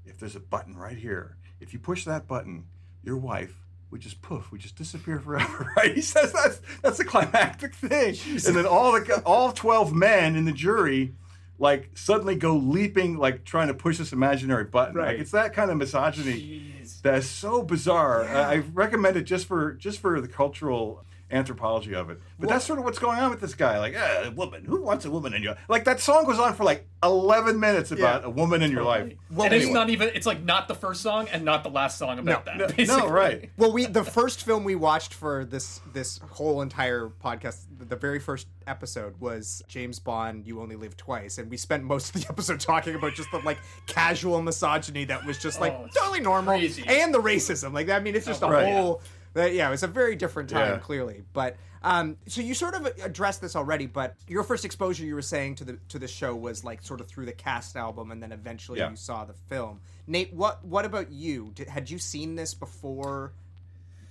if 0.07 0.18
there's 0.18 0.37
a 0.37 0.40
button 0.40 0.77
right 0.77 0.96
here. 0.96 1.37
If 1.61 1.72
you 1.72 1.79
push 1.79 2.05
that 2.05 2.27
button, 2.29 2.66
your 3.03 3.16
wife 3.16 3.55
would 3.90 4.01
just 4.01 4.20
poof, 4.22 4.53
would 4.53 4.61
just 4.61 4.77
disappear 4.77 5.18
forever, 5.18 5.72
right? 5.77 5.94
He 5.94 6.01
says 6.03 6.33
that's 6.33 6.61
that's 6.83 6.98
the 6.98 7.05
climactic 7.05 7.74
thing, 7.74 8.16
and 8.46 8.55
then 8.57 8.66
all 8.66 8.92
the 8.92 9.22
all 9.24 9.53
twelve 9.53 9.94
men 9.94 10.37
in 10.37 10.44
the 10.44 10.53
jury 10.53 11.14
like 11.61 11.90
suddenly 11.94 12.37
go 12.37 12.55
leaping, 12.55 13.16
like 13.18 13.44
trying 13.44 13.66
to 13.66 13.74
push 13.74 13.98
this 13.98 14.12
imaginary 14.12 14.62
button. 14.64 14.94
Like 14.94 15.07
Right. 15.07 15.18
it's 15.20 15.33
that 15.33 15.53
kind 15.55 15.70
of 15.72 15.77
misogyny 15.77 16.72
that's 17.03 17.27
so 17.27 17.62
bizarre. 17.64 18.24
I, 18.29 18.53
I 18.55 18.57
recommend 18.72 19.16
it 19.16 19.24
just 19.24 19.46
for 19.46 19.72
just 19.74 19.98
for 19.98 20.20
the 20.20 20.29
cultural 20.29 21.05
anthropology 21.31 21.95
of 21.95 22.11
it. 22.11 22.21
But 22.38 22.49
that's 22.49 22.64
sort 22.64 22.79
of 22.79 22.85
what's 22.85 22.99
going 22.99 23.19
on 23.19 23.31
with 23.31 23.41
this 23.41 23.55
guy. 23.55 23.79
Like, 23.79 23.95
eh, 23.95 24.27
a 24.27 24.31
woman. 24.31 24.64
Who 24.64 24.83
wants 24.83 25.05
a 25.05 25.11
woman 25.11 25.35
in 25.35 25.43
your 25.43 25.57
like? 25.69 25.85
That 25.85 26.01
song 26.01 26.25
goes 26.25 26.38
on 26.38 26.55
for 26.55 26.64
like 26.64 26.87
eleven 27.03 27.61
minutes 27.61 27.91
about 27.93 28.25
a 28.25 28.31
woman 28.31 28.62
in 28.62 28.71
your 28.73 28.83
life. 28.83 29.12
and 29.38 29.53
it's 29.55 29.69
not 29.71 29.91
even 29.91 30.11
it's 30.14 30.27
like 30.27 30.43
not 30.43 30.69
the 30.69 30.75
first 30.75 31.01
song 31.03 31.29
and 31.33 31.45
not 31.45 31.62
the 31.62 31.71
last 31.71 31.99
song 31.99 32.19
about 32.19 32.45
that. 32.47 32.77
no, 32.79 32.99
no, 32.99 33.09
right. 33.09 33.51
Well, 33.57 33.73
we 33.73 33.87
the 33.87 34.05
first 34.05 34.43
film 34.45 34.64
we 34.64 34.75
watched 34.75 35.14
for 35.14 35.45
this 35.45 35.81
this 35.93 36.19
whole 36.31 36.62
entire 36.62 37.11
podcast, 37.25 37.64
the 37.79 37.97
very 37.97 38.18
first 38.18 38.47
episode 38.66 39.18
was 39.20 39.62
James 39.68 39.99
Bond. 39.99 40.47
You 40.47 40.61
only 40.61 40.76
live 40.76 40.97
twice, 40.97 41.39
and 41.39 41.51
we 41.51 41.57
spent 41.57 41.85
most 41.85 42.14
of 42.14 42.22
the 42.22 42.29
episode 42.31 42.61
talking 42.61 42.95
about 42.95 43.14
just 43.14 43.31
the 43.31 43.39
like 43.39 43.59
casual 43.87 44.41
misogyny 44.43 45.05
that 45.05 45.24
was 45.24 45.39
just 45.39 45.61
like 45.61 45.72
Oh, 45.72 45.89
totally 45.95 46.20
normal, 46.20 46.55
crazy. 46.59 46.85
and 46.87 47.12
the 47.14 47.20
racism. 47.20 47.72
Like 47.72 47.89
I 47.91 47.99
mean, 48.01 48.14
it's 48.16 48.26
just 48.26 48.43
a 48.43 48.47
Right. 48.49 48.72
whole. 48.72 49.03
That- 49.35 49.55
yeah, 49.55 49.68
it 49.68 49.70
was 49.70 49.83
a 49.83 49.87
very 49.89 50.16
different 50.16 50.51
time, 50.51 50.72
Yeah. 50.74 50.79
clearly. 50.79 51.22
But 51.33 51.57
um, 51.83 52.16
so 52.26 52.41
you 52.41 52.55
sort 52.55 52.74
of 52.74 52.87
addressed 53.05 53.41
this 53.41 53.55
already. 53.55 53.87
But 53.87 54.16
your 54.26 54.43
first 54.43 54.64
exposure, 54.64 55.05
you 55.05 55.14
were 55.14 55.22
saying 55.22 55.57
to 55.57 55.64
the 55.64 55.79
to 55.91 55.99
the 55.99 56.09
show 56.09 56.35
was 56.35 56.64
like 56.64 56.83
sort 56.83 57.01
of 57.01 57.07
through 57.09 57.26
the 57.26 57.33
cast 57.33 57.76
album, 57.76 58.11
and 58.11 58.22
then 58.22 58.33
eventually 58.33 58.81
Yeah. 58.81 58.91
you 58.91 58.97
saw 58.97 59.24
the 59.24 59.35
film. 59.35 59.81
Nate, 60.07 60.33
what 60.33 60.64
what 60.64 60.85
about 60.85 61.12
you? 61.12 61.53
Did, 61.55 61.68
had 61.68 61.89
you 61.91 61.99
seen 61.99 62.35
this 62.37 62.55
before? 62.55 63.33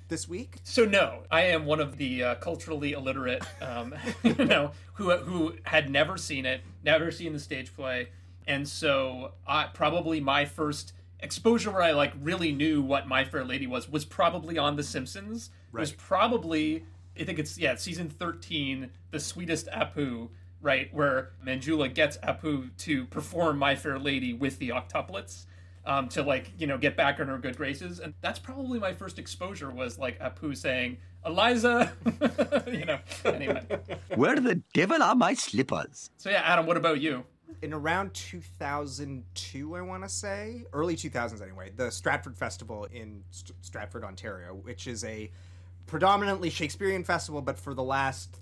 this 0.09 0.25
week? 0.25 0.55
So 0.63 0.85
no, 0.85 1.23
I 1.29 1.41
am 1.47 1.65
one 1.65 1.81
of 1.81 1.97
the 1.97 2.23
uh, 2.23 2.35
culturally 2.35 2.93
illiterate, 2.93 3.43
um, 3.61 3.93
you 4.23 4.35
know, 4.45 4.71
who 4.93 5.11
who 5.17 5.55
had 5.63 5.89
never 5.89 6.15
seen 6.17 6.45
it, 6.45 6.61
never 6.81 7.11
seen 7.11 7.33
the 7.33 7.39
stage 7.39 7.75
play, 7.75 8.07
and 8.47 8.65
so 8.65 9.33
I, 9.45 9.65
probably 9.65 10.21
my 10.21 10.45
first 10.45 10.93
exposure 11.19 11.71
where 11.71 11.81
I 11.83 11.91
like 11.91 12.13
really 12.21 12.51
knew 12.51 12.81
what 12.81 13.07
My 13.07 13.23
Fair 13.23 13.43
Lady 13.43 13.67
was 13.67 13.89
was 13.89 14.05
probably 14.05 14.57
on 14.57 14.75
The 14.75 14.83
Simpsons. 14.83 15.49
It 15.73 15.79
was 15.79 15.91
probably 15.91 16.83
I 17.19 17.23
think 17.23 17.39
it's 17.39 17.57
yeah 17.57 17.75
season 17.75 18.09
thirteen, 18.09 18.91
the 19.11 19.19
sweetest 19.19 19.67
Apu, 19.67 20.29
right 20.61 20.93
where 20.93 21.31
Manjula 21.45 21.93
gets 21.93 22.17
Apu 22.17 22.69
to 22.79 23.05
perform 23.05 23.57
My 23.57 23.75
Fair 23.75 23.97
Lady 23.99 24.33
with 24.33 24.59
the 24.59 24.69
octuplets. 24.69 25.45
Um, 25.85 26.09
to 26.09 26.21
like 26.21 26.51
you 26.57 26.67
know 26.67 26.77
get 26.77 26.97
back 26.97 27.21
in 27.21 27.29
her 27.29 27.37
good 27.37 27.55
graces 27.55 28.01
and 28.01 28.13
that's 28.19 28.39
probably 28.39 28.77
my 28.77 28.91
first 28.91 29.17
exposure 29.19 29.71
was 29.71 29.97
like 29.97 30.19
Apu 30.19 30.57
saying 30.57 30.97
Eliza 31.25 31.93
you 32.67 32.83
know 32.83 32.99
anyway 33.23 33.65
Where 34.15 34.35
the 34.35 34.61
devil 34.73 35.01
are 35.01 35.15
my 35.15 35.33
slippers? 35.33 36.09
so 36.17 36.29
yeah 36.29 36.41
Adam 36.43 36.65
what 36.65 36.75
about 36.75 36.99
you 36.99 37.23
in 37.61 37.73
around 37.73 38.13
2002, 38.13 39.75
I 39.75 39.81
want 39.81 40.03
to 40.03 40.09
say, 40.09 40.63
early 40.73 40.95
2000s 40.95 41.41
anyway, 41.41 41.71
the 41.75 41.89
Stratford 41.89 42.37
Festival 42.37 42.85
in 42.85 43.23
St- 43.31 43.55
Stratford, 43.61 44.03
Ontario, 44.03 44.53
which 44.53 44.87
is 44.87 45.03
a 45.03 45.31
predominantly 45.85 46.49
Shakespearean 46.49 47.03
festival, 47.03 47.41
but 47.41 47.57
for 47.57 47.73
the 47.73 47.83
last 47.83 48.37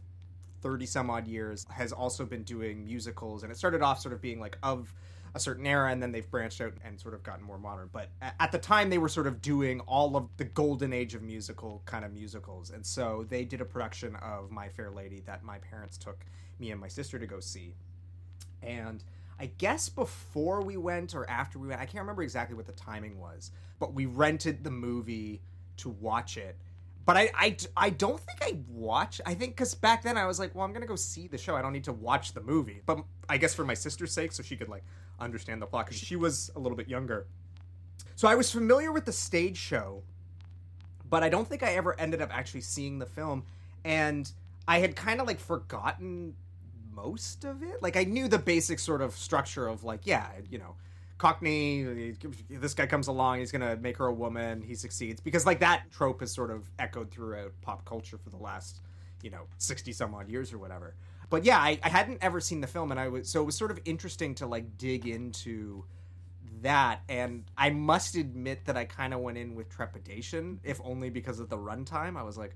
30 0.61 0.85
some 0.85 1.09
odd 1.09 1.27
years 1.27 1.65
has 1.69 1.91
also 1.91 2.25
been 2.25 2.43
doing 2.43 2.83
musicals. 2.83 3.43
And 3.43 3.51
it 3.51 3.57
started 3.57 3.81
off 3.81 4.01
sort 4.01 4.13
of 4.13 4.21
being 4.21 4.39
like 4.39 4.57
of 4.63 4.93
a 5.35 5.39
certain 5.39 5.67
era, 5.67 5.91
and 5.91 6.01
then 6.01 6.11
they've 6.11 6.29
branched 6.29 6.61
out 6.61 6.73
and 6.83 6.99
sort 6.99 7.13
of 7.13 7.21
gotten 7.21 7.43
more 7.43 7.59
modern. 7.59 7.89
But 7.91 8.09
at 8.21 8.51
the 8.51 8.57
time, 8.57 8.89
they 8.89 8.97
were 8.97 9.09
sort 9.09 9.27
of 9.27 9.41
doing 9.41 9.81
all 9.81 10.15
of 10.15 10.29
the 10.37 10.45
golden 10.45 10.93
age 10.93 11.13
of 11.13 11.21
musical 11.21 11.83
kind 11.85 12.05
of 12.05 12.13
musicals. 12.13 12.71
And 12.71 12.85
so 12.85 13.25
they 13.29 13.43
did 13.43 13.61
a 13.61 13.65
production 13.65 14.15
of 14.15 14.49
My 14.49 14.69
Fair 14.69 14.91
Lady 14.91 15.21
that 15.25 15.43
my 15.43 15.57
parents 15.59 15.97
took 15.97 16.25
me 16.57 16.71
and 16.71 16.79
my 16.79 16.87
sister 16.87 17.19
to 17.19 17.27
go 17.27 17.39
see 17.41 17.75
and 18.65 19.03
I 19.39 19.47
guess 19.57 19.89
before 19.89 20.61
we 20.61 20.77
went 20.77 21.13
or 21.13 21.29
after 21.29 21.59
we 21.59 21.67
went, 21.67 21.81
I 21.81 21.85
can't 21.85 22.01
remember 22.01 22.23
exactly 22.23 22.55
what 22.55 22.65
the 22.65 22.73
timing 22.73 23.19
was, 23.19 23.51
but 23.79 23.93
we 23.93 24.05
rented 24.05 24.63
the 24.63 24.71
movie 24.71 25.41
to 25.77 25.89
watch 25.89 26.37
it. 26.37 26.55
But 27.05 27.17
I, 27.17 27.31
I, 27.35 27.57
I 27.77 27.89
don't 27.91 28.19
think 28.19 28.39
I 28.41 28.57
watched. 28.69 29.21
I 29.25 29.35
think 29.35 29.55
because 29.55 29.75
back 29.75 30.01
then 30.01 30.17
I 30.17 30.25
was 30.25 30.39
like, 30.39 30.55
well, 30.55 30.65
I'm 30.65 30.73
gonna 30.73 30.87
go 30.87 30.95
see 30.95 31.27
the 31.27 31.37
show. 31.37 31.55
I 31.55 31.61
don't 31.61 31.73
need 31.73 31.83
to 31.83 31.93
watch 31.93 32.33
the 32.33 32.41
movie. 32.41 32.81
But 32.85 33.03
I 33.29 33.37
guess 33.37 33.53
for 33.53 33.63
my 33.63 33.75
sister's 33.75 34.11
sake, 34.11 34.31
so 34.31 34.41
she 34.41 34.55
could 34.55 34.69
like 34.69 34.83
understand 35.19 35.61
the 35.61 35.67
plot 35.67 35.85
because 35.85 35.99
she 36.01 36.15
was 36.15 36.49
a 36.55 36.59
little 36.59 36.77
bit 36.77 36.87
younger. 36.87 37.27
So 38.15 38.27
I 38.27 38.35
was 38.35 38.51
familiar 38.51 38.91
with 38.91 39.05
the 39.05 39.11
stage 39.11 39.57
show, 39.57 40.01
but 41.09 41.21
I 41.21 41.29
don't 41.29 41.47
think 41.47 41.61
I 41.61 41.75
ever 41.75 41.99
ended 41.99 42.21
up 42.21 42.35
actually 42.35 42.61
seeing 42.61 42.97
the 42.97 43.05
film. 43.05 43.43
And 43.83 44.31
I 44.67 44.79
had 44.79 44.95
kind 44.95 45.21
of 45.21 45.27
like 45.27 45.39
forgotten 45.39 46.33
most 46.95 47.43
of 47.43 47.61
it. 47.63 47.81
Like 47.81 47.97
I 47.97 48.03
knew 48.03 48.27
the 48.27 48.39
basic 48.39 48.79
sort 48.79 49.01
of 49.01 49.13
structure 49.15 49.67
of 49.67 49.83
like, 49.83 50.01
yeah, 50.05 50.27
you 50.49 50.57
know, 50.57 50.75
Cockney, 51.17 52.13
this 52.49 52.73
guy 52.73 52.85
comes 52.87 53.07
along, 53.07 53.39
he's 53.39 53.51
gonna 53.51 53.75
make 53.77 53.97
her 53.97 54.07
a 54.07 54.13
woman, 54.13 54.61
he 54.61 54.75
succeeds. 54.75 55.21
Because 55.21 55.45
like 55.45 55.59
that 55.59 55.83
trope 55.91 56.21
is 56.21 56.31
sort 56.31 56.51
of 56.51 56.69
echoed 56.79 57.11
throughout 57.11 57.51
pop 57.61 57.85
culture 57.85 58.17
for 58.17 58.29
the 58.29 58.37
last, 58.37 58.81
you 59.21 59.29
know, 59.29 59.43
sixty 59.57 59.93
some 59.93 60.13
odd 60.13 60.29
years 60.29 60.51
or 60.51 60.57
whatever. 60.57 60.95
But 61.29 61.43
yeah, 61.43 61.57
I, 61.57 61.79
I 61.83 61.89
hadn't 61.89 62.19
ever 62.21 62.39
seen 62.39 62.61
the 62.61 62.67
film 62.67 62.91
and 62.91 62.99
I 62.99 63.07
was 63.07 63.29
so 63.29 63.41
it 63.41 63.45
was 63.45 63.55
sort 63.55 63.71
of 63.71 63.79
interesting 63.85 64.35
to 64.35 64.45
like 64.45 64.77
dig 64.77 65.07
into 65.07 65.85
that 66.61 67.01
and 67.09 67.43
I 67.57 67.69
must 67.69 68.15
admit 68.15 68.65
that 68.65 68.77
I 68.77 68.85
kind 68.85 69.13
of 69.13 69.19
went 69.19 69.37
in 69.37 69.55
with 69.55 69.69
trepidation, 69.69 70.59
if 70.63 70.81
only 70.83 71.09
because 71.09 71.39
of 71.39 71.49
the 71.49 71.57
runtime. 71.57 72.17
I 72.17 72.23
was 72.23 72.37
like, 72.37 72.55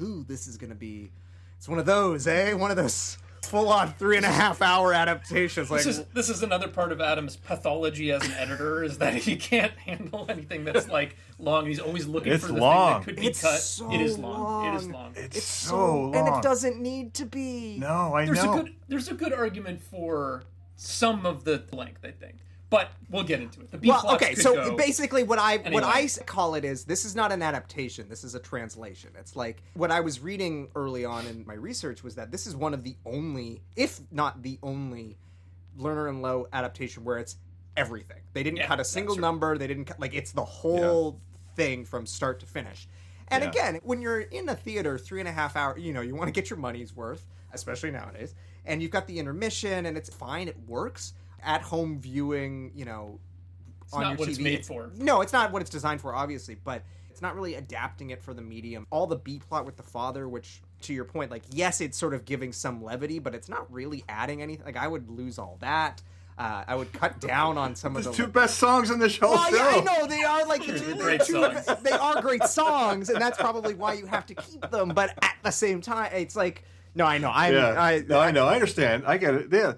ooh, 0.00 0.24
this 0.24 0.46
is 0.46 0.56
gonna 0.56 0.74
be 0.74 1.10
it's 1.58 1.68
one 1.68 1.78
of 1.78 1.86
those, 1.86 2.26
eh? 2.26 2.52
One 2.52 2.70
of 2.70 2.76
those 2.76 3.18
full 3.50 3.68
on 3.68 3.92
three 3.94 4.16
and 4.16 4.26
a 4.26 4.30
half 4.30 4.60
hour 4.62 4.92
adaptations. 4.92 5.70
Like 5.70 5.84
this 5.84 5.98
is 5.98 6.04
this 6.14 6.28
is 6.28 6.42
another 6.42 6.68
part 6.68 6.92
of 6.92 7.00
Adam's 7.00 7.36
pathology 7.36 8.10
as 8.12 8.24
an 8.24 8.32
editor 8.32 8.82
is 8.84 8.98
that 8.98 9.14
he 9.14 9.36
can't 9.36 9.72
handle 9.78 10.26
anything 10.28 10.64
that's 10.64 10.88
like 10.88 11.16
long. 11.38 11.66
He's 11.66 11.80
always 11.80 12.06
looking 12.06 12.32
It's 12.32 12.44
for 12.46 12.52
the 12.52 12.58
long. 12.60 13.02
thing 13.04 13.14
that 13.14 13.16
could 13.16 13.16
be 13.22 13.26
It's 13.28 13.40
cut. 13.42 13.58
so 13.60 13.92
it 13.92 14.00
is 14.00 14.18
long. 14.18 14.74
It 14.74 14.76
is 14.76 14.84
long. 14.84 14.92
long. 14.92 15.12
It's, 15.16 15.36
it's 15.38 15.46
so, 15.46 15.68
so 15.70 16.00
long. 16.02 16.16
and 16.16 16.28
it 16.36 16.42
doesn't 16.42 16.80
need 16.80 17.14
to 17.14 17.26
be. 17.26 17.78
No, 17.78 18.14
I 18.14 18.24
there's 18.26 18.42
know. 18.44 18.52
a 18.58 18.62
good 18.62 18.74
there's 18.88 19.08
a 19.08 19.14
good 19.14 19.32
argument 19.32 19.80
for 19.82 20.44
some 20.76 21.24
of 21.24 21.44
the 21.44 21.62
length, 21.72 22.04
I 22.04 22.10
think. 22.10 22.36
But 22.68 22.90
we'll 23.10 23.22
get 23.22 23.40
into 23.40 23.60
it. 23.60 23.70
The 23.70 23.78
B 23.78 23.88
Well, 23.88 24.14
okay, 24.14 24.34
so 24.34 24.76
basically, 24.76 25.22
what 25.22 25.38
I 25.38 25.58
what 25.70 25.84
I 25.84 26.08
call 26.26 26.56
it 26.56 26.64
is 26.64 26.84
this 26.84 27.04
is 27.04 27.14
not 27.14 27.30
an 27.30 27.40
adaptation. 27.40 28.08
This 28.08 28.24
is 28.24 28.34
a 28.34 28.40
translation. 28.40 29.10
It's 29.16 29.36
like 29.36 29.62
what 29.74 29.92
I 29.92 30.00
was 30.00 30.20
reading 30.20 30.68
early 30.74 31.04
on 31.04 31.26
in 31.26 31.44
my 31.46 31.54
research 31.54 32.02
was 32.02 32.16
that 32.16 32.32
this 32.32 32.46
is 32.46 32.56
one 32.56 32.74
of 32.74 32.82
the 32.82 32.96
only, 33.06 33.62
if 33.76 34.00
not 34.10 34.42
the 34.42 34.58
only, 34.64 35.16
Lerner 35.78 36.08
and 36.08 36.22
Loewe 36.22 36.46
adaptation 36.52 37.04
where 37.04 37.18
it's 37.18 37.36
everything. 37.76 38.18
They 38.32 38.42
didn't 38.42 38.58
Yeah, 38.58 38.66
cut 38.66 38.80
a 38.80 38.84
single 38.84 39.16
number. 39.16 39.56
They 39.58 39.68
didn't 39.68 39.84
cut 39.84 40.00
like 40.00 40.14
it's 40.14 40.32
the 40.32 40.44
whole 40.44 41.20
thing 41.54 41.84
from 41.84 42.04
start 42.04 42.40
to 42.40 42.46
finish. 42.46 42.88
And 43.28 43.44
Yeah. 43.44 43.50
again, 43.50 43.80
when 43.82 44.00
you're 44.00 44.20
in 44.20 44.48
a 44.48 44.56
theater 44.56 44.98
three 44.98 45.20
and 45.20 45.28
a 45.28 45.32
half 45.32 45.56
hour, 45.56 45.78
you 45.78 45.92
know, 45.92 46.00
you 46.00 46.14
want 46.14 46.28
to 46.28 46.32
get 46.32 46.50
your 46.50 46.58
money's 46.58 46.94
worth, 46.94 47.26
especially 47.52 47.90
nowadays. 47.90 48.34
And 48.64 48.82
you've 48.82 48.90
got 48.90 49.06
the 49.06 49.18
intermission, 49.18 49.86
and 49.86 49.96
it's 49.96 50.12
fine. 50.12 50.48
It 50.48 50.58
works. 50.66 51.12
At 51.46 51.62
home 51.62 51.98
viewing, 52.00 52.72
you 52.74 52.84
know, 52.84 53.18
on 53.92 54.02
not 54.02 54.08
your 54.10 54.18
what 54.18 54.28
TV. 54.28 54.30
it's 54.32 54.38
made 54.40 54.66
for. 54.66 54.90
No, 54.96 55.20
it's 55.20 55.32
not 55.32 55.52
what 55.52 55.62
it's 55.62 55.70
designed 55.70 56.00
for, 56.00 56.14
obviously, 56.14 56.56
but 56.56 56.82
it's 57.10 57.22
not 57.22 57.34
really 57.34 57.54
adapting 57.54 58.10
it 58.10 58.22
for 58.22 58.34
the 58.34 58.42
medium. 58.42 58.86
All 58.90 59.06
the 59.06 59.16
B 59.16 59.40
plot 59.48 59.64
with 59.64 59.76
the 59.76 59.82
father, 59.82 60.28
which 60.28 60.60
to 60.82 60.92
your 60.92 61.04
point, 61.04 61.30
like 61.30 61.44
yes, 61.50 61.80
it's 61.80 61.96
sort 61.96 62.12
of 62.12 62.26
giving 62.26 62.52
some 62.52 62.84
levity, 62.84 63.18
but 63.18 63.34
it's 63.34 63.48
not 63.48 63.72
really 63.72 64.04
adding 64.08 64.42
anything. 64.42 64.66
Like 64.66 64.76
I 64.76 64.86
would 64.86 65.08
lose 65.08 65.38
all 65.38 65.56
that. 65.60 66.02
Uh, 66.36 66.64
I 66.68 66.74
would 66.74 66.92
cut 66.92 67.18
down 67.26 67.56
on 67.56 67.74
some 67.74 67.96
of 67.96 68.04
The 68.04 68.12
two 68.12 68.26
best 68.26 68.58
songs 68.58 68.90
in 68.90 68.98
the 68.98 69.08
whole 69.08 69.30
well, 69.30 69.50
show. 69.50 69.56
yeah, 69.56 69.76
I 69.76 69.80
know 69.80 70.06
they 70.06 70.22
are 70.22 70.46
like 70.46 70.66
the 70.66 70.78
two, 70.78 70.94
great 70.96 71.22
two 71.22 71.32
songs. 71.32 71.64
they 71.82 71.92
are 71.92 72.20
great 72.20 72.44
songs, 72.44 73.08
and 73.08 73.18
that's 73.20 73.38
probably 73.38 73.72
why 73.72 73.94
you 73.94 74.04
have 74.04 74.26
to 74.26 74.34
keep 74.34 74.70
them. 74.70 74.90
But 74.90 75.16
at 75.22 75.36
the 75.42 75.50
same 75.50 75.80
time, 75.80 76.10
it's 76.12 76.36
like 76.36 76.64
no, 76.94 77.06
I 77.06 77.18
know, 77.18 77.30
I'm, 77.32 77.54
Yeah, 77.54 77.80
I, 77.80 78.04
no, 78.06 78.18
I 78.18 78.30
know, 78.30 78.46
I 78.46 78.54
understand, 78.54 79.04
I 79.06 79.16
get 79.16 79.34
it. 79.34 79.48
Yeah, 79.50 79.74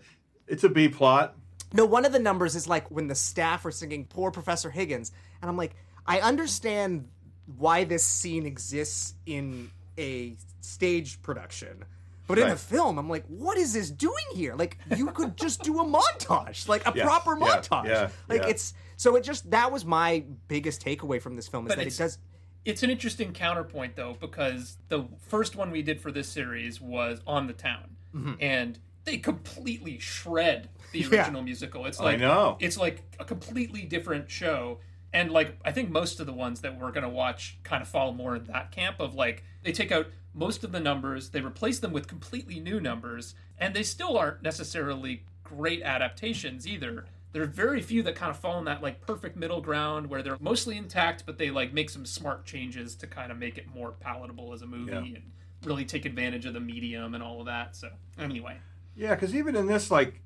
it's 0.46 0.64
a 0.64 0.68
B 0.68 0.88
plot. 0.88 1.36
No, 1.72 1.84
one 1.84 2.04
of 2.04 2.12
the 2.12 2.18
numbers 2.18 2.56
is 2.56 2.66
like 2.66 2.90
when 2.90 3.08
the 3.08 3.14
staff 3.14 3.64
are 3.66 3.70
singing 3.70 4.06
"Poor 4.06 4.30
Professor 4.30 4.70
Higgins," 4.70 5.12
and 5.42 5.48
I'm 5.48 5.56
like, 5.56 5.74
I 6.06 6.20
understand 6.20 7.08
why 7.56 7.84
this 7.84 8.04
scene 8.04 8.46
exists 8.46 9.14
in 9.26 9.70
a 9.98 10.36
stage 10.60 11.20
production. 11.22 11.84
But 12.26 12.38
in 12.38 12.48
a 12.48 12.56
film, 12.56 12.98
I'm 12.98 13.08
like, 13.08 13.24
what 13.26 13.56
is 13.56 13.72
this 13.72 13.90
doing 13.90 14.14
here? 14.34 14.54
Like, 14.54 14.76
you 14.94 15.06
could 15.06 15.34
just 15.34 15.62
do 15.62 15.80
a 15.80 15.84
montage, 15.84 16.68
like 16.68 16.86
a 16.86 16.92
proper 17.04 17.34
montage. 17.36 17.86
yeah, 17.86 18.10
like 18.28 18.42
yeah. 18.42 18.48
it's 18.48 18.74
so 18.96 19.16
it 19.16 19.24
just 19.24 19.50
that 19.50 19.72
was 19.72 19.86
my 19.86 20.24
biggest 20.46 20.84
takeaway 20.84 21.22
from 21.22 21.36
this 21.36 21.48
film 21.48 21.66
is 21.66 21.70
But 21.70 21.78
that 21.78 21.86
it 21.86 21.96
does 21.96 22.18
It's 22.66 22.82
an 22.82 22.90
interesting 22.90 23.32
counterpoint 23.32 23.96
though, 23.96 24.14
because 24.20 24.76
the 24.88 25.06
first 25.28 25.56
one 25.56 25.70
we 25.70 25.80
did 25.80 26.02
for 26.02 26.12
this 26.12 26.28
series 26.28 26.82
was 26.82 27.22
On 27.26 27.46
the 27.46 27.54
Town, 27.54 27.96
mm-hmm. 28.14 28.34
and 28.40 28.78
they 29.09 29.16
completely 29.18 29.98
shred 29.98 30.68
the 30.92 31.02
Mm-hmm. 31.02 31.12
Yeah. 31.14 31.20
original 31.20 31.42
musical. 31.42 31.86
It's 31.86 32.00
I 32.00 32.04
like 32.04 32.20
know. 32.20 32.56
it's 32.61 32.76
like 32.78 33.02
a 33.18 33.24
completely 33.24 33.82
different 33.82 34.30
show. 34.30 34.78
And 35.12 35.30
like 35.30 35.59
I 35.64 35.72
think 35.72 35.90
most 35.90 36.20
of 36.20 36.26
the 36.26 36.32
ones 36.32 36.61
that 36.61 36.78
we're 36.78 36.92
gonna 36.92 37.09
watch 37.09 37.59
kind 37.62 37.80
of 37.82 37.88
fall 37.88 38.12
more 38.12 38.36
in 38.36 38.44
that 38.44 38.70
camp 38.72 39.00
of 39.00 39.14
like 39.14 39.42
they 39.62 39.72
take 39.72 39.90
out 39.92 40.06
most 40.34 40.62
of 40.64 40.72
the 40.72 40.80
numbers, 40.80 41.30
they 41.30 41.40
replace 41.40 41.78
them 41.78 41.92
with 41.92 42.06
completely 42.06 42.61
new 42.61 42.80
numbers, 42.80 43.34
and 43.59 43.74
they 43.74 43.82
still 43.82 44.16
aren't 44.18 44.42
necessarily 44.42 45.24
great 45.42 45.82
adaptations 45.82 46.66
either. 46.66 47.06
There 47.32 47.42
are 47.42 47.46
very 47.46 47.80
few 47.82 48.02
that 48.04 48.14
kind 48.14 48.30
of 48.30 48.38
fall 48.38 48.59
in 48.59 48.64
that 48.66 48.82
like 48.82 49.00
perfect 49.06 49.36
middle 49.36 49.61
ground 49.61 50.09
where 50.09 50.22
they're 50.22 50.36
mostly 50.40 50.76
intact, 50.76 51.24
but 51.26 51.38
they 51.38 51.50
like 51.50 51.72
make 51.72 51.90
some 51.90 52.04
smart 52.06 52.44
changes 52.44 52.94
to 52.96 53.06
kind 53.06 53.32
of 53.32 53.38
make 53.38 53.56
it 53.59 53.66
more 53.74 53.92
palatable 53.92 54.52
as 54.52 54.62
a 54.62 54.66
movie 54.66 54.92
Yeah. 54.92 54.98
and 55.16 55.22
really 55.64 55.84
take 55.84 56.04
advantage 56.06 56.46
of 56.46 56.54
the 56.54 56.61
medium 56.61 57.14
and 57.14 57.22
all 57.22 57.40
of 57.40 57.46
that. 57.46 57.74
So 57.76 57.88
anyway, 58.18 58.59
Yeah, 58.99 59.14
because 59.14 59.34
even 59.34 59.57
in 59.57 59.66
this, 59.66 59.90
like, 59.90 60.20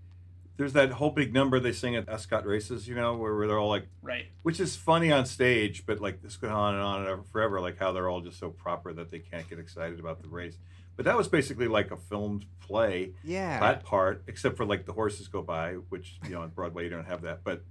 there's 0.56 0.72
that 0.72 0.92
whole 0.92 1.10
big 1.10 1.32
number 1.32 1.60
they 1.60 1.72
sing 1.72 1.94
at 1.96 2.08
Ascot 2.08 2.46
races, 2.46 2.88
you 2.88 2.94
know, 2.94 3.16
where, 3.16 3.34
where 3.34 3.46
they're 3.46 3.58
all 3.58 3.68
like, 3.68 3.86
right. 4.02 4.26
which 4.42 4.60
is 4.60 4.76
funny 4.76 5.10
on 5.12 5.26
stage, 5.26 5.84
but 5.86 6.00
like 6.00 6.22
this 6.22 6.36
goes 6.36 6.50
on 6.50 6.74
and 6.74 6.82
on 6.82 7.00
and 7.00 7.10
on 7.10 7.24
forever, 7.24 7.60
like 7.60 7.78
how 7.78 7.92
they're 7.92 8.08
all 8.08 8.20
just 8.20 8.38
so 8.38 8.50
proper 8.50 8.92
that 8.92 9.10
they 9.10 9.18
can't 9.18 9.48
get 9.48 9.58
excited 9.58 9.98
about 9.98 10.22
the 10.22 10.28
race. 10.28 10.58
But 10.96 11.06
that 11.06 11.16
was 11.16 11.26
basically 11.26 11.68
like 11.68 11.90
a 11.90 11.96
filmed 11.96 12.44
play, 12.60 13.12
yeah. 13.24 13.60
that 13.60 13.84
part, 13.84 14.24
except 14.26 14.56
for 14.56 14.66
like 14.66 14.84
the 14.84 14.92
horses 14.92 15.26
go 15.26 15.42
by, 15.42 15.74
which 15.88 16.18
you 16.24 16.30
know 16.30 16.42
on 16.42 16.50
Broadway 16.50 16.84
you 16.84 16.90
don't 16.90 17.06
have 17.06 17.22
that. 17.22 17.44
But 17.44 17.64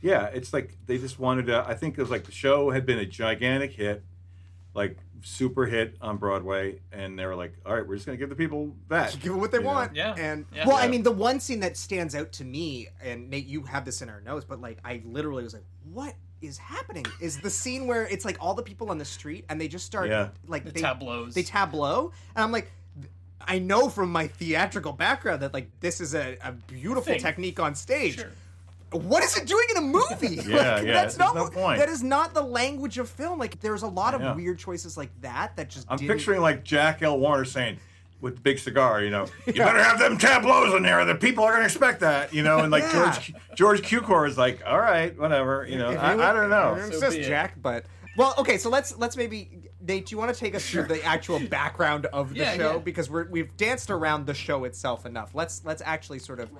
yeah, 0.00 0.26
it's 0.26 0.52
like 0.52 0.76
they 0.86 0.96
just 0.96 1.18
wanted 1.18 1.46
to. 1.46 1.64
I 1.66 1.74
think 1.74 1.98
it 1.98 2.00
was 2.00 2.10
like 2.10 2.24
the 2.24 2.32
show 2.32 2.70
had 2.70 2.86
been 2.86 2.98
a 2.98 3.06
gigantic 3.06 3.72
hit, 3.72 4.04
like 4.74 4.96
super 5.22 5.66
hit 5.66 5.96
on 6.00 6.16
Broadway, 6.16 6.80
and 6.92 7.18
they 7.18 7.26
were 7.26 7.34
like, 7.36 7.54
all 7.66 7.74
right, 7.74 7.86
we're 7.86 7.94
just 7.96 8.06
gonna 8.06 8.18
give 8.18 8.28
the 8.28 8.34
people 8.36 8.74
that, 8.88 9.12
give 9.20 9.32
them 9.32 9.40
what 9.40 9.50
they 9.50 9.58
you 9.58 9.64
know? 9.64 9.70
want. 9.70 9.94
Yeah. 9.96 10.14
And 10.16 10.46
Yeah. 10.54 10.66
well, 10.66 10.76
I 10.76 10.88
mean, 10.88 11.02
the 11.02 11.10
one 11.12 11.40
scene 11.40 11.60
that 11.60 11.76
stands 11.76 12.14
out 12.14 12.32
to 12.32 12.44
me, 12.44 12.88
and 13.02 13.28
Nate, 13.30 13.46
you 13.46 13.62
have 13.62 13.84
this 13.84 14.02
in 14.02 14.08
our 14.08 14.20
notes, 14.20 14.44
but 14.48 14.60
like, 14.60 14.78
I 14.84 15.02
literally 15.04 15.42
was 15.44 15.54
like, 15.54 15.64
"What 15.92 16.14
is 16.40 16.56
happening?" 16.58 17.04
Is 17.20 17.38
the 17.40 17.50
scene 17.50 17.86
where 17.86 18.06
it's 18.06 18.24
like 18.24 18.36
all 18.40 18.54
the 18.54 18.62
people 18.62 18.90
on 18.90 18.98
the 18.98 19.04
street 19.04 19.44
and 19.48 19.60
they 19.60 19.68
just 19.68 19.86
start 19.86 20.08
Yeah. 20.08 20.28
like 20.46 20.64
The 20.64 20.70
they 20.72 20.80
tableaus. 20.80 21.34
they 21.34 21.42
tableau, 21.42 22.12
and 22.36 22.44
I'm 22.44 22.52
like. 22.52 22.70
I 23.40 23.60
know 23.60 23.88
from 23.88 24.12
my 24.12 24.26
theatrical 24.26 24.92
background 24.92 25.40
that 25.40 25.54
like 25.54 25.70
this 25.80 26.02
is 26.02 26.14
a, 26.14 26.36
a 26.42 26.52
beautiful 26.52 27.12
Thing. 27.14 27.20
technique 27.20 27.58
on 27.58 27.74
stage, 27.74 28.16
Sure. 28.16 28.30
What 28.92 29.22
is 29.22 29.36
it 29.36 29.46
doing 29.46 29.66
in 29.70 29.76
a 29.76 29.80
movie? 29.80 30.40
Yeah, 30.48 30.74
Like, 30.76 30.84
yeah, 30.86 30.92
That's 30.92 31.18
not 31.18 31.34
no 31.34 31.48
point. 31.48 31.78
That 31.78 31.88
is 31.88 32.02
not 32.02 32.32
the 32.34 32.42
language 32.42 32.98
of 32.98 33.08
film. 33.08 33.38
Like 33.38 33.60
there's 33.60 33.82
a 33.82 33.86
lot 33.88 34.14
of 34.14 34.20
Yeah. 34.20 34.34
weird 34.34 34.58
choices 34.58 34.96
like 34.96 35.10
that 35.20 35.56
that 35.56 35.68
just. 35.70 35.86
I'm 35.90 35.98
didn't- 35.98 36.16
picturing 36.16 36.40
like 36.40 36.64
Jack 36.64 37.02
L. 37.02 37.18
Warner 37.18 37.44
saying, 37.44 37.78
with 38.20 38.34
the 38.36 38.40
big 38.40 38.58
cigar, 38.58 39.00
you 39.02 39.10
know, 39.10 39.26
you 39.46 39.52
better 39.52 39.82
have 39.82 39.98
them 40.00 40.18
tableaus 40.18 40.74
in 40.74 40.82
there. 40.82 41.04
The 41.04 41.14
people 41.14 41.44
are 41.44 41.50
going 41.52 41.60
to 41.62 41.66
expect 41.66 42.00
that, 42.00 42.32
you 42.34 42.42
know. 42.42 42.58
And 42.58 42.70
like 42.72 42.82
Yeah. 42.92 43.12
George 43.14 43.34
George 43.54 43.82
Cukor 43.82 44.26
is 44.28 44.36
like, 44.36 44.60
all 44.66 44.78
right, 44.80 45.16
whatever, 45.18 45.66
you 45.68 45.78
know. 45.78 45.90
I, 45.90 46.14
you- 46.14 46.22
I 46.22 46.32
don't 46.32 46.50
know. 46.50 46.74
It's 46.74 46.98
just 47.00 47.20
Jack, 47.20 47.60
but 47.62 47.84
well, 48.16 48.34
okay. 48.38 48.58
So 48.58 48.70
let's 48.70 48.96
let's 48.98 49.16
maybe 49.16 49.70
Nate. 49.80 50.06
Do 50.06 50.14
you 50.14 50.18
want 50.18 50.34
to 50.34 50.38
take 50.40 50.54
us 50.56 50.68
through 50.68 50.84
the 50.84 51.00
actual 51.04 51.38
background 51.38 52.06
of 52.06 52.30
the 52.30 52.36
Yeah, 52.40 52.56
show 52.56 52.72
yeah. 52.72 52.78
because 52.78 53.08
we're 53.08 53.28
we've 53.28 53.56
danced 53.56 53.90
around 53.90 54.26
the 54.26 54.34
show 54.34 54.64
itself 54.64 55.06
enough. 55.06 55.30
Let's 55.34 55.62
let's 55.64 55.82
actually 55.84 56.18
sort 56.18 56.40
of 56.40 56.50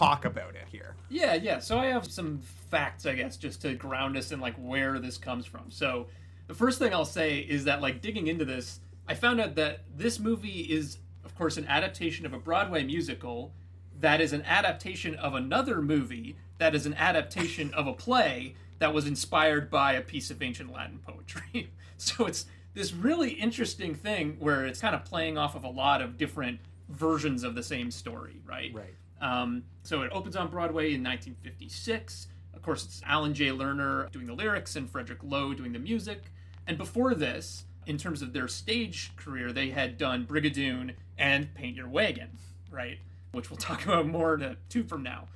talk 0.00 0.24
about 0.24 0.54
it 0.54 0.66
here. 0.70 0.94
Yeah, 1.10 1.34
yeah. 1.34 1.58
So 1.58 1.78
I 1.78 1.86
have 1.86 2.10
some 2.10 2.40
facts, 2.70 3.04
I 3.04 3.14
guess, 3.14 3.36
just 3.36 3.60
to 3.62 3.74
ground 3.74 4.16
us 4.16 4.32
in 4.32 4.40
like 4.40 4.54
where 4.56 4.98
this 4.98 5.18
comes 5.18 5.44
from. 5.44 5.70
So 5.70 6.06
the 6.46 6.54
first 6.54 6.78
thing 6.78 6.94
I'll 6.94 7.04
say 7.04 7.38
is 7.38 7.64
that 7.64 7.82
like 7.82 8.00
digging 8.00 8.26
into 8.26 8.44
this, 8.44 8.80
I 9.06 9.14
found 9.14 9.40
out 9.40 9.54
that 9.56 9.80
this 9.94 10.18
movie 10.18 10.60
is, 10.60 10.98
of 11.24 11.34
course, 11.36 11.56
an 11.58 11.66
adaptation 11.66 12.24
of 12.24 12.32
a 12.32 12.38
Broadway 12.38 12.82
musical 12.82 13.52
that 14.00 14.22
is 14.22 14.32
an 14.32 14.42
adaptation 14.42 15.14
of 15.16 15.34
another 15.34 15.82
movie 15.82 16.36
that 16.58 16.74
is 16.74 16.86
an 16.86 16.94
adaptation 16.94 17.72
of 17.74 17.86
a 17.86 17.92
play 17.92 18.54
that 18.78 18.94
was 18.94 19.06
inspired 19.06 19.70
by 19.70 19.92
a 19.92 20.00
piece 20.00 20.30
of 20.30 20.42
ancient 20.42 20.72
Latin 20.72 20.98
poetry. 21.06 21.70
so 21.98 22.24
it's 22.24 22.46
this 22.72 22.94
really 22.94 23.32
interesting 23.32 23.94
thing 23.94 24.36
where 24.38 24.64
it's 24.64 24.80
kind 24.80 24.94
of 24.94 25.04
playing 25.04 25.36
off 25.36 25.54
of 25.54 25.64
a 25.64 25.68
lot 25.68 26.00
of 26.00 26.16
different 26.16 26.60
versions 26.88 27.44
of 27.44 27.54
the 27.54 27.62
same 27.62 27.90
story, 27.90 28.40
right? 28.46 28.72
Right. 28.72 28.94
Um, 29.20 29.64
so 29.82 30.02
it 30.02 30.10
opens 30.12 30.36
on 30.36 30.48
Broadway 30.48 30.94
in 30.94 31.02
1956. 31.02 32.28
Of 32.54 32.62
course, 32.62 32.84
it's 32.84 33.02
Alan 33.06 33.34
J. 33.34 33.48
Lerner 33.48 34.10
doing 34.10 34.26
the 34.26 34.34
lyrics 34.34 34.76
and 34.76 34.88
Frederick 34.90 35.22
Loewe 35.22 35.54
doing 35.54 35.72
the 35.72 35.78
music. 35.78 36.32
And 36.66 36.76
before 36.78 37.14
this, 37.14 37.64
in 37.86 37.98
terms 37.98 38.22
of 38.22 38.32
their 38.32 38.48
stage 38.48 39.12
career, 39.16 39.52
they 39.52 39.70
had 39.70 39.98
done 39.98 40.26
Brigadoon 40.26 40.94
and 41.18 41.54
Paint 41.54 41.76
Your 41.76 41.88
Wagon, 41.88 42.38
right? 42.70 42.98
Which 43.32 43.50
we'll 43.50 43.56
talk 43.58 43.84
about 43.84 44.06
more 44.06 44.34
in 44.34 44.42
a 44.42 44.56
two 44.68 44.84
from 44.84 45.02
now. 45.02 45.28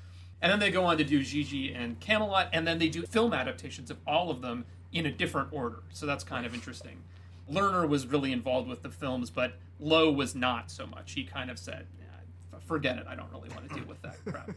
And 0.43 0.53
then 0.53 0.61
they 0.61 0.71
go 0.71 0.85
on 0.85 0.99
to 0.99 1.05
do 1.05 1.23
Gigi 1.23 1.73
and 1.73 1.99
Camelot, 2.01 2.51
and 2.53 2.67
then 2.67 2.79
they 2.79 2.89
do 2.89 3.03
film 3.03 3.33
adaptations 3.33 3.91
of 3.91 3.97
all 4.07 4.31
of 4.31 4.43
them 4.43 4.67
in 4.93 5.07
a 5.07 5.11
different 5.11 5.49
order. 5.53 5.83
So 5.91 6.05
that's 6.05 6.23
kind 6.23 6.45
of 6.45 6.53
interesting. 6.53 7.03
Lerner 7.51 7.89
was 7.89 8.07
really 8.07 8.33
involved 8.33 8.69
with 8.69 8.83
the 8.83 8.91
films, 8.91 9.31
but 9.31 9.55
Loewe 9.81 10.11
was 10.15 10.35
not 10.35 10.71
so 10.71 10.87
much. 10.87 11.13
He 11.13 11.25
kind 11.25 11.51
of 11.51 11.59
said, 11.59 11.87
"Yeah, 11.99 12.04
forget 12.67 12.99
it. 12.99 13.07
I 13.09 13.15
don't 13.15 13.31
really 13.33 13.49
want 13.51 13.69
to 13.69 13.75
deal 13.75 13.87
with 13.87 14.01
that 14.03 14.17
crap. 14.27 14.51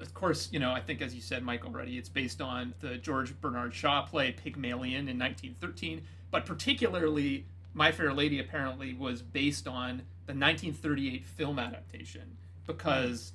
Of 0.00 0.14
course, 0.14 0.48
you 0.52 0.58
know, 0.58 0.72
I 0.72 0.80
think 0.80 1.00
as 1.00 1.14
you 1.14 1.20
said, 1.20 1.44
Mike, 1.44 1.64
already, 1.64 1.96
it's 1.96 2.08
based 2.08 2.40
on 2.40 2.74
the 2.80 2.96
George 2.96 3.40
Bernard 3.40 3.72
Shaw 3.72 4.02
play 4.02 4.32
Pygmalion 4.32 5.08
in 5.08 5.18
1913, 5.18 6.02
but 6.30 6.44
particularly 6.44 7.46
My 7.72 7.92
Fair 7.92 8.12
Lady 8.12 8.40
apparently 8.40 8.94
was 8.94 9.22
based 9.22 9.68
on 9.68 10.02
the 10.26 10.34
1938 10.34 11.24
film 11.24 11.58
adaptation 11.58 12.36
because 12.66 13.32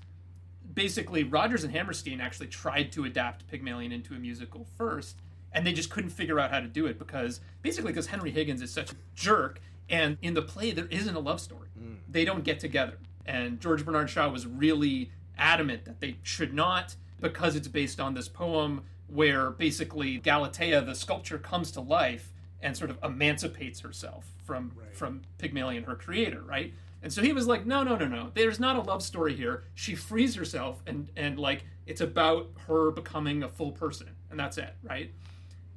basically 0.74 1.24
Rodgers 1.24 1.64
and 1.64 1.74
Hammerstein 1.74 2.22
actually 2.22 2.48
tried 2.48 2.92
to 2.94 3.06
adapt 3.06 3.48
Pygmalion 3.48 3.92
into 3.92 4.14
a 4.14 4.20
musical 4.20 4.68
first, 4.78 5.22
and 5.54 5.66
they 5.66 5.74
just 5.74 5.90
couldn't 5.90 6.12
figure 6.12 6.40
out 6.40 6.52
how 6.52 6.60
to 6.60 6.68
do 6.68 6.86
it 6.86 7.00
because 7.00 7.40
basically 7.62 7.92
because 7.92 8.08
Henry 8.08 8.32
Higgins 8.32 8.62
is 8.62 8.72
such 8.72 8.92
a 8.92 8.96
jerk, 9.16 9.62
and 9.90 10.18
in 10.22 10.34
the 10.34 10.42
play 10.42 10.72
there 10.72 10.88
isn't 10.88 11.16
a 11.16 11.20
love 11.20 11.40
story. 11.40 11.70
Mm. 11.80 11.98
They 12.10 12.26
don't 12.26 12.44
get 12.44 12.60
together, 12.60 12.98
and 13.28 13.60
George 13.60 13.86
Bernard 13.86 14.10
Shaw 14.10 14.30
was 14.30 14.48
really 14.48 15.12
adamant 15.38 15.86
that 15.86 16.00
they 16.00 16.18
should 16.24 16.54
not 16.54 16.96
because 17.20 17.56
it's 17.56 17.68
based 17.68 18.00
on 18.00 18.14
this 18.14 18.28
poem 18.28 18.84
where 19.08 19.52
basically 19.52 20.18
Galatea, 20.18 20.82
the 20.82 20.96
sculpture, 20.96 21.38
comes 21.38 21.72
to 21.72 21.82
life 21.82 22.32
and 22.62 22.76
sort 22.76 22.90
of 22.90 22.98
emancipates 23.04 23.82
herself 23.82 24.32
from 24.44 24.72
from 24.94 25.22
Pygmalion, 25.38 25.84
her 25.84 25.96
creator, 25.96 26.42
right? 26.42 26.74
And 27.04 27.14
so 27.14 27.22
he 27.22 27.32
was 27.32 27.48
like, 27.48 27.66
no, 27.66 27.84
no, 27.84 27.96
no, 27.96 28.08
no. 28.08 28.32
There's 28.34 28.60
not 28.60 28.76
a 28.76 28.82
love 28.82 29.04
story 29.04 29.36
here. 29.36 29.64
She 29.76 29.96
frees 29.96 30.36
herself, 30.36 30.82
and 30.88 31.10
and 31.16 31.40
like 31.40 31.66
it's 31.86 32.02
about 32.02 32.50
her 32.68 32.92
becoming 32.92 33.44
a 33.44 33.50
full 33.50 33.72
person, 33.72 34.10
and 34.32 34.40
that's 34.40 34.58
it, 34.58 34.74
right? 34.84 35.12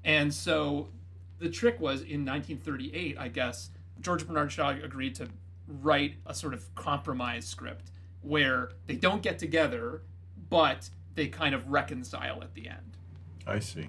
And 0.05 0.33
so 0.33 0.89
the 1.39 1.51
trick 1.51 1.79
was 1.79 2.01
in 2.01 2.25
1938, 2.25 3.17
I 3.19 3.29
guess, 3.29 3.71
George 4.01 4.27
Bernard 4.27 4.51
Shaw 4.51 4.71
agreed 4.71 5.15
to 5.17 5.29
write 5.83 6.15
a 6.27 6.35
sort 6.35 6.55
of 6.55 6.75
compromise 6.75 7.47
script 7.47 7.91
where 8.23 8.71
they 8.87 8.97
don't 8.97 9.23
get 9.23 9.39
together, 9.39 10.03
but 10.49 10.91
they 11.15 11.29
kind 11.29 11.55
of 11.55 11.69
reconcile 11.71 12.43
at 12.43 12.55
the 12.55 12.69
end. 12.69 12.97
I 13.47 13.59
see. 13.59 13.89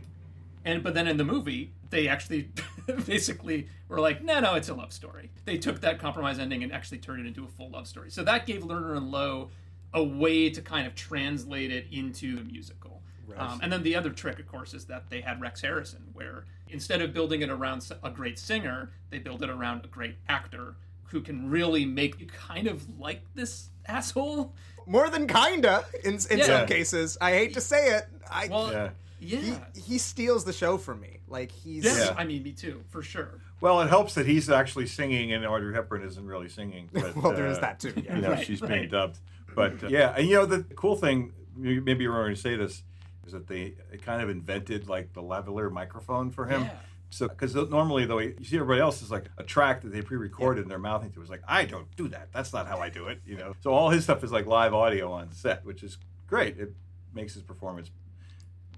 And 0.64 0.84
but 0.84 0.94
then 0.94 1.08
in 1.08 1.18
the 1.18 1.24
movie, 1.24 1.74
they 1.90 2.08
actually 2.08 2.52
basically 3.06 3.68
were 3.88 4.00
like, 4.00 4.24
no, 4.24 4.40
no, 4.40 4.56
it's 4.56 4.70
a 4.70 4.74
love 4.74 4.94
story. 4.94 5.32
They 5.46 5.58
took 5.58 5.82
that 5.82 6.00
compromise 6.00 6.40
ending 6.40 6.64
and 6.64 6.72
actually 6.72 7.00
turned 7.00 7.26
it 7.26 7.28
into 7.28 7.44
a 7.44 7.48
full 7.48 7.70
love 7.70 7.88
story. 7.88 8.12
So 8.12 8.24
that 8.24 8.46
gave 8.46 8.62
Lerner 8.62 8.96
and 8.96 9.12
Loewe 9.12 9.50
a 9.94 10.04
way 10.04 10.50
to 10.50 10.62
kind 10.62 10.88
of 10.88 10.96
translate 10.96 11.72
it 11.72 11.88
into 11.92 12.36
the 12.36 12.44
musical. 12.44 13.02
Um, 13.38 13.60
and 13.64 13.72
then 13.72 13.84
the 13.84 13.96
other 13.96 14.10
trick, 14.10 14.40
of 14.40 14.48
course, 14.48 14.74
is 14.74 14.86
that 14.86 15.10
they 15.10 15.22
had 15.22 15.40
Rex 15.40 15.62
Harrison, 15.62 16.04
where 16.14 16.46
instead 16.68 17.02
of 17.02 17.14
building 17.14 17.42
it 17.42 17.50
around 17.50 17.90
a 18.04 18.10
great 18.10 18.38
singer, 18.38 18.92
they 19.10 19.20
build 19.20 19.42
it 19.42 19.50
around 19.50 19.86
a 19.86 19.88
great 19.88 20.16
actor 20.28 20.76
who 21.12 21.22
can 21.22 21.50
really 21.50 21.86
make 21.86 22.20
you 22.20 22.26
kind 22.28 22.68
of 22.68 22.84
like 23.00 23.22
this 23.36 23.70
asshole. 23.86 24.54
More 24.88 25.10
than 25.10 25.28
kinda 25.28 25.86
in 26.04 26.18
in 26.32 26.40
Yeah. 26.40 26.46
some 26.46 26.68
cases. 26.68 27.18
I 27.22 27.32
hate 27.32 27.54
to 27.54 27.62
say 27.62 27.96
it. 27.98 28.08
I 28.30 28.48
Well, 28.48 28.72
Yeah. 28.72 28.90
yeah. 29.20 29.40
he, 29.76 29.82
he 29.82 29.98
steals 29.98 30.46
the 30.46 30.54
show 30.54 30.78
from 30.78 31.02
me. 31.02 31.20
Like 31.28 31.52
he's 31.52 31.84
Yes, 31.84 32.08
Yeah. 32.10 32.16
I 32.18 32.24
mean, 32.26 32.44
me 32.44 32.54
too, 32.54 32.84
for 32.90 33.04
sure. 33.04 33.40
Well, 33.60 33.82
it 33.82 33.90
helps 33.90 34.16
that 34.16 34.26
he's 34.26 34.50
actually 34.50 34.88
singing 34.88 35.34
and 35.34 35.46
Audrey 35.46 35.74
Hepburn 35.74 36.04
isn't 36.04 36.26
really 36.26 36.50
singing. 36.50 36.90
But, 36.94 37.16
Well, 37.16 37.34
there 37.34 37.48
is 37.48 37.58
uh, 37.58 37.62
that 37.62 37.80
too, 37.80 37.94
yeah. 37.98 38.16
You 38.16 38.22
know, 38.22 38.32
Right, 38.32 38.46
she's 38.46 38.62
right. 38.62 38.70
being 38.72 38.90
dubbed. 38.90 39.20
But 39.54 39.84
uh, 39.84 39.88
yeah, 39.90 40.16
and 40.18 40.28
you 40.28 40.36
know 40.36 40.46
the 40.46 40.64
cool 40.76 40.96
thing, 40.96 41.34
maybe 41.56 42.04
you're 42.06 42.16
going 42.24 42.34
to 42.36 42.42
say 42.42 42.56
this, 42.56 42.84
is 43.26 43.34
that 43.34 43.48
they 43.48 43.76
kind 44.02 44.22
of 44.22 44.30
invented 44.30 44.88
like 44.88 45.12
the 45.14 45.22
lavalier 45.22 45.70
microphone 45.72 46.32
for 46.32 46.46
him. 46.48 46.64
Yeah. 46.64 46.72
So, 47.12 47.28
because 47.28 47.54
normally 47.54 48.06
though, 48.06 48.20
you 48.20 48.36
see 48.42 48.56
everybody 48.56 48.82
else 48.82 49.02
is 49.02 49.12
like 49.12 49.26
a 49.38 49.44
track 49.44 49.82
that 49.82 49.92
they 49.92 50.02
pre-recorded 50.02 50.62
and 50.62 50.72
they're 50.72 50.80
mouthing 50.80 51.12
to. 51.12 51.22
It's 51.22 51.30
like 51.30 51.44
I 51.48 51.66
don't 51.66 51.94
do 51.96 52.08
that. 52.08 52.30
That's 52.32 52.54
not 52.54 52.68
how 52.68 52.80
I 52.80 52.90
do 52.90 53.08
it. 53.08 53.20
You 53.26 53.38
know. 53.38 53.54
So 53.62 53.72
all 53.72 53.90
his 53.90 54.06
stuff 54.06 54.24
is 54.24 54.32
like 54.32 54.46
live 54.46 54.74
audio 54.74 55.12
on 55.12 55.32
set, 55.32 55.66
which 55.66 55.84
is 55.84 55.98
great. 56.26 56.58
It 56.58 56.74
makes 57.14 57.34
his 57.34 57.44
performance 57.44 57.92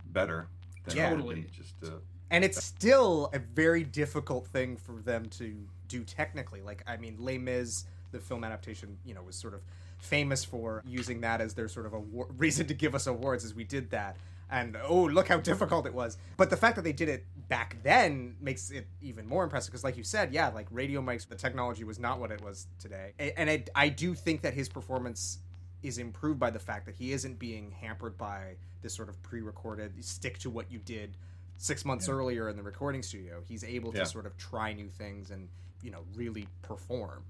better. 0.05 0.47
Than 0.85 0.97
Yeah. 0.97 1.09
Totally. 1.11 1.45
Just 1.55 1.75
uh, 1.83 1.97
and 2.33 2.43
it's 2.43 2.63
still 2.63 3.29
a 3.31 3.39
very 3.39 3.83
difficult 3.83 4.47
thing 4.47 4.75
for 4.75 4.93
them 5.03 5.27
to 5.37 5.55
do 5.87 6.03
technically. 6.03 6.61
Like, 6.61 6.83
I 6.87 6.97
mean, 6.97 7.15
Les 7.19 7.37
Mis, 7.37 7.85
the 8.11 8.19
film 8.19 8.43
adaptation, 8.43 8.97
you 9.05 9.13
know, 9.13 9.21
was 9.21 9.35
sort 9.35 9.53
of 9.53 9.61
famous 9.99 10.43
for 10.43 10.81
using 10.85 11.21
that 11.21 11.41
as 11.41 11.53
their 11.53 11.67
sort 11.67 11.85
of 11.85 11.93
a 11.93 11.99
reason 12.37 12.65
to 12.67 12.73
give 12.73 12.95
us 12.95 13.05
awards, 13.05 13.45
as 13.45 13.53
we 13.53 13.63
did 13.63 13.91
that. 13.91 14.17
And 14.49 14.75
oh, 14.83 15.03
look 15.03 15.27
how 15.27 15.37
difficult 15.37 15.85
it 15.85 15.93
was. 15.93 16.17
But 16.35 16.49
the 16.49 16.57
fact 16.57 16.75
that 16.75 16.81
they 16.81 16.91
did 16.91 17.07
it 17.07 17.23
back 17.49 17.77
then 17.83 18.35
makes 18.41 18.71
it 18.71 18.87
even 19.01 19.27
more 19.27 19.43
impressive 19.43 19.71
because, 19.71 19.83
like 19.83 19.97
you 19.97 20.03
said, 20.03 20.33
yeah, 20.33 20.49
like 20.49 20.67
radio 20.71 21.01
mics, 21.01 21.27
the 21.27 21.35
technology 21.35 21.83
was 21.83 21.99
not 21.99 22.19
what 22.19 22.31
it 22.31 22.41
was 22.41 22.67
today. 22.79 23.13
And 23.37 23.49
I, 23.49 23.63
I 23.75 23.89
do 23.89 24.13
think 24.13 24.41
that 24.41 24.53
his 24.53 24.69
performance 24.69 25.39
is 25.81 25.97
improved 25.97 26.39
by 26.39 26.49
the 26.49 26.59
fact 26.59 26.85
that 26.85 26.95
he 26.95 27.11
isn't 27.11 27.37
being 27.39 27.71
hampered 27.71 28.17
by 28.17 28.55
this 28.81 28.93
sort 28.93 29.09
of 29.09 29.21
pre-recorded 29.23 29.91
stick 30.03 30.37
to 30.39 30.49
what 30.49 30.71
you 30.71 30.79
did 30.79 31.17
six 31.57 31.85
months 31.85 32.09
earlier 32.09 32.49
in 32.49 32.55
the 32.55 32.63
recording 32.63 33.03
studio. 33.03 33.41
He's 33.47 33.63
able 33.63 33.91
to 33.91 33.99
Yeah. 33.99 34.03
sort 34.05 34.25
of 34.25 34.37
try 34.37 34.73
new 34.73 34.89
things 34.89 35.31
and 35.31 35.49
you 35.81 35.91
know 35.91 36.03
really 36.15 36.47
perform. 36.61 37.23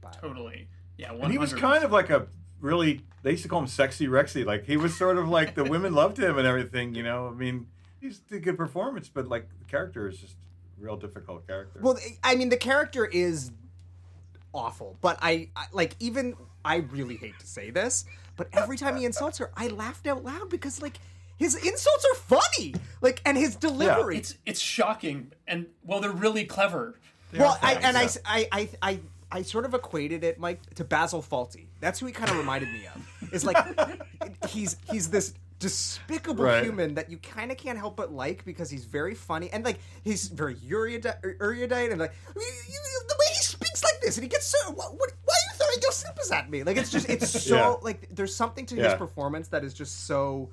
But 0.00 0.14
Totally. 0.20 0.68
Yeah, 0.96 1.12
And 1.12 1.30
he 1.30 1.38
was 1.38 1.52
kind 1.52 1.84
of 1.84 1.92
like 1.92 2.10
a 2.10 2.28
really 2.60 3.02
they 3.22 3.32
used 3.32 3.42
to 3.42 3.48
call 3.48 3.60
him 3.60 3.66
sexy 3.66 4.06
Rexy. 4.06 4.44
Like 4.44 4.64
he 4.64 4.76
was 4.76 4.96
sort 4.96 5.18
of 5.18 5.28
like 5.28 5.54
the 5.54 5.64
women 5.64 5.92
loved 5.92 6.18
him 6.18 6.38
and 6.38 6.46
everything, 6.46 6.94
you 6.94 7.02
know. 7.02 7.28
I 7.28 7.32
mean, 7.34 7.66
he's 8.00 8.20
a 8.30 8.38
good 8.38 8.56
performance, 8.56 9.08
but 9.08 9.28
like 9.28 9.48
the 9.58 9.64
character 9.64 10.08
is 10.08 10.18
just 10.18 10.34
a 10.78 10.84
real 10.84 10.96
difficult 10.96 11.46
character. 11.46 11.80
well, 11.82 11.98
I 12.22 12.36
mean, 12.36 12.48
the 12.48 12.56
character 12.56 13.04
is 13.04 13.50
awful, 14.52 14.96
but 15.00 15.18
I, 15.20 15.50
I 15.56 15.66
like 15.72 15.96
even 16.00 16.34
I 16.64 16.76
really 16.76 17.16
hate 17.16 17.38
to 17.38 17.46
say 17.46 17.70
this, 17.70 18.04
but 18.36 18.48
every 18.52 18.76
time 18.76 18.96
he 18.96 19.04
insults 19.04 19.38
her, 19.38 19.50
I 19.56 19.68
laughed 19.68 20.06
out 20.06 20.24
loud 20.24 20.50
because 20.50 20.80
like 20.82 20.98
his 21.38 21.54
insults 21.54 22.06
are 22.12 22.14
funny, 22.16 22.74
like 23.00 23.22
and 23.24 23.36
his 23.36 23.56
delivery. 23.56 24.18
It's 24.18 24.36
it's 24.44 24.60
shocking, 24.60 25.32
and 25.46 25.66
well, 25.84 26.00
they're 26.00 26.10
really 26.10 26.44
clever. 26.44 26.98
well, 27.36 27.58
I, 27.62 27.74
and 27.74 27.96
I, 27.96 28.08
I, 28.24 28.48
I, 28.50 28.68
I, 28.82 29.00
I 29.30 29.42
sort 29.42 29.64
of 29.64 29.74
equated 29.74 30.24
it, 30.24 30.38
Mike, 30.38 30.60
to 30.76 30.84
Basil 30.84 31.22
Fawlty. 31.22 31.66
That's 31.80 32.00
who 32.00 32.06
he 32.06 32.12
kind 32.12 32.30
of 32.30 32.38
reminded 32.38 32.70
me 32.72 32.86
of. 32.86 33.32
Is 33.32 33.44
like 33.44 33.56
he's 34.48 34.76
he's 34.90 35.10
this 35.10 35.34
despicable 35.58 36.44
Right. 36.44 36.62
human 36.64 36.94
that 36.94 37.10
you 37.10 37.16
kind 37.18 37.50
of 37.50 37.56
can't 37.56 37.78
help 37.78 37.96
but 37.96 38.12
like 38.12 38.44
because 38.44 38.70
he's 38.70 38.84
very 38.84 39.14
funny 39.14 39.50
and 39.50 39.64
like 39.64 39.78
he's 40.04 40.28
very 40.28 40.56
erudite, 40.68 41.16
erudite 41.40 41.90
and 41.90 42.00
like 42.00 42.14
"You- 42.36 42.42
you- 42.42 43.02
the 43.08 43.14
way 43.18 43.26
he 43.34 43.42
speaks 43.42 43.82
like 43.82 44.00
this 44.00 44.16
and 44.16 44.22
he 44.24 44.28
gets 44.28 44.46
so 44.46 44.70
what, 44.72 44.92
what, 44.98 45.12
why 45.24 45.34
are 45.34 45.44
you 45.52 45.58
throwing 45.58 45.82
your 45.82 45.92
slippers 45.92 46.30
at 46.30 46.48
me 46.50 46.62
like 46.62 46.76
it's 46.76 46.90
just 46.90 47.08
it's 47.08 47.28
so 47.44 47.56
Yeah. 47.56 47.68
like 47.82 48.08
there's 48.14 48.34
something 48.34 48.66
to 48.66 48.76
his 48.76 48.94
performance 48.94 49.48
that 49.48 49.64
is 49.64 49.74
just 49.74 50.06
so 50.06 50.50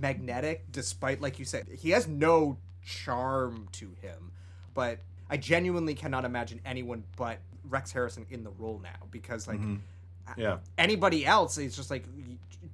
magnetic, 0.00 0.64
despite 0.70 1.20
like 1.20 1.38
you 1.38 1.44
said, 1.44 1.66
he 1.68 1.90
has 1.90 2.06
no 2.06 2.56
charm 2.84 3.68
to 3.72 3.90
him. 4.00 4.32
But 4.74 4.98
I 5.28 5.36
genuinely 5.36 5.94
cannot 5.94 6.24
imagine 6.24 6.60
anyone 6.64 7.04
but 7.16 7.38
Rex 7.68 7.90
Harrison 7.92 8.24
in 8.30 8.44
the 8.44 8.50
role 8.50 8.80
now 8.82 9.06
because 9.10 9.46
like 9.48 9.58
mm-hmm. 9.60 9.76
Yeah. 10.36 10.58
anybody 10.76 11.24
else 11.26 11.58
is 11.58 11.74
just 11.76 11.90
like 11.90 12.04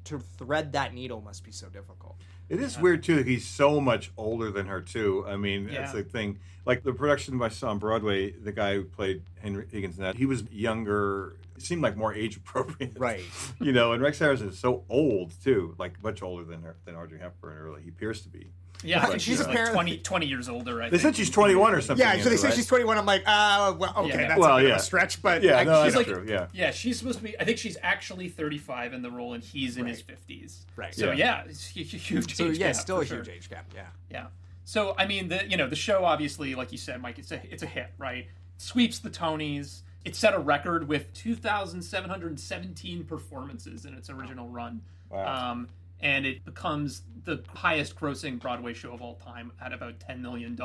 to 0.05 0.19
thread 0.19 0.73
that 0.73 0.93
needle 0.95 1.21
must 1.21 1.45
be 1.45 1.53
so 1.53 1.69
difficult. 1.69 2.17
It 2.49 2.61
is 2.61 2.79
weird 2.79 3.03
too. 3.03 3.17
that 3.17 3.27
He's 3.27 3.47
so 3.47 3.81
much 3.81 4.13
older 4.19 4.51
than 4.51 4.67
her 4.67 4.81
too. 4.83 5.25
I 5.27 5.37
mean, 5.37 5.69
Yeah. 5.69 5.81
that's 5.81 5.93
the 5.93 6.03
thing. 6.03 6.39
Like 6.67 6.83
the 6.83 6.93
production 6.93 7.41
I 7.43 7.49
saw 7.49 7.71
on 7.71 7.79
Broadway, 7.79 8.33
the 8.33 8.53
guy 8.53 8.75
who 8.75 8.85
played 8.85 9.23
Henry 9.41 9.67
Higgins, 9.71 9.97
in 9.99 10.05
that 10.05 10.17
he 10.17 10.27
was 10.27 10.43
younger. 10.51 11.37
Seemed 11.57 11.83
like 11.83 11.97
more 11.97 12.13
age 12.23 12.37
appropriate, 12.37 12.99
right? 12.99 13.23
You 13.61 13.73
know, 13.73 13.93
and 13.93 14.03
Rex 14.03 14.19
Harrison 14.19 14.49
is 14.49 14.59
so 14.59 14.85
old 14.91 15.33
too, 15.43 15.75
like 15.79 16.03
much 16.03 16.21
older 16.23 16.45
than 16.45 16.63
her 16.63 16.77
than 16.85 16.97
Audrey 16.97 17.19
Hepburn. 17.19 17.57
Or 17.57 17.79
he 17.79 17.89
appears 17.89 18.21
to 18.23 18.29
be. 18.29 18.51
Yeah, 18.85 19.03
I 19.03 19.07
think 19.07 19.21
she's 19.21 19.41
uh, 19.41 19.49
like 19.49 19.73
20, 19.73 19.99
20 19.99 20.27
years 20.27 20.49
older. 20.49 20.81
I 20.83 20.85
They 20.87 20.99
think. 20.99 21.03
said 21.03 21.17
she's 21.17 21.31
21 21.31 21.75
or 21.75 21.81
something. 21.81 22.05
Yeah, 22.07 22.17
so 22.23 22.29
they 22.29 22.35
it, 22.35 22.39
say 22.39 22.49
right? 22.49 22.57
she's 22.57 22.67
21. 22.67 22.99
I'm 22.99 23.07
like, 23.07 23.23
uh, 23.27 23.75
well, 23.79 23.95
okay, 23.97 24.09
Yeah. 24.09 24.29
that's 24.29 24.39
Well, 24.41 24.57
a 24.59 24.61
bit 24.61 24.69
yeah. 24.69 24.75
of 24.75 24.81
a 24.81 24.83
stretch, 24.85 25.23
but 25.23 25.43
Yeah, 25.43 25.57
I- 25.59 25.65
no, 25.65 25.85
she's 25.85 25.95
that's 25.95 26.07
like, 26.09 26.17
true. 26.17 26.27
Yeah. 26.29 26.47
Yeah, 26.53 26.71
she's 26.71 26.99
supposed 26.99 27.19
to 27.19 27.25
be. 27.25 27.39
I 27.41 27.45
think 27.45 27.59
she's 27.59 27.77
actually 27.83 28.29
35 28.29 28.93
in 28.93 29.03
the 29.03 29.11
role, 29.11 29.33
and 29.33 29.43
he's 29.43 29.77
in 29.79 29.87
his 29.87 30.03
50s. 30.03 30.59
Right. 30.77 30.95
So 30.95 31.07
Yeah. 31.13 31.43
yeah, 31.45 31.45
it's 31.49 31.67
a 31.77 31.81
huge. 31.81 32.37
So 32.37 32.47
age 32.47 32.59
yeah, 32.59 32.67
gap, 32.69 32.77
still 32.77 32.97
for 32.99 33.03
a 33.03 33.07
sure. 33.07 33.17
huge 33.19 33.29
age 33.29 33.51
gap. 33.51 33.65
Yeah. 33.75 33.87
Yeah. 34.11 34.27
So 34.67 34.95
I 34.99 35.07
mean, 35.07 35.29
the 35.29 35.47
you 35.49 35.57
know 35.57 35.69
the 35.69 35.77
show 35.77 36.05
obviously, 36.05 36.55
like 36.55 36.73
you 36.73 36.79
said, 36.79 37.01
Mike, 37.01 37.19
it's 37.19 37.33
a 37.33 37.41
it's 37.53 37.63
a 37.63 37.67
hit, 37.67 37.89
right? 37.99 38.27
Sweeps 38.59 38.99
the 38.99 39.11
Tonys. 39.11 39.81
It 40.05 40.15
set 40.15 40.35
a 40.35 40.39
record 40.39 40.87
with 40.87 41.11
2,717 41.15 43.05
performances 43.05 43.85
in 43.87 43.95
its 43.95 44.11
original 44.11 44.49
run. 44.49 44.83
Wow. 45.11 45.53
Um, 45.53 45.69
and 46.01 46.27
it 46.27 46.45
becomes 46.45 47.03
the 47.25 47.43
highest 47.49 47.97
grossing 47.97 48.39
Broadway 48.39 48.75
show 48.75 48.93
of 48.93 49.01
all 49.01 49.15
time 49.15 49.53
at 49.61 49.73
about 49.73 49.99
$10 50.01 50.21
million. 50.21 50.59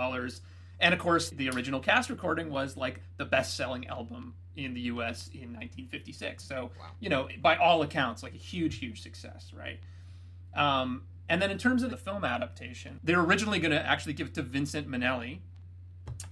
And 0.82 0.94
of 0.94 1.00
course, 1.00 1.30
the 1.30 1.50
original 1.50 1.80
cast 1.80 2.10
recording 2.10 2.50
was 2.50 2.78
like 2.78 3.02
the 3.18 3.26
best 3.26 3.56
selling 3.56 3.88
album 3.88 4.34
in 4.56 4.74
the 4.74 4.82
US 4.82 5.30
in 5.34 5.54
1956. 5.54 6.44
So, 6.44 6.72
you 7.00 7.10
know, 7.10 7.28
by 7.42 7.56
all 7.56 7.82
accounts, 7.82 8.24
like 8.24 8.34
a 8.34 8.38
huge, 8.38 8.80
huge 8.80 9.02
success, 9.02 9.52
right? 9.56 9.80
Um, 10.54 11.04
and 11.30 11.42
then 11.42 11.52
in 11.52 11.58
terms 11.58 11.84
of 11.84 11.92
the 11.92 11.98
film 11.98 12.26
adaptation, 12.26 13.00
they're 13.04 13.22
originally 13.22 13.60
going 13.60 13.72
to 13.72 13.86
actually 13.86 14.14
give 14.14 14.28
it 14.28 14.34
to 14.36 14.42
Vincent 14.42 14.90
Minnelli, 14.90 15.40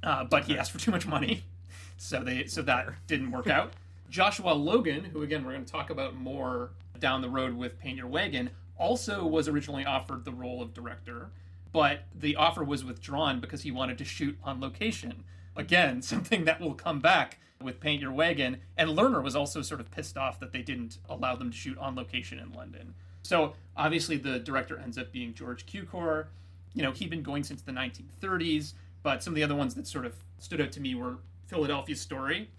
uh, 0.04 0.24
but 0.24 0.46
he 0.46 0.58
asked 0.58 0.72
for 0.72 0.80
too 0.80 0.92
much 0.92 1.06
money, 1.06 1.44
so 1.98 2.24
they 2.24 2.46
so 2.48 2.62
that 2.64 2.90
didn't 3.06 3.32
work 3.32 3.48
out. 3.48 3.74
Joshua 4.10 4.52
Logan, 4.52 5.04
who 5.04 5.22
again 5.22 5.46
we're 5.46 5.52
going 5.52 5.66
to 5.66 5.72
talk 5.72 5.90
about 5.90 6.16
more 6.16 6.72
down 7.00 7.22
the 7.22 7.30
road 7.30 7.56
with 7.56 7.78
Paint 7.78 7.98
Your 7.98 8.08
Wagon, 8.08 8.50
also 8.78 9.26
was 9.26 9.48
originally 9.48 9.86
offered 9.86 10.26
the 10.26 10.32
role 10.32 10.62
of 10.62 10.74
director, 10.74 11.30
but 11.72 12.02
the 12.14 12.36
offer 12.36 12.64
was 12.64 12.84
withdrawn 12.84 13.40
because 13.40 13.62
he 13.64 13.72
wanted 13.72 13.98
to 13.98 14.06
shoot 14.06 14.38
on 14.44 14.60
location. 14.60 15.24
Again, 15.56 16.02
something 16.02 16.46
that 16.46 16.60
will 16.60 16.74
come 16.74 17.00
back 17.00 17.40
with 17.62 17.80
Paint 17.80 18.02
Your 18.02 18.12
Wagon. 18.12 18.58
And 18.78 18.92
Lerner 18.92 19.24
was 19.24 19.36
also 19.36 19.62
sort 19.62 19.80
of 19.80 19.92
pissed 19.92 20.18
off 20.18 20.40
that 20.40 20.52
they 20.52 20.62
didn't 20.62 20.98
allow 21.10 21.36
them 21.36 21.52
to 21.52 21.58
shoot 21.58 21.78
on 21.78 21.96
location 21.96 22.40
in 22.40 22.54
London. 22.54 22.94
So 23.24 23.54
obviously 23.76 24.18
the 24.18 24.40
director 24.40 24.78
ends 24.78 24.98
up 24.98 25.12
being 25.12 25.34
George 25.34 25.66
Cukor. 25.66 26.28
You 26.74 26.84
know, 26.84 26.92
he'd 26.92 27.10
been 27.10 27.24
going 27.24 27.44
since 27.44 27.62
the 27.62 27.72
1930s, 27.72 28.74
but 29.04 29.24
some 29.24 29.34
of 29.34 29.36
the 29.36 29.44
other 29.44 29.56
ones 29.56 29.76
that 29.76 29.88
sort 29.88 30.06
of 30.06 30.16
stood 30.38 30.62
out 30.62 30.72
to 30.74 30.80
me 30.80 30.96
were 30.96 31.18
Philadelphia 31.48 31.96
Story, 31.96 32.50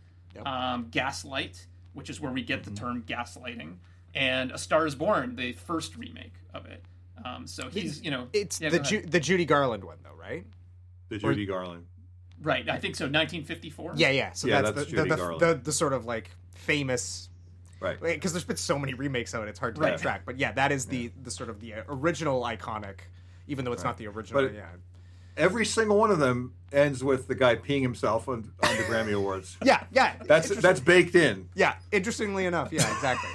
um, 0.44 0.88
Gaslight, 0.90 1.66
which 1.92 2.10
is 2.10 2.20
where 2.20 2.32
we 2.32 2.42
get 2.42 2.64
the 2.64 2.70
term 2.70 3.02
gaslighting, 3.06 3.76
and 4.14 4.50
A 4.52 4.58
Star 4.58 4.86
Is 4.86 4.94
Born, 4.94 5.36
the 5.36 5.52
first 5.52 5.96
remake 5.96 6.34
of 6.54 6.66
it. 6.66 6.82
Um, 7.24 7.46
so 7.46 7.68
he's, 7.68 8.02
you 8.02 8.10
know, 8.10 8.28
It's 8.32 8.60
yeah, 8.60 8.70
the 8.70 8.78
Ju- 8.78 9.02
the 9.02 9.20
Judy 9.20 9.44
Garland 9.44 9.84
one 9.84 9.98
though, 10.04 10.14
right? 10.18 10.44
The 11.08 11.16
Or- 11.16 11.32
Judy 11.32 11.46
Garland. 11.46 11.86
right. 12.40 12.68
I 12.68 12.78
think 12.78 12.94
so. 12.96 13.04
1954. 13.06 13.94
Yeah, 13.96 14.10
yeah. 14.10 14.32
So 14.32 14.46
Yeah, 14.48 14.62
that's, 14.62 14.76
that's 14.76 14.90
the, 14.90 14.96
Judy 14.96 15.08
the, 15.08 15.16
the, 15.16 15.22
Garland. 15.22 15.40
the 15.40 15.54
the 15.64 15.72
sort 15.72 15.92
of 15.92 16.04
like 16.06 16.30
famous 16.54 17.28
Right. 17.80 18.00
because 18.00 18.32
there's 18.32 18.44
been 18.44 18.56
so 18.56 18.76
many 18.78 18.94
remakes 18.94 19.34
of 19.34 19.42
it, 19.44 19.48
it's 19.48 19.58
hard 19.60 19.76
to 19.76 19.80
Right. 19.80 19.96
track. 19.98 20.22
But 20.26 20.38
yeah, 20.38 20.52
that 20.52 20.72
is 20.72 20.86
the 20.86 21.12
the 21.22 21.30
sort 21.30 21.48
of 21.50 21.60
the 21.60 21.74
uh, 21.74 21.82
original 21.88 22.42
iconic, 22.42 22.98
even 23.46 23.64
though 23.64 23.72
it's 23.72 23.84
not 23.84 23.96
the 23.98 24.06
original. 24.08 24.42
But- 24.42 24.54
yeah, 24.54 24.66
Every 25.36 25.64
single 25.64 25.96
one 25.96 26.10
of 26.10 26.18
them 26.18 26.54
ends 26.72 27.04
with 27.04 27.28
the 27.28 27.34
guy 27.36 27.54
peeing 27.54 27.82
himself 27.82 28.28
on, 28.28 28.50
on 28.64 28.76
the 28.76 28.82
Grammy 28.82 29.12
Awards. 29.14 29.56
yeah, 29.64 29.84
yeah. 29.92 30.14
That's 30.26 30.48
that's 30.48 30.80
baked 30.80 31.14
in. 31.14 31.48
yeah. 31.54 31.74
Interestingly 31.92 32.46
enough, 32.46 32.72
yeah, 32.72 32.92
exactly. 32.92 33.30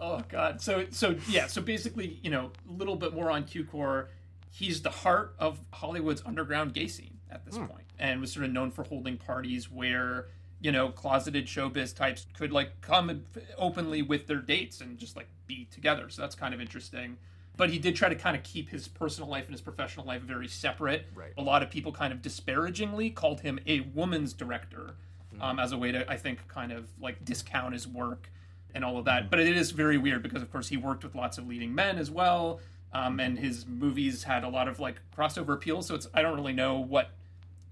Oh 0.00 0.22
God. 0.28 0.60
So 0.60 0.84
so 0.90 1.16
yeah. 1.28 1.46
So 1.46 1.62
basically, 1.62 2.18
you 2.22 2.30
know, 2.30 2.50
a 2.68 2.72
little 2.72 2.96
bit 2.96 3.14
more 3.14 3.30
on 3.30 3.44
Cukor. 3.44 4.08
He's 4.50 4.82
the 4.82 4.90
heart 4.90 5.34
of 5.38 5.58
Hollywood's 5.72 6.22
underground 6.24 6.74
gay 6.74 6.86
scene 6.86 7.18
at 7.30 7.44
this 7.44 7.56
point, 7.56 7.86
and 7.98 8.20
was 8.20 8.30
sort 8.30 8.44
of 8.44 8.52
known 8.52 8.70
for 8.70 8.84
holding 8.84 9.16
parties 9.16 9.70
where 9.70 10.26
you 10.60 10.70
know 10.70 10.90
closeted 10.90 11.46
showbiz 11.46 11.96
types 11.96 12.26
could 12.36 12.52
like 12.52 12.80
come 12.80 13.24
openly 13.58 14.02
with 14.02 14.26
their 14.26 14.38
dates 14.38 14.80
and 14.80 14.98
just 14.98 15.16
like 15.16 15.28
be 15.46 15.66
together. 15.70 16.08
So 16.10 16.22
that's 16.22 16.34
kind 16.34 16.52
of 16.52 16.60
interesting. 16.60 17.16
But 17.56 17.70
he 17.70 17.78
did 17.78 17.94
try 17.94 18.08
to 18.08 18.16
kind 18.16 18.36
of 18.36 18.42
keep 18.42 18.68
his 18.68 18.88
personal 18.88 19.30
life 19.30 19.46
and 19.46 19.54
his 19.54 19.60
professional 19.60 20.04
life 20.04 20.22
very 20.22 20.48
separate. 20.48 21.06
Right. 21.14 21.32
A 21.38 21.42
lot 21.42 21.62
of 21.62 21.70
people 21.70 21.92
kind 21.92 22.12
of 22.12 22.20
disparagingly 22.20 23.10
called 23.10 23.40
him 23.40 23.60
a 23.66 23.80
woman's 23.80 24.32
director 24.32 24.96
um, 25.40 25.58
as 25.60 25.72
a 25.72 25.78
way 25.78 25.92
to, 25.92 26.10
I 26.10 26.16
think, 26.16 26.46
kind 26.48 26.72
of 26.72 26.88
like 27.00 27.24
discount 27.24 27.72
his 27.72 27.86
work 27.86 28.28
and 28.74 28.84
all 28.84 28.98
of 28.98 29.04
that. 29.06 29.30
But 29.30 29.40
it 29.40 29.56
is 29.56 29.70
very 29.70 29.98
weird 29.98 30.22
because, 30.22 30.42
of 30.42 30.50
course, 30.52 30.68
he 30.68 30.76
worked 30.76 31.04
with 31.04 31.14
lots 31.14 31.38
of 31.38 31.46
leading 31.46 31.74
men 31.74 31.96
as 31.98 32.10
well, 32.10 32.60
um, 32.92 33.20
and 33.20 33.38
his 33.38 33.66
movies 33.66 34.24
had 34.24 34.44
a 34.44 34.48
lot 34.48 34.68
of 34.68 34.80
like 34.80 34.96
crossover 35.16 35.54
appeal. 35.54 35.82
So 35.82 35.94
it's 35.94 36.08
I 36.12 36.22
don't 36.22 36.34
really 36.36 36.52
know 36.52 36.78
what 36.78 37.10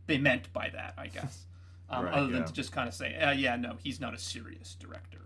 they 0.07 0.19
meant 0.19 0.53
by 0.53 0.71
that. 0.71 0.95
I 0.97 1.09
guess, 1.09 1.45
um, 1.91 2.05
Right, 2.07 2.15
other 2.15 2.29
than 2.29 2.45
to 2.45 2.53
just 2.53 2.73
kind 2.73 2.89
of 2.89 2.95
say, 2.95 3.17
uh, 3.17 3.33
yeah, 3.33 3.57
no, 3.57 3.77
he's 3.83 4.01
not 4.01 4.15
a 4.15 4.19
serious 4.19 4.77
director. 4.79 5.19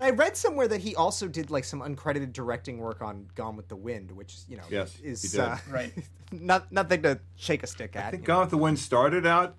I 0.00 0.10
read 0.10 0.36
somewhere 0.36 0.68
that 0.68 0.80
he 0.80 0.94
also 0.94 1.26
did 1.26 1.50
like 1.50 1.64
some 1.64 1.80
uncredited 1.80 2.32
directing 2.32 2.78
work 2.78 3.02
on 3.02 3.26
Gone 3.34 3.56
with 3.56 3.66
the 3.66 3.74
Wind, 3.74 4.12
which 4.12 4.36
you 4.48 4.56
know 4.56 4.62
Yes, 4.70 4.96
is 5.00 5.22
did. 5.22 5.40
uh, 5.40 5.56
Right. 5.70 5.92
not 6.32 6.70
nothing 6.70 7.02
to 7.02 7.18
shake 7.34 7.64
a 7.64 7.66
stick 7.66 7.96
at. 7.96 8.04
I 8.06 8.10
think 8.12 8.22
you 8.22 8.26
Gone 8.28 8.40
with 8.42 8.50
the 8.50 8.58
Wind 8.58 8.78
started 8.78 9.26
out 9.26 9.56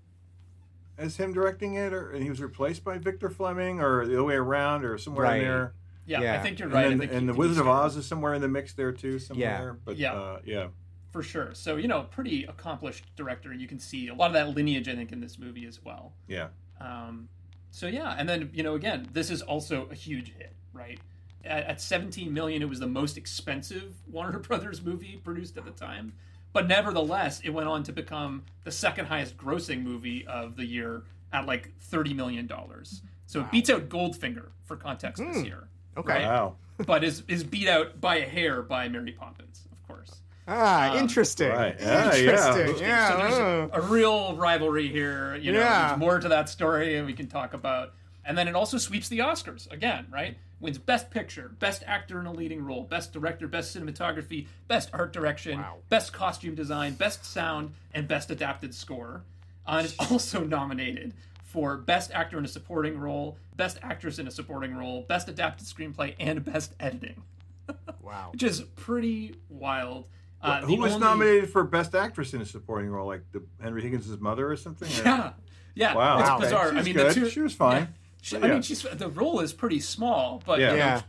as 1.00 1.18
him 1.18 1.34
directing 1.34 1.74
it, 1.76 1.94
or 1.94 2.12
and 2.12 2.22
he 2.24 2.30
was 2.30 2.42
replaced 2.42 2.84
by 2.84 2.98
Victor 2.98 3.30
Fleming, 3.30 3.80
or 3.80 4.06
the 4.06 4.14
other 4.14 4.24
way 4.24 4.36
around, 4.36 4.84
or 4.86 4.98
somewhere 4.98 5.24
Right. 5.26 5.42
in 5.42 5.48
there. 5.48 5.74
Yeah, 6.06 6.34
I 6.34 6.40
think 6.40 6.60
you're 6.60 6.70
right. 6.70 6.86
I 6.86 6.90
then- 6.90 7.02
and 7.10 7.22
he- 7.22 7.26
the 7.28 7.34
Wizard 7.34 7.60
of 7.60 7.68
Oz 7.68 7.96
is 7.96 8.06
somewhere 8.06 8.34
in 8.34 8.42
the 8.42 8.48
mix 8.48 8.74
there 8.74 8.92
too, 8.92 9.20
somewhere. 9.20 9.78
But 9.86 9.98
Yeah. 9.98 10.14
Uh, 10.14 10.40
yeah. 10.44 10.68
for 11.12 11.24
sure. 11.24 11.54
So 11.54 11.76
you 11.78 11.88
know, 11.88 12.04
pretty 12.04 12.44
accomplished 12.46 13.16
director. 13.16 13.54
You 13.54 13.68
can 13.68 13.80
see 13.80 14.08
a 14.10 14.14
lot 14.14 14.28
of 14.28 14.34
that 14.34 14.50
lineage, 14.56 14.88
I 14.90 14.96
think, 14.96 15.12
in 15.12 15.20
this 15.22 15.38
movie 15.40 15.66
as 15.66 15.84
well. 15.84 16.14
Yeah. 16.28 16.50
Um, 16.80 17.30
so 17.72 17.88
yeah, 17.88 18.16
and 18.18 18.28
then 18.28 18.50
you 18.54 18.64
know, 18.64 18.76
again, 18.76 19.08
this 19.14 19.30
is 19.32 19.42
also 19.42 19.88
a 19.90 19.96
huge 19.96 20.34
hit, 20.34 20.56
right? 20.74 21.00
At, 21.46 21.64
at 21.66 21.82
17 21.82 22.34
million, 22.34 22.62
it 22.62 22.70
was 22.70 22.80
the 22.80 22.88
most 22.88 23.18
expensive 23.18 23.94
Warner 24.08 24.40
Brothers 24.50 24.82
movie 24.84 25.18
produced 25.24 25.58
at 25.58 25.66
the 25.66 25.72
time. 25.72 26.14
But 26.54 26.68
nevertheless, 26.68 27.42
it 27.44 27.50
went 27.52 27.68
on 27.68 27.84
to 27.84 27.92
become 27.94 28.44
the 28.64 28.72
second 28.72 29.06
highest 29.06 29.38
grossing 29.38 29.84
movie 29.84 30.26
of 30.28 30.56
the 30.56 30.66
year 30.66 31.04
at 31.32 31.46
like 31.46 31.72
30 31.80 32.14
million 32.14 32.48
dollars. 32.48 33.02
So 33.28 33.42
it 33.42 33.52
beats 33.52 33.70
out 33.70 33.90
Goldfinger 33.90 34.48
for 34.66 34.76
context 34.76 35.22
this 35.24 35.44
year. 35.46 35.68
Okay. 35.98 36.14
right? 36.14 36.26
Wow. 36.26 36.56
But 36.86 37.04
is 37.04 37.24
is 37.28 37.44
beat 37.44 37.68
out 37.68 38.00
by 38.00 38.16
a 38.20 38.26
hair 38.26 38.62
by 38.62 38.88
Mary 38.88 39.12
Poppins, 39.12 39.68
of 39.72 39.86
course. 39.88 40.22
Ah, 40.48 40.92
Um, 40.94 40.98
interesting. 41.00 41.50
Right. 41.50 41.76
Yeah, 41.78 42.16
yeah. 42.16 42.20
Interesting. 42.22 42.78
Yeah. 42.80 43.10
So 43.12 43.18
there's 43.18 43.38
a, 43.38 43.70
a 43.74 43.82
real 43.82 44.36
rivalry 44.38 44.88
here. 44.88 45.36
You 45.36 45.52
know, 45.52 45.60
Yeah. 45.60 45.88
there's 45.90 46.00
more 46.00 46.20
to 46.20 46.30
that 46.30 46.48
story, 46.48 46.96
and 46.96 47.06
we 47.06 47.12
can 47.14 47.28
talk 47.28 47.54
about. 47.54 47.94
And 48.24 48.38
then 48.38 48.48
it 48.48 48.56
also 48.56 48.78
sweeps 48.78 49.10
the 49.10 49.20
Oscars 49.20 49.70
again, 49.72 50.08
right? 50.10 50.38
Wins 50.60 50.78
Best 50.78 51.10
Picture, 51.10 51.52
Best 51.60 51.84
Actor 51.88 52.20
in 52.20 52.26
a 52.26 52.32
Leading 52.34 52.64
Role, 52.64 52.84
Best 52.84 53.14
Director, 53.14 53.48
Best 53.48 53.76
Cinematography, 53.76 54.48
Best 54.68 54.90
Art 54.94 55.14
Direction, 55.14 55.60
Wow. 55.60 55.78
Best 55.90 56.12
Costume 56.14 56.56
Design, 56.56 56.94
Best 56.96 57.24
Sound, 57.26 57.72
and 57.94 58.08
Best 58.08 58.30
Adapted 58.32 58.74
Score. 58.76 59.24
Uh, 59.66 59.76
and 59.78 59.86
it's 59.88 59.96
also 60.12 60.44
nominated 60.44 61.14
for 61.44 61.78
Best 61.78 62.12
Actor 62.12 62.38
in 62.38 62.46
a 62.46 62.48
Supporting 62.48 63.00
Role, 63.00 63.38
Best 63.56 63.80
Actress 63.82 64.20
in 64.20 64.28
a 64.28 64.32
Supporting 64.32 64.76
Role, 64.76 65.06
Best 65.08 65.30
Adapted 65.30 65.66
Screenplay, 65.68 66.14
and 66.20 66.44
Best 66.44 66.74
Editing, 66.80 67.24
wow. 68.02 68.30
which 68.32 68.44
is 68.44 68.62
pretty 68.76 69.36
wild. 69.50 70.08
Uh, 70.42 70.62
Who 70.62 70.76
was 70.78 70.94
only- 70.94 71.06
nominated 71.06 71.50
for 71.50 71.64
Best 71.64 71.96
Actress 71.96 72.34
in 72.34 72.42
a 72.42 72.46
Supporting 72.46 72.90
Role, 72.90 73.08
like 73.08 73.24
the 73.32 73.44
Henry 73.62 73.82
Higgins' 73.82 74.08
mother 74.20 74.50
or 74.52 74.56
something? 74.56 74.88
Or- 74.90 75.04
Yeah, 75.06 75.34
yeah. 75.76 75.96
Wow. 75.96 76.20
It's 76.20 76.30
Wow. 76.30 76.40
bizarre. 76.40 76.72
She 76.74 76.78
I 76.78 76.82
mean, 76.84 76.94
good. 76.96 77.10
the 77.10 77.14
two. 77.14 77.30
She 77.30 77.40
was 77.42 77.54
fine. 77.54 77.82
yeah. 77.84 77.88
She- 78.22 78.36
But 78.36 78.44
I 78.44 78.48
yeah. 78.48 78.54
mean, 78.54 78.62
she's 78.62 78.82
the 78.84 79.10
role 79.10 79.40
is 79.40 79.54
pretty 79.54 79.80
small, 79.80 80.42
but 80.46 80.60
Yeah. 80.60 80.72
you 80.72 80.78
know, 80.78 80.84
Yeah. 80.86 81.02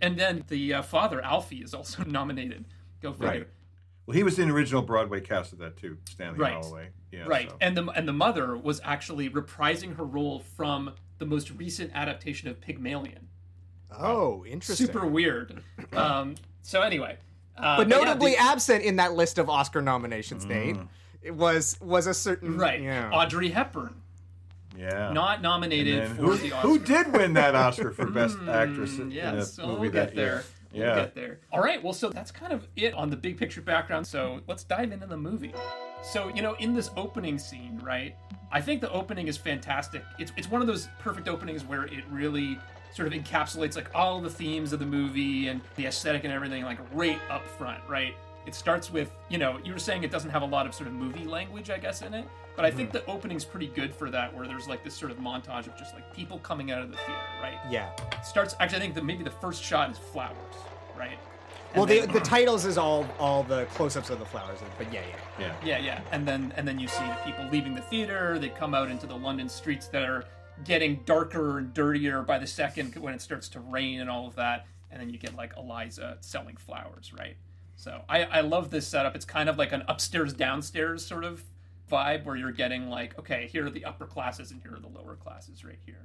and 0.00 0.18
then 0.18 0.44
the 0.48 0.74
uh, 0.74 0.82
father 0.82 1.20
Alfie 1.22 1.58
is 1.62 1.74
also 1.74 2.02
nominated. 2.06 2.64
Go 3.00 3.12
figure. 3.12 3.26
Right. 3.28 3.48
Well, 4.06 4.16
he 4.16 4.22
was 4.22 4.38
in 4.38 4.48
the 4.48 4.54
original 4.54 4.82
Broadway 4.82 5.20
cast 5.20 5.52
of 5.52 5.58
that 5.60 5.76
too, 5.76 5.98
Stanley 6.08 6.38
Right. 6.38 6.54
Holloway. 6.54 6.88
Yeah, 7.12 7.24
right, 7.26 7.50
so- 7.50 7.56
and 7.60 7.76
the 7.76 7.86
and 7.88 8.06
the 8.06 8.12
mother 8.12 8.56
was 8.56 8.80
actually 8.84 9.28
reprising 9.30 9.96
her 9.96 10.04
role 10.04 10.40
from 10.56 10.92
the 11.18 11.26
most 11.26 11.50
recent 11.50 11.90
adaptation 11.94 12.48
of 12.48 12.60
Pygmalion. 12.60 13.28
Oh, 13.90 14.44
interesting. 14.46 14.86
Super 14.86 15.06
weird. 15.06 15.62
Um, 15.92 16.36
so 16.62 16.82
anyway, 16.82 17.16
Uh, 17.56 17.78
but 17.78 17.88
yeah, 17.88 17.96
notably 17.96 18.32
the- 18.32 18.38
absent 18.42 18.84
in 18.84 18.96
that 18.96 19.14
list 19.14 19.38
of 19.38 19.48
Oscar 19.50 19.82
nominations, 19.82 20.44
Nate, 20.46 20.76
it 21.22 21.34
was 21.34 21.76
was 21.80 22.06
a 22.06 22.14
certain 22.14 22.56
right, 22.58 22.80
Yeah. 22.80 23.10
Audrey 23.10 23.48
Hepburn, 23.50 23.99
Yeah. 24.80 25.12
not 25.12 25.42
nominated 25.42 26.08
for 26.08 26.14
who, 26.14 26.36
the 26.36 26.52
Oscar. 26.52 26.68
who 26.68 26.78
did 26.78 27.12
win 27.12 27.34
that 27.34 27.54
Oscar 27.54 27.90
for 27.92 28.06
Best 28.10 28.36
hmm, 28.38 28.48
Actress 28.48 28.98
in 28.98 29.10
Yes, 29.10 29.58
a 29.58 29.62
well, 29.62 29.68
movie 29.76 29.80
we'll 29.82 29.90
that 29.92 30.06
get 30.08 30.16
there. 30.16 30.24
year? 30.26 30.44
We'll 30.72 30.82
Yeah. 30.82 30.94
get 30.96 31.14
there. 31.14 31.38
All 31.52 31.60
right, 31.60 31.82
well, 31.82 31.92
so 31.92 32.08
that's 32.10 32.30
kind 32.30 32.52
of 32.52 32.66
it 32.76 32.94
on 32.94 33.10
the 33.10 33.16
big 33.16 33.36
picture 33.36 33.60
background. 33.60 34.06
So 34.06 34.40
let's 34.46 34.64
dive 34.64 34.92
into 34.92 35.06
the 35.06 35.16
movie. 35.16 35.52
So, 36.02 36.28
you 36.34 36.40
know, 36.42 36.54
in 36.54 36.72
this 36.72 36.90
opening 36.96 37.38
scene, 37.38 37.80
right? 37.84 38.14
I 38.52 38.60
think 38.60 38.80
the 38.80 38.90
opening 38.90 39.28
is 39.28 39.36
fantastic. 39.36 40.02
It's, 40.18 40.32
it's 40.36 40.50
one 40.50 40.60
of 40.62 40.66
those 40.66 40.88
perfect 40.98 41.28
openings 41.28 41.64
where 41.64 41.84
it 41.84 42.04
really 42.10 42.58
sort 42.94 43.06
of 43.06 43.14
encapsulates 43.14 43.76
like 43.76 43.90
all 43.94 44.20
the 44.20 44.30
themes 44.30 44.72
of 44.72 44.78
the 44.80 44.86
movie 44.86 45.48
and 45.48 45.60
the 45.76 45.86
aesthetic 45.86 46.24
and 46.24 46.32
everything, 46.32 46.64
like 46.64 46.78
right 46.92 47.20
up 47.30 47.46
front, 47.46 47.80
right? 47.88 48.14
It 48.46 48.54
starts 48.54 48.90
with, 48.90 49.10
you 49.28 49.38
know, 49.38 49.58
you 49.62 49.72
were 49.72 49.78
saying 49.78 50.02
it 50.02 50.10
doesn't 50.10 50.30
have 50.30 50.42
a 50.42 50.46
lot 50.46 50.66
of 50.66 50.74
sort 50.74 50.88
of 50.88 50.94
movie 50.94 51.24
language, 51.26 51.68
I 51.70 51.78
guess, 51.78 52.02
in 52.02 52.14
it. 52.14 52.26
But 52.60 52.66
I 52.66 52.76
think 52.76 52.92
the 52.92 53.06
opening's 53.06 53.44
pretty 53.46 53.68
good 53.68 53.94
for 53.94 54.10
that, 54.10 54.36
where 54.36 54.46
there's 54.46 54.68
like 54.68 54.84
this 54.84 54.92
sort 54.92 55.10
of 55.10 55.16
montage 55.16 55.66
of 55.66 55.78
just 55.78 55.94
like 55.94 56.14
people 56.14 56.38
coming 56.40 56.70
out 56.70 56.82
of 56.82 56.90
the 56.90 56.96
theater, 56.98 57.14
right? 57.42 57.58
Yeah. 57.70 57.88
starts 58.22 58.54
actually 58.60 58.76
i 58.76 58.80
think 58.80 58.94
that 58.96 59.04
maybe 59.04 59.24
the 59.24 59.30
first 59.30 59.62
shot 59.64 59.90
is 59.90 59.96
flowers 59.96 60.36
right 60.94 61.18
Well, 61.74 61.84
And 61.90 62.10
the, 62.10 62.12
the 62.12 62.20
titles 62.20 62.66
is 62.66 62.76
all 62.76 63.06
all 63.18 63.44
the 63.44 63.64
close-ups 63.76 64.10
of 64.10 64.18
the 64.18 64.26
flowers, 64.26 64.58
but 64.76 64.92
yeah, 64.92 65.00
yeah. 65.08 65.46
Yeah. 65.46 65.54
yeah 65.64 65.78
yeah 65.78 66.00
and 66.12 66.28
then 66.28 66.52
and 66.56 66.68
then 66.68 66.78
you 66.78 66.86
see 66.86 67.04
the 67.04 67.16
people 67.24 67.46
leaving 67.50 67.74
the 67.74 67.80
theater 67.80 68.38
they 68.38 68.50
come 68.50 68.74
out 68.74 68.90
into 68.90 69.06
the 69.06 69.16
london 69.16 69.48
streets 69.48 69.86
that 69.88 70.02
are 70.02 70.24
getting 70.64 71.00
darker 71.06 71.58
and 71.58 71.72
dirtier 71.72 72.20
by 72.22 72.38
the 72.38 72.46
second 72.46 72.94
when 72.96 73.14
it 73.14 73.22
starts 73.22 73.48
to 73.50 73.60
rain 73.60 74.00
and 74.00 74.10
all 74.10 74.26
of 74.26 74.34
that 74.36 74.66
and 74.90 75.00
then 75.00 75.08
you 75.08 75.16
get 75.18 75.34
like 75.34 75.52
eliza 75.56 76.18
selling 76.20 76.56
flowers 76.56 77.12
right 77.18 77.36
so 77.76 78.02
i 78.08 78.24
i 78.24 78.40
love 78.42 78.68
this 78.70 78.86
setup 78.86 79.14
it's 79.16 79.24
kind 79.24 79.48
of 79.48 79.56
like 79.56 79.72
an 79.72 79.82
upstairs 79.88 80.34
downstairs 80.34 81.06
sort 81.06 81.24
of 81.24 81.42
vibe 81.90 82.24
where 82.24 82.36
you're 82.36 82.52
getting 82.52 82.88
like 82.88 83.18
okay 83.18 83.48
here 83.52 83.66
are 83.66 83.70
the 83.70 83.84
upper 83.84 84.06
classes 84.06 84.50
and 84.50 84.62
here 84.62 84.74
are 84.74 84.80
the 84.80 84.88
lower 84.88 85.16
classes 85.16 85.64
right 85.64 85.78
here 85.84 86.02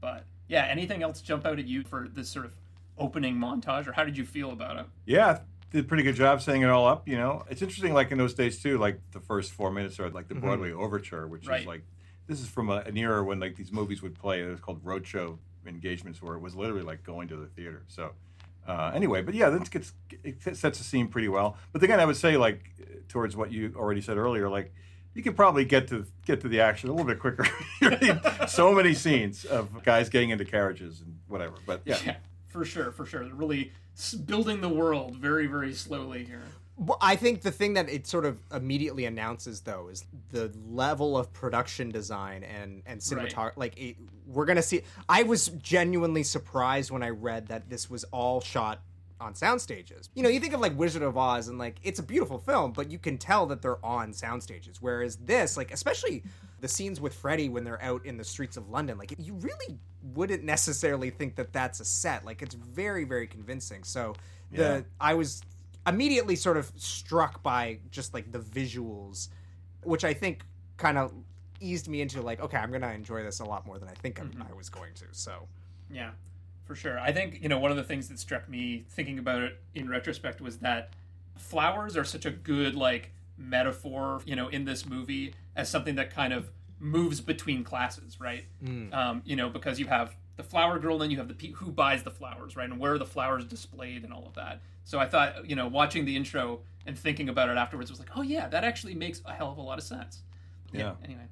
but 0.00 0.24
yeah 0.48 0.66
anything 0.66 1.02
else 1.02 1.20
jump 1.20 1.46
out 1.46 1.58
at 1.58 1.66
you 1.66 1.82
for 1.82 2.08
this 2.08 2.28
sort 2.28 2.44
of 2.44 2.54
opening 2.98 3.36
montage 3.36 3.86
or 3.86 3.92
how 3.92 4.04
did 4.04 4.16
you 4.16 4.24
feel 4.24 4.50
about 4.52 4.76
it 4.76 4.86
Yeah, 5.06 5.38
did 5.70 5.84
a 5.84 5.88
pretty 5.88 6.02
good 6.02 6.14
job 6.16 6.42
setting 6.42 6.60
it 6.60 6.68
all 6.68 6.86
up. 6.86 7.08
You 7.08 7.16
know, 7.16 7.44
it's 7.48 7.62
interesting. 7.62 7.94
Like 7.94 8.10
in 8.10 8.18
those 8.18 8.34
days 8.34 8.62
too, 8.62 8.76
like 8.76 9.00
the 9.12 9.20
first 9.20 9.52
four 9.52 9.70
minutes 9.72 9.98
are 9.98 10.10
like 10.10 10.28
the 10.28 10.34
Broadway 10.34 10.70
overture, 10.72 11.26
which 11.26 11.46
Right. 11.46 11.62
is 11.62 11.66
like 11.66 11.82
this 12.26 12.40
is 12.42 12.48
from 12.48 12.68
a, 12.68 12.76
an 12.86 12.98
era 12.98 13.24
when 13.24 13.40
like 13.40 13.56
these 13.56 13.72
movies 13.72 14.02
would 14.02 14.14
play. 14.14 14.42
It 14.42 14.48
was 14.50 14.60
called 14.60 14.84
roadshow 14.84 15.38
engagements, 15.66 16.20
where 16.20 16.34
it 16.34 16.40
was 16.40 16.54
literally 16.54 16.82
like 16.82 17.02
going 17.02 17.28
to 17.28 17.36
the 17.36 17.46
theater. 17.46 17.82
So 17.86 18.10
uh, 18.68 18.92
anyway, 18.94 19.22
but 19.22 19.34
yeah, 19.34 19.48
this 19.48 19.70
gets 19.70 19.94
it 20.22 20.42
sets 20.42 20.76
the 20.78 20.84
scene 20.84 21.08
pretty 21.08 21.28
well. 21.28 21.56
But 21.72 21.82
again, 21.82 21.98
I 21.98 22.04
would 22.04 22.18
say 22.18 22.36
like 22.36 22.60
towards 23.08 23.34
what 23.34 23.50
you 23.50 23.72
already 23.74 24.02
said 24.02 24.18
earlier, 24.18 24.50
like. 24.50 24.74
You 25.14 25.22
could 25.22 25.36
probably 25.36 25.64
get 25.64 25.88
to 25.88 26.06
get 26.24 26.40
to 26.40 26.48
the 26.48 26.60
action 26.60 26.88
a 26.88 26.92
little 26.92 27.06
bit 27.06 27.18
quicker. 27.18 27.46
So 28.48 28.72
many 28.72 28.94
scenes 28.94 29.44
of 29.44 29.82
guys 29.82 30.08
getting 30.08 30.30
into 30.30 30.44
carriages 30.44 31.00
and 31.00 31.18
whatever. 31.28 31.54
But 31.66 31.82
yeah, 31.84 31.98
Yeah, 32.04 32.16
for 32.48 32.64
sure, 32.64 32.92
for 32.92 33.04
sure. 33.04 33.24
They're 33.24 33.34
really 33.34 33.72
building 34.24 34.60
the 34.60 34.68
world 34.68 35.16
very, 35.16 35.46
very 35.46 35.74
slowly 35.74 36.24
here. 36.24 36.42
Well, 36.76 36.98
I 37.00 37.16
think 37.16 37.42
the 37.42 37.50
thing 37.50 37.74
that 37.74 37.88
it 37.90 38.06
sort 38.06 38.24
of 38.24 38.38
immediately 38.52 39.04
announces, 39.04 39.60
though, 39.60 39.88
is 39.88 40.04
the 40.30 40.50
level 40.66 41.16
of 41.18 41.32
production 41.32 41.90
design 41.90 42.44
and 42.44 42.82
and 42.86 43.00
cinematography. 43.00 43.56
Like, 43.56 43.78
it, 43.78 43.96
we're 44.26 44.46
gonna 44.46 44.62
see. 44.62 44.82
I 45.08 45.22
was 45.24 45.48
genuinely 45.48 46.22
surprised 46.22 46.90
when 46.90 47.02
I 47.02 47.10
read 47.10 47.48
that 47.48 47.68
this 47.68 47.90
was 47.90 48.04
all 48.04 48.40
shot 48.40 48.80
on 49.22 49.34
sound 49.34 49.60
stages. 49.60 50.10
You 50.14 50.22
know, 50.22 50.28
you 50.28 50.40
think 50.40 50.52
of 50.52 50.60
like 50.60 50.76
Wizard 50.76 51.02
of 51.02 51.16
Oz, 51.16 51.48
and 51.48 51.58
like 51.58 51.76
it's 51.82 52.00
a 52.00 52.02
beautiful 52.02 52.38
film, 52.38 52.72
but 52.72 52.90
you 52.90 52.98
can 52.98 53.16
tell 53.16 53.46
that 53.46 53.62
they're 53.62 53.84
on 53.84 54.12
sound 54.12 54.42
stages. 54.42 54.82
Whereas 54.82 55.16
this, 55.16 55.56
like, 55.56 55.72
especially 55.72 56.22
the 56.60 56.68
scenes 56.68 57.00
with 57.00 57.14
Freddy 57.14 57.48
when 57.48 57.64
they're 57.64 57.82
out 57.82 58.04
in 58.04 58.16
the 58.16 58.24
streets 58.24 58.56
of 58.56 58.68
London, 58.68 58.98
like 58.98 59.14
you 59.18 59.34
really 59.34 59.78
wouldn't 60.14 60.44
necessarily 60.44 61.10
think 61.10 61.36
that 61.36 61.52
that's 61.52 61.80
a 61.80 61.84
set. 61.84 62.24
Like, 62.24 62.42
it's 62.42 62.54
very, 62.54 63.04
very 63.04 63.26
convincing. 63.26 63.84
So 63.84 64.14
the 64.50 64.62
Yeah. 64.62 64.80
I 65.00 65.14
was 65.14 65.42
immediately 65.86 66.36
sort 66.36 66.56
of 66.56 66.70
struck 66.76 67.42
by 67.42 67.78
just 67.90 68.14
like 68.14 68.30
the 68.30 68.38
visuals, 68.40 69.28
which 69.82 70.04
I 70.04 70.14
think 70.14 70.44
kind 70.76 70.98
of 70.98 71.12
eased 71.60 71.88
me 71.88 72.00
into 72.00 72.22
like, 72.22 72.40
okay, 72.40 72.56
I'm 72.56 72.72
gonna 72.72 72.92
enjoy 72.92 73.22
this 73.22 73.40
a 73.40 73.44
lot 73.44 73.66
more 73.66 73.78
than 73.78 73.88
I 73.88 73.94
think 73.94 74.18
I'm- 74.18 74.30
mm-hmm. 74.30 74.42
I 74.42 74.54
was 74.54 74.68
going 74.68 74.94
to. 74.94 75.06
So 75.12 75.48
Yeah, 75.90 76.12
for 76.72 76.76
sure. 76.76 76.98
I 76.98 77.12
think, 77.12 77.42
you 77.42 77.50
know, 77.50 77.58
one 77.58 77.70
of 77.70 77.76
the 77.76 77.84
things 77.84 78.08
that 78.08 78.18
struck 78.18 78.48
me 78.48 78.86
thinking 78.88 79.18
about 79.18 79.42
it 79.42 79.60
in 79.74 79.90
retrospect 79.90 80.40
was 80.40 80.56
that 80.58 80.94
flowers 81.36 81.98
are 81.98 82.04
such 82.04 82.24
a 82.24 82.30
good, 82.30 82.74
like, 82.74 83.10
metaphor, 83.36 84.22
you 84.24 84.34
know, 84.34 84.48
in 84.48 84.64
this 84.64 84.86
movie 84.86 85.34
as 85.54 85.68
something 85.68 85.96
that 85.96 86.14
kind 86.14 86.32
of 86.32 86.50
moves 86.78 87.20
between 87.20 87.62
classes, 87.62 88.18
right? 88.18 88.46
Mm. 88.64 88.94
Um, 88.94 89.22
you 89.26 89.36
know, 89.36 89.50
because 89.50 89.78
you 89.78 89.86
have 89.86 90.16
the 90.36 90.42
flower 90.42 90.78
girl, 90.78 90.94
and 90.94 91.02
then 91.02 91.10
you 91.10 91.18
have 91.18 91.28
the 91.28 91.34
pe- 91.34 91.52
who 91.52 91.70
buys 91.70 92.04
the 92.04 92.10
flowers, 92.10 92.56
right? 92.56 92.70
And 92.70 92.80
where 92.80 92.94
are 92.94 92.98
the 92.98 93.04
flowers 93.04 93.44
displayed 93.44 94.02
and 94.02 94.10
all 94.10 94.26
of 94.26 94.32
that. 94.36 94.62
So 94.84 94.98
I 94.98 95.06
thought, 95.06 95.46
you 95.46 95.56
know, 95.56 95.68
watching 95.68 96.06
the 96.06 96.16
intro 96.16 96.60
and 96.86 96.98
thinking 96.98 97.28
about 97.28 97.50
it 97.50 97.58
afterwards 97.58 97.90
was 97.90 98.00
like, 98.00 98.16
oh, 98.16 98.22
yeah, 98.22 98.48
that 98.48 98.64
actually 98.64 98.94
makes 98.94 99.20
a 99.26 99.34
hell 99.34 99.52
of 99.52 99.58
a 99.58 99.62
lot 99.62 99.76
of 99.76 99.84
sense. 99.84 100.22
Yeah. 100.72 100.94
Anyway. 101.04 101.26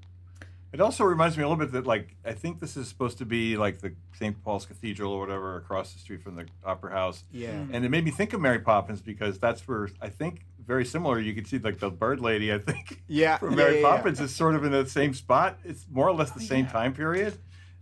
It 0.72 0.80
also 0.80 1.02
reminds 1.02 1.36
me 1.36 1.42
a 1.42 1.48
little 1.48 1.64
bit 1.64 1.72
that, 1.72 1.86
like, 1.86 2.14
I 2.24 2.32
think 2.32 2.60
this 2.60 2.76
is 2.76 2.86
supposed 2.86 3.18
to 3.18 3.24
be 3.24 3.56
like 3.56 3.80
the 3.80 3.92
St. 4.12 4.40
Paul's 4.44 4.66
Cathedral 4.66 5.12
or 5.12 5.20
whatever 5.20 5.56
across 5.56 5.92
the 5.92 5.98
street 5.98 6.22
from 6.22 6.36
the 6.36 6.46
Opera 6.64 6.92
House. 6.92 7.24
Yeah. 7.32 7.50
Mm. 7.50 7.70
And 7.72 7.84
it 7.84 7.88
made 7.88 8.04
me 8.04 8.12
think 8.12 8.32
of 8.32 8.40
Mary 8.40 8.60
Poppins 8.60 9.00
because 9.00 9.38
that's 9.38 9.66
where 9.66 9.88
I 10.00 10.08
think 10.08 10.42
very 10.64 10.84
similar. 10.84 11.18
You 11.18 11.34
could 11.34 11.48
see 11.48 11.58
like 11.58 11.80
the 11.80 11.90
bird 11.90 12.20
lady. 12.20 12.52
I 12.52 12.58
think. 12.58 13.02
Yeah, 13.08 13.38
From 13.38 13.56
Mary 13.56 13.80
yeah, 13.80 13.80
yeah. 13.80 13.96
Poppins 13.96 14.20
is 14.20 14.34
sort 14.34 14.54
of 14.54 14.64
in 14.64 14.70
the 14.70 14.86
same 14.86 15.12
spot. 15.14 15.58
It's 15.64 15.84
more 15.90 16.08
or 16.08 16.12
less 16.12 16.30
the 16.30 16.40
same 16.40 16.66
time 16.66 16.94
period. 16.94 17.36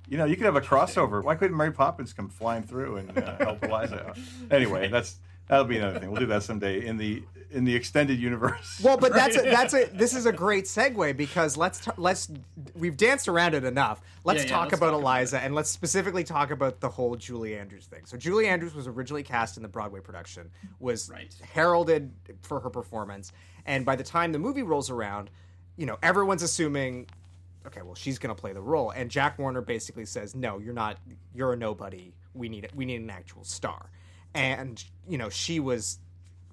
You 0.08 0.16
know, 0.16 0.24
you 0.24 0.36
could 0.36 0.46
have 0.46 0.56
a 0.56 0.62
crossover. 0.62 1.22
Why 1.22 1.34
couldn't 1.34 1.54
Mary 1.56 1.72
Poppins 1.72 2.14
come 2.14 2.30
flying 2.30 2.62
through 2.62 2.96
and 2.96 3.18
uh, 3.18 3.36
help 3.36 3.62
Eliza 3.62 4.08
out? 4.08 4.18
Anyway, 4.50 4.88
that's 4.88 5.16
that'll 5.48 5.64
be 5.64 5.78
another 5.78 5.98
thing. 5.98 6.10
We'll 6.10 6.20
do 6.20 6.26
that 6.26 6.42
someday 6.42 6.84
in 6.86 6.96
the 6.96 7.22
in 7.50 7.64
the 7.64 7.74
extended 7.74 8.18
universe. 8.18 8.80
well, 8.82 8.96
but 8.96 9.12
that's 9.12 9.36
a, 9.36 9.42
that's 9.42 9.74
a 9.74 9.86
this 9.86 10.14
is 10.14 10.26
a 10.26 10.32
great 10.32 10.64
segue 10.64 11.16
because 11.16 11.56
let's 11.56 11.84
t- 11.84 11.90
let's 11.96 12.30
we've 12.74 12.96
danced 12.96 13.28
around 13.28 13.54
it 13.54 13.64
enough. 13.64 14.00
Let's 14.24 14.40
Yeah, 14.40 14.44
yeah, 14.44 14.50
talk 14.50 14.64
let's 14.64 14.74
about 14.74 14.90
talk 14.90 15.00
about 15.00 15.00
Eliza 15.00 15.40
and 15.40 15.54
let's 15.54 15.70
specifically 15.70 16.24
talk 16.24 16.50
about 16.50 16.80
the 16.80 16.88
whole 16.88 17.16
Julie 17.16 17.56
Andrews 17.56 17.86
thing. 17.86 18.04
So 18.04 18.16
Julie 18.16 18.46
Andrews 18.46 18.74
was 18.74 18.86
originally 18.86 19.22
cast 19.22 19.56
in 19.56 19.62
the 19.62 19.68
Broadway 19.68 20.00
production, 20.00 20.50
was 20.80 21.10
heralded 21.42 22.12
for 22.42 22.60
her 22.60 22.70
performance, 22.70 23.32
and 23.66 23.84
by 23.84 23.96
the 23.96 24.04
time 24.04 24.32
the 24.32 24.38
movie 24.38 24.62
rolls 24.62 24.90
around, 24.90 25.30
you 25.76 25.86
know 25.86 25.98
everyone's 26.02 26.42
assuming 26.42 27.06
okay, 27.66 27.82
well, 27.82 27.94
she's 27.94 28.18
going 28.18 28.34
to 28.34 28.40
play 28.40 28.52
the 28.52 28.60
role. 28.60 28.90
And 28.90 29.10
Jack 29.10 29.38
Warner 29.38 29.60
basically 29.60 30.06
says, 30.06 30.34
no, 30.34 30.58
you're 30.58 30.72
not, 30.72 30.98
you're 31.34 31.52
a 31.52 31.56
nobody. 31.56 32.14
We 32.32 32.48
need, 32.48 32.66
we 32.74 32.86
need 32.86 33.02
an 33.02 33.10
actual 33.10 33.44
star. 33.44 33.90
And, 34.34 34.82
you 35.08 35.18
know, 35.18 35.28
she 35.28 35.60
was 35.60 35.98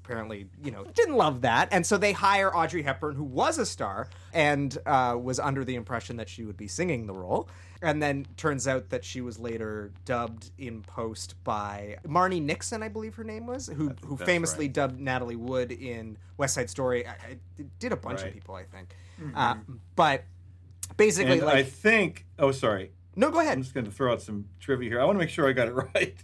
apparently, 0.03 0.47
you 0.63 0.71
know, 0.71 0.84
didn't 0.93 1.15
love 1.15 1.41
that. 1.41 1.69
And 1.71 1.86
so 1.86 1.97
they 1.97 2.11
hire 2.11 2.55
Audrey 2.55 2.84
Hepburn, 2.84 3.15
who 3.15 3.23
was 3.23 3.57
a 3.57 3.65
star 3.65 4.07
and 4.34 4.78
uh, 4.86 5.17
was 5.19 5.39
under 5.39 5.65
the 5.65 5.76
impression 5.76 6.17
that 6.17 6.30
she 6.30 6.43
would 6.45 6.57
be 6.57 6.67
singing 6.67 7.07
the 7.07 7.13
role. 7.13 7.49
And 7.82 8.01
then 8.01 8.26
turns 8.38 8.67
out 8.67 8.89
that 8.89 9.03
she 9.03 9.21
was 9.21 9.38
later 9.38 9.91
dubbed 10.05 10.51
in 10.57 10.82
post 10.82 11.36
by 11.43 11.97
Marni 12.07 12.41
Nixon, 12.41 12.82
I 12.82 12.88
believe 12.88 13.15
her 13.15 13.23
name 13.23 13.45
was, 13.47 13.67
who, 13.67 13.93
who 14.05 14.15
that's 14.15 14.28
famously 14.28 14.67
dubbed 14.67 14.99
Natalie 14.99 15.36
Wood 15.36 15.71
in 15.71 16.17
West 16.38 16.55
Side 16.55 16.69
Story. 16.69 17.05
I, 17.05 17.11
I 17.11 17.38
did 17.80 17.91
a 17.91 17.97
bunch 17.97 18.23
of 18.23 18.32
people, 18.32 18.55
I 18.55 18.63
think. 18.63 18.95
Uh, 19.36 19.55
but 19.95 20.23
basically, 20.97 21.39
and 21.39 21.47
like, 21.47 21.55
I 21.55 21.63
think. 21.63 22.26
Oh, 22.39 22.51
sorry. 22.51 22.91
No, 23.16 23.32
go 23.32 23.39
ahead. 23.39 23.53
I'm 23.53 23.61
just 23.63 23.74
going 23.74 23.86
to 23.86 23.91
throw 23.91 24.11
out 24.11 24.22
some 24.22 24.45
trivia 24.59 24.89
here. 24.89 25.01
I 25.01 25.05
want 25.05 25.16
to 25.16 25.20
make 25.20 25.30
sure 25.30 25.47
I 25.47 25.53
got 25.53 25.68
it 25.68 25.74
right. 25.95 26.16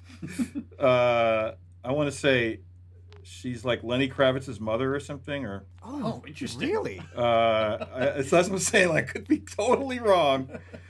uh, 0.79 1.53
I 1.83 1.91
want 1.91 2.11
to 2.11 2.15
say 2.17 2.59
she's 3.23 3.63
like 3.63 3.83
Lenny 3.83 4.09
Kravitz's 4.09 4.59
mother 4.59 4.93
or 4.93 4.99
something, 4.99 5.45
or 5.45 5.63
Oh, 5.83 6.21
interesting. 6.27 6.69
Really? 6.69 7.01
uh, 7.15 7.85
I, 7.93 8.21
so 8.23 8.35
that's 8.35 8.49
what 8.49 8.51
I'm 8.55 8.59
saying. 8.59 8.91
I 8.91 9.01
could 9.01 9.27
be 9.27 9.39
totally 9.39 9.99
wrong. 9.99 10.49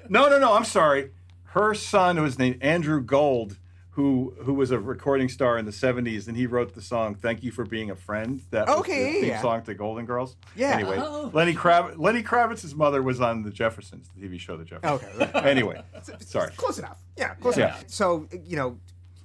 No, 0.09 0.27
no, 0.29 0.39
no. 0.39 0.53
I'm 0.53 0.65
sorry. 0.65 1.11
Her 1.43 1.73
son 1.73 2.21
was 2.21 2.39
named 2.39 2.57
Andrew 2.61 3.01
Gold, 3.01 3.57
who 3.91 4.33
who 4.43 4.53
was 4.53 4.71
a 4.71 4.79
recording 4.79 5.27
star 5.27 5.57
in 5.57 5.65
the 5.65 5.71
'70s, 5.71 6.27
and 6.27 6.37
he 6.37 6.45
wrote 6.47 6.73
the 6.73 6.81
song 6.81 7.13
"Thank 7.15 7.43
You 7.43 7.51
for 7.51 7.65
Being 7.65 7.91
a 7.91 7.95
Friend." 7.95 8.41
That 8.51 8.67
was 8.67 8.79
Okay, 8.79 9.05
the 9.13 9.19
theme 9.19 9.29
yeah. 9.29 9.41
song 9.41 9.63
to 9.63 9.73
Golden 9.73 10.05
Girls. 10.05 10.37
Yeah. 10.55 10.71
Anyway, 10.75 10.97
Oh. 10.99 11.29
Lenny 11.33 11.53
Krav- 11.53 11.97
Lenny 11.97 12.23
Kravitz's 12.23 12.73
mother 12.73 13.01
was 13.03 13.19
on 13.19 13.43
the 13.43 13.51
Jeffersons, 13.51 14.09
the 14.15 14.27
TV 14.27 14.39
show 14.39 14.55
The 14.57 14.63
Jeffersons. 14.65 15.03
Okay, 15.03 15.31
right. 15.33 15.45
anyway, 15.45 15.83
sorry. 16.19 16.51
Close 16.55 16.79
enough. 16.79 17.01
Yeah, 17.17 17.33
close 17.35 17.57
Yeah. 17.57 17.65
enough. 17.67 17.83
So, 17.87 18.27
you 18.45 18.55
know, 18.55 18.77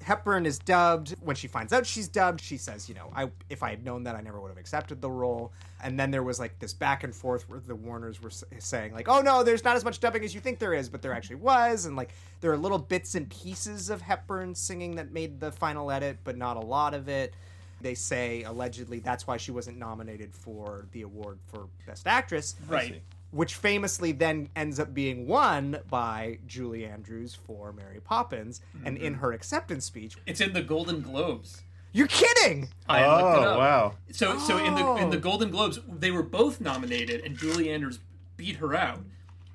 Hepburn 0.07 0.47
is 0.47 0.61
dubbed. 0.61 1.17
When 1.21 1.35
she 1.35 1.49
finds 1.49 1.73
out 1.73 1.85
she's 1.85 2.07
dubbed, 2.07 2.41
she 2.41 2.59
says, 2.59 2.89
you 2.89 2.95
know, 2.95 3.11
I 3.13 3.29
if 3.51 3.65
I 3.65 3.71
had 3.71 3.85
known 3.85 4.05
that, 4.05 4.15
I 4.15 4.21
never 4.21 4.41
would 4.41 4.51
have 4.51 4.57
accepted 4.57 5.01
the 5.01 5.11
role. 5.11 5.53
And 5.83 5.99
then 5.99 6.13
there 6.13 6.23
was 6.23 6.39
like 6.39 6.57
this 6.61 6.73
back 6.73 7.03
and 7.03 7.13
forth 7.13 7.49
where 7.49 7.59
the 7.59 7.75
Warners 7.75 8.23
were 8.23 8.31
saying, 8.31 8.95
like, 8.95 9.09
oh 9.09 9.21
no, 9.21 9.43
there's 9.43 9.65
not 9.65 9.75
as 9.75 9.85
much 9.85 9.99
dubbing 9.99 10.23
as 10.23 10.33
you 10.33 10.41
think 10.41 10.61
there 10.61 10.75
is, 10.75 10.89
but 10.89 11.03
there 11.03 11.13
actually 11.13 11.37
was. 11.37 11.87
And 11.87 11.97
like, 11.97 12.15
there 12.41 12.53
are 12.53 12.57
little 12.57 12.79
bits 12.79 13.17
and 13.17 13.29
pieces 13.29 13.91
of 13.91 14.01
Hepburn 14.01 14.55
singing 14.55 14.95
that 14.95 15.11
made 15.11 15.41
the 15.41 15.51
final 15.51 15.91
edit, 15.91 16.19
but 16.23 16.37
not 16.37 16.57
a 16.57 16.61
lot 16.61 16.95
of 16.95 17.09
it. 17.09 17.35
They 17.81 17.95
say 17.95 18.45
allegedly 18.45 19.01
that's 19.01 19.27
why 19.27 19.39
she 19.39 19.51
wasn't 19.51 19.77
nominated 19.77 20.33
for 20.33 20.87
the 20.93 21.03
award 21.03 21.41
for 21.49 21.67
Best 21.85 22.07
Actress. 22.07 22.55
Right. 22.69 23.03
Which 23.31 23.55
famously 23.55 24.13
then 24.13 24.49
ends 24.57 24.81
up 24.81 24.95
being 24.95 25.27
won 25.27 25.79
by 25.91 26.39
Julie 26.47 26.87
Andrews 26.87 27.35
for 27.35 27.73
Mary 27.73 28.01
Poppins. 28.01 28.61
And 28.85 28.97
in 28.97 29.15
mm-hmm. 29.15 29.23
her 29.23 29.33
acceptance 29.33 29.85
speech, 29.85 30.17
It's 30.27 30.41
in 30.41 30.53
the 30.53 30.63
Golden 30.63 31.03
Globes. 31.03 31.63
you're 31.93 32.07
kidding! 32.07 32.69
I 32.89 33.01
looked 33.07 33.39
it 33.39 33.45
oh, 33.45 33.51
up. 33.51 33.57
Oh, 33.57 33.59
wow. 33.59 33.95
So 34.13 34.39
so 34.39 34.59
in 34.59 34.75
the 34.75 34.95
in 34.97 35.11
the 35.11 35.17
Oh. 35.17 35.21
Golden 35.21 35.51
Globes, 35.51 35.79
they 35.89 36.11
were 36.11 36.23
both 36.23 36.61
nominated, 36.61 37.23
and 37.25 37.37
Julie 37.37 37.71
Andrews 37.71 37.99
beat 38.37 38.57
her 38.57 38.75
out. 38.75 39.01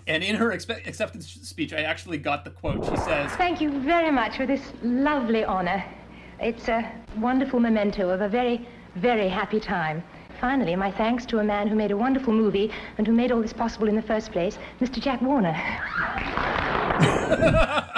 And 0.08 0.24
in 0.24 0.36
her 0.36 0.50
expe- 0.50 0.86
acceptance 0.88 1.28
speech, 1.28 1.74
I 1.74 1.82
actually 1.82 2.18
got 2.18 2.44
the 2.44 2.50
quote. 2.50 2.84
She 2.86 2.98
says, 2.98 3.32
Thank 3.34 3.62
you 3.62 3.80
very 3.82 4.12
much 4.12 4.36
for 4.38 4.46
this 4.46 4.62
lovely 4.84 5.44
honor. 5.44 5.84
It's 6.40 6.68
a 6.68 6.92
wonderful 7.18 7.60
memento 7.60 8.10
of 8.10 8.22
a 8.22 8.28
very, 8.28 8.68
very 8.96 9.30
happy 9.30 9.60
time. 9.60 10.04
Finally, 10.42 10.76
my 10.76 10.90
thanks 10.92 11.24
to 11.28 11.38
a 11.38 11.44
man 11.44 11.68
who 11.68 11.76
made 11.76 11.92
a 11.92 11.98
wonderful 11.98 12.34
movie 12.34 12.72
and 12.98 13.06
who 13.06 13.14
made 13.14 13.32
all 13.32 13.40
this 13.40 13.54
possible 13.54 13.88
in 13.88 13.96
the 13.96 14.02
first 14.02 14.32
place, 14.32 14.58
Mr. 14.82 15.00
Jack 15.00 15.22
Warner. 15.22 15.54
Wow. 15.54 17.88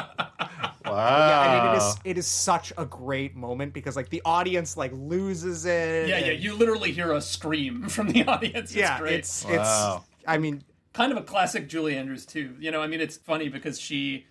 Yeah, 0.86 1.39
I 1.39 1.66
mean, 1.66 1.74
it 1.74 1.78
is 1.78 1.96
it 2.04 2.18
is 2.20 2.28
such 2.28 2.72
a 2.78 2.86
great 2.86 3.36
moment 3.36 3.74
because 3.74 3.96
like 3.96 4.10
the 4.10 4.22
audience 4.26 4.78
like 4.78 4.91
loses 4.94 5.66
it. 5.66 6.08
"Yeah, 6.08 6.20
yeah." 6.20 6.34
You 6.34 6.54
literally 6.54 6.91
hear 6.91 7.14
a 7.14 7.22
scream 7.22 7.84
from 7.89 8.10
the 8.10 8.24
audience. 8.28 8.70
It's 8.70 8.76
yeah, 8.76 9.00
great. 9.00 9.14
it's 9.16 9.44
Wow. 9.44 10.04
it's. 10.06 10.24
I 10.28 10.38
mean, 10.38 10.64
kind 10.94 11.12
of 11.12 11.18
a 11.18 11.24
classic 11.24 11.68
Julie 11.68 11.98
Andrews 11.98 12.28
too. 12.28 12.56
You 12.60 12.70
know, 12.70 12.80
I 12.82 12.86
mean, 12.86 13.02
it's 13.02 13.18
funny 13.18 13.50
because 13.50 13.80
she 13.80 14.28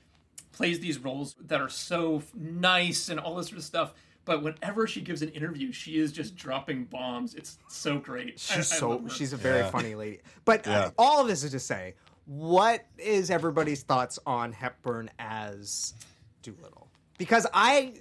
plays 0.52 0.78
these 0.78 0.98
roles 0.98 1.34
that 1.46 1.60
are 1.60 1.68
so 1.68 2.22
nice 2.32 3.08
and 3.08 3.18
all 3.18 3.34
this 3.34 3.48
sort 3.48 3.58
of 3.58 3.64
stuff. 3.64 3.94
But 4.24 4.42
whenever 4.42 4.86
she 4.86 5.00
gives 5.00 5.22
an 5.22 5.30
interview, 5.30 5.72
she 5.72 5.98
is 5.98 6.12
just 6.12 6.36
dropping 6.36 6.84
bombs. 6.84 7.34
It's 7.34 7.58
so 7.68 7.98
great. 7.98 8.38
She's 8.38 8.72
I 8.72 8.76
so 8.76 8.90
love 8.90 9.12
she's 9.12 9.32
a 9.32 9.36
very 9.36 9.60
Yeah. 9.60 9.70
funny 9.70 9.94
lady. 9.94 10.20
But 10.44 10.66
uh, 10.66 10.92
all 10.96 11.20
of 11.20 11.26
this 11.28 11.42
is 11.42 11.50
to 11.52 11.58
say, 11.58 11.94
what 12.26 12.86
is 12.98 13.30
everybody's 13.30 13.82
thoughts 13.82 14.18
on 14.26 14.52
Hepburn 14.52 15.10
as 15.18 15.94
Doolittle? 16.42 16.88
Because 17.18 17.46
I 17.52 17.94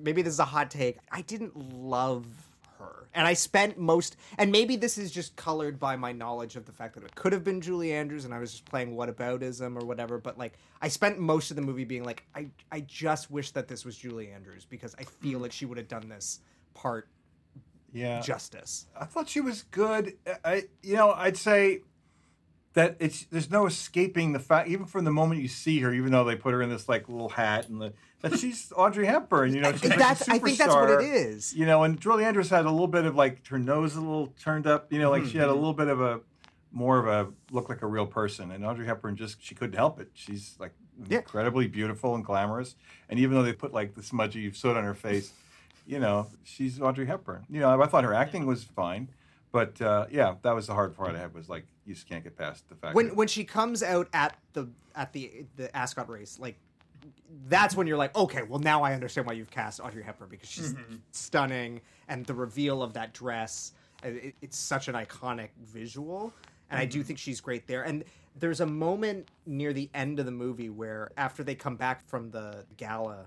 maybe 0.00 0.22
this 0.22 0.32
is 0.32 0.40
a 0.40 0.44
hot 0.44 0.70
take. 0.70 0.98
I 1.12 1.20
didn't 1.22 1.54
love 1.56 2.24
her. 2.24 2.30
And 3.14 3.26
I 3.26 3.34
spent 3.34 3.78
most 3.78 4.16
and 4.38 4.50
maybe 4.50 4.76
this 4.76 4.98
is 4.98 5.10
just 5.10 5.36
colored 5.36 5.78
by 5.78 5.96
my 5.96 6.12
knowledge 6.12 6.56
of 6.56 6.66
the 6.66 6.72
fact 6.72 6.94
that 6.94 7.04
it 7.04 7.14
could 7.14 7.32
have 7.32 7.44
been 7.44 7.60
Julie 7.60 7.92
Andrews 7.92 8.24
and 8.24 8.34
I 8.34 8.38
was 8.38 8.52
just 8.52 8.64
playing 8.64 8.94
whataboutism 8.94 9.80
or 9.80 9.86
whatever, 9.86 10.18
but 10.18 10.38
like 10.38 10.54
I 10.82 10.88
spent 10.88 11.18
most 11.18 11.50
of 11.50 11.56
the 11.56 11.62
movie 11.62 11.84
being 11.84 12.04
like 12.04 12.24
I 12.34 12.48
I 12.70 12.80
just 12.80 13.30
wish 13.30 13.52
that 13.52 13.68
this 13.68 13.84
was 13.84 13.96
Julie 13.96 14.30
Andrews 14.30 14.64
because 14.64 14.94
I 14.98 15.04
feel 15.04 15.38
like 15.38 15.52
she 15.52 15.66
would 15.66 15.78
have 15.78 15.88
done 15.88 16.08
this 16.08 16.40
part 16.74 17.08
yeah. 17.94 18.20
justice. 18.20 18.86
I 18.98 19.06
thought 19.06 19.28
she 19.28 19.40
was 19.40 19.62
good. 19.62 20.14
I, 20.44 20.64
you 20.82 20.96
know, 20.96 21.12
I'd 21.12 21.36
say 21.36 21.80
that 22.74 22.96
it's 22.98 23.24
there's 23.26 23.50
no 23.50 23.66
escaping 23.66 24.32
the 24.32 24.40
fact, 24.40 24.68
even 24.68 24.84
from 24.84 25.04
the 25.04 25.12
moment 25.12 25.40
you 25.40 25.48
see 25.48 25.78
her, 25.80 25.94
even 25.94 26.12
though 26.12 26.24
they 26.24 26.36
put 26.36 26.52
her 26.52 26.60
in 26.60 26.68
this 26.68 26.88
like 26.88 27.08
little 27.08 27.30
hat 27.30 27.68
and 27.68 27.80
the, 27.80 27.92
that 28.30 28.38
she's 28.38 28.72
Audrey 28.76 29.06
Hepburn. 29.06 29.54
You 29.54 29.60
know, 29.60 29.72
she's 29.72 29.84
like 29.84 29.94
a 29.96 29.98
That's- 29.98 30.28
I 30.28 30.38
think 30.38 30.58
that's 30.58 30.74
what 30.74 30.90
it 30.90 31.00
is. 31.04 31.54
You 31.54 31.66
know, 31.66 31.82
and 31.84 32.00
Julie 32.00 32.24
Andrews 32.24 32.48
had 32.50 32.64
a 32.66 32.70
little 32.70 32.88
bit 32.88 33.04
of 33.04 33.14
like 33.14 33.46
her 33.48 33.58
nose 33.58 33.96
a 33.96 34.00
little 34.00 34.32
turned 34.42 34.66
up. 34.66 34.92
You 34.92 34.98
know, 34.98 35.10
like 35.10 35.24
she 35.26 35.38
had 35.38 35.48
a 35.48 35.52
Mm-hmm. 35.52 35.58
little 35.60 35.74
bit 35.74 35.88
of 35.88 36.00
a 36.00 36.20
more 36.72 36.98
of 36.98 37.06
a 37.06 37.32
look 37.52 37.68
like 37.68 37.82
a 37.82 37.86
real 37.86 38.06
person, 38.06 38.50
and 38.50 38.64
Audrey 38.66 38.86
Hepburn 38.86 39.16
just 39.16 39.42
she 39.42 39.54
couldn't 39.54 39.76
help 39.76 40.00
it. 40.00 40.10
She's 40.14 40.56
like 40.58 40.72
Yeah. 41.08 41.18
incredibly 41.18 41.66
beautiful 41.68 42.14
and 42.16 42.24
glamorous, 42.24 42.74
and 43.08 43.18
even 43.20 43.36
though 43.36 43.42
they 43.44 43.52
put 43.52 43.72
like 43.72 43.94
the 43.94 44.02
smudgy 44.02 44.50
soot 44.52 44.76
on 44.76 44.84
her 44.84 44.94
face 44.94 45.32
you 45.86 45.98
know, 45.98 46.26
she's 46.44 46.80
Audrey 46.80 47.04
Hepburn. 47.04 47.44
You 47.50 47.60
know, 47.60 47.78
I 47.78 47.86
thought 47.86 48.04
her 48.04 48.14
acting 48.14 48.46
was 48.46 48.64
fine, 48.64 49.08
but 49.52 49.78
uh, 49.82 50.06
yeah, 50.10 50.36
that 50.40 50.54
was 50.54 50.66
the 50.68 50.72
hard 50.72 50.96
part 50.96 51.14
I 51.14 51.18
had 51.18 51.34
was 51.34 51.46
like 51.50 51.66
you 51.84 51.92
just 51.92 52.08
can't 52.08 52.24
get 52.24 52.38
past 52.38 52.66
the 52.70 52.74
fact 52.74 52.94
when 52.94 53.08
that 53.08 53.16
when 53.16 53.28
she 53.28 53.44
comes 53.44 53.82
out 53.82 54.08
at 54.14 54.34
the 54.54 54.70
at 54.96 55.12
the 55.12 55.44
the 55.56 55.76
Ascot 55.76 56.08
race, 56.08 56.38
like 56.40 56.56
that's 57.46 57.76
when 57.76 57.86
you're 57.86 57.96
like, 57.96 58.16
okay, 58.16 58.42
well 58.42 58.60
now 58.60 58.82
I 58.82 58.94
understand 58.94 59.26
why 59.26 59.34
you've 59.34 59.50
cast 59.50 59.80
Audrey 59.80 60.02
Hepburn 60.02 60.28
because 60.28 60.48
she's 60.48 60.72
Mm-hmm. 60.74 60.96
stunning 61.10 61.80
and 62.08 62.24
the 62.26 62.34
reveal 62.34 62.82
of 62.82 62.92
that 62.94 63.12
dress, 63.12 63.72
uh, 64.04 64.08
it, 64.08 64.34
it's 64.42 64.58
such 64.58 64.88
an 64.88 64.94
iconic 64.94 65.48
visual, 65.62 66.32
and 66.70 66.78
I 66.80 66.84
do 66.86 66.98
Mm-hmm. 66.98 67.06
think 67.06 67.18
she's 67.18 67.40
great 67.40 67.66
there. 67.66 67.82
And 67.82 68.04
there's 68.38 68.60
a 68.60 68.66
moment 68.66 69.28
near 69.46 69.72
the 69.72 69.88
end 69.94 70.18
of 70.18 70.26
the 70.26 70.32
movie 70.32 70.70
where 70.70 71.10
after 71.16 71.44
they 71.44 71.54
come 71.54 71.76
back 71.76 72.06
from 72.08 72.30
the 72.30 72.64
gala 72.76 73.26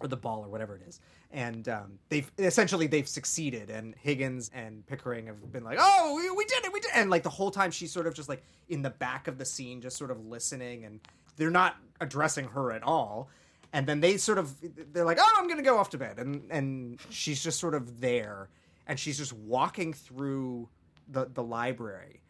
or 0.00 0.08
the 0.08 0.16
ball 0.16 0.44
or 0.44 0.48
whatever 0.48 0.76
it 0.76 0.82
is. 0.88 1.00
And 1.32 1.68
um, 1.68 1.98
they've 2.08 2.30
essentially 2.38 2.86
they've 2.88 3.06
succeeded, 3.08 3.70
and 3.70 3.94
Higgins 4.00 4.50
and 4.54 4.84
Pickering 4.86 5.26
have 5.26 5.52
been 5.52 5.62
like, 5.62 5.78
"Oh, 5.80 6.14
we, 6.16 6.28
we 6.30 6.44
did 6.44 6.64
it, 6.64 6.72
we 6.72 6.80
did!" 6.80 6.88
it." 6.88 6.96
And 6.96 7.08
like 7.10 7.22
the 7.22 7.28
whole 7.30 7.50
time, 7.52 7.70
she's 7.70 7.92
sort 7.92 8.06
of 8.08 8.14
just 8.14 8.28
like 8.28 8.42
in 8.68 8.82
the 8.82 8.90
back 8.90 9.28
of 9.28 9.38
the 9.38 9.44
scene, 9.44 9.80
just 9.80 9.96
sort 9.96 10.10
of 10.10 10.26
listening, 10.26 10.84
and 10.84 10.98
they're 11.40 11.50
not 11.50 11.76
addressing 12.00 12.44
her 12.48 12.70
at 12.70 12.82
all. 12.82 13.30
And 13.72 13.86
then 13.86 14.00
they 14.00 14.16
sort 14.18 14.38
of 14.38 14.54
they're 14.92 15.04
like, 15.04 15.18
"Oh, 15.20 15.36
I'm 15.38 15.48
gonna 15.48 15.62
go 15.62 15.78
off 15.78 15.90
to 15.90 15.98
bed," 15.98 16.18
and 16.18 16.42
and 16.50 17.00
she's 17.08 17.42
just 17.42 17.58
sort 17.58 17.74
of 17.74 18.00
there, 18.00 18.48
and 18.86 18.98
she's 18.98 19.16
just 19.16 19.32
walking 19.32 19.92
through 19.92 20.68
the 21.08 21.26
the 21.32 21.42
library, 21.42 22.20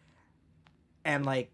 and 1.05 1.25
like 1.25 1.51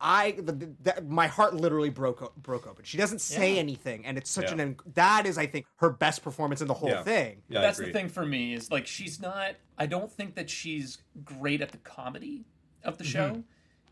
I 0.00 0.32
the, 0.32 0.52
the, 0.82 1.04
my 1.06 1.26
heart 1.26 1.54
literally 1.54 1.90
broke 1.90 2.22
o- 2.22 2.32
broke 2.38 2.66
open. 2.66 2.84
She 2.84 2.96
doesn't 2.96 3.20
say 3.20 3.54
Yeah. 3.54 3.60
anything, 3.60 4.06
and 4.06 4.18
it's 4.18 4.30
such 4.30 4.50
Yeah. 4.50 4.62
an 4.62 4.76
that 4.94 5.26
is 5.26 5.36
I 5.38 5.46
think 5.46 5.66
her 5.76 5.90
best 5.90 6.22
performance 6.22 6.60
in 6.62 6.68
the 6.68 6.74
whole 6.74 6.90
Yeah. 6.90 7.02
thing. 7.02 7.42
Yeah, 7.48 7.60
That's 7.60 7.78
the 7.78 7.92
thing 7.92 8.08
for 8.08 8.24
me 8.24 8.54
is 8.54 8.70
like 8.70 8.86
she's 8.86 9.20
not. 9.20 9.56
I 9.78 9.86
don't 9.86 10.10
think 10.10 10.34
that 10.36 10.50
she's 10.50 10.98
great 11.24 11.60
at 11.60 11.70
the 11.70 11.78
comedy 11.78 12.44
of 12.84 12.98
the 12.98 13.04
mm-hmm. 13.04 13.12
show, 13.12 13.44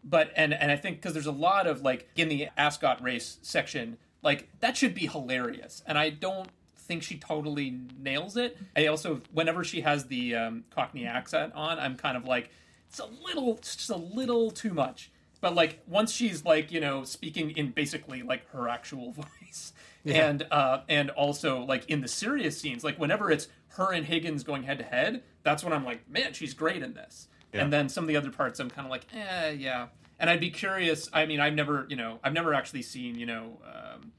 but 0.04 0.32
and 0.36 0.52
and 0.54 0.70
I 0.70 0.76
think 0.76 0.96
because 0.96 1.12
there's 1.12 1.26
a 1.26 1.32
lot 1.32 1.66
of 1.66 1.82
like 1.82 2.08
in 2.16 2.28
the 2.28 2.48
Ascot 2.56 3.02
race 3.02 3.38
section, 3.42 3.98
like 4.22 4.48
that 4.60 4.76
should 4.76 4.94
be 4.94 5.06
hilarious, 5.06 5.82
and 5.86 5.98
I 5.98 6.10
don't 6.10 6.48
think 6.76 7.02
she 7.02 7.16
totally 7.18 7.78
nails 7.98 8.36
it. 8.36 8.56
I 8.76 8.86
also 8.86 9.20
whenever 9.32 9.62
she 9.64 9.82
has 9.82 10.06
the 10.06 10.34
um, 10.34 10.64
Cockney 10.70 11.06
accent 11.06 11.52
on, 11.54 11.78
I'm 11.78 11.96
kind 11.96 12.16
of 12.16 12.24
like 12.24 12.50
it's 12.88 12.98
a 12.98 13.06
little, 13.24 13.56
it's 13.58 13.76
just 13.76 13.90
a 13.90 13.96
little 13.96 14.50
too 14.50 14.74
much. 14.74 15.10
But 15.40 15.54
like 15.54 15.80
once 15.86 16.12
she's 16.12 16.44
like 16.44 16.70
you 16.72 16.80
know 16.80 17.04
speaking 17.04 17.50
in 17.52 17.70
basically 17.70 18.22
like 18.22 18.48
her 18.50 18.68
actual 18.68 19.12
voice, 19.42 19.72
Yeah. 20.04 20.28
and 20.28 20.46
uh, 20.50 20.80
and 20.88 21.10
also 21.10 21.60
like 21.62 21.88
in 21.88 22.00
the 22.00 22.08
serious 22.08 22.58
scenes, 22.58 22.82
like 22.84 22.98
whenever 22.98 23.30
it's 23.30 23.48
her 23.74 23.92
and 23.92 24.04
Higgins 24.04 24.42
going 24.42 24.64
head 24.64 24.78
to 24.78 24.84
head, 24.84 25.22
that's 25.44 25.62
when 25.62 25.72
I'm 25.72 25.84
like, 25.84 26.10
man, 26.10 26.32
she's 26.32 26.52
great 26.54 26.82
in 26.82 26.92
this. 26.94 27.28
Yeah. 27.52 27.62
And 27.62 27.72
then 27.72 27.88
some 27.88 28.04
of 28.04 28.08
the 28.08 28.16
other 28.16 28.30
parts, 28.30 28.60
I'm 28.60 28.70
kind 28.70 28.86
of 28.86 28.90
like, 28.90 29.06
eh, 29.14 29.50
yeah. 29.50 29.88
And 30.18 30.28
I'd 30.28 30.40
be 30.40 30.50
curious. 30.50 31.08
I 31.12 31.26
mean, 31.26 31.40
I've 31.40 31.54
never, 31.54 31.86
you 31.88 31.96
know, 31.96 32.20
I've 32.22 32.32
never 32.32 32.54
actually 32.54 32.82
seen, 32.82 33.18
you 33.18 33.26
know, 33.26 33.58
um, 33.64 34.12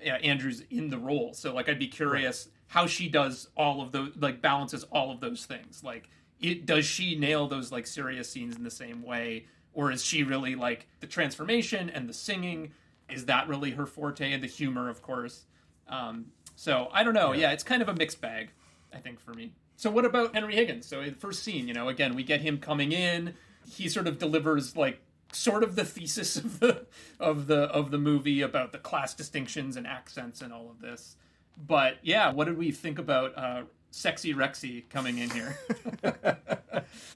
yeah, 0.00 0.16
Andrews 0.16 0.62
in 0.70 0.88
the 0.88 0.98
role. 0.98 1.34
So 1.34 1.52
like, 1.54 1.68
I'd 1.68 1.78
be 1.78 1.88
curious 1.88 2.48
how 2.68 2.86
she 2.86 3.08
does 3.08 3.48
all 3.56 3.82
of 3.82 3.92
those, 3.92 4.12
like 4.18 4.40
balances 4.40 4.84
all 4.84 5.10
of 5.10 5.20
those 5.20 5.46
things. 5.46 5.82
Like, 5.82 6.08
it, 6.40 6.66
does 6.66 6.84
she 6.84 7.16
nail 7.16 7.48
those 7.48 7.72
like 7.72 7.86
serious 7.86 8.30
scenes 8.30 8.56
in 8.56 8.62
the 8.62 8.70
same 8.70 9.02
way, 9.02 9.46
or 9.72 9.90
is 9.90 10.04
she 10.04 10.22
really 10.22 10.54
like 10.54 10.86
the 11.00 11.06
transformation 11.06 11.90
and 11.90 12.08
the 12.08 12.12
singing? 12.12 12.72
Is 13.10 13.24
that 13.26 13.48
really 13.48 13.72
her 13.72 13.86
forte? 13.86 14.32
And 14.32 14.42
the 14.42 14.46
humor, 14.46 14.88
of 14.88 15.02
course. 15.02 15.46
Um, 15.88 16.26
so 16.54 16.88
I 16.92 17.02
don't 17.02 17.14
know. 17.14 17.32
Yeah. 17.32 17.52
it's 17.52 17.64
kind 17.64 17.82
of 17.82 17.88
a 17.88 17.94
mixed 17.94 18.20
bag, 18.20 18.50
I 18.92 18.98
think, 18.98 19.18
for 19.18 19.32
me. 19.34 19.52
So 19.78 19.92
what 19.92 20.04
about 20.04 20.34
Henry 20.34 20.56
Higgins? 20.56 20.86
So 20.86 21.00
in 21.00 21.10
the 21.10 21.16
first 21.16 21.44
scene, 21.44 21.68
you 21.68 21.72
know, 21.72 21.88
again, 21.88 22.16
we 22.16 22.24
get 22.24 22.40
him 22.40 22.58
coming 22.58 22.90
in. 22.90 23.34
He 23.64 23.88
sort 23.88 24.08
of 24.08 24.18
delivers 24.18 24.76
like 24.76 25.00
sort 25.32 25.62
of 25.62 25.76
the 25.76 25.84
thesis 25.84 26.36
of 26.36 26.58
the 26.58 26.86
of 27.20 27.46
the 27.46 27.62
of 27.66 27.92
the 27.92 27.98
movie 27.98 28.40
about 28.42 28.72
the 28.72 28.78
class 28.78 29.14
distinctions 29.14 29.76
and 29.76 29.86
accents 29.86 30.42
and 30.42 30.52
all 30.52 30.68
of 30.68 30.80
this. 30.80 31.16
But 31.56 31.98
yeah, 32.02 32.32
what 32.32 32.46
did 32.46 32.58
we 32.58 32.72
think 32.72 32.98
about 32.98 33.38
uh, 33.38 33.62
sexy 33.92 34.34
Rexy 34.34 34.88
coming 34.90 35.18
in 35.18 35.30
here? 35.30 35.58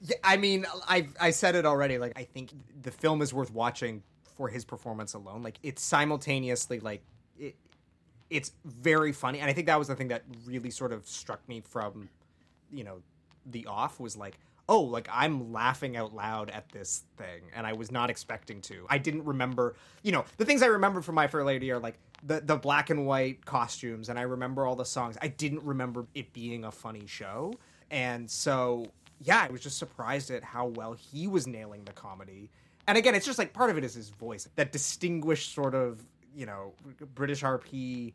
Yeah, 0.01 0.17
I 0.23 0.37
mean, 0.37 0.65
I 0.87 1.07
I 1.19 1.31
said 1.31 1.55
it 1.55 1.65
already. 1.65 1.97
Like, 1.97 2.13
I 2.15 2.23
think 2.25 2.51
the 2.83 2.91
film 2.91 3.21
is 3.21 3.33
worth 3.33 3.51
watching 3.51 4.03
for 4.37 4.47
his 4.47 4.65
performance 4.65 5.13
alone. 5.13 5.41
Like, 5.41 5.57
it's 5.63 5.81
simultaneously 5.81 6.79
like 6.79 7.01
it, 7.39 7.55
it's 8.29 8.51
very 8.65 9.11
funny, 9.11 9.39
and 9.39 9.49
I 9.49 9.53
think 9.53 9.67
that 9.67 9.79
was 9.79 9.87
the 9.87 9.95
thing 9.95 10.09
that 10.09 10.23
really 10.45 10.69
sort 10.69 10.91
of 10.91 11.07
struck 11.07 11.47
me 11.47 11.61
from, 11.61 12.09
you 12.73 12.83
know, 12.83 13.01
the 13.45 13.65
off 13.67 13.99
was 13.99 14.15
like, 14.17 14.37
oh, 14.69 14.81
like 14.81 15.07
I'm 15.11 15.51
laughing 15.51 15.97
out 15.97 16.13
loud 16.13 16.49
at 16.49 16.69
this 16.69 17.03
thing, 17.17 17.43
and 17.55 17.67
I 17.67 17.73
was 17.73 17.91
not 17.91 18.09
expecting 18.09 18.61
to. 18.61 18.85
I 18.89 18.97
didn't 18.97 19.25
remember, 19.25 19.75
you 20.01 20.11
know, 20.11 20.25
the 20.37 20.45
things 20.45 20.61
I 20.61 20.67
remember 20.67 21.01
from 21.01 21.15
My 21.15 21.27
Fair 21.27 21.43
Lady 21.43 21.71
are 21.71 21.79
like 21.79 21.97
the 22.25 22.41
the 22.41 22.55
black 22.55 22.89
and 22.89 23.05
white 23.05 23.45
costumes, 23.45 24.09
and 24.09 24.17
I 24.17 24.23
remember 24.23 24.65
all 24.65 24.75
the 24.75 24.85
songs. 24.85 25.17
I 25.21 25.27
didn't 25.27 25.63
remember 25.63 26.05
it 26.15 26.33
being 26.33 26.65
a 26.65 26.71
funny 26.71 27.05
show, 27.05 27.53
and 27.91 28.29
so 28.29 28.87
yeah, 29.21 29.45
I 29.47 29.51
was 29.51 29.61
just 29.61 29.77
surprised 29.77 30.31
at 30.31 30.43
how 30.43 30.67
well 30.67 30.93
he 30.93 31.27
was 31.27 31.47
nailing 31.47 31.83
the 31.85 31.93
comedy. 31.93 32.49
And 32.87 32.97
again, 32.97 33.15
it's 33.15 33.25
just 33.25 33.39
like 33.39 33.53
part 33.53 33.69
of 33.69 33.77
it 33.77 33.83
is 33.83 33.93
his 33.93 34.09
voice, 34.09 34.49
that 34.55 34.71
distinguished 34.71 35.53
sort 35.53 35.73
of, 35.73 36.05
you 36.35 36.45
know, 36.45 36.73
British 37.15 37.41
RP 37.41 38.13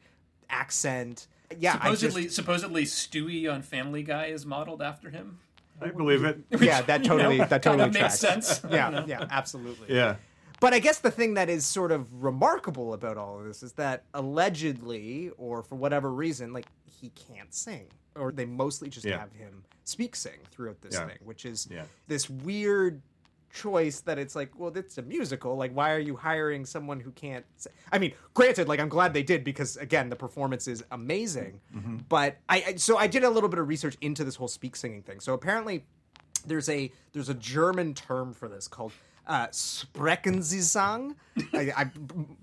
accent 0.50 1.28
yeah, 1.58 1.78
I 1.80 1.90
just- 1.90 2.00
supposedly, 2.00 2.28
supposedly 2.28 2.84
Stewie 2.84 3.52
on 3.52 3.62
Family 3.62 4.02
Guy 4.02 4.26
is 4.26 4.44
modeled 4.44 4.82
after 4.82 5.10
him. 5.10 5.38
I 5.80 5.88
believe 5.90 6.24
it. 6.24 6.40
yeah, 6.60 6.82
that 6.82 7.04
You 7.04 7.08
know, 7.10 7.16
totally 7.18 7.38
that 7.38 7.62
totally 7.62 7.90
makes 7.90 8.18
sense. 8.18 8.60
Yeah, 8.70 9.04
yeah, 9.06 9.26
absolutely. 9.30 9.94
Yeah. 9.94 10.16
But 10.60 10.74
I 10.74 10.80
guess 10.80 10.98
the 10.98 11.10
thing 11.12 11.34
that 11.34 11.48
is 11.48 11.64
sort 11.64 11.92
of 11.92 12.12
remarkable 12.22 12.92
about 12.92 13.16
all 13.16 13.38
of 13.38 13.46
this 13.46 13.62
is 13.62 13.72
that 13.74 14.02
allegedly, 14.12 15.30
or 15.38 15.62
for 15.62 15.76
whatever 15.76 16.12
reason, 16.12 16.52
like 16.52 16.66
he 16.84 17.10
can't 17.10 17.54
sing, 17.54 17.86
or 18.16 18.32
they 18.32 18.44
mostly 18.44 18.88
just 18.88 19.06
Yeah. 19.06 19.18
have 19.20 19.32
him 19.32 19.62
speak 19.84 20.16
sing 20.16 20.38
throughout 20.50 20.80
this 20.80 20.94
Yeah. 20.94 21.06
thing, 21.06 21.18
which 21.24 21.44
is 21.44 21.68
Yeah. 21.70 21.84
this 22.08 22.28
weird 22.28 23.00
choice 23.52 24.00
that 24.00 24.18
it's 24.18 24.36
like, 24.36 24.58
well, 24.58 24.72
it's 24.76 24.98
a 24.98 25.02
musical. 25.02 25.56
Like, 25.56 25.72
why 25.72 25.92
are 25.92 25.98
you 25.98 26.16
hiring 26.16 26.64
someone 26.66 27.00
who 27.00 27.10
can't? 27.12 27.44
Sing? 27.56 27.72
I 27.92 27.98
mean, 27.98 28.12
granted, 28.34 28.68
like 28.68 28.80
I'm 28.80 28.88
glad 28.88 29.12
they 29.14 29.22
did 29.22 29.44
because 29.44 29.76
again, 29.76 30.08
the 30.08 30.16
performance 30.16 30.68
is 30.68 30.84
amazing. 30.90 31.60
Mhm. 31.74 32.04
But 32.08 32.36
I, 32.48 32.64
I 32.68 32.74
so 32.76 32.96
I 32.98 33.06
did 33.06 33.24
a 33.24 33.30
little 33.30 33.48
bit 33.48 33.58
of 33.58 33.68
research 33.68 33.96
into 34.00 34.24
this 34.24 34.36
whole 34.36 34.48
speak 34.48 34.76
singing 34.76 35.02
thing. 35.02 35.20
So 35.20 35.34
apparently 35.34 35.84
there's 36.46 36.68
a 36.68 36.90
there's 37.12 37.28
a 37.28 37.34
German 37.34 37.94
term 37.94 38.32
for 38.32 38.48
this 38.48 38.68
called 38.68 38.92
uh. 39.28 39.46
I, 41.52 41.72
I 41.76 41.90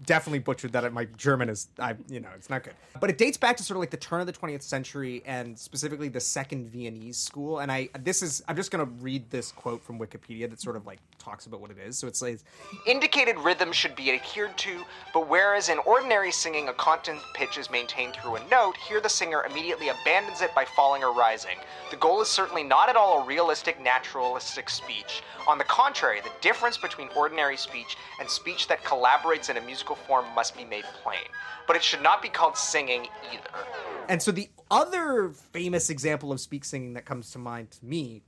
definitely 0.06 0.40
butchered 0.40 0.72
that. 0.74 0.92
My 0.94 1.06
German 1.18 1.50
is, 1.50 1.68
I 1.80 1.96
you 2.08 2.20
know, 2.20 2.30
it's 2.36 2.50
not 2.50 2.64
good. 2.64 2.74
But 3.00 3.10
it 3.10 3.18
dates 3.18 3.38
back 3.38 3.58
to 3.58 3.64
sort 3.64 3.76
of 3.76 3.82
like 3.82 3.90
the 3.90 3.98
turn 3.98 4.22
of 4.22 4.28
the 4.28 4.34
20th 4.34 4.62
century 4.62 5.22
and 5.26 5.58
specifically 5.58 6.08
the 6.08 6.20
Second 6.20 6.70
Viennese 6.70 7.18
School. 7.18 7.60
And 7.60 7.72
I 7.72 7.90
this 8.00 8.22
is 8.22 8.44
I'm 8.48 8.56
just 8.56 8.72
gonna 8.72 8.86
read 8.86 9.30
this 9.30 9.52
quote 9.52 9.82
from 9.84 10.00
Wikipedia 10.00 10.50
that 10.50 10.62
sort 10.62 10.76
of 10.76 10.86
like 10.86 11.00
talks 11.26 11.48
about 11.48 11.60
what 11.60 11.72
it 11.72 11.78
is. 11.78 11.98
So 11.98 12.08
it 12.08 12.16
says, 12.16 12.44
Indicated 12.86 13.38
rhythm 13.40 13.72
should 13.72 13.96
be 13.96 14.12
adhered 14.12 14.56
to, 14.60 14.86
but 15.14 15.28
whereas 15.28 15.70
in 15.70 15.80
ordinary 15.80 16.32
singing 16.32 16.70
a 16.70 16.74
constant 16.74 17.20
pitch 17.34 17.58
is 17.58 17.70
maintained 17.70 18.14
through 18.14 18.36
a 18.36 18.48
note, 18.50 18.78
here 18.78 19.02
the 19.02 19.10
singer 19.10 19.44
immediately 19.50 19.90
abandons 19.90 20.42
it 20.42 20.54
by 20.54 20.66
falling 20.76 21.04
or 21.04 21.14
rising. 21.14 21.58
The 21.90 21.98
goal 21.98 22.22
is 22.22 22.28
certainly 22.28 22.64
not 22.64 22.90
at 22.90 22.96
all 22.96 23.24
a 23.24 23.26
realistic, 23.26 23.82
naturalistic 23.82 24.70
speech. 24.70 25.24
On 25.48 25.58
the 25.58 25.64
contrary, 25.64 26.22
the 26.22 26.32
difference 26.42 26.75
between 26.78 27.10
ordinary 27.16 27.58
speech 27.58 27.98
and 28.20 28.30
speech 28.30 28.68
that 28.68 28.84
collaborates 28.84 29.50
in 29.50 29.58
a 29.58 29.62
musical 29.62 29.96
form 29.96 30.26
must 30.36 30.56
be 30.56 30.64
made 30.66 30.86
plain. 31.04 31.28
But 31.68 31.76
it 31.76 31.84
should 31.84 32.02
not 32.02 32.22
be 32.22 32.30
called 32.30 32.58
singing 32.58 33.08
either. 33.34 33.66
And 34.08 34.22
so 34.22 34.32
the 34.32 34.50
other 34.70 35.30
famous 35.30 35.90
example 35.90 36.32
of 36.32 36.40
speak 36.40 36.66
singing 36.66 36.94
that 36.94 37.06
comes 37.06 37.32
to 37.32 37.40
mind 37.40 37.72
to 37.72 37.86
me 37.86 38.24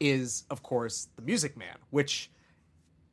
is, 0.00 0.44
of 0.50 0.62
course, 0.62 1.08
The 1.16 1.22
Music 1.22 1.56
Man, 1.56 1.76
which 1.90 2.30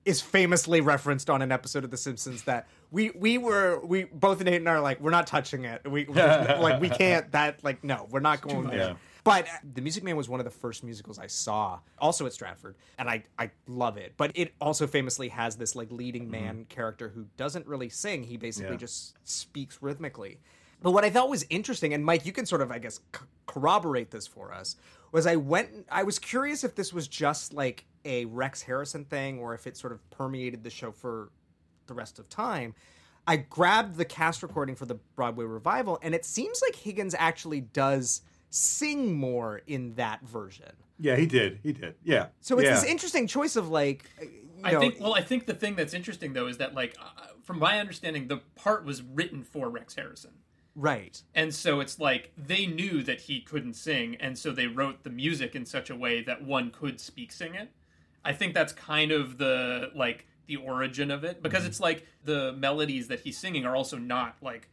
is 0.06 0.22
famously 0.22 0.82
referenced 0.82 1.30
on 1.30 1.42
an 1.42 1.52
episode 1.52 1.84
of 1.84 1.92
The 1.92 1.98
Simpsons 1.98 2.44
that 2.44 2.68
we 2.92 3.10
we 3.12 3.38
were 3.40 3.80
we 3.84 4.04
both 4.04 4.42
Nate 4.44 4.56
and 4.56 4.70
I 4.70 4.74
are 4.74 4.82
like 4.82 5.02
we're 5.02 5.10
not 5.10 5.26
touching 5.26 5.66
it. 5.66 5.82
We 5.90 6.06
like 6.06 6.80
we 6.80 6.90
can't 6.90 7.32
that 7.32 7.64
like 7.64 7.84
no 7.84 8.08
we're 8.12 8.20
not 8.20 8.42
going 8.42 8.68
there. 8.68 8.96
But 9.26 9.48
uh, 9.48 9.52
The 9.74 9.82
Music 9.82 10.04
Man 10.04 10.16
was 10.16 10.30
one 10.30 10.40
of 10.40 10.46
the 10.46 10.52
first 10.52 10.84
musicals 10.84 11.20
I 11.20 11.28
saw, 11.28 11.80
also 11.98 12.26
at 12.28 12.34
Stratford, 12.34 12.76
and 12.98 13.10
I 13.10 13.24
I 13.38 13.50
love 13.68 13.98
it. 13.98 14.14
But 14.16 14.32
it 14.36 14.54
also 14.62 14.88
famously 14.88 15.28
has 15.30 15.58
this 15.58 15.76
like 15.76 15.92
leading 15.92 16.24
mm-hmm. 16.24 16.32
man 16.32 16.66
character 16.70 17.10
who 17.10 17.26
doesn't 17.36 17.68
really 17.68 17.90
sing. 17.90 18.24
He 18.24 18.38
basically 18.38 18.72
Yeah. 18.74 18.78
just 18.78 19.16
speaks 19.28 19.82
rhythmically. 19.82 20.40
But 20.82 20.92
what 20.92 21.04
I 21.04 21.10
thought 21.10 21.30
was 21.30 21.46
interesting, 21.50 21.94
and 21.94 22.06
Mike, 22.06 22.26
you 22.26 22.32
can 22.32 22.46
sort 22.46 22.62
of, 22.62 22.72
I 22.72 22.78
guess, 22.78 23.00
c- 23.16 23.26
corroborate 23.48 24.12
this 24.12 24.28
for 24.28 24.54
us, 24.54 24.76
was 25.12 25.26
I 25.26 25.36
went, 25.38 25.70
I 25.90 26.04
was 26.04 26.20
curious 26.20 26.64
if 26.64 26.76
this 26.76 26.94
was 26.94 27.08
just 27.08 27.54
like 27.54 27.86
a 28.04 28.26
Rex 28.26 28.62
Harrison 28.62 29.06
thing 29.06 29.40
or 29.40 29.56
if 29.56 29.66
it 29.66 29.78
sort 29.78 29.94
of 29.94 30.08
permeated 30.12 30.64
the 30.64 30.70
show 30.70 30.92
for 30.92 31.32
the 31.88 31.96
rest 31.96 32.20
of 32.20 32.30
time. 32.30 32.76
I 33.26 33.38
grabbed 33.38 33.96
the 33.96 34.06
cast 34.06 34.44
recording 34.44 34.76
for 34.76 34.86
the 34.86 35.00
Broadway 35.16 35.46
revival, 35.46 35.98
and 36.04 36.14
it 36.14 36.26
seems 36.26 36.62
like 36.62 36.76
Higgins 36.76 37.16
actually 37.18 37.62
does 37.62 38.22
sing 38.56 39.14
more 39.14 39.62
in 39.68 39.94
that 39.96 40.22
version. 40.26 40.72
Yeah, 40.98 41.18
he 41.18 41.26
did. 41.26 41.60
He 41.62 41.74
did. 41.74 41.96
Yeah. 42.04 42.28
So 42.40 42.58
it's 42.58 42.66
yeah. 42.66 42.76
this 42.76 42.86
interesting 42.86 43.28
choice 43.28 43.58
of 43.58 43.70
like, 43.70 44.10
you 44.22 44.30
I 44.64 44.72
know, 44.72 44.80
think. 44.80 45.00
Well, 45.00 45.14
I 45.14 45.22
think 45.22 45.46
the 45.46 45.54
thing 45.54 45.76
that's 45.76 45.94
interesting 45.94 46.34
though 46.34 46.48
is 46.48 46.58
that, 46.58 46.74
like, 46.74 46.96
uh, 47.00 47.28
from 47.44 47.60
my 47.60 47.80
understanding, 47.80 48.28
the 48.28 48.38
part 48.56 48.86
was 48.86 49.02
written 49.02 49.44
for 49.44 49.70
Rex 49.70 49.94
Harrison, 49.96 50.32
right. 50.74 51.22
and 51.36 51.54
so 51.54 51.82
it's 51.82 52.00
like 52.00 52.32
they 52.38 52.66
knew 52.66 53.04
that 53.04 53.22
he 53.22 53.42
couldn't 53.42 53.74
sing, 53.74 54.16
and 54.22 54.38
so 54.38 54.52
they 54.52 54.68
wrote 54.68 55.04
the 55.04 55.10
music 55.10 55.54
in 55.54 55.66
such 55.66 55.90
a 55.90 55.96
way 55.96 56.24
that 56.24 56.42
one 56.44 56.72
could 56.72 57.00
speak 57.00 57.34
sing 57.34 57.56
it. 57.56 57.70
I 58.24 58.32
think 58.32 58.54
that's 58.54 58.74
kind 58.74 59.12
of 59.12 59.38
the 59.38 59.92
like 59.94 60.26
the 60.48 60.56
origin 60.56 61.12
of 61.12 61.24
it 61.24 61.44
because 61.44 61.66
it's 61.66 61.80
like 61.80 62.06
the 62.24 62.54
melodies 62.54 63.08
that 63.10 63.20
he's 63.20 63.38
singing 63.38 63.66
are 63.66 63.76
also 63.76 63.98
not 63.98 64.38
like 64.42 64.70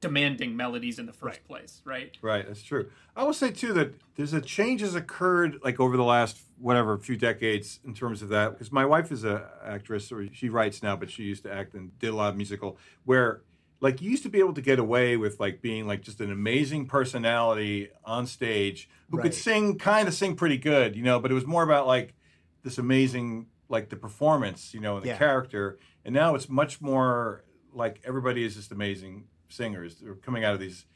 demanding 0.00 0.56
melodies 0.56 0.98
in 0.98 1.06
the 1.06 1.12
first 1.12 1.44
place, 1.44 1.82
right? 1.84 2.16
Right, 2.22 2.46
that's 2.46 2.62
true. 2.62 2.90
I 3.14 3.24
will 3.24 3.34
say 3.34 3.50
too 3.50 3.72
that 3.74 3.94
there's 4.16 4.32
a 4.32 4.40
change 4.40 4.80
has 4.80 4.94
occurred 4.94 5.58
like 5.62 5.78
over 5.78 5.96
the 5.96 6.04
last 6.04 6.40
whatever 6.58 6.96
few 6.98 7.16
decades 7.16 7.80
in 7.84 7.94
terms 7.94 8.22
of 8.22 8.30
that. 8.30 8.52
Because 8.52 8.72
my 8.72 8.84
wife 8.86 9.12
is 9.12 9.24
a 9.24 9.50
actress, 9.64 10.10
or 10.10 10.26
she 10.32 10.48
writes 10.48 10.82
now, 10.82 10.96
but 10.96 11.10
she 11.10 11.24
used 11.24 11.42
to 11.44 11.52
act 11.52 11.74
and 11.74 11.96
did 11.98 12.08
a 12.10 12.14
lot 12.16 12.30
of 12.30 12.36
musical. 12.36 12.78
Where 13.04 13.42
like 13.80 14.00
you 14.00 14.10
used 14.10 14.22
to 14.22 14.28
be 14.30 14.38
able 14.38 14.54
to 14.54 14.62
get 14.62 14.78
away 14.78 15.16
with 15.16 15.38
like 15.38 15.60
being 15.60 15.86
like 15.86 16.02
just 16.02 16.20
an 16.20 16.32
amazing 16.32 16.86
personality 16.86 17.88
on 18.04 18.26
stage 18.26 18.88
who 19.10 19.18
Right. 19.18 19.24
could 19.24 19.34
sing, 19.34 19.78
kind 19.78 20.08
of 20.08 20.14
sing 20.14 20.34
pretty 20.34 20.58
good, 20.58 20.96
you 20.96 21.02
know. 21.02 21.20
But 21.20 21.30
it 21.30 21.34
was 21.34 21.46
more 21.46 21.62
about 21.62 21.86
like 21.86 22.14
this 22.62 22.78
amazing 22.78 23.46
like 23.68 23.88
the 23.90 23.96
performance, 23.96 24.74
you 24.74 24.80
know, 24.80 24.96
and 24.96 25.04
the 25.04 25.08
Yeah. 25.08 25.18
character. 25.18 25.78
And 26.04 26.14
now 26.14 26.34
it's 26.34 26.48
much 26.48 26.80
more 26.80 27.44
like 27.72 28.00
everybody 28.04 28.44
is 28.44 28.56
just 28.56 28.72
amazing 28.72 29.24
singers. 29.50 29.96
They're 29.96 30.14
coming 30.14 30.44
out 30.44 30.54
of 30.54 30.60
these 30.60 30.86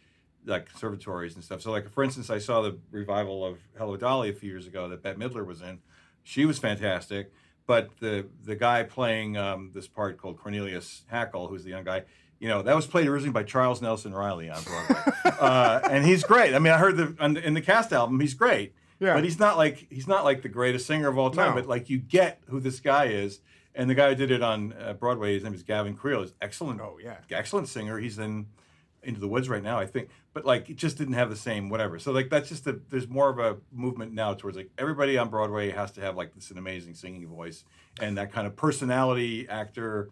like 0.46 0.68
conservatories 0.68 1.34
and 1.34 1.44
stuff. 1.44 1.62
So 1.62 1.70
like 1.70 1.90
for 1.90 2.04
instance, 2.04 2.30
I 2.30 2.38
saw 2.38 2.62
the 2.62 2.78
revival 2.90 3.44
of 3.44 3.58
Hello 3.76 3.96
Dolly 3.96 4.30
a 4.30 4.32
few 4.32 4.50
years 4.50 4.66
ago 4.66 4.88
that 4.88 5.02
Bette 5.02 5.18
Midler 5.18 5.46
was 5.46 5.62
in. 5.62 5.80
She 6.22 6.44
was 6.44 6.58
fantastic, 6.58 7.32
but 7.66 7.90
the 8.00 8.26
the 8.44 8.56
guy 8.56 8.82
playing 8.82 9.36
um, 9.36 9.70
this 9.74 9.86
part 9.86 10.18
called 10.18 10.38
Cornelius 10.38 11.02
Hackl, 11.12 11.48
who's 11.48 11.64
the 11.64 11.70
young 11.70 11.84
guy, 11.84 12.04
you 12.38 12.48
know, 12.48 12.62
that 12.62 12.74
was 12.74 12.86
played 12.86 13.06
originally 13.06 13.32
by 13.32 13.42
Charles 13.42 13.82
Nelson 13.82 14.14
Reilly 14.14 14.50
on 14.50 14.62
Broadway, 14.62 15.12
uh, 15.40 15.80
and 15.90 16.04
he's 16.04 16.24
great. 16.24 16.54
I 16.54 16.58
mean, 16.58 16.72
I 16.72 16.78
heard 16.78 16.96
the 16.96 17.16
on 17.20 17.36
in 17.36 17.54
the 17.54 17.62
cast 17.62 17.92
album, 17.92 18.20
he's 18.20 18.34
great. 18.34 18.74
Yeah. 19.00 19.14
But 19.14 19.24
he's 19.24 19.38
not 19.38 19.56
like 19.56 19.86
he's 19.90 20.06
not 20.06 20.24
like 20.24 20.42
the 20.42 20.48
greatest 20.48 20.86
singer 20.86 21.08
of 21.08 21.18
all 21.18 21.30
time. 21.30 21.50
No. 21.50 21.60
But 21.60 21.68
like 21.68 21.90
you 21.90 21.98
get 21.98 22.40
who 22.48 22.60
this 22.60 22.80
guy 22.80 23.06
is, 23.06 23.40
and 23.74 23.88
the 23.90 23.94
guy 23.94 24.10
who 24.10 24.14
did 24.14 24.30
it 24.30 24.42
on 24.42 24.72
uh, 24.80 24.92
Broadway, 24.94 25.34
his 25.34 25.42
name 25.44 25.54
is 25.54 25.62
Gavin 25.62 25.94
Creel. 25.96 26.20
He's 26.22 26.32
excellent. 26.40 26.80
Oh, 26.80 26.98
yeah. 27.02 27.16
excellent 27.30 27.68
singer. 27.68 27.98
He's 27.98 28.18
in 28.18 28.46
Into 29.02 29.20
the 29.20 29.28
Woods 29.28 29.48
right 29.48 29.62
now, 29.62 29.78
I 29.78 29.86
think. 29.86 30.08
But 30.32 30.44
like 30.44 30.68
it 30.70 30.76
just 30.76 30.96
didn't 30.98 31.14
have 31.14 31.30
the 31.30 31.36
same 31.36 31.68
whatever. 31.68 31.98
So 31.98 32.10
like 32.12 32.28
that's 32.30 32.48
just 32.48 32.66
a 32.66 32.80
there's 32.90 33.08
more 33.08 33.28
of 33.30 33.38
a 33.38 33.56
movement 33.72 34.12
now 34.12 34.34
towards 34.34 34.56
like 34.56 34.70
everybody 34.78 35.16
on 35.18 35.28
Broadway 35.28 35.70
has 35.70 35.90
to 35.92 36.00
have 36.00 36.16
like 36.16 36.34
this 36.34 36.50
an 36.50 36.58
amazing 36.58 36.94
singing 36.94 37.26
voice 37.28 37.64
and 38.00 38.18
that 38.18 38.32
kind 38.32 38.46
of 38.46 38.56
personality 38.56 39.48
actor 39.48 40.10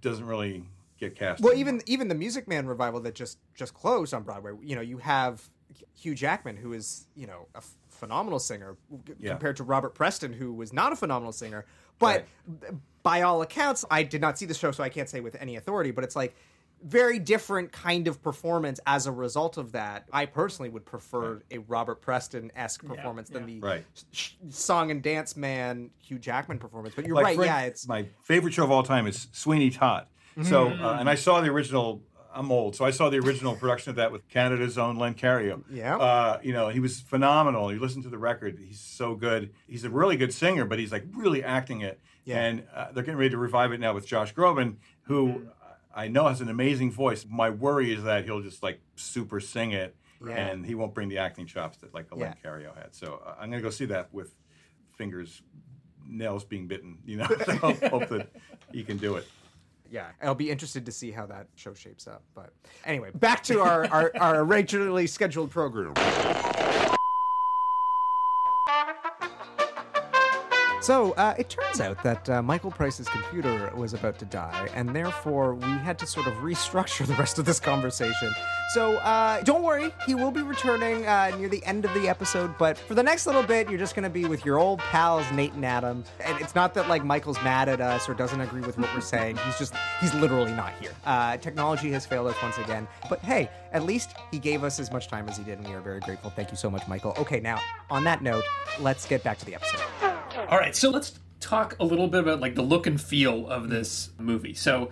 doesn't 0.00 0.24
really 0.26 0.64
get 0.98 1.14
cast. 1.14 1.42
Well, 1.42 1.52
anymore. 1.52 1.74
even 1.74 1.82
even 1.86 2.08
the 2.08 2.14
Music 2.14 2.48
Man 2.48 2.66
revival 2.66 3.00
that 3.00 3.14
just 3.14 3.38
just 3.54 3.74
closed 3.74 4.14
on 4.14 4.22
Broadway, 4.22 4.52
you 4.62 4.74
know, 4.76 4.82
you 4.82 4.98
have 4.98 5.48
Hugh 5.94 6.14
Jackman, 6.14 6.56
who 6.56 6.72
is 6.72 7.06
you 7.14 7.26
know 7.26 7.46
a 7.54 7.58
f- 7.58 7.74
phenomenal 7.88 8.38
singer, 8.38 8.76
Yeah. 9.18 9.30
compared 9.32 9.56
to 9.58 9.64
Robert 9.64 9.94
Preston, 9.94 10.32
who 10.32 10.52
was 10.54 10.72
not 10.72 10.92
a 10.92 10.96
phenomenal 10.96 11.32
singer. 11.32 11.64
But 12.02 12.26
by 13.02 13.22
all 13.22 13.42
accounts, 13.42 13.84
I 13.90 14.02
did 14.02 14.20
not 14.20 14.38
see 14.38 14.46
the 14.46 14.54
show, 14.54 14.70
so 14.72 14.82
I 14.84 14.88
can't 14.88 15.08
say 15.08 15.20
with 15.20 15.36
any 15.40 15.56
authority. 15.56 15.90
But 15.90 16.04
it's 16.04 16.14
like 16.16 16.34
very 16.84 17.18
different 17.20 17.70
kind 17.70 18.08
of 18.08 18.20
performance 18.22 18.80
as 18.88 19.06
a 19.06 19.12
result 19.12 19.56
of 19.56 19.70
that. 19.72 20.08
I 20.12 20.26
personally 20.26 20.68
would 20.68 20.84
prefer 20.84 21.40
a 21.52 21.58
Robert 21.58 22.00
Preston 22.02 22.50
esque 22.56 22.84
performance 22.84 23.28
than 23.28 23.46
the 23.46 23.60
Right. 23.60 23.84
sh- 24.10 24.32
song 24.50 24.90
and 24.90 25.00
dance 25.00 25.36
man 25.36 25.90
Hugh 26.00 26.18
Jackman 26.18 26.58
performance. 26.58 26.94
But 26.96 27.06
you're 27.06 27.16
right, 27.16 27.38
yeah, 27.38 27.60
it's 27.62 27.86
my 27.86 28.08
favorite 28.24 28.52
show 28.52 28.64
of 28.64 28.70
all 28.72 28.82
time 28.82 29.06
is 29.06 29.28
Sweeney 29.32 29.70
Todd. 29.70 30.06
So, 30.42 30.70
Mhm. 30.70 30.80
uh, 30.82 30.96
and 30.98 31.08
I 31.10 31.14
saw 31.14 31.40
the 31.40 31.50
original. 31.50 32.02
I'm 32.34 32.50
old, 32.50 32.76
so 32.76 32.84
I 32.84 32.90
saw 32.90 33.10
the 33.10 33.18
original 33.18 33.54
production 33.56 33.90
of 33.90 33.96
that 33.96 34.10
with 34.12 34.28
Canada's 34.28 34.78
own 34.78 34.96
Len 34.96 35.14
Cariou. 35.14 35.62
Yeah. 35.70 35.96
uh, 35.96 36.40
you 36.42 36.52
know, 36.52 36.68
he 36.68 36.80
was 36.80 37.00
phenomenal. 37.00 37.72
You 37.72 37.78
listen 37.80 38.02
to 38.04 38.08
the 38.08 38.18
record; 38.18 38.58
he's 38.58 38.80
so 38.80 39.14
good. 39.14 39.50
He's 39.66 39.84
a 39.84 39.90
really 39.90 40.16
good 40.16 40.32
singer, 40.32 40.64
but 40.64 40.78
he's 40.78 40.92
like 40.92 41.04
really 41.14 41.44
acting 41.44 41.80
it. 41.82 42.00
Yeah. 42.24 42.40
And 42.42 42.62
uh, 42.74 42.92
they're 42.92 43.02
getting 43.02 43.18
ready 43.18 43.30
to 43.30 43.38
revive 43.38 43.72
it 43.72 43.80
now 43.80 43.94
with 43.94 44.06
Josh 44.06 44.32
Groban, 44.34 44.76
who 45.02 45.48
I 45.94 46.08
know 46.08 46.26
has 46.28 46.40
an 46.40 46.48
amazing 46.48 46.90
voice. 46.92 47.26
My 47.28 47.50
worry 47.50 47.92
is 47.92 48.04
that 48.04 48.24
he'll 48.24 48.40
just 48.40 48.62
like 48.62 48.80
super 48.96 49.38
sing 49.40 49.72
it, 49.72 49.94
Yeah. 50.24 50.32
and 50.36 50.64
he 50.64 50.74
won't 50.74 50.94
bring 50.94 51.08
the 51.08 51.18
acting 51.18 51.46
chops 51.46 51.78
that 51.78 51.92
like 51.92 52.06
a 52.12 52.14
Len 52.14 52.34
Cariou 52.44 52.74
had. 52.76 52.94
So 52.94 53.20
uh, 53.26 53.34
I'm 53.40 53.50
gonna 53.50 53.62
go 53.62 53.70
see 53.70 53.86
that 53.86 54.12
with 54.14 54.34
fingers, 54.96 55.42
nails 56.06 56.44
being 56.44 56.66
bitten. 56.66 56.98
You 57.04 57.18
know, 57.18 57.26
so 57.44 57.54
hope 57.56 58.08
that 58.08 58.28
he 58.72 58.84
can 58.84 58.96
do 58.98 59.16
it. 59.16 59.26
Yeah, 59.92 60.06
I'll 60.22 60.34
be 60.34 60.50
interested 60.50 60.86
to 60.86 60.92
see 60.92 61.10
how 61.10 61.26
that 61.26 61.48
show 61.54 61.74
shapes 61.74 62.08
up. 62.08 62.22
But 62.34 62.54
anyway, 62.86 63.10
back 63.14 63.42
to 63.44 63.60
our, 63.60 63.86
our, 63.88 64.10
our 64.18 64.44
regularly 64.44 65.06
scheduled 65.06 65.50
program. 65.50 65.92
So 70.82 71.12
uh, 71.12 71.36
it 71.38 71.48
turns 71.48 71.80
out 71.80 72.02
that 72.02 72.28
uh, 72.28 72.42
Michael 72.42 72.72
Price's 72.72 73.08
computer 73.08 73.70
was 73.76 73.94
about 73.94 74.18
to 74.18 74.24
die, 74.24 74.68
and 74.74 74.88
therefore 74.88 75.54
we 75.54 75.62
had 75.64 75.96
to 76.00 76.06
sort 76.08 76.26
of 76.26 76.34
restructure 76.38 77.06
the 77.06 77.14
rest 77.14 77.38
of 77.38 77.44
this 77.44 77.60
conversation. 77.60 78.32
So 78.74 78.96
uh, 78.96 79.42
don't 79.42 79.62
worry, 79.62 79.94
he 80.06 80.16
will 80.16 80.32
be 80.32 80.42
returning 80.42 81.06
uh, 81.06 81.36
near 81.38 81.48
the 81.48 81.64
end 81.66 81.84
of 81.84 81.94
the 81.94 82.08
episode. 82.08 82.58
But 82.58 82.76
for 82.76 82.94
the 82.94 83.02
next 83.02 83.26
little 83.26 83.44
bit, 83.44 83.70
you're 83.70 83.78
just 83.78 83.94
going 83.94 84.02
to 84.02 84.10
be 84.10 84.24
with 84.24 84.44
your 84.44 84.58
old 84.58 84.80
pals 84.80 85.24
Nate 85.30 85.52
and 85.52 85.64
Adam. 85.64 86.02
And 86.18 86.40
it's 86.40 86.56
not 86.56 86.74
that 86.74 86.88
like 86.88 87.04
Michael's 87.04 87.40
mad 87.44 87.68
at 87.68 87.80
us 87.80 88.08
or 88.08 88.14
doesn't 88.14 88.40
agree 88.40 88.62
with 88.62 88.76
what 88.76 88.92
we're 88.92 89.02
saying. 89.02 89.36
He's 89.36 89.58
just 89.58 89.74
he's 90.00 90.12
literally 90.14 90.52
not 90.52 90.72
here. 90.80 90.90
Uh, 91.04 91.36
technology 91.36 91.92
has 91.92 92.06
failed 92.06 92.26
us 92.26 92.36
once 92.42 92.58
again. 92.58 92.88
But 93.08 93.20
hey, 93.20 93.48
at 93.72 93.84
least 93.84 94.14
he 94.32 94.40
gave 94.40 94.64
us 94.64 94.80
as 94.80 94.90
much 94.90 95.06
time 95.06 95.28
as 95.28 95.36
he 95.36 95.44
did, 95.44 95.58
and 95.58 95.68
we 95.68 95.74
are 95.74 95.80
very 95.80 96.00
grateful. 96.00 96.30
Thank 96.30 96.50
you 96.50 96.56
so 96.56 96.68
much, 96.68 96.88
Michael. 96.88 97.14
Okay, 97.18 97.38
now 97.38 97.60
on 97.88 98.02
that 98.02 98.20
note, 98.20 98.42
let's 98.80 99.06
get 99.06 99.22
back 99.22 99.38
to 99.38 99.46
the 99.46 99.54
episode. 99.54 100.11
All 100.48 100.58
right, 100.58 100.74
so 100.74 100.90
let's 100.90 101.18
talk 101.40 101.76
a 101.80 101.84
little 101.84 102.08
bit 102.08 102.20
about 102.20 102.40
like 102.40 102.54
the 102.54 102.62
look 102.62 102.86
and 102.86 103.00
feel 103.00 103.48
of 103.48 103.68
this 103.68 104.10
movie. 104.18 104.54
So, 104.54 104.90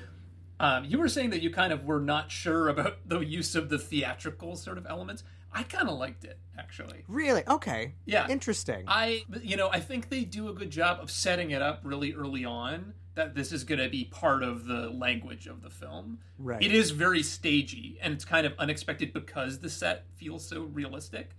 um, 0.58 0.84
you 0.84 0.98
were 0.98 1.08
saying 1.08 1.30
that 1.30 1.42
you 1.42 1.50
kind 1.50 1.72
of 1.72 1.84
were 1.84 2.00
not 2.00 2.30
sure 2.30 2.68
about 2.68 3.08
the 3.08 3.20
use 3.20 3.54
of 3.54 3.68
the 3.68 3.78
theatrical 3.78 4.56
sort 4.56 4.78
of 4.78 4.86
elements. 4.86 5.22
I 5.52 5.64
kind 5.64 5.88
of 5.88 5.98
liked 5.98 6.24
it 6.24 6.38
actually. 6.58 7.04
Really? 7.08 7.42
Okay. 7.48 7.94
Yeah. 8.04 8.28
Interesting. 8.28 8.84
I, 8.86 9.24
you 9.42 9.56
know, 9.56 9.68
I 9.70 9.80
think 9.80 10.08
they 10.08 10.24
do 10.24 10.48
a 10.48 10.52
good 10.52 10.70
job 10.70 10.98
of 11.00 11.10
setting 11.10 11.50
it 11.50 11.62
up 11.62 11.80
really 11.82 12.12
early 12.12 12.44
on 12.44 12.94
that 13.14 13.34
this 13.34 13.50
is 13.50 13.64
going 13.64 13.80
to 13.80 13.88
be 13.88 14.04
part 14.04 14.42
of 14.42 14.66
the 14.66 14.90
language 14.90 15.46
of 15.46 15.62
the 15.62 15.70
film. 15.70 16.20
Right. 16.38 16.62
It 16.62 16.72
is 16.72 16.92
very 16.92 17.22
stagey 17.22 17.98
and 18.00 18.14
it's 18.14 18.24
kind 18.24 18.46
of 18.46 18.52
unexpected 18.58 19.12
because 19.12 19.58
the 19.58 19.70
set 19.70 20.04
feels 20.14 20.46
so 20.46 20.62
realistic. 20.62 21.30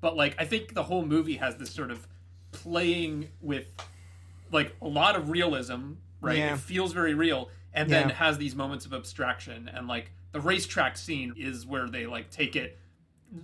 But 0.00 0.16
like, 0.16 0.34
I 0.38 0.46
think 0.46 0.74
the 0.74 0.84
whole 0.84 1.04
movie 1.04 1.36
has 1.36 1.56
this 1.56 1.70
sort 1.70 1.90
of 1.90 2.08
playing 2.52 3.28
with 3.40 3.66
like 4.52 4.74
a 4.82 4.88
lot 4.88 5.16
of 5.16 5.30
realism, 5.30 5.92
right? 6.20 6.38
Yeah. 6.38 6.54
It 6.54 6.58
feels 6.60 6.92
very 6.92 7.14
real, 7.14 7.48
and 7.72 7.88
then 7.88 8.10
has 8.10 8.38
these 8.38 8.54
moments 8.54 8.84
of 8.86 8.92
abstraction. 8.92 9.70
And 9.72 9.86
like 9.86 10.10
the 10.32 10.40
racetrack 10.40 10.96
scene 10.96 11.34
is 11.36 11.66
where 11.66 11.88
they 11.88 12.06
like 12.06 12.30
take 12.30 12.56
it 12.56 12.78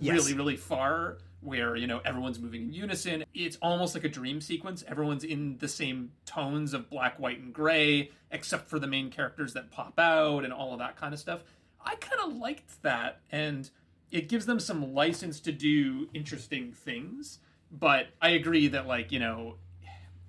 Yes. 0.01 0.15
really, 0.17 0.33
really 0.33 0.57
far, 0.57 1.17
where 1.39 1.75
you 1.77 1.87
know 1.87 2.01
everyone's 2.03 2.39
moving 2.39 2.63
in 2.63 2.73
unison. 2.73 3.23
It's 3.33 3.57
almost 3.61 3.95
like 3.95 4.03
a 4.03 4.09
dream 4.09 4.41
sequence. 4.41 4.83
Everyone's 4.85 5.23
in 5.23 5.57
the 5.59 5.69
same 5.69 6.11
tones 6.25 6.73
of 6.73 6.89
black, 6.89 7.19
white, 7.19 7.39
and 7.39 7.53
gray, 7.53 8.11
except 8.31 8.67
for 8.67 8.79
the 8.79 8.87
main 8.87 9.09
characters 9.09 9.53
that 9.53 9.71
pop 9.71 9.97
out 9.97 10.43
and 10.43 10.51
all 10.51 10.73
of 10.73 10.79
that 10.79 10.97
kind 10.97 11.13
of 11.13 11.19
stuff. 11.21 11.43
I 11.79 11.95
kind 11.95 12.19
of 12.21 12.35
liked 12.37 12.81
that, 12.83 13.21
and 13.31 13.69
it 14.11 14.27
gives 14.27 14.45
them 14.45 14.59
some 14.59 14.93
license 14.93 15.39
to 15.41 15.53
do 15.53 16.09
interesting 16.13 16.73
things. 16.73 17.39
But 17.71 18.07
I 18.21 18.29
agree 18.29 18.67
that 18.69 18.87
like 18.87 19.11
you 19.11 19.19
know 19.19 19.55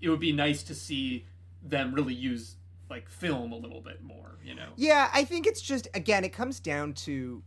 it 0.00 0.08
would 0.08 0.20
be 0.20 0.32
nice 0.32 0.62
to 0.64 0.74
see 0.74 1.26
them 1.62 1.94
really 1.94 2.14
use 2.14 2.56
like 2.88 3.08
film 3.08 3.52
a 3.52 3.56
little 3.56 3.80
bit 3.80 4.02
more, 4.02 4.38
you 4.44 4.54
know. 4.54 4.68
Yeah, 4.76 5.10
I 5.12 5.24
think 5.24 5.46
it's 5.46 5.60
just 5.60 5.88
again, 5.94 6.24
it 6.24 6.32
comes 6.32 6.60
down 6.60 6.94
to 6.94 7.42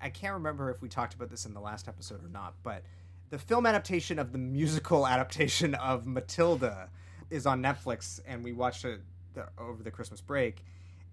I 0.00 0.10
can't 0.10 0.34
remember 0.34 0.70
if 0.70 0.82
we 0.82 0.88
talked 0.88 1.14
about 1.14 1.30
this 1.30 1.46
in 1.46 1.54
the 1.54 1.60
last 1.60 1.88
episode 1.88 2.24
or 2.24 2.28
not, 2.28 2.54
but 2.62 2.82
the 3.30 3.38
film 3.38 3.66
adaptation 3.66 4.18
of 4.18 4.32
the 4.32 4.38
musical 4.38 5.06
adaptation 5.06 5.74
of 5.74 6.06
Matilda 6.06 6.90
is 7.30 7.46
on 7.46 7.62
Netflix, 7.62 8.20
and 8.26 8.44
we 8.44 8.52
watched 8.52 8.84
it 8.84 9.00
the, 9.34 9.48
over 9.58 9.82
the 9.82 9.90
Christmas 9.90 10.20
break. 10.20 10.64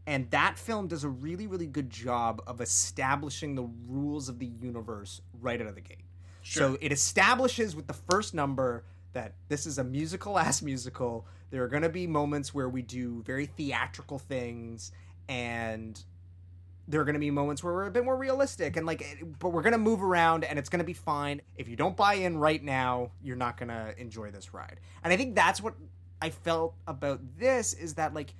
And 0.07 0.29
that 0.31 0.57
film 0.57 0.87
does 0.87 1.03
a 1.03 1.09
really, 1.09 1.47
really 1.47 1.67
good 1.67 1.89
job 1.89 2.41
of 2.47 2.59
establishing 2.59 3.55
the 3.55 3.69
rules 3.87 4.29
of 4.29 4.39
the 4.39 4.47
universe 4.47 5.21
right 5.39 5.61
out 5.61 5.67
of 5.67 5.75
the 5.75 5.81
gate. 5.81 6.05
So 6.43 6.77
it 6.81 6.91
establishes 6.91 7.75
with 7.75 7.87
the 7.87 7.93
first 7.93 8.33
number 8.33 8.83
that 9.13 9.33
this 9.47 9.65
is 9.65 9.77
a 9.77 9.83
musical 9.83 10.39
ass 10.39 10.61
musical. 10.61 11.25
There 11.49 11.63
are 11.63 11.67
going 11.67 11.83
to 11.83 11.89
be 11.89 12.07
moments 12.07 12.53
where 12.53 12.69
we 12.69 12.81
do 12.81 13.23
very 13.23 13.45
theatrical 13.45 14.19
things, 14.19 14.91
and 15.27 16.01
there 16.87 16.99
are 16.99 17.05
going 17.05 17.13
to 17.13 17.19
be 17.19 17.31
moments 17.31 17.63
where 17.63 17.73
we're 17.73 17.87
a 17.87 17.91
bit 17.91 18.03
more 18.03 18.17
realistic 18.17 18.75
and 18.75 18.85
like 18.85 19.01
eh, 19.01 19.23
but 19.39 19.49
we're 19.49 19.61
going 19.61 19.71
to 19.71 19.77
move 19.77 20.03
around 20.03 20.43
and 20.43 20.59
it's 20.59 20.69
going 20.69 20.79
to 20.79 20.85
be 20.85 20.93
fine. 20.93 21.41
If 21.55 21.67
you 21.67 21.75
don't 21.75 21.95
buy 21.95 22.15
in 22.15 22.37
right 22.37 22.61
now 22.61 23.11
you're 23.23 23.37
not 23.37 23.57
going 23.57 23.69
to 23.69 23.93
enjoy 23.97 24.31
this 24.31 24.53
ride. 24.53 24.79
And 25.03 25.13
i 25.13 25.17
think 25.17 25.35
that's 25.35 25.61
what 25.61 25.75
i 26.21 26.29
felt 26.29 26.75
about 26.87 27.21
this 27.37 27.73
is 27.73 27.93
that 27.95 28.13
like 28.13 28.33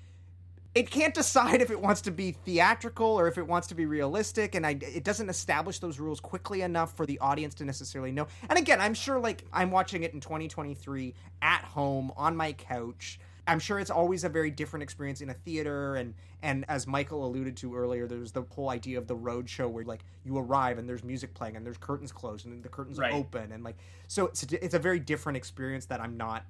it 0.74 0.89
can't 0.89 1.13
decide 1.13 1.61
if 1.61 1.69
it 1.69 1.82
wants 1.82 2.01
to 2.01 2.11
be 2.11 2.32
theatrical 2.32 3.05
or 3.07 3.28
if 3.28 3.38
it 3.38 3.45
wants 3.45 3.67
to 3.67 3.76
be 3.76 3.86
realistic 3.86 4.55
and 4.55 4.65
I, 4.65 4.78
it 4.82 5.03
doesn't 5.03 5.30
establish 5.30 5.80
those 5.80 5.99
rules 5.99 6.19
quickly 6.19 6.61
enough 6.61 6.95
for 6.95 7.05
the 7.05 7.19
audience 7.19 7.53
to 7.55 7.65
necessarily 7.65 8.11
know 8.11 8.28
and 8.49 8.57
again 8.57 8.80
i'm 8.80 8.93
sure 8.93 9.19
like 9.19 9.43
i'm 9.51 9.72
watching 9.72 10.03
it 10.03 10.13
in 10.13 10.22
2023 10.22 11.13
at 11.41 11.63
home 11.63 12.11
on 12.15 12.36
my 12.38 12.53
couch 12.53 13.19
i'm 13.47 13.59
sure 13.59 13.80
it's 13.80 13.89
always 13.91 14.24
a 14.24 14.30
very 14.30 14.49
different 14.49 14.82
experience 14.84 15.19
in 15.22 15.30
a 15.30 15.34
theater 15.34 15.95
and 15.95 16.13
and 16.41 16.63
as 16.69 16.88
michael 16.88 17.26
alluded 17.26 17.57
to 17.57 17.76
earlier 17.76 18.07
there's 18.07 18.32
the 18.32 18.43
whole 18.51 18.69
idea 18.69 18.97
of 18.97 19.07
the 19.07 19.15
road 19.15 19.49
show 19.49 19.67
where 19.67 19.84
like 19.84 20.05
you 20.24 20.38
arrive 20.38 20.78
and 20.78 20.88
there's 20.88 21.03
music 21.03 21.34
playing 21.34 21.57
and 21.57 21.65
there's 21.65 21.78
curtains 21.78 22.11
closed 22.13 22.45
and 22.45 22.63
the 22.63 22.69
curtains 22.69 22.97
Right. 22.97 23.11
are 23.13 23.17
open 23.17 23.51
and 23.51 23.63
like 23.63 23.76
so 24.07 24.28
it's 24.28 24.43
it's 24.43 24.74
a 24.74 24.80
very 24.80 24.99
different 24.99 25.36
experience 25.36 25.86
that 25.88 25.99
i'm 25.99 26.15
not 26.15 26.45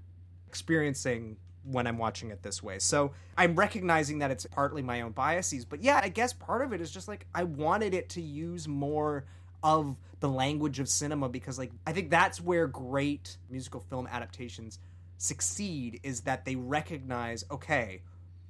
experiencing 0.47 1.37
when 1.63 1.85
I'm 1.87 1.97
watching 1.97 2.31
it 2.31 2.41
this 2.43 2.63
way. 2.63 2.79
So 2.79 3.11
I'm 3.37 3.55
recognizing 3.55 4.19
that 4.19 4.31
it's 4.31 4.45
partly 4.47 4.81
my 4.81 5.01
own 5.01 5.11
biases, 5.11 5.65
but 5.65 5.81
yeah, 5.81 5.99
I 6.03 6.09
guess 6.09 6.33
part 6.33 6.63
of 6.63 6.73
it 6.73 6.81
is 6.81 6.91
just 6.91 7.07
like 7.07 7.27
I 7.35 7.43
wanted 7.43 7.93
it 7.93 8.09
to 8.09 8.21
use 8.21 8.67
more 8.67 9.25
of 9.63 9.95
the 10.19 10.29
language 10.29 10.79
of 10.79 10.89
cinema 10.89 11.29
because 11.29 11.59
like 11.59 11.71
I 11.85 11.91
think 11.93 12.09
that's 12.09 12.41
where 12.41 12.67
great 12.67 13.37
musical 13.49 13.79
film 13.79 14.07
adaptations 14.11 14.79
succeed 15.17 15.99
is 16.03 16.21
that 16.21 16.45
they 16.45 16.55
recognize 16.55 17.45
okay, 17.51 18.01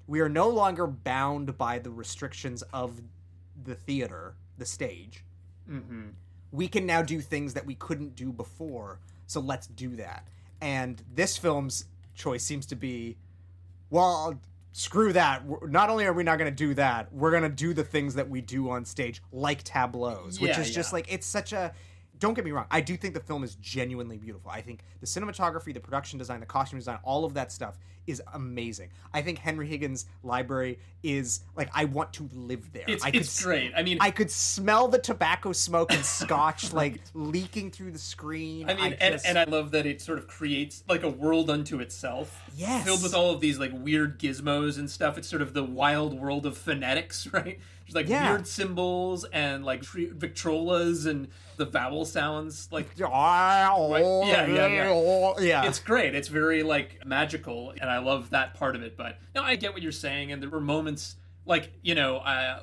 we 0.07 0.21
are 0.21 0.29
no 0.29 0.47
longer 0.49 0.87
bound 0.87 1.57
by 1.57 1.79
the 1.79 1.91
restrictions 1.91 2.61
of 2.73 3.01
the 3.63 3.75
theater, 3.75 4.35
the 4.57 4.65
stage 4.65 5.23
Mm-hmm. 5.69 6.07
we 6.51 6.67
can 6.67 6.85
now 6.85 7.01
do 7.01 7.21
things 7.21 7.53
that 7.53 7.65
we 7.65 7.75
couldn't 7.75 8.15
do 8.15 8.31
before. 8.33 8.99
So 9.27 9.39
let's 9.39 9.67
do 9.67 9.95
that. 9.97 10.27
And 10.59 11.01
this 11.13 11.37
film's 11.37 11.85
choice 12.13 12.43
seems 12.43 12.65
to 12.67 12.75
be, 12.75 13.17
well, 13.89 14.39
screw 14.71 15.13
that. 15.13 15.43
Not 15.69 15.89
only 15.89 16.05
are 16.05 16.13
we 16.13 16.23
not 16.23 16.37
going 16.37 16.49
to 16.51 16.55
do 16.55 16.73
that, 16.75 17.13
we're 17.13 17.31
going 17.31 17.43
to 17.43 17.49
do 17.49 17.73
the 17.73 17.83
things 17.83 18.15
that 18.15 18.29
we 18.29 18.41
do 18.41 18.69
on 18.69 18.85
stage, 18.85 19.21
like 19.31 19.63
tableaus, 19.63 20.39
which 20.39 20.51
Yeah, 20.51 20.61
is 20.61 20.73
just 20.73 20.93
like 20.93 21.11
it's 21.11 21.27
such 21.27 21.53
a. 21.53 21.73
Don't 22.19 22.35
get 22.35 22.45
me 22.45 22.51
wrong. 22.51 22.67
I 22.69 22.81
do 22.81 22.95
think 22.95 23.15
the 23.15 23.19
film 23.19 23.43
is 23.43 23.55
genuinely 23.55 24.17
beautiful. 24.17 24.51
I 24.51 24.61
think 24.61 24.83
the 24.99 25.07
cinematography, 25.07 25.73
the 25.73 25.79
production 25.79 26.19
design, 26.19 26.39
the 26.39 26.45
costume 26.45 26.77
design, 26.77 26.99
all 27.03 27.25
of 27.25 27.33
that 27.33 27.51
stuff 27.51 27.79
is 28.07 28.21
amazing. 28.33 28.89
I 29.13 29.21
think 29.21 29.37
Henry 29.39 29.67
Higgins' 29.67 30.05
library 30.23 30.79
is 31.03 31.41
like 31.55 31.69
I 31.73 31.85
want 31.85 32.13
to 32.13 32.29
live 32.33 32.71
there. 32.73 32.83
It's- 32.83 33.03
I 33.03 33.11
could 33.11 33.21
it's 33.21 33.43
great. 33.43 33.71
I 33.75 33.83
mean- 33.83 33.97
I 34.01 34.11
could 34.11 34.29
smell 34.31 34.87
the 34.87 34.99
tobacco 34.99 35.51
smoke 35.51 35.91
and 35.93 36.03
scotch 36.05 36.73
like 36.81 37.01
leaking 37.13 37.71
through 37.71 37.91
the 37.91 37.99
screen. 37.99 38.69
I 38.69 38.73
mean, 38.75 38.93
and, 38.99 39.13
just- 39.13 39.25
and 39.25 39.37
I 39.37 39.43
love 39.45 39.71
that 39.71 39.85
it 39.85 40.01
sort 40.01 40.17
of 40.19 40.27
creates 40.27 40.83
like 40.89 41.03
a 41.03 41.09
world 41.09 41.49
unto 41.49 41.79
itself. 41.79 42.41
Yes. 42.55 42.85
Filled 42.85 43.03
with 43.03 43.13
all 43.15 43.31
of 43.31 43.39
these 43.39 43.57
like 43.59 43.71
weird 43.73 44.19
gizmos 44.19 44.77
and 44.77 44.89
stuff. 44.89 45.17
It's 45.17 45.27
sort 45.27 45.41
of 45.41 45.53
the 45.53 45.63
wild 45.63 46.13
world 46.19 46.45
of 46.45 46.57
phonetics, 46.57 47.27
right? 47.33 47.59
There's 47.85 47.95
like 47.95 48.07
Yeah. 48.09 48.29
weird 48.31 48.47
symbols 48.47 49.25
and 49.25 49.65
like 49.65 49.81
Victrolas 49.83 51.05
and 51.07 51.27
the 51.57 51.65
vowel 51.65 52.05
sounds. 52.05 52.67
Like, 52.71 52.87
Right, 52.99 54.01
yeah, 54.27 54.45
yeah, 54.47 54.67
yeah. 54.67 55.33
Yeah. 55.39 55.65
It's 55.65 55.79
great. 55.79 56.15
It's 56.15 56.27
very 56.27 56.63
like 56.63 57.05
magical, 57.05 57.71
and 57.79 57.89
I 57.91 57.99
love 57.99 58.29
that 58.31 58.53
part 58.55 58.75
of 58.75 58.81
it. 58.83 58.97
But 58.97 59.17
no, 59.35 59.43
I 59.43 59.55
get 59.55 59.73
what 59.73 59.81
you're 59.81 59.91
saying, 59.91 60.31
and 60.31 60.41
there 60.41 60.49
were 60.49 60.61
moments 60.61 61.15
like 61.45 61.71
you 61.81 61.95
know 61.95 62.17
uh, 62.17 62.61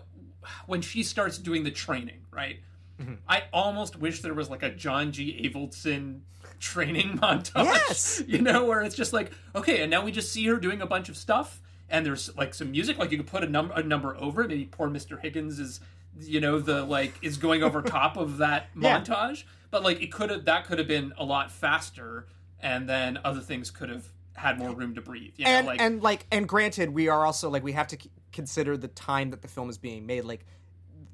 when 0.67 0.81
she 0.81 1.03
starts 1.03 1.39
doing 1.39 1.65
the 1.65 1.71
training, 1.71 2.21
right? 2.33 2.61
Mm-hmm. 3.01 3.15
I 3.29 3.45
almost 3.53 3.97
wish 3.97 4.23
there 4.23 4.35
was 4.35 4.51
like 4.51 4.63
a 4.63 4.71
John 4.71 5.13
G. 5.13 5.41
Avildsen 5.49 6.21
training 6.59 7.19
montage. 7.23 7.65
Yes! 7.65 8.23
You 8.27 8.41
know, 8.43 8.65
where 8.65 8.81
it's 8.83 8.97
just 8.97 9.13
like, 9.13 9.31
okay, 9.55 9.83
and 9.83 9.91
now 9.91 10.03
we 10.05 10.11
just 10.13 10.33
see 10.33 10.45
her 10.47 10.57
doing 10.57 10.83
a 10.83 10.87
bunch 10.87 11.09
of 11.09 11.17
stuff, 11.17 11.61
and 11.89 12.05
there's 12.05 12.35
like 12.37 12.55
some 12.55 12.71
music, 12.73 12.99
like 12.99 13.11
you 13.13 13.17
could 13.19 13.27
put 13.29 13.45
a 13.45 13.49
number 13.49 13.73
a 13.75 13.83
number 13.83 14.17
over 14.17 14.43
it. 14.43 14.49
Maybe 14.49 14.65
poor 14.65 14.89
Mr. 14.89 15.21
Higgins 15.21 15.59
is, 15.61 15.81
you 16.21 16.41
know, 16.41 16.59
the 16.59 16.83
like 16.85 17.15
is 17.23 17.37
going 17.37 17.63
over 17.63 17.83
top 17.99 18.17
of 18.17 18.39
that 18.39 18.67
Yeah. 18.77 19.01
montage. 19.01 19.45
But 19.71 19.83
like 19.85 20.03
it 20.03 20.11
could 20.11 20.31
have 20.31 20.45
that 20.47 20.65
could 20.67 20.79
have 20.79 20.89
been 20.89 21.13
a 21.17 21.25
lot 21.25 21.51
faster, 21.53 22.27
and 22.61 22.89
then 22.89 23.19
other 23.25 23.41
things 23.41 23.71
could 23.71 23.91
have 23.91 24.09
had 24.39 24.59
more 24.59 24.71
room 24.75 24.95
to 24.95 25.01
breathe. 25.01 25.33
You 25.37 25.45
know, 25.45 25.51
and 25.51 25.67
like 25.67 25.81
and 25.81 26.03
like 26.03 26.27
and 26.33 26.49
granted, 26.49 26.91
we 26.91 27.09
are 27.09 27.27
also 27.27 27.51
like 27.51 27.63
we 27.63 27.73
have 27.73 27.89
to 27.89 27.99
c- 28.01 28.11
consider 28.33 28.77
the 28.77 28.89
time 28.89 29.31
that 29.31 29.43
the 29.43 29.49
film 29.49 29.69
is 29.69 29.79
being 29.79 30.07
made. 30.07 30.25
Like 30.25 30.47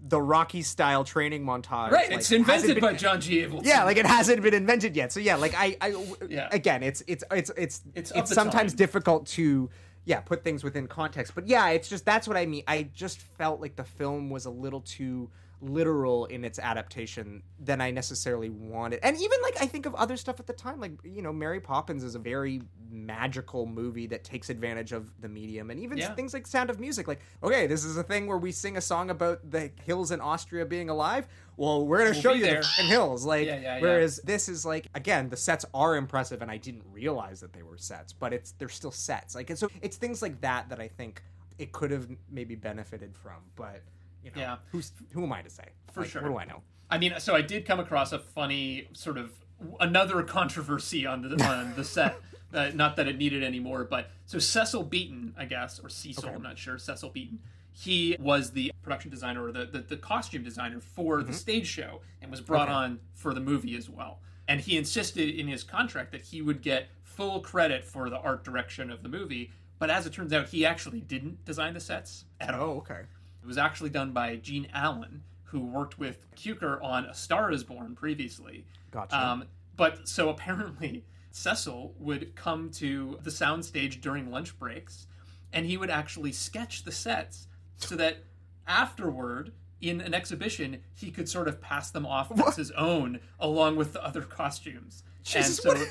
the 0.07 0.21
Rocky 0.21 0.61
style 0.63 1.03
training 1.03 1.45
montage. 1.47 1.91
right, 1.91 2.11
like, 2.11 2.19
it's 2.19 2.31
invented 2.31 2.75
been- 2.77 2.81
by 2.83 2.93
John 2.93 3.21
G. 3.21 3.47
Yeah, 3.63 3.85
like 3.85 3.97
it 3.97 4.07
hasn't 4.07 4.43
been 4.43 4.53
invented 4.55 4.95
yet. 4.95 5.13
So 5.13 5.21
yeah, 5.21 5.37
like 5.37 5.55
I, 5.57 5.77
I 5.81 5.97
Yeah. 6.29 6.49
again, 6.53 6.83
it's 6.83 7.03
it's 7.07 7.25
it's 7.31 7.51
it's 7.57 7.83
It's 7.95 8.11
it's, 8.11 8.33
sometimes 8.35 8.73
time. 8.73 8.77
difficult 8.79 9.27
to 9.29 9.71
yeah 10.05 10.21
put 10.21 10.45
things 10.45 10.63
within 10.63 10.87
context. 10.87 11.35
But 11.35 11.49
yeah, 11.49 11.71
it's 11.71 11.89
just 11.89 12.05
that's 12.05 12.29
what 12.29 12.37
I 12.37 12.45
mean. 12.45 12.65
I 12.69 12.89
just 12.95 13.19
felt 13.19 13.61
like 13.61 13.77
the 13.77 13.85
film 13.85 14.29
was 14.31 14.45
a 14.45 14.51
little 14.51 14.83
too 14.83 15.31
literal 15.65 16.27
in 16.27 16.45
its 16.45 16.59
adaptation 16.59 17.43
than 17.59 17.81
I 17.81 17.91
necessarily 17.91 18.51
wanted. 18.51 19.01
And 19.03 19.17
even 19.17 19.39
like 19.43 19.57
I 19.61 19.67
think 19.67 19.87
of 19.87 19.95
other 19.95 20.17
stuff 20.17 20.39
at 20.41 20.47
the 20.47 20.53
time, 20.53 20.81
like 20.81 20.93
you 21.05 21.23
know, 21.23 21.33
Mary 21.33 21.61
Poppins 21.61 22.05
is 22.05 22.15
a 22.15 22.19
very 22.19 22.61
magical 22.91 23.67
movie 23.67 24.07
that 24.07 24.23
takes 24.25 24.51
advantage 24.51 24.93
of 24.93 25.11
the 25.21 25.29
medium 25.29 25.71
and 25.71 25.81
even 25.81 25.99
Yeah. 25.99 26.15
things 26.15 26.33
like 26.33 26.47
Sound 26.47 26.71
of 26.71 26.79
Music. 26.79 27.09
Like, 27.09 27.21
okay, 27.43 27.67
this 27.67 27.85
is 27.85 27.97
a 27.97 28.03
thing 28.03 28.27
where 28.27 28.39
we 28.39 28.53
sing 28.53 28.77
a 28.77 28.81
song 28.81 29.11
about 29.11 29.51
the 29.51 29.73
hills 29.85 30.11
in 30.13 30.21
Austria 30.21 30.65
being 30.65 30.89
alive. 30.91 31.27
Well, 31.57 31.87
we're 31.87 31.99
gonna 31.99 32.11
We'll 32.11 32.21
show 32.21 32.33
you 32.33 32.45
there. 32.45 32.63
the 32.63 32.83
hills. 32.85 33.25
Like, 33.25 33.47
Yeah, 33.47 33.59
yeah, 33.61 33.81
whereas 33.81 34.21
this 34.25 34.49
is 34.49 34.65
like 34.65 34.87
again, 34.95 35.29
the 35.29 35.37
sets 35.37 35.65
are 35.75 35.97
impressive, 35.97 36.43
and 36.43 36.51
I 36.51 36.57
didn't 36.59 36.85
realize 36.93 37.41
that 37.41 37.53
they 37.53 37.63
were 37.63 37.79
sets, 37.79 38.13
but 38.13 38.33
it's 38.33 38.53
they're 38.53 38.69
still 38.69 38.93
sets. 38.93 39.35
Like, 39.35 39.51
and 39.51 39.59
so 39.59 39.69
it's 39.83 39.97
things 39.97 40.23
like 40.23 40.41
that 40.43 40.69
that 40.69 40.81
I 40.81 40.89
think 40.89 41.23
it 41.59 41.73
could 41.73 41.91
have 41.91 42.09
maybe 42.31 42.55
benefited 42.55 43.17
from, 43.17 43.43
but. 43.57 43.83
You 44.25 44.31
know, 44.35 44.41
Yeah. 44.41 44.57
who's 44.73 44.93
who 45.13 45.23
am 45.25 45.33
I 45.33 45.43
to 45.43 45.51
say? 45.51 45.65
For 45.93 46.01
Like, 46.01 46.11
sure. 46.11 46.23
What 46.23 46.29
do 46.31 46.39
I 46.39 46.45
know? 46.45 46.63
I 46.91 46.99
mean, 46.99 47.15
so 47.19 47.35
I 47.35 47.43
did 47.43 47.67
come 47.67 47.81
across 47.81 48.13
a 48.13 48.19
funny 48.19 48.89
sort 48.93 49.19
of 49.19 49.33
another 49.81 50.23
controversy 50.23 51.07
on 51.07 51.23
the 51.23 51.45
on 51.49 51.75
the 51.77 51.85
set. 51.85 52.17
Uh, 52.53 52.71
not 52.75 52.95
that 52.97 53.09
it 53.09 53.19
needed 53.19 53.43
any 53.43 53.59
more, 53.59 53.83
but 53.85 54.11
so 54.27 54.39
Cecil 54.39 54.85
Beaton, 54.85 55.35
I 55.37 55.45
guess, 55.45 55.81
or 55.81 55.89
Cecil, 55.89 56.27
Okay. 56.27 56.35
I'm 56.35 56.43
not 56.43 56.57
sure. 56.57 56.79
Cecil 56.79 57.11
Beaton. 57.11 57.41
He 57.73 58.17
was 58.21 58.53
the 58.53 58.71
production 58.83 59.11
designer 59.11 59.43
or 59.45 59.51
the, 59.51 59.65
the, 59.67 59.81
the 59.81 59.97
costume 59.97 60.45
designer 60.45 60.79
for 60.79 61.25
the 61.25 61.33
stage 61.33 61.67
show 61.67 62.01
and 62.23 62.31
was 62.31 62.41
brought 62.41 62.69
Mm-hmm. 62.69 62.77
Okay. 62.77 62.85
on 62.93 63.01
for 63.15 63.35
the 63.35 63.41
movie 63.41 63.77
as 63.77 63.91
well. 63.91 64.21
And 64.47 64.61
he 64.61 64.77
insisted 64.77 65.35
in 65.35 65.49
his 65.49 65.65
contract 65.65 66.13
that 66.13 66.21
he 66.23 66.41
would 66.43 66.63
get 66.63 66.87
full 67.03 67.41
credit 67.41 67.85
for 67.85 68.09
the 68.09 68.19
art 68.19 68.45
direction 68.45 68.93
of 68.93 69.03
the 69.03 69.09
movie. 69.09 69.51
But 69.81 69.91
as 69.91 70.07
it 70.07 70.13
turns 70.13 70.33
out, 70.33 70.51
he 70.51 70.65
actually 70.65 71.01
didn't 71.01 71.45
design 71.45 71.75
the 71.75 71.81
sets 71.81 72.27
at 72.41 72.55
all. 72.55 72.71
Oh, 72.71 72.77
okay. 72.79 73.01
It 73.45 73.47
was 73.47 73.59
actually 73.59 73.91
done 73.91 74.13
by 74.13 74.37
Gene 74.37 74.69
Allen, 74.73 75.23
who 75.43 75.61
worked 75.61 75.99
with 75.99 76.35
Cukor 76.35 76.83
on 76.83 77.05
A 77.05 77.13
Star 77.13 77.53
Is 77.53 77.63
Born 77.63 77.95
previously. 77.95 78.65
Gotcha. 78.91 79.23
Um, 79.23 79.45
but 79.77 80.09
so 80.09 80.29
apparently, 80.31 81.05
Cecil 81.31 81.95
would 81.99 82.35
come 82.37 82.71
to 82.71 83.19
the 83.23 83.29
soundstage 83.29 84.01
during 84.01 84.31
lunch 84.31 84.59
breaks, 84.59 85.07
and 85.53 85.67
he 85.67 85.77
would 85.77 85.91
actually 85.91 86.33
sketch 86.33 86.85
the 86.85 86.91
sets 86.93 87.47
so 87.77 87.97
that 87.97 88.25
afterward, 88.67 89.53
in 89.83 90.01
an 90.01 90.15
exhibition, 90.15 90.79
he 90.95 91.11
could 91.11 91.29
sort 91.29 91.47
of 91.47 91.61
pass 91.61 91.91
them 91.91 92.07
off 92.07 92.33
as 92.49 92.57
his 92.57 92.71
own, 92.71 93.21
along 93.39 93.77
with 93.77 93.93
the 93.93 94.03
other 94.03 94.23
costumes. 94.23 95.03
Jesus, 95.23 95.59
and 95.59 95.77
so, 95.77 95.81
what- 95.81 95.89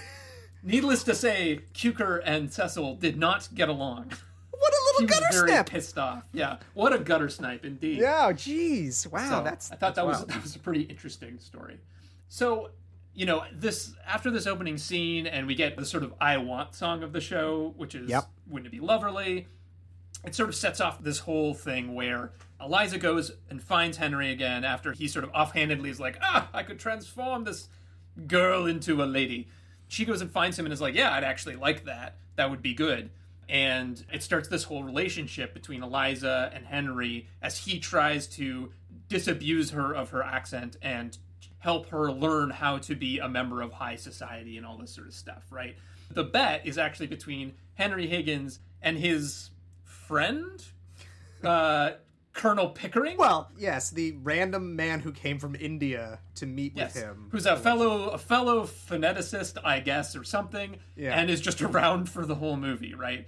needless 0.63 1.03
to 1.03 1.13
say, 1.13 1.65
Cukor 1.75 2.19
and 2.25 2.51
Cecil 2.51 2.95
did 2.95 3.15
not 3.15 3.49
get 3.53 3.69
along. 3.69 4.13
What 4.93 4.99
a 4.99 5.01
he 5.01 5.07
little 5.07 5.27
was 5.27 5.35
very 5.35 5.47
snip. 5.49 5.65
pissed 5.69 5.97
off. 5.97 6.23
Yeah, 6.33 6.57
what 6.73 6.93
a 6.93 6.99
gutter 6.99 7.29
snipe 7.29 7.65
indeed. 7.65 7.99
Yeah, 7.99 8.31
jeez. 8.31 9.05
Wow, 9.11 9.29
So, 9.29 9.43
that's. 9.43 9.71
I 9.71 9.75
thought 9.75 9.95
that 9.95 10.05
was 10.05 10.17
wild. 10.17 10.29
that 10.29 10.41
was 10.43 10.55
a 10.55 10.59
pretty 10.59 10.81
interesting 10.83 11.39
story. 11.39 11.77
So, 12.29 12.69
you 13.13 13.25
know, 13.25 13.43
this 13.53 13.93
after 14.07 14.31
this 14.31 14.47
opening 14.47 14.77
scene, 14.77 15.27
and 15.27 15.45
we 15.47 15.55
get 15.55 15.75
the 15.77 15.85
sort 15.85 16.03
of 16.03 16.13
"I 16.19 16.37
Want" 16.37 16.73
song 16.75 17.03
of 17.03 17.13
the 17.13 17.21
show, 17.21 17.73
which 17.77 17.95
is 17.95 18.09
Yep. 18.09 18.29
"Wouldn't 18.47 18.73
It 18.73 18.79
Be 18.79 18.85
Loverly." 18.85 19.45
It 20.25 20.33
sort 20.35 20.47
of 20.47 20.55
sets 20.55 20.79
off 20.79 21.03
this 21.03 21.19
whole 21.19 21.53
thing 21.53 21.95
where 21.95 22.31
Eliza 22.61 22.97
goes 22.97 23.33
and 23.49 23.61
finds 23.61 23.97
Henry 23.97 24.31
again 24.31 24.63
after 24.63 24.93
he 24.93 25.07
sort 25.09 25.25
of 25.25 25.31
offhandedly 25.33 25.89
is 25.89 25.99
like, 25.99 26.17
"Ah, 26.21 26.47
I 26.53 26.63
could 26.63 26.79
transform 26.79 27.43
this 27.43 27.67
girl 28.27 28.65
into 28.65 29.03
a 29.03 29.05
lady." 29.05 29.47
She 29.89 30.05
goes 30.05 30.21
and 30.21 30.31
finds 30.31 30.57
him 30.57 30.65
and 30.65 30.73
is 30.73 30.79
like, 30.81 30.95
"Yeah, 30.95 31.11
I'd 31.13 31.23
actually 31.25 31.55
like 31.57 31.83
that. 31.85 32.15
That 32.35 32.49
would 32.49 32.61
be 32.61 32.73
good." 32.73 33.09
And 33.53 34.03
it 34.11 34.23
starts 34.23 34.47
this 34.49 34.63
whole 34.63 34.83
relationship 34.83 35.53
between 35.53 35.83
Eliza 35.83 36.51
and 36.55 36.65
Henry 36.65 37.27
as 37.41 37.55
he 37.59 37.79
tries 37.79 38.25
to 38.29 38.71
disabuse 39.09 39.69
her 39.69 39.93
of 39.95 40.09
her 40.09 40.23
accent 40.23 40.75
and 40.81 41.15
help 41.59 41.87
her 41.89 42.11
learn 42.11 42.49
how 42.49 42.79
to 42.79 42.95
be 42.95 43.19
a 43.19 43.29
member 43.29 43.61
of 43.61 43.71
high 43.71 43.95
society 43.95 44.57
and 44.57 44.65
all 44.65 44.77
this 44.79 44.93
sort 44.95 45.05
of 45.07 45.13
stuff, 45.13 45.43
right? 45.51 45.75
The 46.11 46.23
bet 46.23 46.65
is 46.65 46.79
actually 46.79 47.07
between 47.07 47.53
Henry 47.75 48.07
Higgins 48.07 48.59
and 48.81 48.97
his 48.97 49.51
friend, 49.83 50.61
uh, 51.43 51.91
Colonel 52.33 52.69
Pickering. 52.69 53.17
Well, 53.17 53.51
yes, 53.55 53.91
the 53.91 54.13
random 54.23 54.75
man 54.75 54.99
who 54.99 55.11
came 55.11 55.37
from 55.37 55.55
India 55.55 56.19
to 56.35 56.47
meet 56.47 56.73
Yes, 56.75 56.95
with 56.95 57.03
him. 57.03 57.27
who's 57.31 57.45
a 57.45 57.55
fellow 57.55 58.09
a 58.09 58.17
fellow 58.17 58.63
phoneticist, 58.63 59.57
I 59.63 59.79
guess, 59.79 60.15
or 60.15 60.23
something, 60.23 60.77
Yeah. 60.95 61.13
and 61.19 61.29
is 61.29 61.39
just 61.39 61.61
around 61.61 62.09
for 62.09 62.25
the 62.25 62.33
whole 62.35 62.57
movie, 62.57 62.95
right? 62.95 63.27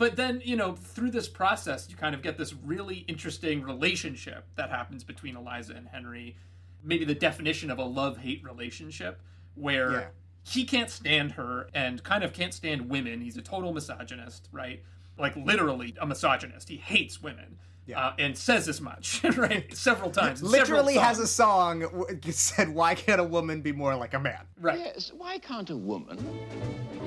But 0.00 0.16
then, 0.16 0.40
you 0.42 0.56
know, 0.56 0.72
through 0.72 1.10
this 1.10 1.28
process, 1.28 1.86
you 1.90 1.94
kind 1.94 2.14
of 2.14 2.22
get 2.22 2.38
this 2.38 2.54
really 2.54 3.04
interesting 3.06 3.60
relationship 3.62 4.46
that 4.56 4.70
happens 4.70 5.04
between 5.04 5.36
Eliza 5.36 5.74
and 5.74 5.86
Henry. 5.88 6.38
Maybe 6.82 7.04
the 7.04 7.14
definition 7.14 7.70
of 7.70 7.78
a 7.78 7.84
love 7.84 8.16
hate 8.16 8.42
relationship, 8.42 9.20
where 9.56 9.92
Yeah. 9.92 10.08
he 10.42 10.64
can't 10.64 10.88
stand 10.88 11.32
her 11.32 11.68
and 11.74 12.02
kind 12.02 12.24
of 12.24 12.32
can't 12.32 12.54
stand 12.54 12.88
women. 12.88 13.20
He's 13.20 13.36
a 13.36 13.42
total 13.42 13.74
misogynist, 13.74 14.48
right? 14.52 14.82
Like 15.18 15.36
literally 15.36 15.94
a 16.00 16.06
misogynist. 16.06 16.70
He 16.70 16.78
hates 16.78 17.22
women. 17.22 17.58
Uh, 17.96 18.12
and 18.20 18.38
says 18.38 18.68
as 18.68 18.80
much, 18.80 19.20
right? 19.36 19.74
Several 19.76 20.10
times. 20.10 20.40
in 20.42 20.48
several 20.48 20.78
Literally 20.84 20.94
has 20.96 21.18
a 21.18 21.26
song 21.26 21.80
w- 21.80 22.20
said, 22.30 22.68
"Why 22.68 22.94
can't 22.94 23.20
a 23.20 23.24
woman 23.24 23.62
be 23.62 23.72
more 23.72 23.96
like 23.96 24.14
a 24.14 24.18
man?" 24.20 24.42
Right. 24.60 24.78
Yes, 24.78 25.10
why 25.16 25.38
can't 25.38 25.68
a 25.70 25.76
woman 25.76 26.16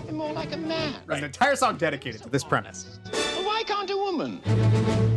be 0.05 0.11
more 0.11 0.33
like 0.33 0.51
a 0.53 0.57
man? 0.57 0.95
There's 1.07 1.19
an 1.19 1.25
entire 1.25 1.55
song 1.55 1.77
dedicated 1.77 2.21
to 2.23 2.29
this 2.29 2.43
premise. 2.43 2.99
Why 3.43 3.63
can't 3.65 3.89
a 3.91 3.95
woman 3.95 4.41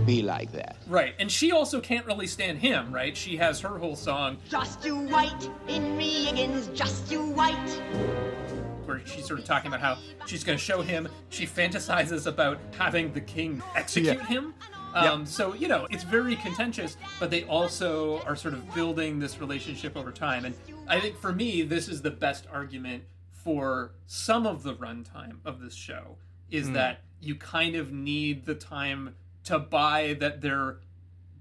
be 0.07 0.23
like 0.23 0.53
that? 0.53 0.77
Right, 0.87 1.15
and 1.19 1.28
she 1.31 1.51
also 1.51 1.81
can't 1.81 2.07
really 2.07 2.28
stand 2.28 2.59
him, 2.59 2.93
right? 2.95 3.16
She 3.16 3.37
has 3.39 3.59
her 3.61 3.77
whole 3.78 3.97
song 3.97 4.37
Just 4.49 4.85
you 4.85 4.97
white 5.09 5.51
in 5.66 5.97
me 5.97 6.27
Higgins, 6.27 6.69
just 6.69 7.11
you 7.11 7.23
white 7.31 7.81
where 8.85 9.05
she's 9.05 9.27
sort 9.27 9.41
of 9.41 9.45
talking 9.45 9.66
about 9.66 9.81
how 9.81 9.99
she's 10.27 10.45
going 10.45 10.57
to 10.57 10.62
show 10.65 10.81
him. 10.81 11.09
She 11.28 11.45
fantasizes 11.45 12.27
about 12.28 12.61
having 12.78 13.12
the 13.12 13.20
king 13.20 13.61
execute 13.74 14.19
Yeah. 14.19 14.24
him. 14.27 14.55
Um, 14.97 15.27
So, 15.27 15.55
you 15.55 15.68
know, 15.68 15.86
it's 15.90 16.05
very 16.05 16.36
contentious, 16.36 16.97
but 17.20 17.31
they 17.31 17.44
also 17.44 18.20
are 18.23 18.36
sort 18.36 18.55
of 18.55 18.74
building 18.74 19.18
this 19.18 19.39
relationship 19.40 19.97
over 19.97 20.10
time. 20.12 20.44
And 20.44 20.55
I 20.89 21.01
think 21.01 21.18
for 21.18 21.32
me, 21.32 21.62
this 21.62 21.89
is 21.89 22.02
the 22.02 22.10
best 22.10 22.47
argument 22.52 23.05
for 23.31 23.93
some 24.06 24.47
of 24.47 24.62
the 24.62 24.74
runtime 24.74 25.39
of 25.44 25.60
this 25.60 25.74
show 25.74 26.16
is 26.51 26.68
Hmm. 26.68 26.73
that 26.74 27.02
you 27.20 27.35
kind 27.36 27.77
of 27.77 27.93
need 27.93 28.44
the 28.47 28.55
time 28.55 29.14
to 29.44 29.59
buy 29.59 30.16
that 30.20 30.40
they're 30.40 30.78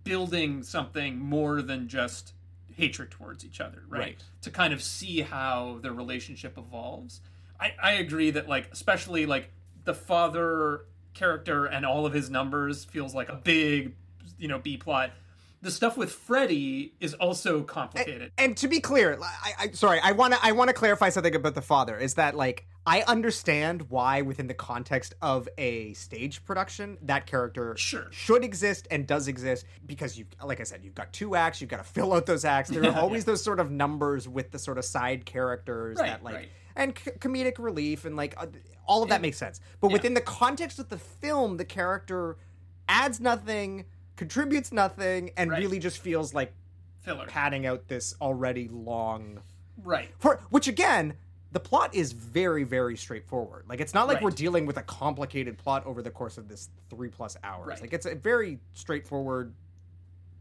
building 0.04 0.62
something 0.64 1.18
more 1.18 1.62
than 1.62 1.88
just 1.88 2.34
hatred 2.76 3.10
towards 3.10 3.44
each 3.46 3.60
other, 3.62 3.84
right? 3.88 4.00
Right. 4.00 4.24
To 4.42 4.52
kind 4.52 4.74
of 4.74 4.82
see 4.84 5.22
how 5.22 5.80
their 5.82 5.94
relationship 5.94 6.58
evolves. 6.58 7.22
I, 7.60 7.74
I 7.82 7.92
agree 7.94 8.32
that 8.32 8.48
like 8.50 8.70
especially 8.72 9.26
like 9.26 9.52
the 9.86 9.94
father 9.94 10.86
character 11.16 11.66
and 11.66 11.86
all 11.86 12.06
of 12.06 12.14
his 12.14 12.30
numbers 12.30 12.86
feels 12.86 13.16
like 13.16 13.30
a 13.30 13.36
big 13.36 13.96
you 14.38 14.48
know 14.48 14.60
B 14.60 14.78
plot. 14.78 15.12
The 15.62 15.72
stuff 15.72 15.98
with 15.98 16.12
Freddy 16.12 16.94
is 17.00 17.16
also 17.16 17.64
complicated. 17.64 18.32
And 18.38 18.56
to 18.58 18.68
be 18.68 18.80
clear, 18.80 19.18
I, 19.20 19.54
I 19.58 19.72
sorry, 19.72 20.00
I 20.04 20.12
want 20.12 20.34
to 20.34 20.40
I 20.44 20.52
want 20.52 20.68
to 20.68 20.74
clarify 20.74 21.10
something 21.10 21.34
about 21.34 21.56
the 21.56 21.62
father. 21.62 21.98
Is 21.98 22.16
that 22.16 22.36
like 22.36 22.68
I 22.88 23.02
understand 23.04 23.90
why 23.90 24.22
within 24.22 24.46
the 24.48 24.54
context 24.54 25.16
of 25.22 25.50
a 25.58 25.94
stage 25.94 26.46
production 26.46 26.98
that 27.02 27.26
character 27.26 27.76
sure. 27.78 28.08
should 28.12 28.44
exist 28.44 28.88
and 28.92 29.08
does 29.08 29.28
exist 29.28 29.66
because 29.86 30.18
you 30.18 30.26
like 30.44 30.60
I 30.60 30.64
said 30.64 30.84
you've 30.84 30.94
got 30.94 31.12
two 31.12 31.36
acts, 31.36 31.62
you've 31.62 31.70
got 31.70 31.78
to 31.78 31.84
fill 31.84 32.14
out 32.14 32.26
those 32.28 32.46
acts. 32.46 32.70
There 32.70 32.86
are 32.86 32.96
always 33.00 33.24
yeah. 33.24 33.32
those 33.32 33.44
sort 33.44 33.60
of 33.60 33.72
numbers 33.72 34.28
with 34.28 34.52
the 34.52 34.60
sort 34.60 34.78
of 34.78 34.86
side 34.86 35.26
characters 35.26 35.98
Right, 36.00 36.08
that 36.10 36.24
like 36.24 36.36
right. 36.36 36.50
and 36.76 36.96
c- 36.98 37.12
comedic 37.12 37.58
relief 37.58 38.06
and 38.06 38.16
like 38.16 38.36
uh, 38.38 38.46
all 38.88 39.02
of 39.02 39.10
that 39.10 39.22
makes 39.22 39.38
sense. 39.38 39.60
But 39.82 39.92
within 39.92 40.14
the 40.14 40.22
context 40.22 40.78
of 40.78 40.90
the 40.90 41.00
film, 41.00 41.58
the 41.58 41.66
character 41.66 42.38
adds 42.88 43.20
nothing, 43.20 43.86
contributes 44.16 44.72
nothing, 44.72 45.32
and 45.38 45.50
really 45.50 45.80
just 45.80 45.98
feels 45.98 46.36
like 46.36 46.54
Filler. 47.02 47.26
padding 47.26 47.66
out 47.66 47.88
this 47.88 48.14
already 48.22 48.68
long 48.68 49.42
Right. 49.84 50.12
for 50.20 50.40
which 50.52 50.68
again 50.68 51.16
the 51.56 51.60
plot 51.62 51.96
is 51.96 52.12
very 52.12 52.66
very 52.66 52.98
straightforward 52.98 53.64
like 53.70 53.80
it's 53.80 53.94
not 53.94 54.08
like 54.10 54.16
Right. 54.16 54.24
we're 54.26 54.32
dealing 54.32 54.66
with 54.66 54.76
a 54.76 54.82
complicated 54.84 55.58
plot 55.58 55.86
over 55.86 56.02
the 56.02 56.12
course 56.12 56.38
of 56.38 56.50
this 56.50 56.68
three 56.90 57.08
plus 57.08 57.38
hours 57.46 57.68
Right. 57.70 57.82
like 57.82 57.94
it's 57.94 58.06
a 58.06 58.14
very 58.14 58.60
straightforward 58.74 59.54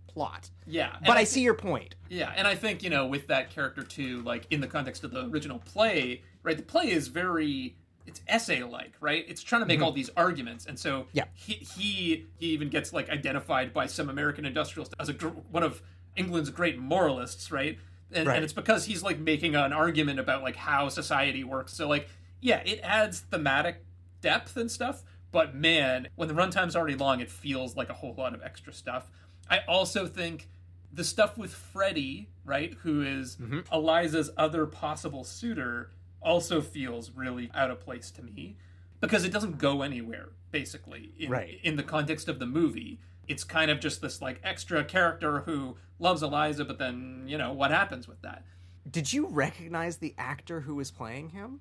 plot 0.08 0.50
Yeah. 0.66 0.96
but 1.06 1.16
i, 1.16 1.20
thi- 1.20 1.26
see 1.26 1.40
your 1.42 1.54
point 1.54 1.94
Yeah, 2.08 2.32
and 2.36 2.46
I 2.48 2.56
think 2.56 2.82
you 2.82 2.90
know 2.90 3.06
with 3.06 3.28
that 3.28 3.50
character 3.50 3.82
too, 3.84 4.22
like 4.22 4.46
in 4.50 4.60
the 4.60 4.66
context 4.66 5.04
of 5.04 5.10
the 5.12 5.26
original 5.26 5.58
play, 5.60 6.22
right? 6.42 6.56
The 6.56 6.62
play 6.62 6.90
is 6.90 7.06
very 7.08 7.76
it's 8.06 8.20
essay 8.28 8.62
like, 8.62 8.92
right? 9.00 9.24
It's 9.26 9.42
trying 9.42 9.62
to 9.62 9.66
make 9.66 9.80
Mhm. 9.80 9.84
all 9.84 9.92
these 9.92 10.10
arguments, 10.16 10.66
and 10.66 10.78
so 10.78 11.06
Yeah. 11.12 11.24
he 11.34 11.54
he 11.54 12.26
he 12.38 12.46
even 12.48 12.68
gets 12.68 12.92
like 12.92 13.08
identified 13.08 13.72
by 13.72 13.86
some 13.86 14.08
American 14.08 14.44
industrialists 14.44 14.94
as 15.00 15.08
a 15.08 15.12
gr- 15.14 15.28
one 15.28 15.62
of 15.62 15.80
England's 16.16 16.50
great 16.50 16.78
moralists, 16.78 17.50
right? 17.50 17.78
And, 18.14 18.26
Right. 18.26 18.36
and 18.36 18.44
it's 18.44 18.52
because 18.52 18.84
he's 18.86 19.02
like 19.02 19.18
making 19.18 19.54
an 19.56 19.72
argument 19.72 20.18
about 20.20 20.42
like 20.42 20.56
how 20.56 20.88
society 20.88 21.44
works. 21.44 21.72
So 21.74 21.88
like, 21.88 22.08
yeah, 22.40 22.58
it 22.64 22.80
adds 22.82 23.20
thematic 23.20 23.84
depth 24.20 24.56
and 24.56 24.70
stuff. 24.70 25.02
But 25.32 25.54
man, 25.54 26.08
when 26.14 26.28
the 26.28 26.34
runtime's 26.34 26.76
already 26.76 26.94
long, 26.94 27.20
it 27.20 27.30
feels 27.30 27.76
like 27.76 27.88
a 27.90 27.94
whole 27.94 28.14
lot 28.14 28.34
of 28.34 28.42
extra 28.42 28.72
stuff. 28.72 29.10
I 29.50 29.60
also 29.66 30.06
think 30.06 30.48
the 30.92 31.02
stuff 31.04 31.36
with 31.36 31.52
Freddy, 31.52 32.28
right, 32.44 32.74
who 32.82 33.02
is 33.02 33.36
mm-hmm. 33.36 33.60
Eliza's 33.72 34.30
other 34.36 34.64
possible 34.66 35.24
suitor, 35.24 35.90
also 36.22 36.60
feels 36.60 37.10
really 37.10 37.50
out 37.54 37.70
of 37.70 37.80
place 37.80 38.10
to 38.12 38.22
me. 38.22 38.56
because 39.00 39.22
it 39.26 39.32
doesn't 39.32 39.58
go 39.58 39.82
anywhere 39.82 40.30
basically 40.50 41.12
in, 41.18 41.28
Right. 41.30 41.58
in 41.62 41.76
the 41.76 41.82
context 41.82 42.26
of 42.26 42.38
the 42.38 42.46
movie. 42.46 43.00
It's 43.28 43.44
kind 43.44 43.70
of 43.70 43.80
just 43.80 44.00
this 44.00 44.20
like 44.20 44.40
extra 44.42 44.84
character 44.84 45.40
who 45.40 45.76
loves 45.98 46.22
Eliza, 46.22 46.64
but 46.64 46.78
then 46.78 47.24
you 47.26 47.38
know 47.38 47.52
what 47.52 47.70
happens 47.70 48.08
with 48.08 48.20
that. 48.22 48.44
Did 48.90 49.12
you 49.12 49.26
recognize 49.26 49.96
the 49.96 50.14
actor 50.18 50.60
who 50.60 50.74
was 50.74 50.90
playing 50.90 51.30
him? 51.30 51.60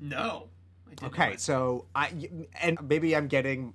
No. 0.00 0.48
I 0.86 0.90
didn't 0.90 1.06
Okay, 1.12 1.36
so 1.36 1.86
I 1.94 2.12
and 2.60 2.78
maybe 2.88 3.14
I'm 3.16 3.28
getting 3.28 3.74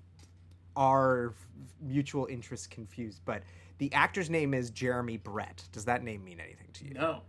our 0.76 1.34
mutual 1.82 2.26
interests 2.28 2.68
confused, 2.68 3.22
but 3.26 3.44
the 3.78 3.92
actor's 3.94 4.30
name 4.30 4.54
is 4.54 4.70
Jeremy 4.70 5.18
Brett. 5.18 5.64
Does 5.72 5.86
that 5.86 6.04
name 6.04 6.24
mean 6.24 6.40
anything 6.40 6.68
to 6.74 6.86
you? 6.86 6.94
No. 6.94 7.22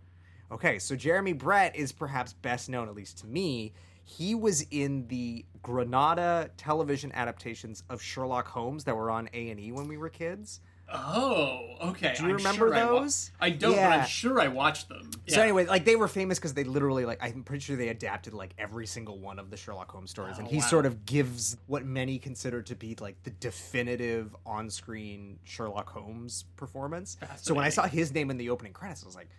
Okay, 0.51 0.79
so 0.79 0.95
Jeremy 0.95 1.33
Brett 1.33 1.75
is 1.75 1.91
perhaps 1.93 2.33
best 2.33 2.69
known, 2.69 2.89
at 2.89 2.95
least 2.95 3.19
to 3.19 3.27
me. 3.27 3.73
He 4.03 4.35
was 4.35 4.65
in 4.71 5.07
the 5.07 5.45
Granada 5.61 6.49
television 6.57 7.11
adaptations 7.13 7.83
of 7.89 8.01
Sherlock 8.01 8.47
Holmes 8.47 8.83
that 8.85 8.95
were 8.95 9.09
on 9.11 9.29
A 9.33 9.49
and 9.51 9.59
E 9.59 9.71
when 9.71 9.87
we 9.87 9.97
were 9.97 10.09
kids. 10.09 10.59
Oh, 10.93 11.75
okay. 11.81 12.13
Do 12.17 12.23
you 12.23 12.29
I'm 12.31 12.35
remember 12.35 12.67
sure 12.67 12.75
I 12.75 12.83
wa- 12.91 12.99
those? 13.01 13.31
I, 13.39 13.49
don't, 13.51 13.75
but 13.75 13.81
I'm 13.93 14.07
sure 14.07 14.41
I 14.41 14.49
watched 14.49 14.89
them. 14.89 15.09
So 15.27 15.41
anyway, 15.41 15.65
like 15.65 15.85
they 15.85 15.95
were 15.95 16.09
famous 16.09 16.37
because 16.37 16.53
they 16.53 16.65
literally 16.65 17.05
like 17.05 17.19
I'm 17.23 17.43
pretty 17.43 17.61
sure 17.61 17.77
they 17.77 17.87
adapted 17.87 18.33
like 18.33 18.53
every 18.57 18.85
single 18.85 19.17
one 19.17 19.39
of 19.39 19.49
the 19.49 19.55
Sherlock 19.55 19.89
Holmes 19.89 20.11
stories, 20.11 20.37
and 20.37 20.47
Oh, 20.47 20.51
he 20.51 20.57
wow. 20.57 20.63
sort 20.63 20.85
of 20.85 21.05
gives 21.05 21.55
what 21.67 21.85
many 21.85 22.19
consider 22.19 22.61
to 22.63 22.75
be 22.75 22.97
like 22.99 23.23
the 23.23 23.29
definitive 23.29 24.35
on-screen 24.45 25.39
Sherlock 25.45 25.89
Holmes 25.89 26.43
performance. 26.57 27.15
So 27.37 27.53
when 27.53 27.63
I 27.63 27.69
saw 27.69 27.83
his 27.87 28.13
name 28.13 28.29
in 28.29 28.35
the 28.37 28.49
opening 28.49 28.73
credits, 28.73 29.03
I 29.03 29.05
was 29.05 29.15
like, 29.15 29.29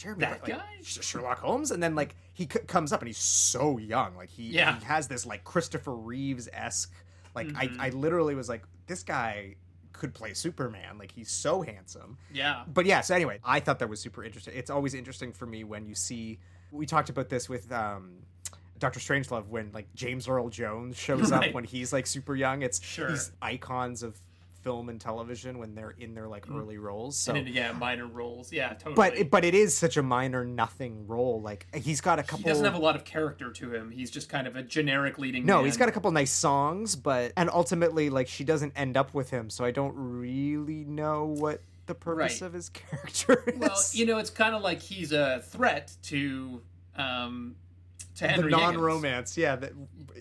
Jeremy, 0.00 0.20
That 0.20 0.42
like, 0.42 0.50
guy? 0.58 0.64
Sherlock 0.82 1.38
Holmes, 1.40 1.70
and 1.70 1.82
then 1.82 1.94
like 1.94 2.16
he 2.32 2.44
c- 2.44 2.60
comes 2.66 2.92
up 2.92 3.00
and 3.02 3.06
he's 3.08 3.18
so 3.18 3.76
young, 3.78 4.16
like 4.16 4.30
he 4.30 4.44
Yeah. 4.44 4.78
he 4.78 4.84
has 4.86 5.08
this 5.08 5.26
like 5.26 5.44
Christopher 5.44 5.94
Reeves 5.94 6.48
esque, 6.52 6.92
like 7.34 7.48
Mhm. 7.48 7.78
I 7.80 7.86
I 7.86 7.88
literally 7.90 8.34
was 8.34 8.48
like 8.48 8.62
this 8.86 9.02
guy 9.02 9.56
could 9.92 10.14
play 10.14 10.32
Superman, 10.32 10.96
like 10.96 11.12
he's 11.12 11.30
so 11.30 11.60
handsome 11.60 12.16
Yeah. 12.32 12.64
but 12.66 12.86
yeah 12.86 13.02
so 13.02 13.14
anyway 13.14 13.38
i 13.44 13.60
thought 13.60 13.78
that 13.80 13.88
was 13.90 14.00
super 14.00 14.24
interesting 14.24 14.54
it's 14.56 14.70
always 14.70 14.94
interesting 14.94 15.30
for 15.32 15.44
me 15.44 15.62
when 15.62 15.84
you 15.84 15.94
see 15.94 16.38
we 16.72 16.86
talked 16.86 17.10
about 17.10 17.28
this 17.28 17.48
with 17.50 17.70
um 17.70 18.14
Dr. 18.78 18.98
Strangelove 18.98 19.46
when 19.48 19.70
like 19.74 19.92
James 19.94 20.26
Earl 20.26 20.48
Jones 20.48 20.96
shows 20.96 21.30
Right. 21.30 21.48
up 21.50 21.54
when 21.54 21.64
he's 21.64 21.92
like 21.92 22.06
super 22.06 22.34
young. 22.34 22.62
It's 22.62 22.82
Sure. 22.82 23.10
these 23.10 23.30
icons 23.42 24.02
of 24.02 24.18
film 24.62 24.88
and 24.88 25.00
television 25.00 25.58
when 25.58 25.74
they're 25.74 25.94
in 25.98 26.14
their 26.14 26.28
like 26.28 26.46
early 26.50 26.78
roles. 26.78 27.16
So 27.16 27.32
then, 27.32 27.46
yeah, 27.46 27.72
minor 27.72 28.06
roles. 28.06 28.52
Yeah, 28.52 28.74
totally. 28.74 28.94
but 28.94 29.16
it, 29.16 29.30
but 29.30 29.44
it 29.44 29.54
is 29.54 29.76
such 29.76 29.96
a 29.96 30.02
minor 30.02 30.44
nothing 30.44 31.06
role. 31.06 31.40
Like 31.40 31.66
he's 31.74 32.00
got 32.00 32.18
a 32.18 32.22
couple 32.22 32.38
he 32.38 32.44
doesn't 32.44 32.64
have 32.64 32.74
a 32.74 32.78
lot 32.78 32.96
of 32.96 33.04
character 33.04 33.50
to 33.50 33.74
him. 33.74 33.90
He's 33.90 34.10
just 34.10 34.28
kind 34.28 34.46
of 34.46 34.56
a 34.56 34.62
generic 34.62 35.18
leading. 35.18 35.44
No, 35.46 35.56
man. 35.56 35.64
he's 35.66 35.76
got 35.76 35.88
a 35.88 35.92
couple 35.92 36.10
nice 36.12 36.32
songs, 36.32 36.96
but 36.96 37.32
and 37.36 37.48
ultimately 37.50 38.10
like 38.10 38.28
she 38.28 38.44
doesn't 38.44 38.72
end 38.76 38.96
up 38.96 39.14
with 39.14 39.30
him, 39.30 39.50
so 39.50 39.64
I 39.64 39.70
don't 39.70 39.94
really 39.96 40.84
know 40.84 41.24
what 41.26 41.62
the 41.86 41.94
purpose 41.94 42.40
Right. 42.40 42.46
of 42.46 42.52
his 42.52 42.68
character 42.70 43.42
is. 43.46 43.58
Well, 43.58 43.76
you 43.92 44.06
know, 44.06 44.18
it's 44.18 44.30
kind 44.30 44.54
of 44.54 44.62
like 44.62 44.80
he's 44.80 45.12
a 45.12 45.42
threat 45.46 45.96
to 46.04 46.62
um 46.96 47.56
to 48.16 48.28
Henry 48.28 48.50
the 48.50 48.56
non-romance, 48.56 49.38
yeah, 49.38 49.56
that 49.56 49.72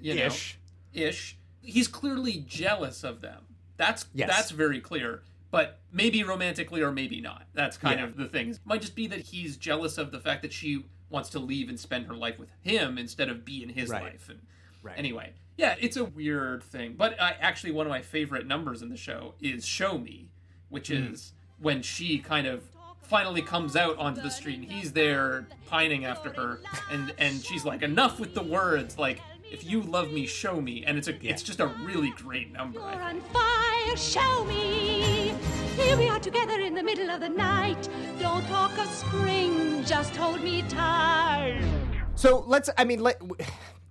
you 0.01 0.15
know, 0.15 0.25
ish. 0.27 0.57
ish. 0.93 1.37
He's 1.61 1.87
clearly 1.89 2.43
jealous 2.47 3.03
of 3.03 3.19
them. 3.21 3.43
That's 3.79 4.05
Yes. 4.13 4.29
that's 4.29 4.51
very 4.51 4.79
clear. 4.81 5.23
But 5.51 5.79
maybe 5.91 6.21
romantically 6.23 6.81
or 6.83 6.91
maybe 6.91 7.21
not. 7.21 7.47
That's 7.53 7.77
kind 7.77 7.99
Yeah. 7.99 8.05
of 8.05 8.17
the 8.17 8.27
thing. 8.27 8.49
It 8.51 8.59
might 8.65 8.81
just 8.81 8.93
be 8.95 9.07
that 9.07 9.21
he's 9.21 9.57
jealous 9.57 9.97
of 9.97 10.11
the 10.11 10.19
fact 10.19 10.43
that 10.43 10.53
she 10.53 10.85
wants 11.09 11.29
to 11.31 11.39
leave 11.39 11.69
and 11.69 11.79
spend 11.79 12.05
her 12.05 12.13
life 12.13 12.37
with 12.37 12.51
him 12.61 12.99
instead 12.99 13.29
of 13.29 13.43
be 13.45 13.63
in 13.63 13.69
his 13.69 13.89
Right. 13.89 14.03
life. 14.03 14.29
And 14.29 14.41
Right. 14.83 14.99
anyway, 14.99 15.33
yeah, 15.57 15.75
it's 15.79 15.97
a 15.97 16.05
weird 16.05 16.61
thing. 16.61 16.93
But 16.95 17.19
I, 17.19 17.31
actually, 17.39 17.71
one 17.71 17.87
of 17.87 17.89
my 17.89 18.01
favorite 18.03 18.45
numbers 18.45 18.83
in 18.83 18.89
the 18.89 18.97
show 18.97 19.33
is 19.41 19.65
"Show 19.65 19.97
Me," 19.97 20.29
which 20.67 20.89
Mm. 20.89 21.13
is 21.13 21.33
when 21.57 21.81
she 21.81 22.19
kind 22.19 22.45
of 22.45 22.69
finally 23.01 23.41
comes 23.41 23.75
out 23.75 23.97
onto 23.97 24.21
the 24.21 24.29
street 24.29 24.59
and 24.59 24.71
he's 24.71 24.91
there 24.93 25.47
pining 25.65 26.05
after 26.05 26.31
her, 26.33 26.59
and 26.91 27.11
and 27.17 27.43
she's 27.43 27.65
like, 27.65 27.81
"Enough 27.81 28.19
with 28.19 28.35
the 28.35 28.43
words!" 28.43 28.99
Like, 28.99 29.19
if 29.51 29.63
you 29.63 29.81
love 29.81 30.11
me, 30.11 30.25
show 30.25 30.61
me. 30.61 30.83
And 30.85 30.97
it's 30.97 31.07
a 31.07 31.27
it's 31.27 31.41
just 31.43 31.59
a 31.59 31.67
really 31.67 32.11
great 32.11 32.51
number. 32.51 32.81
I 32.81 32.91
think. 32.91 33.01
on 33.03 33.21
fire, 33.33 33.97
show 33.97 34.45
me. 34.45 35.33
Here 35.75 35.97
we 35.97 36.07
are 36.09 36.19
together 36.19 36.59
in 36.59 36.73
the 36.73 36.83
middle 36.83 37.09
of 37.09 37.21
the 37.21 37.29
night. 37.29 37.87
Don't 38.19 38.45
talk 38.47 38.77
of 38.77 38.87
spring, 38.89 39.83
just 39.85 40.15
hold 40.15 40.41
me 40.41 40.61
tight. 40.63 41.61
So 42.15 42.43
let's 42.47 42.69
I 42.77 42.83
mean 42.83 42.99
let 43.01 43.21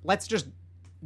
let's 0.04 0.26
just 0.26 0.46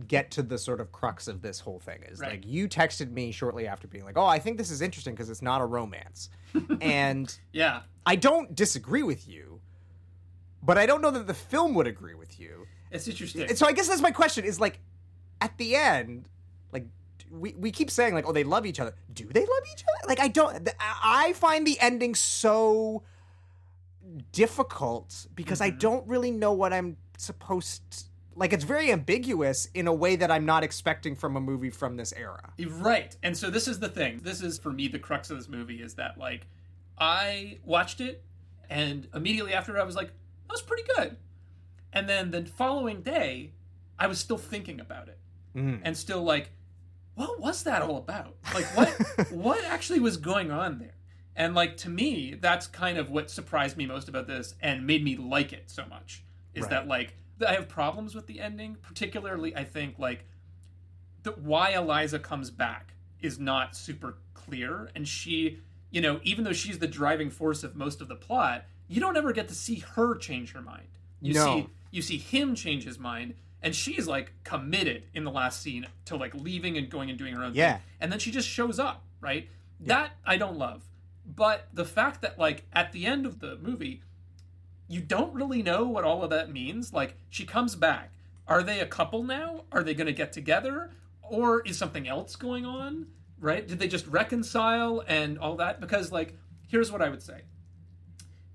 get 0.09 0.31
to 0.33 0.43
the 0.43 0.57
sort 0.57 0.81
of 0.81 0.91
crux 0.91 1.29
of 1.29 1.43
this 1.43 1.61
whole 1.61 1.79
thing 1.79 2.03
is 2.09 2.19
Right. 2.19 2.31
like 2.33 2.47
you 2.47 2.67
texted 2.67 3.13
me 3.13 3.31
shortly 3.31 3.67
after 3.67 3.87
being 3.87 4.05
like, 4.05 4.17
"Oh, 4.17 4.25
I 4.25 4.39
think 4.39 4.57
this 4.57 4.71
is 4.71 4.81
interesting 4.81 5.15
because 5.15 5.29
it's 5.29 5.43
not 5.43 5.61
a 5.61 5.67
romance." 5.67 6.31
and 6.81 7.35
Yeah. 7.53 7.83
I 8.07 8.17
don't 8.17 8.55
disagree 8.57 9.03
with 9.05 9.29
you, 9.29 9.61
but 10.63 10.79
I 10.79 10.87
don't 10.87 11.03
know 11.03 11.11
that 11.13 11.27
the 11.27 11.35
film 11.35 11.75
would 11.75 11.87
agree 11.87 12.15
with 12.15 12.41
you. 12.41 12.67
It's 12.93 13.09
interesting. 13.09 13.55
So 13.57 13.67
I 13.67 13.73
guess 13.73 13.89
that's 13.89 14.01
my 14.01 14.11
question 14.11 14.45
is 14.45 14.61
like 14.61 14.81
at 15.41 15.57
the 15.59 15.75
end 15.75 16.29
like 16.73 16.87
we, 17.31 17.55
we 17.59 17.73
keep 17.73 17.91
saying 17.91 18.15
like 18.15 18.29
oh 18.29 18.33
they 18.33 18.45
love 18.45 18.65
each 18.65 18.79
other 18.79 18.95
do 19.13 19.25
they 19.25 19.41
love 19.41 19.63
each 19.73 19.83
other 19.83 20.09
like 20.09 20.21
i 20.21 20.29
don't 20.29 20.69
i 20.79 21.27
I 21.29 21.33
find 21.33 21.67
the 21.67 21.79
ending 21.81 22.15
so 22.15 23.03
difficult 24.31 25.27
because 25.35 25.61
i 25.61 25.71
mm-hmm. 25.71 25.79
don't 25.79 26.07
really 26.07 26.31
know 26.31 26.53
what 26.53 26.73
i'm 26.73 26.97
supposed 27.19 27.83
like 28.37 28.53
it's 28.53 28.65
very 28.65 28.93
ambiguous 28.93 29.69
in 29.75 29.89
a 29.89 29.93
way 29.93 30.15
that 30.15 30.31
i'm 30.31 30.47
not 30.47 30.63
expecting 30.63 31.17
from 31.17 31.37
a 31.37 31.41
movie 31.41 31.71
from 31.71 31.97
this 31.97 32.13
era 32.17 32.53
Right. 32.59 33.17
And 33.23 33.37
so 33.37 33.51
this 33.51 33.69
is 33.69 33.79
the 33.79 33.89
thing. 33.89 34.21
This 34.23 34.43
is 34.43 34.59
for 34.59 34.73
me 34.73 34.89
the 34.89 34.99
crux 34.99 35.31
of 35.31 35.39
this 35.39 35.49
movie 35.49 35.83
is 35.83 35.95
that 35.95 36.19
like 36.19 36.47
I 36.99 37.59
watched 37.65 38.01
it 38.01 38.23
and 38.69 39.09
immediately 39.15 39.53
after 39.53 39.79
I 39.79 39.85
was 39.85 39.97
like, 39.97 40.09
that 40.09 40.51
was 40.51 40.63
pretty 40.63 40.85
good. 40.97 41.17
And 41.93 42.09
then 42.09 42.31
the 42.31 42.45
following 42.45 43.03
day, 43.03 43.53
I 43.99 44.07
was 44.07 44.19
still 44.19 44.39
thinking 44.39 44.81
about 44.81 45.09
it. 45.09 45.19
Mm. 45.55 45.81
And 45.83 45.97
still 45.97 46.23
like, 46.23 46.51
what 47.15 47.39
was 47.41 47.65
that 47.65 47.83
all 47.83 47.99
about? 47.99 48.37
Like 48.55 48.65
what 48.77 48.89
what 49.31 49.65
actually 49.67 50.01
was 50.01 50.17
going 50.17 50.51
on 50.51 50.79
there? 50.79 50.95
And 51.37 51.55
like 51.55 51.77
to 51.79 51.91
me, 51.91 52.35
that's 52.41 52.67
kind 52.67 52.97
of 52.99 53.11
what 53.11 53.31
surprised 53.31 53.77
me 53.77 53.87
most 53.87 54.09
about 54.09 54.27
this 54.27 54.55
and 54.61 54.87
made 54.87 55.05
me 55.05 55.17
like 55.17 55.53
it 55.53 55.65
so 55.71 55.85
much. 55.87 56.25
Is 56.55 56.63
Right. 56.63 56.71
that 56.71 56.89
like 56.89 57.15
I 57.47 57.53
have 57.55 57.69
problems 57.69 58.15
with 58.15 58.27
the 58.27 58.41
ending, 58.41 58.77
particularly 58.81 59.55
I 59.55 59.65
think 59.65 59.99
like 59.99 60.25
the, 61.23 61.33
why 61.33 61.71
Eliza 61.71 62.19
comes 62.19 62.51
back 62.51 62.95
is 63.21 63.39
not 63.39 63.77
super 63.77 64.19
clear, 64.35 64.91
and 64.97 65.07
she, 65.07 65.61
you 65.91 66.01
know, 66.01 66.19
even 66.25 66.45
though 66.45 66.53
she's 66.53 66.79
the 66.81 66.89
driving 66.89 67.31
force 67.31 67.63
of 67.63 67.77
most 67.77 68.01
of 68.01 68.09
the 68.09 68.17
plot, 68.17 68.65
you 68.89 69.01
don't 69.01 69.17
ever 69.17 69.33
get 69.33 69.49
to 69.49 69.55
see 69.55 69.77
her 69.95 70.17
change 70.17 70.53
her 70.53 70.61
mind. 70.63 70.89
You 71.21 71.35
No. 71.35 71.45
see, 71.45 71.69
you 71.93 72.03
see 72.03 72.19
him 72.19 72.57
change 72.57 72.83
his 72.83 72.99
mind, 72.99 73.35
and 73.63 73.73
she's 73.77 74.09
like 74.09 74.33
committed 74.43 75.05
in 75.15 75.23
the 75.23 75.31
last 75.31 75.63
scene 75.63 75.87
to 76.07 76.17
like 76.17 76.35
leaving 76.35 76.77
and 76.77 76.91
going 76.91 77.09
and 77.11 77.19
doing 77.19 77.35
her 77.35 77.45
own 77.45 77.55
Yeah. 77.55 77.75
thing, 77.75 77.83
and 78.01 78.11
then 78.11 78.19
she 78.19 78.33
just 78.33 78.49
shows 78.49 78.81
up, 78.81 79.05
right? 79.21 79.49
That 79.79 80.17
I 80.27 80.37
don't 80.37 80.59
love, 80.59 80.83
but 81.25 81.69
the 81.73 81.85
fact 81.85 82.23
that 82.23 82.39
like 82.39 82.65
at 82.73 82.91
the 82.91 83.07
end 83.07 83.25
of 83.27 83.39
the 83.39 83.57
movie, 83.63 84.03
you 84.89 85.01
don't 85.01 85.33
really 85.33 85.63
know 85.63 85.85
what 85.85 86.05
all 86.05 86.23
of 86.25 86.31
that 86.31 86.53
means. 86.53 86.93
Like, 86.93 87.17
she 87.31 87.45
comes 87.47 87.77
back. 87.77 88.11
Are 88.47 88.63
they 88.63 88.81
a 88.81 88.87
couple 88.87 89.23
now? 89.23 89.65
Are 89.73 89.83
they 89.83 89.95
going 89.95 90.09
to 90.09 90.13
get 90.13 90.33
together? 90.35 90.91
Or 91.23 91.63
is 91.63 91.79
something 91.79 92.07
else 92.07 92.37
going 92.37 92.67
on? 92.67 93.07
Right? 93.41 93.67
Did 93.67 93.79
they 93.79 93.89
just 93.89 94.07
reconcile 94.09 95.03
and 95.07 95.39
all 95.39 95.57
that? 95.57 95.81
Because, 95.81 96.13
like, 96.13 96.37
here's 96.69 96.93
what 96.93 97.01
I 97.01 97.09
would 97.09 97.23
say 97.23 97.43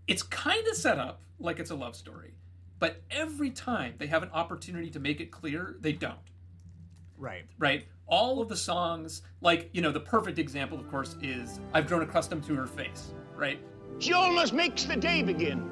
it's 0.05 0.21
kind 0.21 0.67
of 0.67 0.75
set 0.75 0.99
up 0.99 1.21
like 1.39 1.59
it's 1.59 1.71
a 1.71 1.75
love 1.75 1.95
story, 1.95 2.33
but 2.79 3.01
every 3.11 3.49
time 3.49 3.95
they 3.97 4.07
have 4.07 4.23
an 4.23 4.29
opportunity 4.31 4.89
to 4.89 4.99
make 4.99 5.19
it 5.19 5.31
clear, 5.31 5.77
they 5.81 5.93
don't 5.93 6.17
right 7.17 7.45
right? 7.57 7.87
All 8.05 8.41
of 8.41 8.47
the 8.47 8.55
songs, 8.55 9.21
like, 9.41 9.69
you 9.73 9.81
know, 9.81 9.91
the 9.91 9.99
perfect 9.99 10.39
example, 10.39 10.79
of 10.79 10.89
course, 10.89 11.17
is 11.21 11.59
I've 11.73 11.87
grown 11.87 12.03
accustomed 12.03 12.45
to 12.45 12.55
her 12.55 12.67
face, 12.67 13.11
right? 13.35 13.59
She 13.99 14.13
almost 14.13 14.53
makes 14.53 14.85
the 14.85 14.95
day 14.95 15.23
begin. 15.23 15.69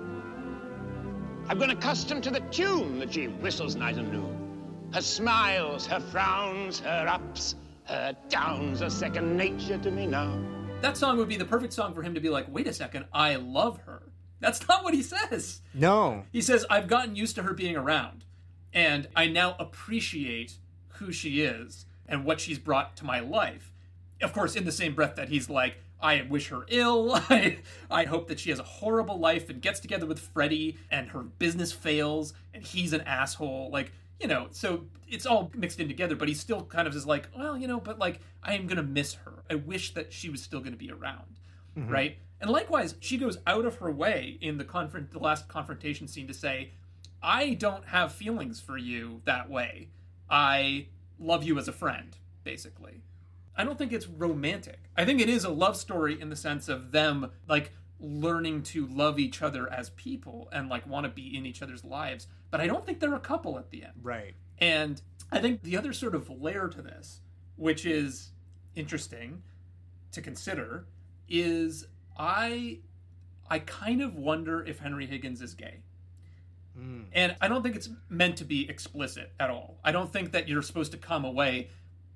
I've 1.48 1.58
grown 1.58 1.70
accustomed 1.70 2.24
to 2.24 2.32
the 2.32 2.42
tune 2.52 3.00
that 3.00 3.14
she 3.14 3.28
whistles 3.28 3.76
night 3.76 3.98
and 3.98 4.12
noon. 4.12 4.90
Her 4.94 5.02
smiles, 5.02 5.86
her 5.88 6.00
frowns, 6.00 6.80
her 6.80 7.06
ups, 7.08 7.56
her 7.86 8.16
downs 8.28 8.82
are 8.82 8.90
second 8.90 9.38
nature 9.38 9.78
to 9.78 9.92
me 9.92 10.08
now. 10.08 10.38
That 10.82 10.98
song 10.98 11.18
would 11.18 11.30
be 11.30 11.38
the 11.38 11.46
perfect 11.46 11.72
song 11.72 11.94
for 11.94 12.04
him 12.04 12.14
to 12.16 12.20
be 12.20 12.30
like, 12.30 12.48
wait 12.50 12.68
a 12.68 12.74
second, 12.74 13.06
I 13.14 13.36
love 13.36 13.78
her. 13.86 14.02
That's 14.40 14.68
not 14.68 14.84
what 14.84 14.94
he 14.94 15.02
says. 15.02 15.62
no 15.74 16.26
He 16.32 16.42
says, 16.42 16.66
I've 16.70 16.88
gotten 16.88 17.16
used 17.16 17.36
to 17.36 17.44
her 17.44 17.54
being 17.54 17.76
around, 17.76 18.26
and 18.74 19.08
I 19.16 19.28
now 19.28 19.56
appreciate 19.60 20.56
who 21.00 21.12
she 21.12 21.42
is 21.42 21.86
and 22.08 22.26
what 22.26 22.40
she's 22.40 22.60
brought 22.60 22.96
to 22.98 23.06
my 23.06 23.20
life. 23.20 23.72
Of 24.22 24.34
course, 24.34 24.56
in 24.56 24.66
the 24.66 24.72
same 24.72 24.94
breath 24.94 25.16
that 25.16 25.30
he's 25.30 25.50
like, 25.50 25.78
I 26.02 26.22
wish 26.30 26.50
her 26.50 26.66
ill. 26.68 27.12
I, 27.30 27.60
I 27.90 28.04
hope 28.06 28.28
that 28.28 28.40
she 28.40 28.50
has 28.50 28.60
a 28.60 28.64
horrible 28.64 29.18
life 29.20 29.50
and 29.50 29.62
gets 29.62 29.80
together 29.80 30.06
with 30.06 30.20
Freddy 30.20 30.78
and 30.92 31.10
her 31.10 31.22
business 31.22 31.72
fails 31.72 32.34
and 32.54 32.64
he's 32.64 32.94
an 32.94 33.02
asshole. 33.02 33.70
Like, 33.72 33.92
you 34.20 34.28
know, 34.28 34.48
so 34.52 34.86
it's 35.08 35.26
all 35.26 35.52
mixed 35.56 35.80
in 35.80 35.88
together, 35.88 36.16
but 36.16 36.28
he 36.28 36.34
still 36.34 36.64
kind 36.64 36.88
of 36.88 36.96
is 36.96 37.06
like, 37.06 37.28
well, 37.36 37.58
you 37.58 37.68
know, 37.68 37.80
but 37.80 37.98
like, 38.00 38.20
I 38.44 38.54
am 38.54 38.68
going 38.68 38.78
to 38.78 38.84
miss 38.84 39.14
her. 39.16 39.44
I 39.50 39.56
wish 39.56 39.94
that 39.94 40.14
she 40.14 40.30
was 40.30 40.42
still 40.42 40.60
going 40.60 40.74
to 40.74 40.78
be 40.78 40.92
around. 40.92 41.40
Mhm. 41.78 41.90
Right. 41.90 42.18
And 42.42 42.50
likewise, 42.50 42.96
she 43.00 43.18
goes 43.18 43.38
out 43.48 43.66
of 43.66 43.78
her 43.78 43.92
way 43.92 44.38
in 44.42 44.58
the 44.58 44.66
confront, 44.66 45.12
the 45.12 45.20
last 45.20 45.48
confrontation 45.48 46.08
scene 46.08 46.28
to 46.28 46.34
say, 46.34 46.72
I 47.24 47.54
don't 47.54 47.86
have 47.86 48.12
feelings 48.12 48.60
for 48.60 48.78
you 48.78 49.22
that 49.26 49.50
way. 49.50 49.90
I 50.30 50.88
love 51.20 51.44
you 51.44 51.58
as 51.58 51.68
a 51.68 51.74
friend, 51.74 52.16
basically. 52.44 53.02
I 53.56 53.64
don't 53.64 53.78
think 53.78 53.94
it's 53.94 54.08
romantic. 54.08 54.80
I 54.98 55.06
think 55.06 55.22
it 55.22 55.30
is 55.30 55.46
a 55.46 55.50
love 55.50 55.78
story 55.78 56.20
in 56.20 56.30
the 56.30 56.36
sense 56.36 56.68
of 56.68 56.92
them 56.92 57.32
like 57.48 57.72
learning 58.00 58.64
to 58.64 58.86
love 58.88 59.18
each 59.18 59.42
other 59.42 59.72
as 59.72 59.90
people 59.92 60.50
and 60.52 60.68
like 60.68 60.86
want 60.86 61.06
to 61.06 61.10
be 61.10 61.36
in 61.36 61.46
each 61.46 61.62
other's 61.62 61.84
lives. 61.84 62.28
But 62.52 62.60
I 62.60 62.68
don't 62.68 62.86
think 62.86 63.00
they're 63.00 63.16
a 63.16 63.20
couple 63.20 63.58
at 63.58 63.72
the 63.72 63.84
end. 63.84 63.94
Right. 64.02 64.36
And 64.60 65.02
I 65.32 65.40
think 65.40 65.64
the 65.64 65.78
other 65.78 65.94
sort 65.94 66.16
of 66.16 66.30
layer 66.30 66.68
to 66.68 66.82
this, 66.82 67.22
which 67.56 67.86
is 67.86 68.32
interesting 68.76 69.42
to 70.12 70.22
consider, 70.22 70.88
is 71.28 71.88
I 72.18 72.80
I 73.50 73.60
kind 73.60 74.02
of 74.02 74.16
wonder 74.16 74.64
if 74.64 74.80
Henry 74.80 75.06
Higgins 75.06 75.42
is 75.42 75.54
gay. 75.54 75.80
Hmm. 76.78 77.04
And 77.14 77.36
I 77.40 77.48
don't 77.48 77.62
think 77.64 77.76
it's 77.76 77.90
meant 78.10 78.38
to 78.38 78.46
be 78.46 78.70
explicit 78.70 79.32
at 79.40 79.50
all. 79.50 79.78
I 79.84 79.92
don't 79.92 80.12
think 80.12 80.32
that 80.32 80.48
you're 80.48 80.62
supposed 80.62 80.92
to 80.92 80.98
come 80.98 81.24
away 81.24 81.70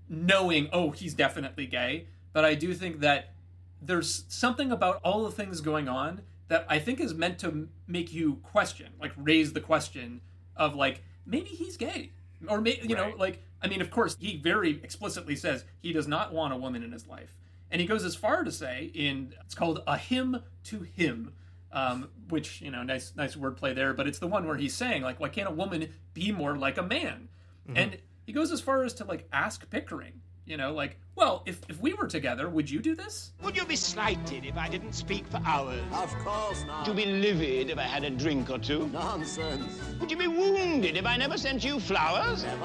knowing, 0.10 0.70
oh, 0.74 0.92
he's 0.92 1.14
definitely 1.14 1.68
gay. 1.68 2.08
But 2.34 2.46
I 2.46 2.56
do 2.56 2.74
think 2.74 3.00
that 3.00 3.34
there's 3.82 4.26
something 4.28 4.72
about 4.72 5.00
all 5.04 5.24
the 5.24 5.32
things 5.32 5.62
going 5.62 5.88
on 5.88 6.22
that 6.50 6.66
I 6.68 6.80
think 6.80 7.00
is 7.00 7.14
meant 7.14 7.40
to 7.40 7.48
m- 7.48 7.70
make 7.88 8.12
you 8.12 8.36
question, 8.44 8.94
like 9.00 9.12
raise 9.16 9.54
the 9.54 9.62
question 9.62 10.22
of 10.56 10.76
like 10.76 11.04
maybe 11.26 11.50
he's 11.50 11.78
gay, 11.78 12.12
or 12.48 12.60
maybe 12.60 12.88
you 12.88 12.96
know, 12.96 13.14
like 13.18 13.42
I 13.62 13.68
mean, 13.68 13.82
of 13.82 13.90
course, 13.92 14.18
he 14.20 14.38
very 14.38 14.82
explicitly 14.84 15.36
says 15.36 15.64
he 15.82 15.94
does 15.94 16.08
not 16.08 16.34
want 16.34 16.54
a 16.54 16.58
woman 16.58 16.84
in 16.84 16.92
his 16.92 17.08
life, 17.08 17.34
and 17.72 17.80
he 17.82 17.88
goes 17.88 18.04
as 18.04 18.16
far 18.16 18.44
to 18.44 18.52
say 18.52 18.92
in 18.94 19.34
it's 19.46 19.56
called 19.56 19.82
a 19.88 19.98
hymn 19.98 20.42
to 20.66 20.82
him. 20.82 21.34
Um, 21.72 22.10
which 22.30 22.62
you 22.62 22.72
know, 22.72 22.82
nice, 22.82 23.14
nice 23.16 23.36
wordplay 23.36 23.76
there. 23.76 23.94
But 23.94 24.08
it's 24.08 24.18
the 24.18 24.26
one 24.26 24.48
where 24.48 24.56
he's 24.58 24.74
saying, 24.76 25.04
like, 25.04 25.20
why 25.20 25.30
can't 25.30 25.48
a 25.48 25.52
woman 25.52 25.90
be 26.16 26.32
more 26.32 26.58
like 26.58 26.80
a 26.80 26.82
man? 26.82 27.30
Mhm. 27.70 27.78
And 27.78 27.98
he 28.26 28.34
goes 28.34 28.52
as 28.52 28.60
far 28.60 28.84
as 28.84 28.94
to 28.96 29.06
like 29.06 29.28
ask 29.32 29.70
Pickering, 29.70 30.20
you 30.48 30.58
know, 30.58 30.74
like, 30.74 30.98
well, 31.16 31.44
if 31.46 31.62
if 31.70 31.80
we 31.80 31.94
were 31.94 32.08
together, 32.08 32.50
would 32.50 32.68
you 32.72 32.80
do 32.80 32.96
this? 32.96 33.34
Would 33.44 33.56
you 33.56 33.66
be 33.66 33.76
slighted 33.76 34.46
if 34.46 34.58
I 34.58 34.68
didn't 34.68 34.94
speak 34.94 35.28
for 35.28 35.40
hours? 35.46 35.80
Of 35.94 36.12
course 36.26 36.64
not. 36.66 36.88
Would 36.88 36.98
you 36.98 37.06
be 37.06 37.12
livid 37.12 37.70
if 37.70 37.78
I 37.78 37.84
had 37.84 38.04
a 38.04 38.10
drink 38.10 38.50
or 38.50 38.58
two? 38.58 38.88
Nonsense. 38.88 39.80
Would 40.00 40.10
you 40.10 40.18
be 40.18 40.26
wounded 40.28 40.98
if 40.98 41.06
I 41.06 41.18
never 41.18 41.38
sent 41.38 41.64
you 41.64 41.80
flowers? 41.80 42.44
Never. 42.44 42.60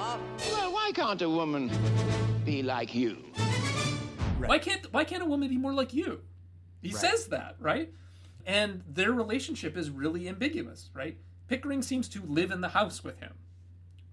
Well, 0.51 0.73
why 0.73 0.93
can't 0.95 1.21
a 1.21 1.29
woman 1.29 1.71
be 2.47 2.63
like 2.63 2.95
you? 2.95 3.19
Why 4.49 4.59
can't 4.59 4.93
why 4.93 5.05
can't 5.05 5.23
a 5.23 5.27
woman 5.27 5.49
be 5.49 5.57
more 5.59 5.73
like 5.73 5.93
you? 5.95 6.23
He 6.83 6.91
Right. 6.91 7.01
says 7.01 7.27
that, 7.29 7.57
right? 7.59 7.93
And 8.47 8.83
their 8.87 9.12
relationship 9.12 9.77
is 9.77 9.91
really 9.91 10.29
ambiguous, 10.29 10.91
right? 10.93 11.16
Pickering 11.49 11.83
seems 11.83 12.09
to 12.11 12.23
live 12.23 12.51
in 12.51 12.61
the 12.61 12.69
house 12.71 13.03
with 13.03 13.21
him, 13.21 13.33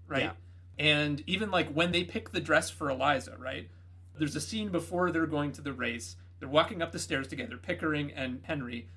right? 0.08 0.22
Yeah. 0.22 0.32
And 0.78 1.22
even 1.26 1.50
like 1.50 1.70
when 1.72 1.92
they 1.92 2.02
pick 2.04 2.30
the 2.30 2.40
dress 2.40 2.70
for 2.70 2.88
Eliza, 2.88 3.36
right? 3.38 3.68
There's 4.18 4.36
a 4.36 4.40
scene 4.40 4.70
before 4.70 5.10
they're 5.10 5.26
going 5.26 5.52
to 5.52 5.62
the 5.62 5.72
race. 5.72 6.16
They're 6.38 6.48
walking 6.48 6.82
up 6.82 6.92
the 6.92 6.98
stairs 6.98 7.28
together, 7.28 7.56
Pickering 7.56 8.10
and 8.12 8.40
Henry. 8.44 8.88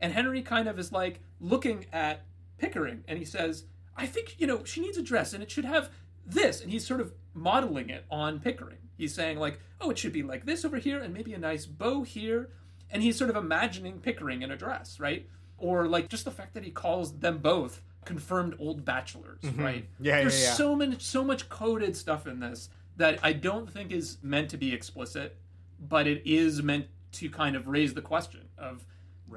And 0.00 0.12
Henry 0.12 0.42
kind 0.42 0.68
of 0.68 0.78
is 0.78 0.92
like 0.92 1.20
looking 1.40 1.86
at 1.92 2.24
Pickering 2.58 3.04
and 3.08 3.18
he 3.18 3.24
says, 3.24 3.64
I 3.96 4.06
think, 4.06 4.36
you 4.38 4.46
know, 4.46 4.64
she 4.64 4.80
needs 4.80 4.96
a 4.96 5.02
dress 5.02 5.32
and 5.32 5.42
it 5.42 5.50
should 5.50 5.64
have 5.64 5.90
this. 6.24 6.60
And 6.60 6.70
he's 6.70 6.86
sort 6.86 7.00
of 7.00 7.12
modeling 7.32 7.90
it 7.90 8.04
on 8.10 8.40
Pickering. 8.40 8.78
He's 8.96 9.14
saying, 9.14 9.38
like, 9.38 9.60
oh, 9.80 9.90
it 9.90 9.98
should 9.98 10.12
be 10.12 10.22
like 10.22 10.46
this 10.46 10.64
over 10.64 10.78
here 10.78 11.00
and 11.00 11.12
maybe 11.12 11.34
a 11.34 11.38
nice 11.38 11.66
bow 11.66 12.02
here. 12.02 12.50
And 12.90 13.02
he's 13.02 13.16
sort 13.18 13.30
of 13.30 13.36
imagining 13.36 14.00
Pickering 14.00 14.42
in 14.42 14.50
a 14.50 14.56
dress, 14.56 15.00
right? 15.00 15.28
Or 15.58 15.86
like 15.88 16.08
just 16.08 16.24
the 16.24 16.30
fact 16.30 16.54
that 16.54 16.64
he 16.64 16.70
calls 16.70 17.18
them 17.18 17.38
both 17.38 17.82
confirmed 18.04 18.54
old 18.58 18.84
bachelors, 18.84 19.40
Mhm. 19.42 19.58
right? 19.58 19.88
Yeah, 19.98 20.16
yeah, 20.16 20.20
There's 20.22 20.42
yeah. 20.42 20.52
so 20.52 20.76
many, 20.76 20.98
so 20.98 21.24
much 21.24 21.48
coded 21.48 21.96
stuff 21.96 22.26
in 22.26 22.40
this 22.40 22.68
that 22.96 23.18
I 23.22 23.32
don't 23.32 23.70
think 23.72 23.90
is 23.90 24.18
meant 24.22 24.50
to 24.50 24.56
be 24.56 24.72
explicit, 24.74 25.36
but 25.80 26.06
it 26.06 26.22
is 26.24 26.62
meant 26.62 26.86
to 27.12 27.30
kind 27.30 27.56
of 27.56 27.66
raise 27.66 27.94
the 27.94 28.02
question 28.02 28.48
of 28.58 28.84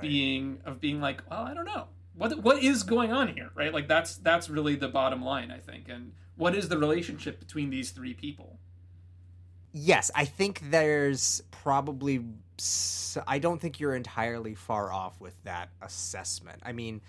being 0.02 0.60
of 0.66 0.80
being 0.80 1.00
like, 1.02 1.22
well, 1.30 1.44
I 1.44 1.54
don't 1.54 1.66
know. 1.66 1.88
What 2.14 2.40
what 2.44 2.62
is 2.62 2.84
going 2.84 3.12
on 3.12 3.30
here, 3.30 3.50
right? 3.56 3.74
Like 3.74 3.88
that's 3.88 4.18
that's 4.18 4.50
really 4.50 4.76
the 4.76 4.88
bottom 4.90 5.24
line, 5.24 5.50
I 5.50 5.60
think. 5.60 5.88
And 5.90 6.12
what 6.36 6.56
is 6.56 6.68
the 6.70 6.78
relationship 6.78 7.40
between 7.40 7.70
these 7.70 7.92
three 7.92 8.14
people? 8.14 8.60
Yes, 9.80 10.10
I 10.16 10.26
think 10.26 10.62
there's 10.72 11.42
probably. 11.52 12.26
I 13.28 13.38
don't 13.40 13.62
think 13.62 13.80
you're 13.80 13.96
entirely 13.96 14.56
far 14.56 14.92
off 14.92 15.20
with 15.22 15.36
that 15.44 15.70
assessment. 15.82 16.62
I 16.66 16.72
mean, 16.72 17.02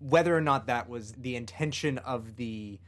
whether 0.00 0.36
or 0.36 0.42
not 0.42 0.66
that 0.66 0.88
was 0.88 1.12
the 1.12 1.36
intention 1.36 1.96
of 1.98 2.36
the 2.36 2.78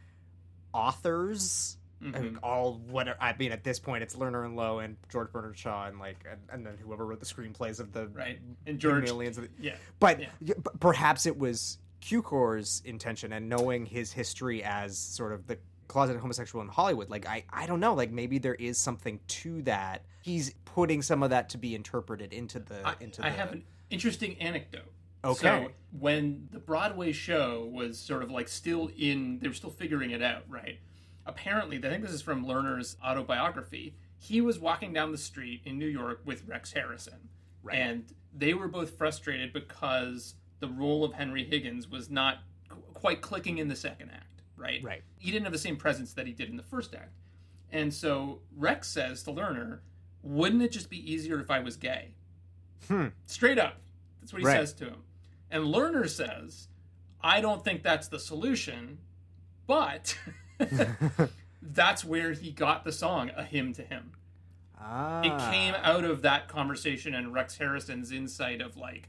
authors, 0.75 1.77
I 2.03 2.05
mean, 2.21 2.35
Mhm. 2.35 2.39
all 2.43 2.75
whatever. 2.79 3.17
I 3.21 3.35
mean, 3.37 3.53
at 3.53 3.63
this 3.65 3.79
point, 3.79 4.03
it's 4.03 4.17
Lerner 4.17 4.45
and 4.45 4.57
Loewe 4.57 4.81
and 4.85 4.97
George 5.11 5.31
Bernard 5.33 5.57
Shaw 5.57 5.87
and 5.87 5.99
like, 5.99 6.25
and, 6.31 6.41
and 6.51 6.67
then 6.67 6.77
whoever 6.79 7.07
wrote 7.07 7.21
the 7.21 7.27
screenplays 7.27 7.79
of 7.81 7.93
the 7.93 8.09
right 8.09 8.41
and 8.67 8.79
George- 8.79 9.05
Millions 9.05 9.39
of 9.39 9.45
the, 9.45 9.51
yeah, 9.61 9.77
But 10.01 10.21
yeah. 10.21 10.55
perhaps 10.81 11.27
it 11.27 11.39
was 11.39 11.79
Cukor's 12.01 12.83
intention 12.85 13.33
and 13.33 13.49
knowing 13.49 13.87
his 13.87 14.13
history 14.13 14.63
as 14.65 14.99
sort 14.99 15.33
of 15.33 15.47
the 15.47 15.59
closeted 15.93 16.21
homosexual 16.21 16.63
in 16.63 16.69
Hollywood. 16.69 17.11
Like 17.11 17.27
I, 17.27 17.45
I 17.53 17.67
don't 17.67 17.81
know. 17.81 17.95
Like 17.95 18.11
maybe 18.11 18.39
there 18.39 18.55
is 18.55 18.79
something 18.79 19.21
to 19.29 19.63
that. 19.63 20.05
He's 20.23 20.55
putting 20.65 21.03
some 21.03 21.23
of 21.23 21.31
that 21.31 21.51
to 21.51 21.59
be 21.59 21.75
interpreted 21.75 22.33
into 22.33 22.59
the 22.61 22.81
I, 22.87 22.95
into 23.01 23.25
I 23.25 23.29
the. 23.31 23.37
have 23.37 23.53
an 23.53 23.65
interesting 23.91 24.41
anecdote. 24.41 24.91
Okay. 25.25 25.41
So 25.67 25.69
when 26.01 26.49
the 26.51 26.59
Broadway 26.59 27.13
show 27.13 27.69
was 27.73 27.99
sort 27.99 28.23
of 28.23 28.31
like 28.31 28.49
still 28.49 28.91
in, 28.99 29.39
they 29.41 29.49
were 29.49 29.55
still 29.55 29.71
figuring 29.71 30.11
it 30.11 30.23
out, 30.23 30.45
right? 30.49 30.79
Apparently, 31.27 31.77
I 31.79 31.81
think 31.83 32.03
this 32.03 32.11
is 32.13 32.23
from 32.23 32.45
Lerner's 32.47 32.97
autobiography. 33.05 33.95
He 34.19 34.41
was 34.41 34.59
walking 34.59 34.93
down 34.93 35.13
the 35.13 35.19
street 35.19 35.61
in 35.65 35.79
New 35.79 35.87
York 35.87 36.21
with 36.25 36.43
Rex 36.49 36.73
Harrison, 36.73 37.29
Right. 37.63 37.77
and 37.77 38.05
they 38.37 38.55
were 38.55 38.67
both 38.69 38.97
frustrated 38.97 39.53
because 39.53 40.35
the 40.61 40.69
role 40.69 41.05
of 41.05 41.13
Henry 41.13 41.45
Higgins 41.45 41.89
was 41.89 42.09
not 42.11 42.39
qu- 42.69 42.77
quite 42.95 43.21
clicking 43.21 43.59
in 43.59 43.69
the 43.69 43.77
second 43.77 44.11
act, 44.11 44.32
right? 44.63 44.83
Right. 44.83 45.03
He 45.19 45.31
didn't 45.31 45.45
have 45.45 45.53
the 45.53 45.59
same 45.59 45.77
presence 45.77 46.13
that 46.15 46.27
he 46.27 46.33
did 46.33 46.49
in 46.49 46.57
the 46.57 46.63
first 46.63 46.95
act, 46.95 47.13
and 47.71 47.93
so 47.93 48.41
Rex 48.57 48.89
says 48.89 49.23
to 49.25 49.31
Lerner, 49.33 49.81
"Wouldn't 50.23 50.63
it 50.63 50.73
just 50.73 50.89
be 50.89 51.13
easier 51.13 51.41
if 51.41 51.51
I 51.51 51.59
was 51.61 51.77
gay?" 51.77 52.15
Hmm. 52.89 53.09
Straight 53.27 53.59
up. 53.59 53.77
That's 54.21 54.33
what 54.33 54.41
he 54.41 54.47
Right. 54.47 54.57
says 54.59 54.73
to 54.75 54.87
him. 54.87 55.03
And 55.51 55.65
Lerner 55.65 56.09
says, 56.09 56.69
I 57.23 57.41
don't 57.41 57.63
think 57.65 57.83
that's 57.83 58.09
the 58.09 58.19
solution, 58.19 58.99
but 59.67 60.17
that's 61.63 62.05
where 62.05 62.33
he 62.33 62.51
got 62.51 62.85
the 62.85 62.93
song, 62.93 63.31
A 63.37 63.45
Hymn 63.45 63.73
to 63.75 63.83
Him. 63.83 64.13
Ah. 64.81 65.21
It 65.23 65.51
came 65.53 65.75
out 65.83 66.05
of 66.05 66.23
that 66.23 66.49
conversation 66.49 67.15
and 67.15 67.33
Rex 67.33 67.59
Harrison's 67.59 68.11
insight 68.11 68.61
of 68.61 68.77
like, 68.77 69.09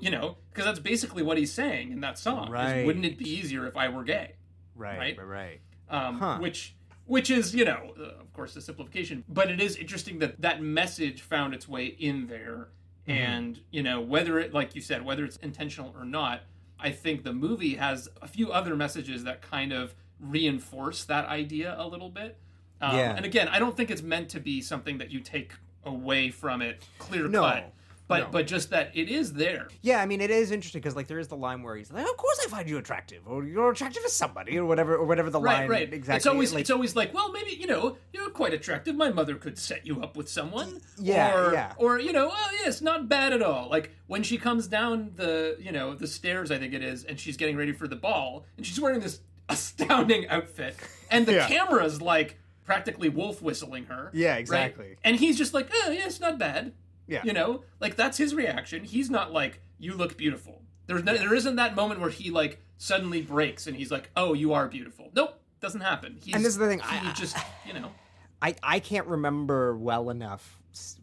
you 0.00 0.10
know, 0.10 0.36
because 0.50 0.64
that's 0.64 0.78
basically 0.78 1.22
what 1.22 1.38
he's 1.38 1.52
saying 1.52 1.90
in 1.92 2.00
that 2.00 2.18
song. 2.18 2.44
is, 2.46 2.50
Right. 2.50 2.86
Wouldn't 2.86 3.04
it 3.04 3.18
be 3.18 3.28
easier 3.28 3.66
if 3.66 3.76
I 3.76 3.88
were 3.88 4.04
gay? 4.04 4.34
Right. 4.80 4.98
Right. 4.98 5.18
Right. 5.18 5.26
Right. 5.26 5.60
um, 6.06 6.18
Huh. 6.18 6.38
which 6.38 6.74
which 7.06 7.28
is 7.30 7.54
you 7.54 7.64
know 7.64 7.92
uh, 7.98 8.20
of 8.20 8.32
course 8.32 8.54
a 8.56 8.60
simplification 8.60 9.24
but 9.28 9.50
it 9.50 9.60
is 9.60 9.76
interesting 9.76 10.18
that 10.20 10.40
that 10.40 10.62
message 10.62 11.20
found 11.22 11.52
its 11.54 11.68
way 11.68 11.86
in 11.86 12.26
there 12.28 12.68
Mhm. 13.08 13.12
and 13.14 13.60
you 13.70 13.82
know 13.82 14.00
whether 14.00 14.38
it 14.38 14.54
like 14.54 14.74
you 14.76 14.80
said 14.80 15.04
whether 15.04 15.24
it's 15.24 15.36
intentional 15.38 15.92
or 15.98 16.04
not 16.04 16.42
i 16.78 16.90
think 16.90 17.24
the 17.24 17.32
movie 17.32 17.74
has 17.76 18.08
a 18.22 18.28
few 18.28 18.52
other 18.52 18.76
messages 18.76 19.24
that 19.24 19.42
kind 19.42 19.72
of 19.72 19.94
reinforce 20.20 21.04
that 21.04 21.26
idea 21.26 21.74
a 21.78 21.86
little 21.86 22.10
bit 22.10 22.38
um, 22.80 22.96
Yeah. 22.96 23.16
and 23.16 23.24
again 23.24 23.48
i 23.48 23.58
don't 23.58 23.76
think 23.76 23.90
it's 23.90 24.02
meant 24.02 24.28
to 24.30 24.40
be 24.40 24.60
something 24.60 24.98
that 24.98 25.10
you 25.10 25.20
take 25.20 25.52
away 25.84 26.30
from 26.30 26.62
it 26.62 26.86
clear 26.98 27.26
No. 27.28 27.42
cut 27.42 27.72
but 28.10 28.18
No. 28.24 28.28
but 28.30 28.46
just 28.46 28.70
that 28.70 28.90
it 28.94 29.08
is 29.08 29.32
there 29.34 29.68
Yeah, 29.82 30.02
I 30.02 30.06
mean, 30.06 30.20
it 30.20 30.30
is 30.30 30.50
interesting 30.50 30.80
because 30.82 30.96
like 30.96 31.06
there 31.06 31.18
is 31.20 31.28
the 31.28 31.36
line 31.36 31.62
where 31.62 31.76
he's 31.76 31.90
like, 31.92 32.04
"Of 32.04 32.16
course 32.16 32.40
I 32.44 32.48
find 32.48 32.68
you 32.68 32.76
attractive," 32.78 33.22
or 33.26 33.44
"You're 33.44 33.70
attractive 33.70 34.02
to 34.02 34.08
somebody," 34.10 34.58
or 34.58 34.64
whatever, 34.66 34.96
or 34.96 35.06
whatever 35.06 35.30
the 35.30 35.40
right, 35.40 35.60
line 35.60 35.68
right. 35.70 35.92
exactly. 35.94 36.16
It's 36.16 36.26
always 36.26 36.52
like, 36.52 36.62
it's 36.62 36.70
always 36.70 36.94
like, 36.96 37.14
well, 37.14 37.30
maybe 37.32 37.52
you 37.52 37.66
know 37.66 37.96
you're 38.12 38.28
quite 38.30 38.52
attractive. 38.52 38.96
My 38.96 39.10
mother 39.10 39.36
could 39.36 39.56
set 39.58 39.86
you 39.86 40.02
up 40.02 40.16
with 40.16 40.28
someone. 40.28 40.80
Yeah, 40.98 41.34
or, 41.36 41.52
yeah. 41.52 41.72
Or 41.78 41.98
you 42.00 42.12
know, 42.12 42.28
oh 42.32 42.50
yes, 42.64 42.80
not 42.82 43.08
bad 43.08 43.32
at 43.32 43.42
all. 43.42 43.68
Like 43.70 43.92
when 44.08 44.22
she 44.24 44.36
comes 44.38 44.66
down 44.66 45.12
the 45.16 45.56
you 45.60 45.72
know 45.72 45.94
the 45.94 46.06
stairs, 46.08 46.50
I 46.50 46.58
think 46.58 46.74
it 46.74 46.82
is, 46.82 47.04
and 47.04 47.18
she's 47.18 47.36
getting 47.36 47.56
ready 47.56 47.72
for 47.72 47.86
the 47.88 47.96
ball, 47.96 48.44
and 48.56 48.66
she's 48.66 48.80
wearing 48.80 49.00
this 49.00 49.20
astounding 49.48 50.28
outfit, 50.28 50.76
and 51.10 51.26
the 51.26 51.34
Yeah. 51.34 51.48
camera's 51.48 52.02
like 52.02 52.38
practically 52.64 53.08
wolf 53.08 53.42
whistling 53.42 53.84
her. 53.86 54.10
Yeah, 54.12 54.30
right? 54.32 54.38
exactly. 54.40 54.96
And 55.04 55.16
he's 55.16 55.36
just 55.38 55.52
like, 55.54 55.68
oh 55.72 55.90
yeah, 55.90 56.06
it's 56.06 56.20
not 56.20 56.38
bad. 56.38 56.72
Yeah. 57.10 57.22
You 57.24 57.32
know, 57.32 57.64
like 57.80 57.96
that's 57.96 58.16
his 58.16 58.34
reaction. 58.34 58.84
He's 58.84 59.10
not 59.10 59.32
like, 59.32 59.60
you 59.78 59.94
look 59.94 60.16
beautiful. 60.16 60.62
There's 60.86 61.02
no, 61.04 61.16
there 61.16 61.34
isn't 61.34 61.56
that 61.56 61.74
moment 61.74 62.00
where 62.00 62.08
he 62.10 62.30
like 62.30 62.60
suddenly 62.78 63.20
breaks 63.20 63.66
and 63.66 63.76
he's 63.76 63.90
like, 63.90 64.10
oh, 64.16 64.32
you 64.32 64.52
are 64.54 64.68
beautiful. 64.68 65.10
Nope. 65.14 65.40
doesn't 65.60 65.80
happen. 65.80 66.18
He's, 66.22 66.34
And 66.34 66.44
this 66.44 66.52
is 66.52 66.58
the 66.58 66.68
thing, 66.68 66.78
He 66.78 67.08
I- 67.08 67.12
just 67.12 67.36
you 67.66 67.72
know. 67.74 67.90
I 68.42 68.54
I 68.62 68.78
can't 68.78 69.06
remember 69.08 69.76
well 69.76 70.08
enough 70.08 70.58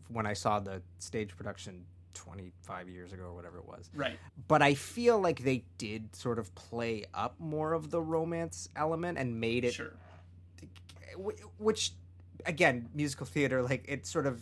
when 0.07 0.25
I 0.25 0.34
saw 0.34 0.59
the 0.59 0.81
stage 0.99 1.35
production 1.35 1.85
25 2.13 2.89
years 2.89 3.11
ago 3.13 3.23
or 3.25 3.34
whatever 3.35 3.57
it 3.59 3.67
was. 3.67 3.91
Right. 3.93 4.17
But 4.47 4.61
I 4.63 4.73
feel 4.73 5.19
like 5.19 5.43
they 5.43 5.65
did 5.77 6.15
sort 6.15 6.39
of 6.39 6.55
play 6.55 7.03
up 7.13 7.35
more 7.39 7.73
of 7.73 7.91
the 7.91 8.01
romance 8.01 8.69
element 8.75 9.17
and 9.19 9.39
made 9.39 9.65
it 9.65 9.73
Sure. 9.73 9.93
which 11.57 11.91
again 12.45 12.89
musical 12.93 13.25
theater 13.25 13.61
like 13.61 13.85
it 13.88 14.05
sort 14.05 14.25
of 14.27 14.41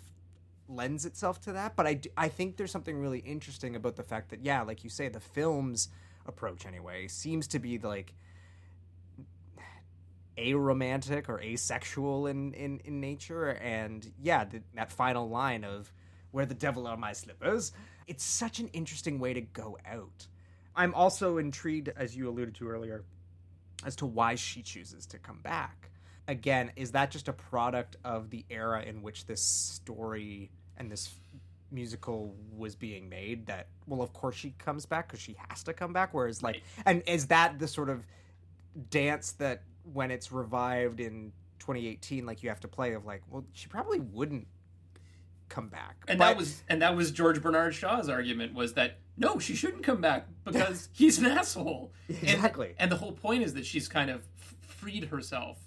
lends 0.67 1.05
itself 1.05 1.39
to 1.41 1.53
that 1.53 1.75
but 1.75 1.85
I 1.85 1.99
I 2.17 2.27
think 2.27 2.57
there's 2.57 2.71
something 2.71 2.97
really 2.99 3.19
interesting 3.19 3.75
about 3.75 3.95
the 3.95 4.03
fact 4.03 4.29
that 4.29 4.41
yeah 4.43 4.61
like 4.61 4.83
you 4.83 4.89
say 4.89 5.09
the 5.09 5.19
film's 5.19 5.89
approach 6.25 6.65
anyway 6.65 7.07
seems 7.07 7.47
to 7.49 7.59
be 7.59 7.77
like 7.77 8.13
aromantic 10.37 11.29
or 11.29 11.39
asexual 11.39 12.27
in, 12.27 12.53
in, 12.53 12.79
in 12.83 12.99
nature 12.99 13.51
and 13.51 14.11
yeah 14.21 14.43
the, 14.43 14.61
that 14.73 14.91
final 14.91 15.29
line 15.29 15.63
of 15.63 15.93
where 16.31 16.45
the 16.45 16.55
devil 16.55 16.87
are 16.87 16.97
my 16.97 17.13
slippers 17.13 17.71
it's 18.07 18.23
such 18.23 18.59
an 18.59 18.67
interesting 18.69 19.19
way 19.19 19.33
to 19.33 19.41
go 19.41 19.77
out 19.85 20.27
i'm 20.75 20.93
also 20.93 21.37
intrigued 21.37 21.89
as 21.95 22.17
you 22.17 22.27
alluded 22.27 22.53
to 22.55 22.67
earlier 22.67 23.05
as 23.85 23.95
to 23.97 24.05
why 24.05 24.35
she 24.35 24.61
chooses 24.61 25.05
to 25.07 25.19
come 25.19 25.39
back. 25.39 25.89
Again, 26.27 26.71
is 26.75 26.91
that 26.91 27.11
just 27.11 27.27
a 27.27 27.33
product 27.33 27.97
of 28.03 28.29
the 28.29 28.45
era 28.49 28.81
in 28.81 29.01
which 29.01 29.25
this 29.25 29.41
story 29.41 30.49
and 30.77 30.91
this 30.91 31.13
musical 31.71 32.35
was 32.55 32.75
being 32.75 33.07
made? 33.09 33.45
That 33.45 33.67
well, 33.87 34.01
of 34.01 34.11
course 34.13 34.35
she 34.35 34.55
comes 34.57 34.85
back 34.85 35.07
because 35.07 35.19
she 35.21 35.35
has 35.49 35.63
to 35.63 35.73
come 35.73 35.93
back. 35.93 36.13
Whereas, 36.13 36.41
like, 36.41 36.63
and 36.85 37.03
is 37.05 37.27
that 37.27 37.59
the 37.59 37.67
sort 37.67 37.89
of 37.89 38.05
dance 38.89 39.33
that 39.33 39.61
when 39.93 40.09
it's 40.11 40.31
revived 40.31 40.99
in 40.99 41.31
2018, 41.59 42.25
like 42.25 42.41
you 42.43 42.49
have 42.49 42.59
to 42.61 42.67
play 42.67 42.93
of 42.93 43.05
like, 43.05 43.21
well, 43.29 43.45
she 43.53 43.67
probably 43.67 43.99
wouldn't 43.99 44.47
come 45.49 45.67
back. 45.67 45.95
And 46.07 46.17
But- 46.17 46.25
that 46.29 46.37
was 46.37 46.63
and 46.69 46.81
that 46.81 46.95
was 46.95 47.11
George 47.11 47.41
Bernard 47.41 47.75
Shaw's 47.75 48.09
argument 48.09 48.53
was 48.53 48.73
that 48.73 48.97
no, 49.17 49.39
she 49.39 49.55
shouldn't 49.55 49.83
come 49.83 50.01
back 50.01 50.27
because 50.43 50.89
he's 50.91 51.19
an 51.19 51.25
asshole. 51.25 51.91
And- 52.09 52.17
Exactly. 52.23 52.73
And, 52.77 52.91
the 52.91 52.97
whole 52.97 53.13
point 53.13 53.43
is 53.43 53.53
that 53.53 53.65
she's 53.65 53.87
kind 53.87 54.09
of 54.09 54.23
f- 54.41 54.55
freed 54.61 55.05
herself 55.05 55.57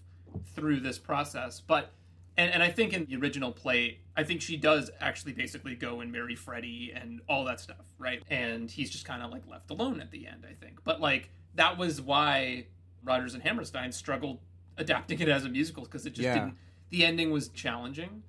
through 0.55 0.81
this 0.81 0.98
process. 0.98 1.60
But 1.60 1.93
and 2.36 2.52
and 2.52 2.62
I 2.62 2.70
think 2.70 2.93
in 2.93 3.05
the 3.06 3.16
original 3.16 3.52
play, 3.52 3.98
I 4.16 4.24
think 4.24 4.40
she 4.43 4.56
does 4.56 4.90
actually 5.01 5.32
basically 5.32 5.74
go 5.74 6.01
and 6.01 6.10
marry 6.12 6.35
Freddy 6.36 6.93
and 6.94 7.20
all 7.28 7.44
that 7.47 7.60
stuff, 7.60 7.86
right? 7.98 8.23
And 8.31 8.70
he's 8.70 8.90
just 8.90 9.05
kind 9.05 9.23
of 9.23 9.31
like 9.31 9.47
left 9.47 9.70
alone 9.70 10.01
at 10.01 10.10
the 10.10 10.27
end, 10.27 10.44
I 10.48 10.55
think. 10.55 10.81
But 10.85 11.01
like 11.01 11.31
that 11.55 11.77
was 11.78 12.01
why 12.01 12.66
Rodgers 13.02 13.35
and 13.35 13.43
Hammerstein 13.43 13.93
struggled 13.93 14.39
adapting 14.77 15.19
it 15.20 15.28
as 15.28 15.44
a 15.44 15.48
musical 15.48 15.85
because 15.85 16.06
it 16.06 16.10
just 16.10 16.24
Yeah. 16.24 16.35
didn't. 16.35 16.55
The 16.90 17.05
ending 17.05 17.31
was 17.31 17.48
challenging, 17.48 18.23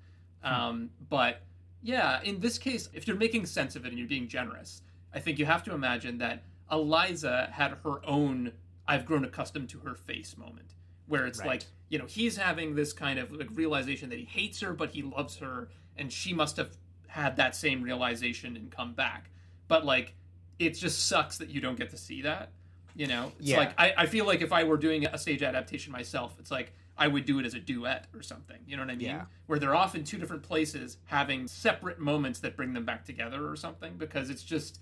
um, 0.43 0.89
but 1.09 1.41
yeah, 1.81 2.21
in 2.23 2.39
this 2.41 2.57
case, 2.57 2.89
if 2.93 3.07
you're 3.07 3.15
making 3.15 3.45
sense 3.45 3.75
of 3.75 3.85
it 3.85 3.89
and 3.89 3.97
you're 3.97 4.07
being 4.07 4.27
generous, 4.27 4.81
I 5.13 5.19
think 5.19 5.39
you 5.39 5.45
have 5.45 5.63
to 5.63 5.73
imagine 5.73 6.17
that 6.17 6.43
Eliza 6.71 7.49
had 7.53 7.71
her 7.83 8.05
own 8.05 8.51
"I've 8.87 9.05
grown 9.05 9.23
accustomed 9.23 9.69
to 9.69 9.79
her 9.79 9.95
face" 9.95 10.35
moment, 10.37 10.73
where 11.09 11.25
it's 11.25 11.39
Right. 11.39 11.47
like 11.47 11.63
you 11.89 11.97
know 11.99 12.05
he's 12.05 12.37
having 12.37 12.75
this 12.75 12.93
kind 12.93 13.19
of 13.19 13.31
like 13.31 13.49
realization 13.53 14.09
that 14.09 14.19
he 14.19 14.25
hates 14.25 14.61
her, 14.61 14.73
but 14.73 14.91
he 14.91 15.01
loves 15.01 15.37
her, 15.37 15.69
and 15.97 16.13
she 16.13 16.33
must 16.33 16.55
have 16.57 16.77
had 17.07 17.35
that 17.37 17.55
same 17.55 17.81
realization 17.81 18.55
and 18.55 18.71
come 18.71 18.93
back. 18.93 19.29
But 19.67 19.83
like, 19.85 20.13
it 20.59 20.71
just 20.71 21.07
sucks 21.07 21.37
that 21.39 21.49
you 21.49 21.59
don't 21.59 21.77
get 21.77 21.89
to 21.89 21.97
see 21.97 22.21
that. 22.21 22.51
You 22.95 23.07
know, 23.07 23.31
it's 23.39 23.49
Yeah. 23.49 23.57
like 23.57 23.73
I, 23.79 23.93
I 23.97 24.05
feel 24.05 24.25
like 24.25 24.41
if 24.41 24.51
I 24.53 24.63
were 24.63 24.77
doing 24.77 25.05
a 25.05 25.17
stage 25.17 25.41
adaptation 25.41 25.91
myself, 25.91 26.35
it's 26.39 26.51
like 26.51 26.71
I 26.97 27.07
would 27.07 27.25
do 27.25 27.39
it 27.39 27.45
as 27.45 27.53
a 27.55 27.59
duet 27.59 28.05
or 28.13 28.21
something. 28.21 28.57
You 28.67 28.75
know 28.77 28.83
what 28.83 28.91
I 28.91 28.95
mean? 28.95 29.07
Yeah. 29.07 29.25
Where 29.47 29.57
they're 29.57 29.73
off 29.75 29.95
in 29.95 30.03
two 30.03 30.17
different 30.17 30.43
places, 30.43 30.97
having 31.05 31.47
separate 31.47 31.97
moments 31.99 32.39
that 32.41 32.55
bring 32.57 32.73
them 32.73 32.85
back 32.85 33.05
together 33.05 33.49
or 33.49 33.55
something. 33.55 33.93
Because 33.97 34.29
it's 34.29 34.43
just, 34.43 34.79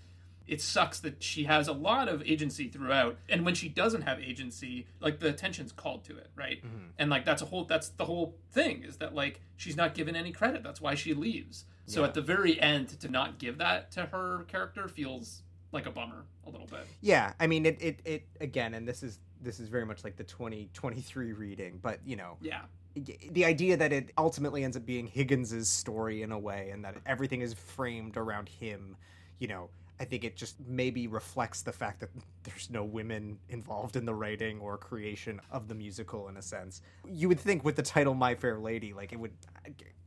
it 0.48 0.60
sucks 0.60 0.98
that 1.00 1.22
she 1.22 1.44
has 1.44 1.68
a 1.68 1.72
lot 1.72 2.08
of 2.08 2.22
agency 2.22 2.68
throughout, 2.68 3.16
and 3.28 3.44
when 3.44 3.54
she 3.54 3.68
doesn't 3.68 4.02
have 4.02 4.18
agency, 4.18 4.86
like 5.00 5.20
the 5.20 5.28
attention's 5.28 5.70
called 5.72 6.04
to 6.04 6.16
it, 6.16 6.28
right? 6.34 6.58
Mm-hmm. 6.64 6.86
And 6.98 7.10
like 7.10 7.24
that's 7.24 7.42
a 7.42 7.46
whole, 7.46 7.64
that's 7.64 7.90
the 7.90 8.06
whole 8.06 8.34
thing 8.50 8.82
is 8.82 8.96
that 8.96 9.14
like 9.14 9.40
she's 9.56 9.76
not 9.76 9.94
given 9.94 10.16
any 10.16 10.32
credit. 10.32 10.62
That's 10.62 10.80
why 10.80 10.94
she 10.94 11.14
leaves. 11.14 11.64
So 11.86 12.00
Yeah. 12.00 12.08
at 12.08 12.14
the 12.14 12.22
very 12.22 12.60
end, 12.60 12.88
to 13.00 13.08
not 13.08 13.38
give 13.38 13.58
that 13.58 13.90
to 13.92 14.06
her 14.06 14.44
character 14.48 14.88
feels 14.88 15.42
like 15.70 15.86
a 15.86 15.90
bummer 15.90 16.24
a 16.46 16.50
little 16.50 16.66
bit. 16.66 16.86
Yeah, 17.02 17.34
I 17.38 17.46
mean 17.46 17.66
it, 17.66 17.80
it 17.80 18.00
it 18.04 18.22
again, 18.40 18.74
and 18.74 18.88
this 18.88 19.02
is 19.02 19.18
this 19.40 19.60
is 19.60 19.68
very 19.68 19.84
much 19.86 20.02
like 20.02 20.16
the 20.16 20.24
2023 20.24 21.32
reading, 21.32 21.78
but 21.82 22.00
you 22.04 22.16
know, 22.16 22.36
Yeah. 22.40 22.62
the 22.94 23.44
idea 23.44 23.76
that 23.76 23.92
it 23.92 24.10
ultimately 24.18 24.64
ends 24.64 24.76
up 24.76 24.84
being 24.84 25.06
Higgins's 25.06 25.68
story 25.68 26.22
in 26.22 26.32
a 26.32 26.38
way, 26.38 26.70
and 26.72 26.84
that 26.84 26.96
everything 27.06 27.42
is 27.42 27.54
framed 27.54 28.16
around 28.16 28.48
him, 28.48 28.96
you 29.38 29.46
know, 29.46 29.70
I 30.00 30.04
think 30.04 30.24
it 30.24 30.36
just 30.36 30.56
maybe 30.66 31.06
reflects 31.08 31.62
the 31.62 31.72
fact 31.72 32.00
that 32.00 32.10
there's 32.44 32.70
no 32.70 32.84
women 32.84 33.38
involved 33.48 33.96
in 33.96 34.04
the 34.04 34.14
writing 34.14 34.60
or 34.60 34.78
creation 34.78 35.40
of 35.50 35.66
the 35.68 35.74
musical 35.74 36.28
in 36.28 36.36
a 36.36 36.42
sense. 36.42 36.82
You 37.06 37.28
would 37.28 37.40
think 37.40 37.64
with 37.64 37.76
the 37.76 37.82
title 37.82 38.14
My 38.14 38.34
Fair 38.34 38.58
Lady, 38.58 38.92
like 38.92 39.12
it 39.12 39.18
would 39.18 39.32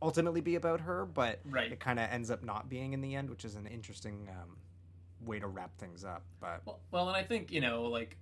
ultimately 0.01 0.41
be 0.41 0.55
about 0.55 0.79
her, 0.81 1.05
but 1.05 1.39
Right. 1.45 1.71
it 1.71 1.79
kind 1.79 1.99
of 1.99 2.09
ends 2.09 2.31
up 2.31 2.43
not 2.43 2.69
being 2.69 2.93
in 2.93 3.01
the 3.01 3.15
end, 3.15 3.29
which 3.29 3.43
is 3.43 3.55
an 3.55 3.67
interesting 3.67 4.29
um, 4.29 4.55
way 5.25 5.39
to 5.39 5.47
wrap 5.47 5.77
things 5.77 6.03
up. 6.05 6.23
But 6.39 6.61
Well, 6.65 6.79
well, 6.91 7.07
and 7.09 7.17
I 7.17 7.23
think 7.23 7.51
you 7.51 7.59
know, 7.61 7.83
like 7.83 8.17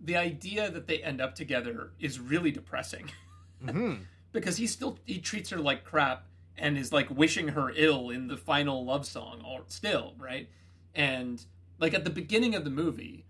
the 0.00 0.16
idea 0.16 0.70
that 0.70 0.86
they 0.86 1.02
end 1.02 1.20
up 1.20 1.34
together 1.34 1.92
is 2.00 2.18
really 2.18 2.50
depressing 2.50 3.10
Mhm. 3.62 4.06
because 4.32 4.56
he 4.56 4.66
still 4.66 4.98
he 5.04 5.18
treats 5.20 5.50
her 5.50 5.58
like 5.58 5.84
crap 5.84 6.24
and 6.56 6.76
is 6.78 6.90
like 6.92 7.08
wishing 7.10 7.48
her 7.48 7.70
ill 7.76 8.08
in 8.10 8.28
the 8.28 8.36
final 8.36 8.84
love 8.84 9.04
song, 9.06 9.42
or 9.46 9.64
still 9.68 10.14
right. 10.18 10.48
And 10.94 11.44
like 11.78 11.94
at 11.94 12.04
the 12.04 12.10
beginning 12.10 12.54
of 12.54 12.64
the 12.64 12.70
movie, 12.70 13.24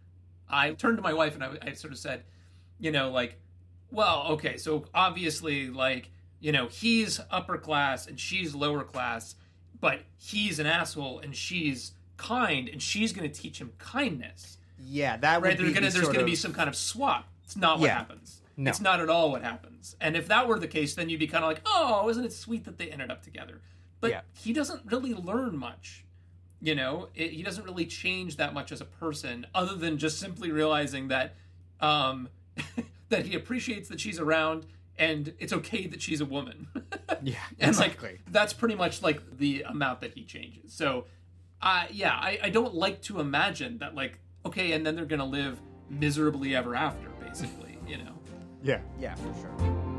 I 0.49 0.73
turned 0.73 0.97
to 0.99 1.03
my 1.03 1.13
wife 1.13 1.35
and 1.35 1.45
I, 1.45 1.57
I 1.63 1.73
sort 1.73 1.93
of 1.93 1.99
said, 1.99 2.25
you 2.79 2.91
know, 2.91 3.11
like, 3.11 3.39
well, 3.91 4.27
okay, 4.31 4.57
so 4.57 4.87
obviously, 4.95 5.69
like, 5.69 6.11
you 6.41 6.51
know, 6.53 6.67
he's 6.69 7.21
upper 7.31 7.57
class 7.59 8.07
and 8.07 8.19
she's 8.19 8.55
lower 8.55 8.83
class, 8.85 9.35
but 9.81 10.01
he's 10.19 10.59
an 10.59 10.67
asshole 10.67 11.21
and 11.21 11.37
she's 11.37 11.93
kind 12.17 12.69
and 12.69 12.83
she's 12.83 13.13
going 13.13 13.31
to 13.31 13.41
teach 13.41 13.61
him 13.61 13.73
kindness. 13.79 14.59
yeah, 14.85 15.17
that 15.19 15.43
right? 15.43 15.57
There's 15.57 15.73
gonna 15.73 15.91
there's 15.91 16.09
gonna 16.09 16.25
be 16.25 16.35
some 16.35 16.53
kind 16.53 16.69
of 16.69 16.75
swap. 16.77 17.29
It's 17.45 17.57
not 17.57 17.79
what 17.79 17.87
Yeah. 17.87 17.99
happens. 17.99 18.41
No. 18.57 18.69
It's 18.71 18.81
not 18.81 19.01
at 19.01 19.09
all 19.09 19.31
what 19.31 19.43
happens. 19.43 19.97
And 20.01 20.17
if 20.17 20.29
that 20.29 20.47
were 20.49 20.59
the 20.59 20.67
case, 20.69 20.95
then 20.95 21.09
you'd 21.09 21.21
be 21.21 21.27
kind 21.27 21.45
of 21.45 21.49
like, 21.49 21.63
oh, 21.67 22.09
isn't 22.11 22.25
it 22.25 22.33
sweet 22.33 22.65
that 22.65 22.79
they 22.79 22.91
ended 22.91 23.11
up 23.11 23.23
together? 23.23 23.61
But 24.01 24.11
Yeah. 24.11 24.21
he 24.35 24.53
doesn't 24.53 24.83
really 24.91 25.15
learn 25.15 25.57
much. 25.57 26.05
You 26.63 26.77
know, 26.77 27.09
it, 27.15 27.33
he 27.33 27.43
doesn't 27.43 27.65
really 27.65 27.87
change 27.87 28.37
that 28.37 28.55
much 28.55 28.71
as 28.71 28.81
a 28.81 28.85
person, 28.85 29.47
other 29.53 29.75
than 29.75 29.99
just 29.99 30.21
simply 30.21 30.53
realizing 30.53 31.09
that 31.09 31.35
um, 31.81 32.29
that 33.09 33.27
he 33.27 33.35
appreciates 33.35 33.89
that 33.89 34.01
she's 34.01 34.21
around 34.21 34.67
and 34.97 35.35
it's 35.39 35.53
okay 35.53 35.87
that 35.87 36.01
she's 36.01 36.21
a 36.21 36.25
woman. 36.27 36.69
Yeah, 37.25 37.37
and 37.61 37.69
exactly. 37.69 38.09
like 38.09 38.21
that's 38.33 38.53
pretty 38.53 38.75
much 38.75 39.01
like 39.01 39.39
the 39.39 39.63
amount 39.63 40.01
that 40.01 40.15
he 40.15 40.25
changes. 40.25 40.73
So, 40.73 41.05
uh, 41.61 41.85
yeah, 41.89 42.11
I, 42.11 42.37
I 42.43 42.51
don't 42.51 42.75
like 42.75 43.01
to 43.03 43.21
imagine 43.21 43.79
that 43.79 43.95
like 43.95 44.19
okay, 44.45 44.73
and 44.73 44.85
then 44.85 44.97
they're 44.97 45.05
gonna 45.05 45.25
live 45.25 45.61
miserably 45.89 46.57
ever 46.57 46.75
after, 46.75 47.11
basically. 47.21 47.79
You 47.87 47.99
know. 47.99 48.19
Yeah. 48.65 48.81
Yeah, 48.99 49.15
for 49.15 49.33
sure. 49.35 49.92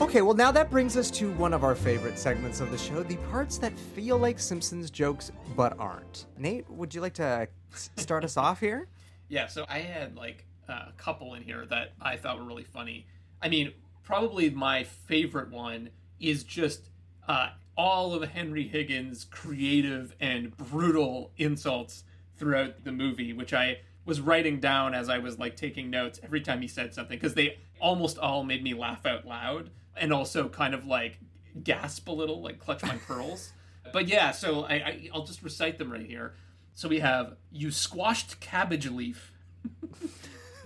Okay, 0.00 0.22
well, 0.22 0.34
now 0.34 0.52
that 0.52 0.70
brings 0.70 0.96
us 0.96 1.10
to 1.10 1.32
one 1.32 1.52
of 1.52 1.64
our 1.64 1.74
favorite 1.74 2.20
segments 2.20 2.60
of 2.60 2.70
the 2.70 2.78
show 2.78 3.02
the 3.02 3.16
parts 3.32 3.58
that 3.58 3.76
feel 3.76 4.16
like 4.16 4.38
Simpsons 4.38 4.92
jokes 4.92 5.32
but 5.56 5.76
aren't. 5.76 6.26
Nate, 6.38 6.70
would 6.70 6.94
you 6.94 7.00
like 7.00 7.14
to 7.14 7.48
start 7.96 8.22
us 8.22 8.36
off 8.36 8.60
here? 8.60 8.86
Yeah, 9.28 9.48
so 9.48 9.66
I 9.68 9.80
had 9.80 10.14
like 10.14 10.44
a 10.68 10.92
couple 10.96 11.34
in 11.34 11.42
here 11.42 11.66
that 11.66 11.94
I 12.00 12.16
thought 12.16 12.38
were 12.38 12.44
really 12.44 12.62
funny. 12.62 13.08
I 13.42 13.48
mean, 13.48 13.72
probably 14.04 14.50
my 14.50 14.84
favorite 14.84 15.50
one 15.50 15.90
is 16.20 16.44
just 16.44 16.90
uh, 17.26 17.48
all 17.76 18.14
of 18.14 18.22
Henry 18.30 18.68
Higgins' 18.68 19.24
creative 19.24 20.14
and 20.20 20.56
brutal 20.56 21.32
insults 21.38 22.04
throughout 22.36 22.84
the 22.84 22.92
movie, 22.92 23.32
which 23.32 23.52
I 23.52 23.78
was 24.04 24.20
writing 24.20 24.60
down 24.60 24.94
as 24.94 25.08
I 25.08 25.18
was 25.18 25.40
like 25.40 25.56
taking 25.56 25.90
notes 25.90 26.20
every 26.22 26.40
time 26.40 26.62
he 26.62 26.68
said 26.68 26.94
something 26.94 27.18
because 27.18 27.34
they 27.34 27.58
almost 27.80 28.16
all 28.16 28.44
made 28.44 28.62
me 28.62 28.74
laugh 28.74 29.04
out 29.04 29.26
loud 29.26 29.70
and 30.00 30.12
also 30.12 30.48
kind 30.48 30.74
of 30.74 30.86
like 30.86 31.18
gasp 31.62 32.08
a 32.08 32.12
little, 32.12 32.40
like 32.42 32.58
clutch 32.58 32.82
my 32.82 32.96
pearls. 32.96 33.52
But 33.90 34.06
yeah, 34.06 34.32
so 34.32 34.64
I, 34.64 34.74
I 34.74 35.08
I'll 35.14 35.24
just 35.24 35.42
recite 35.42 35.78
them 35.78 35.90
right 35.90 36.04
here. 36.04 36.34
So 36.74 36.88
we 36.88 36.98
have 37.00 37.36
you 37.50 37.70
squashed 37.70 38.38
cabbage 38.38 38.86
leaf, 38.90 39.32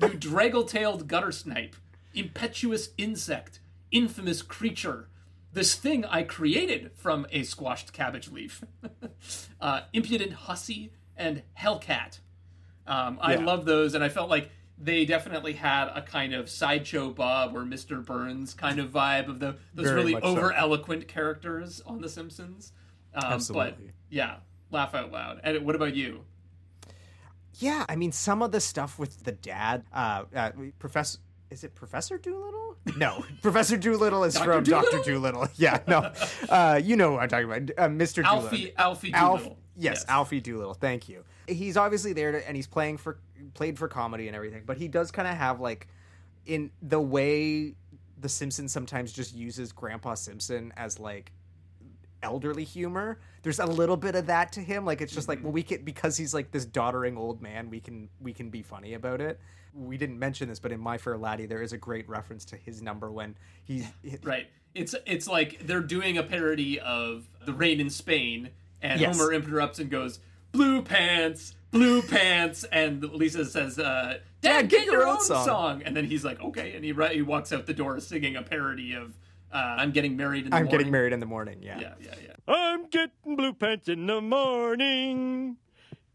you 0.01 0.09
draggle-tailed 0.09 1.07
gutter 1.07 1.31
snipe, 1.31 1.77
impetuous 2.15 2.89
insect, 2.99 3.61
infamous 3.93 4.43
creature, 4.43 5.09
this 5.53 5.77
thing 5.77 6.05
I 6.05 6.25
created 6.25 6.91
from 6.97 7.27
a 7.31 7.45
squashed 7.45 7.93
cabbage 7.93 8.29
leaf, 8.33 8.65
uh, 9.61 9.83
impudent 9.93 10.33
hussy, 10.33 10.91
and 11.17 11.43
hellcat. 11.61 12.19
Um, 12.89 13.19
I 13.23 13.35
Yeah. 13.35 13.45
love 13.45 13.67
those, 13.67 13.95
and 13.95 14.03
I 14.03 14.09
felt 14.09 14.31
like 14.31 14.51
they 14.83 15.05
definitely 15.05 15.53
had 15.53 15.89
a 15.95 16.03
kind 16.03 16.35
of 16.35 16.51
sideshow 16.51 17.11
Bob 17.11 17.55
or 17.57 17.63
Mr. 17.63 18.05
Burns 18.05 18.53
kind 18.55 18.79
of 18.81 18.91
vibe 18.91 19.29
of 19.29 19.39
the 19.39 19.57
those 19.75 19.87
Very 19.87 19.97
really 19.97 20.15
over 20.17 20.53
eloquent 20.53 21.07
characters 21.09 21.81
on 21.87 22.01
The 22.01 22.09
Simpsons. 22.09 22.73
Um, 23.15 23.23
But 23.23 23.33
Absolutely. 23.33 23.93
yeah, 24.11 24.37
laugh 24.71 24.95
out 24.95 25.13
loud. 25.13 25.41
And 25.45 25.65
what 25.65 25.75
about 25.77 25.95
you? 25.95 26.25
Yeah, 27.59 27.85
I 27.89 27.97
mean, 27.97 28.13
some 28.13 28.43
of 28.43 28.51
the 28.53 28.61
stuff 28.61 28.99
with 28.99 29.25
the 29.25 29.33
dad, 29.33 29.85
uh, 29.93 30.25
uh 30.35 30.51
Professor. 30.79 31.19
Is 31.51 31.65
it 31.65 31.75
Professor 31.75 32.17
Doolittle? 32.17 32.77
No, 32.97 33.25
Professor 33.43 33.77
Doolittle 33.77 34.25
is 34.25 34.35
Dr. 34.35 34.45
from 34.55 34.65
Dolittle? 34.65 34.91
Doctor 34.99 35.13
Dolittle. 35.13 35.49
Yeah, 35.57 35.81
no, 35.87 36.11
uh, 36.49 36.81
you 36.83 36.97
know 36.97 37.13
what 37.13 37.23
I'm 37.25 37.29
talking 37.29 37.45
about, 37.47 37.71
uh, 37.79 37.89
Mr. 37.91 38.25
Alfie- 38.25 38.57
Doolittle. 38.57 38.75
Alfie 38.79 39.13
Alf- 39.15 39.39
Doolittle. 39.41 39.59
yes, 39.77 39.95
Yes. 39.99 40.05
Alfie 40.09 40.41
Doolittle. 40.41 40.75
Thank 40.75 41.09
you. 41.11 41.25
He's 41.47 41.77
obviously 41.77 42.13
there, 42.13 42.33
to, 42.33 42.47
and 42.47 42.57
he's 42.57 42.67
playing 42.67 42.99
for 42.99 43.19
played 43.55 43.79
for 43.79 43.89
comedy 43.89 44.27
and 44.29 44.37
everything, 44.37 44.63
but 44.65 44.77
he 44.77 44.89
does 44.89 45.11
kind 45.11 45.29
of 45.29 45.35
have 45.37 45.61
like 45.61 45.89
in 46.47 46.71
the 46.81 47.01
way 47.01 47.75
the 48.19 48.29
Simpsons 48.29 48.73
sometimes 48.73 49.13
just 49.13 49.35
uses 49.35 49.73
Grandpa 49.73 50.15
Simpson 50.15 50.73
as 50.77 50.99
like 50.99 51.33
elderly 52.23 52.65
humor. 52.65 53.19
There's 53.43 53.59
a 53.59 53.67
little 53.67 53.97
bit 53.97 54.15
of 54.15 54.27
that 54.27 54.53
to 54.53 54.61
him. 54.61 54.85
Like 54.85 55.01
it's 55.01 55.13
just 55.13 55.29
like, 55.29 55.39
mm-hmm. 55.39 55.47
well, 55.49 55.53
we 55.53 55.63
can 55.63 55.85
because 55.85 56.17
he's 56.17 56.33
like 56.33 56.51
this 56.51 56.65
doddering 56.65 57.17
old 57.17 57.43
man. 57.43 57.69
We 57.69 57.81
can 57.81 58.09
we 58.21 58.33
can 58.33 58.51
be 58.51 58.63
funny 58.63 58.95
about 58.95 59.21
it. 59.21 59.41
We 59.75 59.97
didn't 59.97 60.19
mention 60.19 60.49
this, 60.49 60.61
but 60.61 60.71
in 60.71 60.81
My 60.81 60.99
Fair 60.99 61.17
Laddy, 61.17 61.49
there 61.49 61.63
is 61.63 61.73
a 61.73 61.79
great 61.79 62.09
reference 62.09 62.45
to 62.47 62.57
his 62.57 62.83
number 62.83 63.11
when 63.11 63.37
he's 63.65 63.87
Right. 64.23 64.49
It's 64.75 64.95
it's 65.07 65.27
like 65.27 65.67
they're 65.67 65.81
doing 65.81 66.17
a 66.19 66.23
parody 66.23 66.79
of 66.81 67.25
The 67.45 67.53
Rain 67.53 67.81
in 67.81 67.91
Spain, 67.91 68.51
and 68.81 69.01
Yes. 69.01 69.17
Homer 69.17 69.33
interrupts 69.33 69.79
and 69.79 69.91
goes, 69.91 70.21
"Blue 70.53 70.83
pants, 70.83 71.55
blue 71.71 72.03
pants," 72.03 72.65
and 72.65 73.03
Lisa 73.03 73.45
says, 73.45 73.79
uh, 73.79 74.19
"Dad, 74.41 74.69
get, 74.69 74.87
your, 74.87 75.07
own 75.07 75.21
song. 75.21 75.83
And 75.85 75.97
then 75.97 76.05
he's 76.05 76.25
like, 76.25 76.41
"Okay," 76.41 76.75
and 76.75 76.85
he 76.85 76.93
ri- 76.93 77.15
he 77.15 77.23
walks 77.23 77.53
out 77.53 77.67
the 77.67 77.75
door 77.75 77.99
singing 78.01 78.37
a 78.37 78.43
parody 78.43 78.95
of 78.95 79.17
uh, 79.53 79.77
"I'm 79.79 79.91
Getting 79.91 80.17
Married 80.17 80.45
in 80.45 80.51
the 80.51 80.57
morning. 80.57 80.67
I'm 80.67 80.71
getting 80.71 80.93
married 80.93 81.13
in 81.13 81.21
the 81.21 81.27
morning. 81.27 81.63
Yeah. 81.63 81.81
Yeah, 81.81 81.95
yeah, 82.01 82.15
yeah. 82.23 82.55
I'm 82.55 82.89
getting 82.89 83.37
blue 83.37 83.53
pants 83.53 83.89
in 83.89 84.07
the 84.07 84.21
morning. 84.21 85.57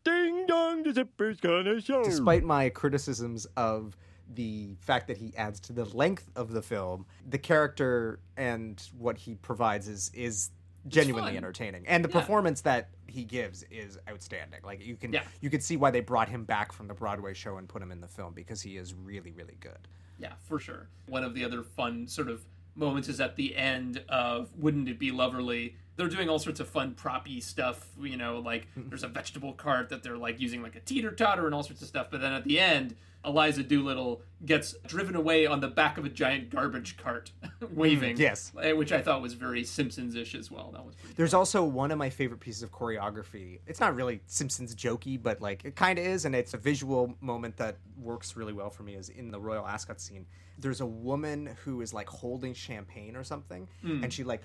Ding 0.04 0.46
dong, 0.48 0.84
the 0.84 0.94
zipper's 0.94 1.40
gonna 1.40 1.82
show. 1.82 2.04
Despite 2.04 2.44
my 2.44 2.70
criticisms 2.70 3.46
of 3.58 3.98
the 4.34 4.76
fact 4.80 5.08
that 5.08 5.18
he 5.18 5.36
adds 5.36 5.60
to 5.62 5.74
the 5.74 5.86
length 5.86 6.30
of 6.36 6.52
the 6.52 6.62
film, 6.62 7.06
the 7.28 7.38
character 7.38 8.20
and 8.36 8.82
what 8.98 9.18
he 9.18 9.36
provides 9.36 9.88
is 9.88 10.12
is 10.14 10.52
genuinely 10.88 11.32
fun. 11.32 11.38
entertaining, 11.38 11.88
and 11.88 12.04
the 12.04 12.10
Yeah. 12.10 12.20
performance 12.20 12.62
that 12.62 12.90
he 13.08 13.24
gives 13.24 13.64
is 13.64 13.98
outstanding. 14.10 14.62
Like 14.64 14.86
you 14.86 14.96
can 14.96 15.14
Yeah. 15.14 15.24
you 15.42 15.50
can 15.50 15.62
see 15.62 15.78
why 15.78 15.92
they 15.92 16.02
brought 16.02 16.30
him 16.30 16.44
back 16.44 16.72
from 16.72 16.88
the 16.88 16.94
Broadway 16.94 17.34
show 17.34 17.58
and 17.58 17.68
put 17.68 17.82
him 17.82 17.92
in 17.92 18.02
the 18.02 18.08
film 18.08 18.34
because 18.34 18.62
he 18.62 18.78
is 18.78 18.94
really 18.94 19.32
really 19.32 19.58
good. 19.60 19.88
Yeah, 20.20 20.34
for 20.46 20.60
sure. 20.60 20.88
One 21.08 21.24
of 21.24 21.34
the 21.34 21.44
other 21.46 21.64
fun 21.64 22.08
sort 22.08 22.30
of 22.30 22.44
moments 22.76 23.08
is 23.10 23.20
at 23.20 23.36
the 23.36 23.56
end 23.56 24.04
of 24.10 24.50
Wouldn't 24.58 24.88
It 24.88 25.00
Be 25.00 25.12
Loverly? 25.12 25.74
They're 25.96 26.08
doing 26.08 26.30
all 26.30 26.38
sorts 26.40 26.60
of 26.60 26.70
fun 26.70 26.94
proppy 26.94 27.42
stuff, 27.42 27.88
you 28.00 28.18
know, 28.18 28.40
like 28.40 28.68
hmm. 28.74 28.90
there's 28.90 29.04
a 29.04 29.08
vegetable 29.08 29.54
cart 29.54 29.90
that 29.90 30.04
they're 30.04 30.18
like 30.18 30.40
using 30.40 30.62
like 30.62 30.76
a 30.76 30.80
teeter 30.80 31.12
totter 31.12 31.46
and 31.46 31.56
all 31.56 31.64
sorts 31.64 31.82
of 31.82 31.88
stuff. 31.88 32.08
But 32.12 32.22
then 32.22 32.34
at 32.34 32.44
the 32.44 32.60
end, 32.60 32.96
Eliza 33.28 33.62
Doolittle 33.64 34.22
gets 34.46 34.74
driven 34.88 35.16
away 35.16 35.46
on 35.46 35.60
the 35.60 35.68
back 35.68 35.98
of 35.98 36.06
a 36.06 36.10
giant 36.10 36.50
garbage 36.50 36.96
cart, 36.98 37.32
waving. 37.72 38.18
yes. 38.18 38.52
eh, 38.62 38.72
Which 38.72 38.92
I 38.92 39.02
thought 39.02 39.22
was 39.22 39.34
very 39.34 39.64
Simpsons 39.64 40.16
ish 40.16 40.34
as 40.36 40.50
well. 40.50 40.72
That 40.74 40.86
was 40.86 40.96
pretty 40.96 41.16
There's 41.16 41.34
also 41.34 41.64
one 41.64 41.92
of 41.92 41.98
my 41.98 42.10
favorite 42.10 42.40
pieces 42.40 42.64
of 42.64 42.72
choreography. 42.72 43.60
It's 43.68 43.80
not 43.80 43.96
really 43.96 44.22
Simpsons 44.28 44.74
jokey, 44.76 45.22
but 45.22 45.42
like 45.42 45.66
it 45.66 45.76
kind 45.76 46.00
of 46.00 46.06
is, 46.06 46.26
and 46.26 46.34
it's 46.36 46.54
a 46.54 46.58
visual 46.58 47.16
moment 47.22 47.58
that 47.58 47.78
works 48.00 48.36
really 48.36 48.54
well 48.54 48.70
for 48.70 48.84
me. 48.84 48.96
Is 48.96 49.10
in 49.10 49.32
the 49.32 49.40
Royal 49.40 49.66
Ascot 49.68 50.00
scene. 50.00 50.26
There's 50.60 50.82
a 50.82 50.86
woman 50.88 51.56
who 51.64 51.82
is 51.82 51.94
like 51.94 52.08
holding 52.10 52.54
champagne 52.54 53.16
or 53.16 53.24
something, 53.24 53.68
Mm. 53.84 54.04
and 54.04 54.14
she 54.14 54.24
like 54.24 54.42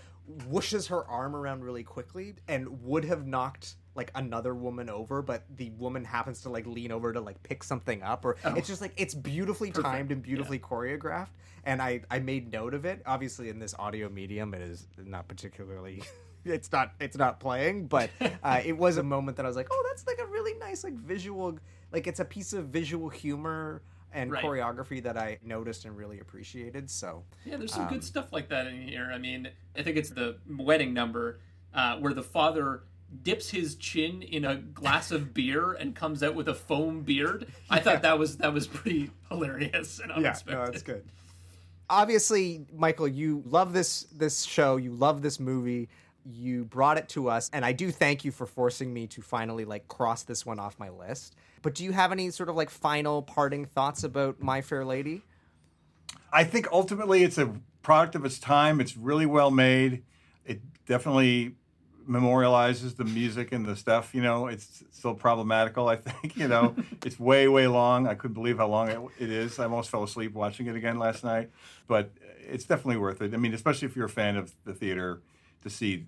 whooshes 0.50 0.88
her 0.88 1.04
arm 1.06 1.34
around 1.36 1.64
really 1.64 1.82
quickly, 1.84 2.34
and 2.48 2.82
would 2.82 3.04
have 3.04 3.26
knocked 3.26 3.76
like 3.94 4.10
another 4.14 4.54
woman 4.54 4.88
over, 4.88 5.22
but 5.22 5.44
the 5.56 5.70
woman 5.70 6.04
happens 6.04 6.40
to 6.42 6.48
like 6.48 6.66
lean 6.66 6.90
over 6.92 7.12
to 7.12 7.20
like 7.20 7.42
pick 7.42 7.62
something 7.62 8.02
up, 8.02 8.24
or 8.24 8.36
Oh. 8.44 8.54
it's 8.54 8.68
just 8.68 8.80
like 8.80 8.92
it's 8.96 9.14
beautifully 9.14 9.70
Perfect. 9.70 9.86
timed 9.86 10.12
and 10.12 10.22
beautifully 10.22 10.58
choreographed. 10.58 11.28
And 11.64 11.80
I 11.82 12.00
I 12.10 12.18
made 12.18 12.52
note 12.52 12.74
of 12.74 12.84
it. 12.84 13.02
Obviously, 13.06 13.48
in 13.48 13.58
this 13.58 13.74
audio 13.78 14.08
medium, 14.08 14.54
it 14.54 14.62
is 14.62 14.86
not 14.98 15.28
particularly. 15.28 16.02
It's 16.44 16.72
not. 16.72 16.94
It's 16.98 17.16
not 17.16 17.38
playing, 17.38 17.86
but 17.86 18.10
uh, 18.42 18.60
it 18.64 18.76
was 18.76 18.96
a 18.96 19.02
moment 19.04 19.36
that 19.36 19.46
I 19.46 19.48
was 19.48 19.54
like, 19.54 19.68
"Oh, 19.70 19.84
that's 19.88 20.04
like 20.08 20.18
a 20.18 20.26
really 20.26 20.58
nice, 20.58 20.82
like 20.82 20.94
visual, 20.94 21.56
like 21.92 22.08
it's 22.08 22.18
a 22.18 22.24
piece 22.24 22.52
of 22.52 22.64
visual 22.66 23.08
humor 23.08 23.80
and 24.12 24.32
Right. 24.32 24.44
choreography 24.44 25.00
that 25.04 25.16
I 25.16 25.38
noticed 25.44 25.84
and 25.84 25.96
really 25.96 26.18
appreciated." 26.18 26.90
So, 26.90 27.22
Yeah, 27.46 27.58
there's 27.58 27.72
some 27.72 27.84
um, 27.84 27.90
good 27.90 28.02
stuff 28.02 28.32
like 28.32 28.48
that 28.48 28.66
in 28.66 28.82
here. 28.88 29.12
I 29.14 29.18
mean, 29.18 29.50
I 29.76 29.84
think 29.84 29.96
it's 29.96 30.10
the 30.10 30.38
wedding 30.58 30.92
number 30.92 31.38
uh, 31.74 31.98
where 31.98 32.12
the 32.12 32.24
father 32.24 32.82
dips 33.22 33.50
his 33.50 33.74
chin 33.76 34.22
in 34.22 34.44
a 34.44 34.56
glass 34.56 35.10
of 35.10 35.34
beer 35.34 35.72
and 35.72 35.94
comes 35.94 36.22
out 36.22 36.34
with 36.34 36.48
a 36.48 36.54
foam 36.54 37.02
beard. 37.02 37.46
I 37.70 37.80
thought 37.80 38.02
that 38.02 38.18
was 38.18 38.38
that 38.38 38.52
was 38.52 38.66
pretty 38.66 39.10
hilarious 39.28 39.98
and 39.98 40.10
Yeah, 40.10 40.16
unexpected. 40.16 40.58
no, 40.58 40.64
that's 40.66 40.82
good. 40.82 41.04
Obviously, 41.90 42.64
Michael, 42.74 43.08
you 43.08 43.42
love 43.46 43.72
this 43.72 44.02
this 44.16 44.42
show. 44.44 44.76
You 44.76 44.92
love 44.92 45.20
this 45.22 45.38
movie. 45.38 45.88
You 46.24 46.64
brought 46.64 46.98
it 46.98 47.08
to 47.10 47.28
us, 47.28 47.50
and 47.52 47.64
I 47.64 47.72
do 47.72 47.90
thank 47.90 48.24
you 48.24 48.30
for 48.30 48.46
forcing 48.46 48.94
me 48.94 49.06
to 49.08 49.20
finally 49.22 49.64
like 49.64 49.88
cross 49.88 50.22
this 50.22 50.46
one 50.46 50.58
off 50.58 50.78
my 50.78 50.88
list. 50.88 51.34
But 51.62 51.74
do 51.74 51.84
you 51.84 51.92
have 51.92 52.12
any 52.12 52.30
sort 52.30 52.48
of 52.48 52.56
like 52.56 52.70
final 52.70 53.22
parting 53.22 53.66
thoughts 53.66 54.04
about 54.04 54.40
My 54.40 54.62
Fair 54.62 54.84
Lady? 54.84 55.22
I 56.32 56.44
think 56.44 56.66
ultimately 56.72 57.24
it's 57.24 57.38
a 57.38 57.52
product 57.82 58.14
of 58.14 58.24
its 58.24 58.38
time. 58.38 58.80
It's 58.80 58.96
really 58.96 59.26
well 59.26 59.50
made. 59.50 60.04
It 60.46 60.60
definitely 60.86 61.56
memorializes 62.08 62.96
the 62.96 63.04
music 63.04 63.52
and 63.52 63.64
the 63.66 63.76
stuff. 63.76 64.14
You 64.14 64.22
know, 64.22 64.46
it's 64.46 64.82
still 64.92 65.14
problematical. 65.14 65.88
I 65.88 65.96
think. 65.96 66.36
You 66.36 66.48
know, 66.48 66.74
it's 67.04 67.18
way 67.18 67.48
way 67.48 67.66
long. 67.66 68.06
I 68.06 68.14
couldn't 68.14 68.34
believe 68.34 68.58
how 68.58 68.68
long 68.68 68.88
it, 68.88 68.98
it 69.18 69.30
is. 69.30 69.58
I 69.58 69.64
almost 69.64 69.90
fell 69.90 70.02
asleep 70.02 70.32
watching 70.34 70.66
it 70.66 70.76
again 70.76 70.98
last 70.98 71.24
night. 71.24 71.50
But 71.86 72.10
it's 72.48 72.64
definitely 72.64 72.98
worth 72.98 73.22
it. 73.22 73.34
I 73.34 73.36
mean, 73.36 73.54
especially 73.54 73.86
if 73.88 73.96
you're 73.96 74.06
a 74.06 74.10
fan 74.10 74.36
of 74.36 74.52
the 74.64 74.74
theater, 74.74 75.20
to 75.62 75.70
see 75.70 76.06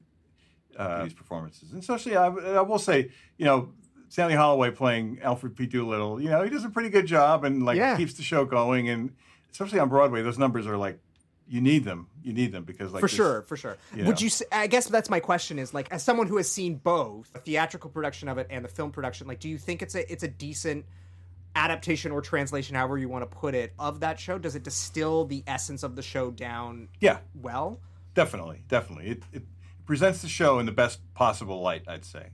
uh, 0.79 1.05
these 1.05 1.15
performances. 1.15 1.71
And 1.73 1.81
especially, 1.81 2.17
I, 2.17 2.27
I 2.27 2.61
will 2.63 2.79
say, 2.79 3.11
you 3.37 3.45
know. 3.45 3.71
Stanley 4.11 4.35
Holloway 4.37 4.71
playing 4.71 5.19
Alfred 5.23 5.57
P. 5.57 5.67
Doolittle, 5.67 6.21
you 6.21 6.29
know, 6.31 6.45
he 6.45 6.49
does 6.51 6.63
a 6.65 6.69
pretty 6.69 6.89
good 6.89 7.05
job 7.05 7.43
and 7.43 7.65
like 7.65 7.77
Yeah. 7.77 7.97
keeps 7.97 8.15
the 8.15 8.23
show 8.23 8.45
going. 8.45 8.89
And 8.89 9.11
especially 9.51 9.81
on 9.81 9.89
Broadway, 9.89 10.23
those 10.23 10.39
numbers 10.39 10.69
are 10.69 10.77
like 10.77 11.01
you 11.47 11.61
need 11.61 11.85
them. 11.85 12.09
You 12.23 12.33
need 12.33 12.53
them 12.53 12.65
because 12.65 12.93
like 12.93 13.01
for 13.01 13.07
this- 13.07 13.15
sure, 13.17 13.43
for 13.43 13.57
sure. 13.57 13.77
you 13.95 14.05
Would 14.05 14.17
know. 14.17 14.25
you? 14.25 14.29
Say, 14.31 14.45
I 14.51 14.67
guess 14.67 14.87
that's 14.87 15.11
my 15.11 15.21
question. 15.21 15.59
Is 15.59 15.75
like, 15.75 15.91
as 15.93 16.03
someone 16.03 16.27
who 16.27 16.37
has 16.39 16.51
seen 16.51 16.77
both 16.77 17.33
the 17.33 17.39
theatrical 17.41 17.91
production 17.91 18.29
of 18.29 18.39
it 18.39 18.47
and 18.51 18.65
the 18.65 18.69
film 18.69 18.91
production, 18.91 19.27
like, 19.27 19.41
do 19.41 19.49
you 19.49 19.59
think 19.59 19.83
it's 19.83 19.95
a 19.95 20.11
it's 20.11 20.23
a 20.23 20.29
decent 20.29 20.85
adaptation 21.57 22.11
or 22.11 22.21
translation, 22.21 22.75
however 22.75 22.99
you 22.99 23.09
want 23.09 23.29
to 23.31 23.37
put 23.37 23.55
it, 23.55 23.73
of 23.79 24.01
that 24.01 24.19
show? 24.19 24.39
Does 24.39 24.57
it 24.57 24.63
distill 24.65 25.25
the 25.25 25.45
essence 25.47 25.83
of 25.83 25.97
the 25.97 26.03
show 26.03 26.31
down? 26.31 26.89
Yeah, 27.01 27.19
well, 27.35 27.81
definitely, 28.15 28.65
definitely. 28.69 29.09
It, 29.11 29.23
it 29.33 29.43
presents 29.87 30.23
the 30.23 30.29
show 30.29 30.59
in 30.59 30.67
the 30.67 30.73
best 30.73 30.99
possible 31.15 31.61
light, 31.61 31.83
I'd 31.87 32.05
say. 32.05 32.29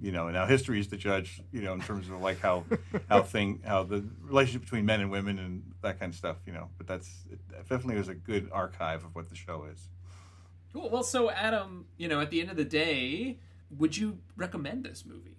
You 0.00 0.12
know, 0.12 0.28
now 0.28 0.46
history 0.46 0.80
is 0.80 0.88
the 0.88 0.96
judge. 0.96 1.40
You 1.52 1.62
know, 1.62 1.72
in 1.72 1.80
terms 1.80 2.08
of 2.08 2.20
like 2.20 2.40
how 2.40 2.64
how 3.08 3.22
thing 3.22 3.62
how 3.64 3.84
the 3.84 4.04
relationship 4.22 4.62
between 4.62 4.86
men 4.86 5.00
and 5.00 5.10
women 5.10 5.38
and 5.38 5.62
that 5.82 5.98
kind 5.98 6.12
of 6.12 6.16
stuff. 6.16 6.36
You 6.46 6.52
know, 6.52 6.68
but 6.78 6.86
that's 6.86 7.10
it 7.30 7.38
definitely 7.68 7.96
is 7.96 8.08
a 8.08 8.14
good 8.14 8.48
archive 8.52 9.04
of 9.04 9.14
what 9.14 9.28
the 9.28 9.36
show 9.36 9.64
is. 9.72 9.88
Cool. 10.72 10.90
Well, 10.90 11.04
so 11.04 11.30
Adam, 11.30 11.86
you 11.96 12.08
know, 12.08 12.20
at 12.20 12.30
the 12.30 12.40
end 12.40 12.50
of 12.50 12.56
the 12.56 12.64
day, 12.64 13.38
would 13.70 13.96
you 13.96 14.18
recommend 14.36 14.84
this 14.84 15.04
movie? 15.06 15.34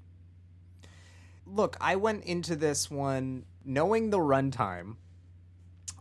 look, 1.45 1.77
I 1.79 1.95
went 1.95 2.23
into 2.23 2.55
this 2.55 2.89
one 2.89 3.45
knowing 3.63 4.09
the 4.09 4.17
runtime 4.17 4.95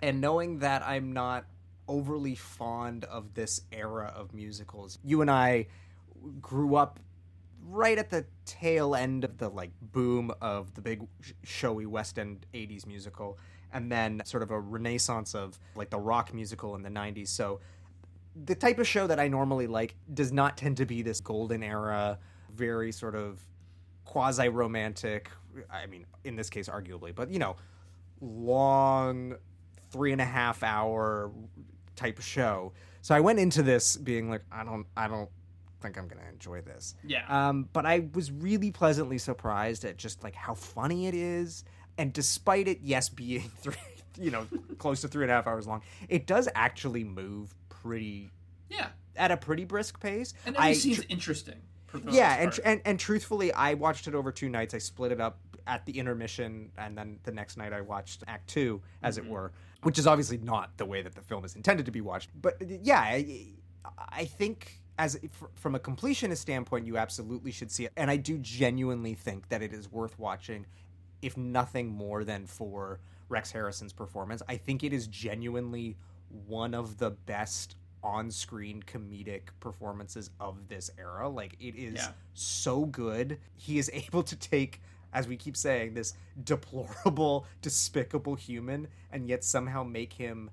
and 0.03 0.21
knowing 0.21 0.61
that 0.61 0.83
I'm 0.83 1.13
not 1.13 1.45
overly 1.87 2.35
fond 2.35 3.05
of 3.05 3.35
this 3.35 3.61
era 3.71 4.13
of 4.15 4.33
musicals. 4.33 4.99
You 5.05 5.21
and 5.21 5.31
I 5.31 5.67
grew 6.41 6.77
up 6.77 6.99
right 7.67 7.99
at 7.99 8.11
the 8.11 8.25
tail 8.45 8.95
end 8.95 9.25
of 9.25 9.39
the 9.39 9.49
like 9.49 9.71
boom 9.81 10.31
of 10.41 10.75
the 10.75 10.81
big 10.81 11.03
sh- 11.21 11.33
showy 11.43 11.87
West 11.87 12.19
End 12.19 12.47
80s 12.55 12.87
musical 12.87 13.39
and 13.73 13.91
then 13.91 14.23
sort 14.25 14.43
of 14.43 14.51
a 14.51 14.59
renaissance 14.59 15.35
of 15.35 15.59
like 15.75 15.91
the 15.91 15.99
rock 15.99 16.33
musical 16.33 16.75
in 16.77 16.83
the 16.83 16.89
90s. 16.89 17.29
So 17.29 17.61
the 18.45 18.55
type 18.55 18.79
of 18.79 18.87
show 18.87 19.07
that 19.07 19.19
I 19.19 19.29
normally 19.29 19.67
like 19.67 19.97
does 20.13 20.33
not 20.33 20.57
tend 20.57 20.77
to 20.79 20.87
be 20.87 21.03
this 21.03 21.21
golden 21.21 21.63
era, 21.63 22.19
very 22.55 22.93
sort 22.93 23.15
of 23.15 23.41
quasi 24.05 24.49
romantic. 24.49 25.31
I 25.71 25.87
mean, 25.87 26.07
in 26.25 26.37
this 26.37 26.51
case, 26.51 26.69
arguably, 26.69 27.15
but 27.15 27.31
you 27.31 27.39
know, 27.39 27.57
long 28.21 29.37
three 29.91 30.13
and 30.13 30.21
a 30.21 30.27
half 30.27 30.63
hour 30.63 31.33
type 31.97 32.21
show. 32.21 32.73
So 33.03 33.15
I 33.15 33.21
went 33.21 33.39
into 33.39 33.63
this 33.63 33.97
being 33.97 34.31
like, 34.31 34.43
I 34.51 34.65
don't, 34.65 34.87
I 34.97 35.09
don't 35.09 35.31
think 35.89 35.99
I'm 35.99 36.09
gonna 36.09 36.29
enjoy 36.33 36.61
this. 36.63 36.95
Yeah. 37.07 37.25
Um, 37.29 37.69
but 37.73 37.87
I 37.87 38.09
was 38.15 38.31
really 38.33 38.71
pleasantly 38.71 39.19
surprised 39.19 39.85
at 39.85 39.97
just 39.97 40.23
like 40.25 40.35
how 40.35 40.55
funny 40.55 41.07
it 41.07 41.15
is. 41.15 41.65
And 41.99 42.13
despite 42.13 42.67
it, 42.69 42.81
yes, 42.83 43.09
being 43.09 43.43
three, 43.61 43.75
you 44.19 44.31
know, 44.31 44.47
close 44.79 45.01
to 45.03 45.09
three 45.09 45.25
and 45.25 45.31
a 45.31 45.35
half 45.35 45.47
hours 45.47 45.67
long, 45.67 45.83
it 46.09 46.27
does 46.27 46.49
actually 46.55 47.05
move 47.05 47.55
pretty 47.69 48.31
Yeah. 48.69 48.89
at 49.17 49.31
a 49.31 49.37
pretty 49.37 49.65
brisk 49.65 50.01
pace. 50.01 50.35
And 50.47 50.57
every 50.57 50.69
I 50.71 50.73
scene's 50.73 50.99
tr- 50.99 51.07
interesting. 51.09 51.61
Yeah, 52.11 52.35
and, 52.43 52.61
and 52.65 52.81
and 52.85 52.99
truthfully, 52.99 53.53
I 53.53 53.75
watched 53.75 54.09
it 54.09 54.17
over 54.17 54.33
two 54.33 54.49
nights. 54.49 54.75
I 54.75 54.79
split 54.79 55.13
it 55.13 55.21
up 55.21 55.39
at 55.69 55.87
the 55.87 55.97
intermission, 55.97 56.73
and 56.77 56.99
then 56.99 57.21
the 57.23 57.31
next 57.31 57.57
night 57.57 57.73
I 57.73 57.83
watched 57.83 58.25
Act 58.27 58.49
Two, 58.49 58.83
as 59.01 59.17
Mm-hmm. 59.17 59.27
it 59.29 59.31
were, 59.33 59.53
which 59.85 59.97
is 60.01 60.07
obviously 60.09 60.39
not 60.39 60.77
the 60.77 60.85
way 60.87 61.03
that 61.03 61.15
the 61.15 61.21
film 61.21 61.45
is 61.45 61.55
intended 61.55 61.87
to 61.87 61.93
be 61.93 62.01
watched. 62.01 62.31
But 62.35 62.61
yeah, 62.83 62.99
I, 62.99 63.47
I 64.09 64.25
think 64.25 64.81
as 64.99 65.19
from 65.55 65.75
a 65.75 65.79
completionist 65.81 66.39
standpoint, 66.39 66.87
you 66.87 66.97
absolutely 66.97 67.51
should 67.51 67.71
see 67.71 67.85
it, 67.87 67.93
and 67.97 68.11
I 68.11 68.17
do 68.17 68.39
genuinely 68.39 69.15
think 69.15 69.49
that 69.49 69.63
it 69.63 69.73
is 69.73 69.91
worth 69.91 70.19
watching, 70.19 70.67
if 71.23 71.37
nothing 71.37 71.89
more 71.89 72.25
than 72.25 72.47
for 72.47 73.01
Rex 73.29 73.51
Harrison's 73.51 73.93
performance. 73.93 74.43
I 74.49 74.57
think 74.57 74.85
it 74.85 74.93
is 74.93 75.07
genuinely 75.07 75.97
one 76.47 76.75
of 76.75 76.99
the 76.99 77.11
best 77.11 77.77
on-screen 78.03 78.83
comedic 78.83 79.43
performances 79.61 80.31
of 80.39 80.69
this 80.69 80.91
era. 80.99 81.29
Like 81.29 81.57
it 81.59 81.75
is 81.75 81.95
Yeah. 81.95 82.13
so 82.35 82.85
good. 82.85 83.39
He 83.57 83.79
is 83.79 83.91
able 83.95 84.23
to 84.25 84.37
take 84.37 84.81
as 85.13 85.29
we 85.29 85.37
keep 85.37 85.57
saying 85.57 85.95
this 85.95 86.13
deplorable, 86.43 87.47
despicable 87.63 88.35
human 88.35 88.89
and 89.13 89.29
yet 89.29 89.45
somehow 89.45 89.85
make 89.85 90.13
him 90.13 90.51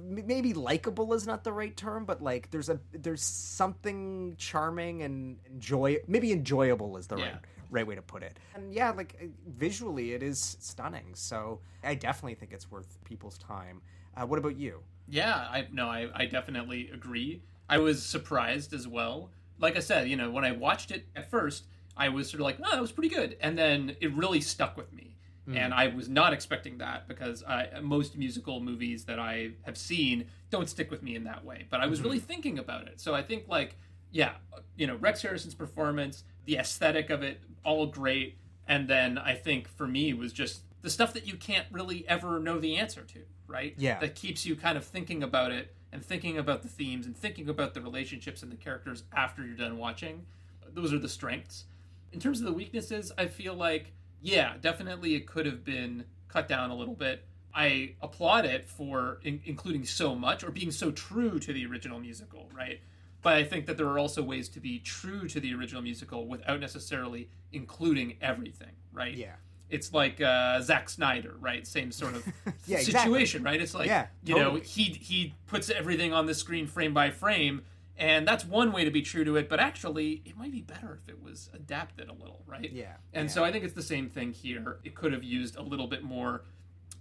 maybe 0.00 0.54
likable 0.54 1.12
is 1.14 1.26
not 1.26 1.44
the 1.44 1.52
right 1.52 1.76
term, 1.76 2.04
but 2.04 2.22
like 2.22 2.50
there's 2.50 2.68
a 2.68 2.80
there's 2.92 3.22
something 3.22 4.34
charming 4.38 5.02
and 5.02 5.38
enjoy 5.46 5.98
maybe 6.06 6.32
enjoyable 6.32 6.96
is 6.96 7.06
the 7.06 7.16
Yeah. 7.16 7.24
right 7.24 7.36
right 7.70 7.86
way 7.86 7.94
to 7.94 8.02
put 8.02 8.22
it. 8.22 8.38
And 8.54 8.72
yeah, 8.74 8.90
like 8.90 9.16
uh, 9.20 9.26
visually 9.56 10.12
it 10.12 10.22
is 10.22 10.56
stunning. 10.60 11.14
So 11.14 11.60
I 11.82 11.94
definitely 11.94 12.34
think 12.34 12.52
it's 12.52 12.70
worth 12.70 12.98
people's 13.04 13.38
time. 13.38 13.80
Uh, 14.14 14.26
what 14.26 14.38
about 14.38 14.56
you? 14.56 14.80
Yeah, 15.08 15.34
I 15.34 15.66
no, 15.72 15.86
I, 15.88 16.08
I 16.14 16.26
definitely 16.26 16.90
agree. 16.92 17.42
I 17.68 17.78
was 17.78 18.02
surprised 18.02 18.72
as 18.74 18.86
well. 18.86 19.30
Like 19.58 19.76
I 19.76 19.80
said, 19.80 20.08
you 20.08 20.16
know, 20.16 20.30
when 20.30 20.44
I 20.44 20.52
watched 20.52 20.90
it 20.90 21.06
at 21.16 21.30
first, 21.30 21.64
I 21.96 22.08
was 22.08 22.28
sort 22.28 22.40
of 22.40 22.44
like, 22.44 22.58
oh, 22.62 22.70
that 22.72 22.80
was 22.80 22.92
pretty 22.92 23.14
good, 23.14 23.36
and 23.40 23.56
then 23.56 23.96
it 24.00 24.12
really 24.14 24.40
stuck 24.40 24.76
with 24.76 24.92
me. 24.92 25.11
Mm. 25.52 25.56
And 25.56 25.74
I 25.74 25.88
was 25.88 26.08
not 26.08 26.32
expecting 26.32 26.78
that 26.78 27.08
because 27.08 27.42
I, 27.44 27.68
most 27.80 28.16
musical 28.16 28.60
movies 28.60 29.04
that 29.04 29.18
I 29.18 29.52
have 29.62 29.76
seen 29.76 30.26
don't 30.50 30.68
stick 30.68 30.90
with 30.90 31.02
me 31.02 31.14
in 31.16 31.24
that 31.24 31.44
way. 31.44 31.66
But 31.70 31.80
I 31.80 31.86
was 31.86 32.00
really 32.00 32.18
thinking 32.18 32.58
about 32.58 32.86
it, 32.88 33.00
so 33.00 33.14
I 33.14 33.22
think 33.22 33.48
like, 33.48 33.76
yeah, 34.10 34.32
you 34.76 34.86
know, 34.86 34.96
Rex 34.96 35.22
Harrison's 35.22 35.54
performance, 35.54 36.24
the 36.44 36.56
aesthetic 36.56 37.10
of 37.10 37.22
it, 37.22 37.40
all 37.64 37.86
great. 37.86 38.38
And 38.66 38.88
then 38.88 39.18
I 39.18 39.34
think 39.34 39.68
for 39.68 39.86
me 39.86 40.12
was 40.12 40.32
just 40.32 40.62
the 40.82 40.90
stuff 40.90 41.14
that 41.14 41.26
you 41.26 41.36
can't 41.36 41.66
really 41.70 42.06
ever 42.08 42.38
know 42.38 42.58
the 42.58 42.76
answer 42.76 43.02
to, 43.02 43.20
right? 43.46 43.74
Yeah. 43.78 43.98
That 44.00 44.14
keeps 44.14 44.44
you 44.44 44.56
kind 44.56 44.76
of 44.76 44.84
thinking 44.84 45.22
about 45.22 45.50
it 45.50 45.74
and 45.92 46.04
thinking 46.04 46.38
about 46.38 46.62
the 46.62 46.68
themes 46.68 47.06
and 47.06 47.16
thinking 47.16 47.48
about 47.48 47.74
the 47.74 47.80
relationships 47.80 48.42
and 48.42 48.50
the 48.50 48.56
characters 48.56 49.04
after 49.14 49.44
you're 49.44 49.56
done 49.56 49.78
watching. 49.78 50.26
Those 50.72 50.92
are 50.92 50.98
the 50.98 51.08
strengths. 51.08 51.64
In 52.12 52.20
terms 52.20 52.40
of 52.40 52.46
the 52.46 52.52
weaknesses, 52.52 53.12
I 53.16 53.26
feel 53.26 53.54
like, 53.54 53.92
yeah, 54.22 54.54
definitely 54.60 55.14
it 55.14 55.26
could 55.26 55.46
have 55.46 55.64
been 55.64 56.04
cut 56.28 56.48
down 56.48 56.70
a 56.70 56.74
little 56.74 56.94
bit. 56.94 57.24
I 57.54 57.94
applaud 58.00 58.46
it 58.46 58.64
for 58.66 59.18
in- 59.22 59.42
including 59.44 59.84
so 59.84 60.14
much 60.14 60.42
or 60.42 60.50
being 60.50 60.70
so 60.70 60.90
true 60.90 61.38
to 61.40 61.52
the 61.52 61.66
original 61.66 61.98
musical, 62.00 62.48
right? 62.56 62.80
But 63.20 63.34
I 63.34 63.44
think 63.44 63.66
that 63.66 63.76
there 63.76 63.86
are 63.86 63.98
also 63.98 64.22
ways 64.22 64.48
to 64.50 64.60
be 64.60 64.78
true 64.78 65.28
to 65.28 65.38
the 65.38 65.54
original 65.54 65.82
musical 65.82 66.26
without 66.26 66.60
necessarily 66.60 67.28
including 67.52 68.16
everything, 68.22 68.72
right? 68.92 69.14
Yeah. 69.14 69.34
It's 69.68 69.92
like 69.92 70.20
uh, 70.20 70.60
Zack 70.60 70.88
Snyder, 70.88 71.34
right? 71.40 71.66
Same 71.66 71.92
sort 71.92 72.14
of 72.14 72.26
Yeah, 72.66 72.78
exactly. 72.78 73.12
situation, 73.12 73.42
right? 73.42 73.60
It's 73.60 73.74
like 73.74 73.86
Yeah, 73.86 74.06
you 74.24 74.34
know 74.36 74.56
he 74.56 74.84
he 74.84 75.34
puts 75.46 75.70
everything 75.70 76.12
on 76.12 76.26
the 76.26 76.34
screen 76.34 76.66
frame 76.66 76.92
by 76.94 77.10
frame, 77.10 77.62
and 77.98 78.26
that's 78.26 78.44
one 78.44 78.72
way 78.72 78.84
to 78.84 78.90
be 78.90 79.02
true 79.02 79.24
to 79.24 79.36
it. 79.36 79.48
But 79.48 79.60
actually, 79.60 80.22
it 80.24 80.36
might 80.36 80.52
be 80.52 80.60
better 80.60 80.98
if 81.02 81.08
it 81.08 81.22
was 81.22 81.50
adapted 81.54 82.08
a 82.08 82.12
little, 82.12 82.42
right? 82.46 82.70
Yeah, 82.72 82.94
And 83.12 83.30
so 83.30 83.44
I 83.44 83.52
think 83.52 83.64
it's 83.64 83.74
the 83.74 83.82
same 83.82 84.08
thing 84.08 84.32
here. 84.32 84.78
It 84.84 84.94
could 84.94 85.12
have 85.12 85.24
used 85.24 85.56
a 85.56 85.62
little 85.62 85.86
bit 85.86 86.02
more 86.02 86.42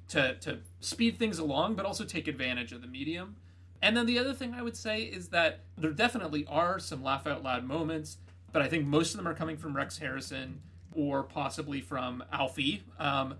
to 0.09 0.35
to 0.35 0.59
speed 0.79 1.17
things 1.17 1.39
along, 1.39 1.75
but 1.75 1.85
also 1.85 2.03
take 2.03 2.27
advantage 2.27 2.71
of 2.71 2.81
the 2.81 2.87
medium. 2.87 3.35
And 3.81 3.97
then 3.97 4.05
the 4.05 4.19
other 4.19 4.33
thing 4.33 4.53
I 4.53 4.61
would 4.61 4.77
say 4.77 5.01
is 5.01 5.29
that 5.29 5.61
there 5.77 5.91
definitely 5.91 6.45
are 6.47 6.77
some 6.77 7.01
laugh 7.01 7.25
out 7.25 7.41
loud 7.41 7.63
moments, 7.63 8.17
but 8.51 8.61
I 8.61 8.67
think 8.67 8.85
most 8.85 9.11
of 9.11 9.17
them 9.17 9.27
are 9.27 9.33
coming 9.33 9.57
from 9.57 9.75
Rex 9.75 9.97
Harrison 9.97 10.61
or 10.93 11.23
possibly 11.23 11.81
from 11.81 12.23
Alfie. 12.31 12.83
Um, 12.99 13.35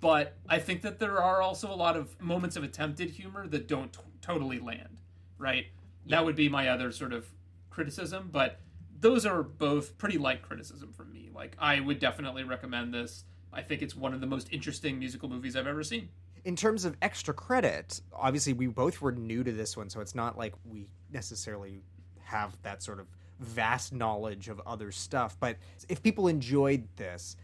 but 0.00 0.34
I 0.48 0.58
think 0.58 0.82
that 0.82 0.98
there 0.98 1.22
are 1.22 1.40
also 1.40 1.72
a 1.72 1.76
lot 1.76 1.96
of 1.96 2.20
moments 2.20 2.56
of 2.56 2.64
attempted 2.64 3.10
humor 3.10 3.46
that 3.46 3.68
don't 3.68 3.92
t- 3.92 4.00
totally 4.20 4.58
land, 4.58 5.00
right? 5.38 5.66
That 6.08 6.24
would 6.24 6.36
be 6.36 6.48
my 6.48 6.68
other 6.68 6.92
sort 6.92 7.12
of 7.12 7.26
criticism, 7.70 8.30
but 8.32 8.60
those 8.98 9.26
are 9.26 9.42
both 9.42 9.98
pretty 9.98 10.18
light 10.18 10.42
criticism 10.42 10.92
from 10.92 11.12
me. 11.12 11.30
Like, 11.34 11.56
I 11.58 11.80
would 11.80 11.98
definitely 11.98 12.44
recommend 12.44 12.94
this. 12.94 13.24
I 13.52 13.62
think 13.62 13.82
it's 13.82 13.94
one 13.96 14.14
of 14.14 14.20
the 14.20 14.26
most 14.26 14.48
interesting 14.52 14.98
musical 14.98 15.28
movies 15.28 15.56
I've 15.56 15.66
ever 15.66 15.82
seen. 15.82 16.08
in 16.46 16.54
terms 16.54 16.84
of 16.84 16.96
extra 17.02 17.34
credit, 17.34 18.00
obviously 18.12 18.52
we 18.52 18.68
both 18.68 19.02
were 19.02 19.10
new 19.10 19.42
to 19.42 19.50
this 19.50 19.76
one, 19.76 19.90
so 19.90 20.00
it's 20.00 20.14
not 20.14 20.38
like 20.38 20.54
we 20.64 20.86
necessarily 21.12 21.80
have 22.22 22.56
that 22.62 22.84
sort 22.84 23.00
of 23.00 23.08
vast 23.40 23.92
knowledge 23.92 24.48
of 24.48 24.60
other 24.64 24.92
stuff. 24.92 25.36
But 25.40 25.56
if 25.88 26.00
people 26.04 26.28
enjoyed 26.28 26.86
this, 26.94 27.36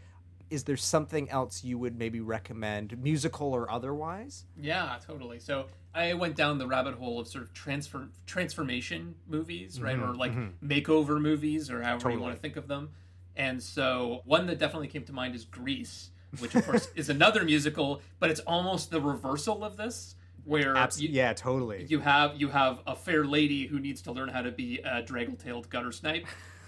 is 0.49 0.63
there 0.65 0.77
something 0.77 1.29
else 1.29 1.63
you 1.63 1.77
would 1.77 1.97
maybe 1.97 2.19
recommend, 2.19 2.97
musical 3.01 3.47
or 3.53 3.69
otherwise? 3.71 4.45
Yeah, 4.57 4.97
totally. 5.05 5.39
So 5.39 5.65
I 5.93 6.13
went 6.13 6.35
down 6.35 6.57
the 6.57 6.67
rabbit 6.67 6.95
hole 6.95 7.19
of 7.19 7.27
sort 7.27 7.43
of 7.43 7.53
transfer 7.53 8.07
transformation 8.25 9.15
movies, 9.27 9.81
right, 9.81 9.97
Mhm, 9.97 10.09
or 10.09 10.15
like 10.15 10.33
mhm. 10.33 10.51
makeover 10.63 11.19
movies, 11.21 11.69
or 11.71 11.81
however 11.81 12.11
you 12.11 12.19
want 12.19 12.35
to 12.35 12.39
think 12.41 12.55
of 12.55 12.67
them. 12.67 12.89
And 13.35 13.61
so 13.61 14.21
one 14.25 14.45
that 14.47 14.59
definitely 14.59 14.89
came 14.89 15.03
to 15.05 15.13
mind 15.13 15.33
is 15.35 15.45
Grease, 15.45 16.11
which 16.39 16.53
of 16.55 16.65
course 16.65 16.87
is 16.95 17.09
another 17.09 17.43
musical, 17.43 18.01
but 18.19 18.29
it's 18.29 18.41
almost 18.41 18.91
the 18.91 19.01
reversal 19.01 19.63
of 19.63 19.77
this, 19.77 20.15
where 20.45 20.75
Abs- 20.75 21.01
you, 21.01 21.09
yeah, 21.09 21.33
totally. 21.33 21.85
you 21.89 21.99
have 22.01 22.35
you 22.39 22.49
have 22.49 22.81
a 22.85 22.95
fair 22.95 23.25
lady 23.25 23.65
who 23.67 23.79
needs 23.79 24.01
to 24.03 24.11
learn 24.11 24.29
how 24.29 24.41
to 24.41 24.51
be 24.51 24.79
a 24.79 25.01
draggle-tailed 25.01 25.69
gutter 25.69 25.91
snipe, 25.91 26.25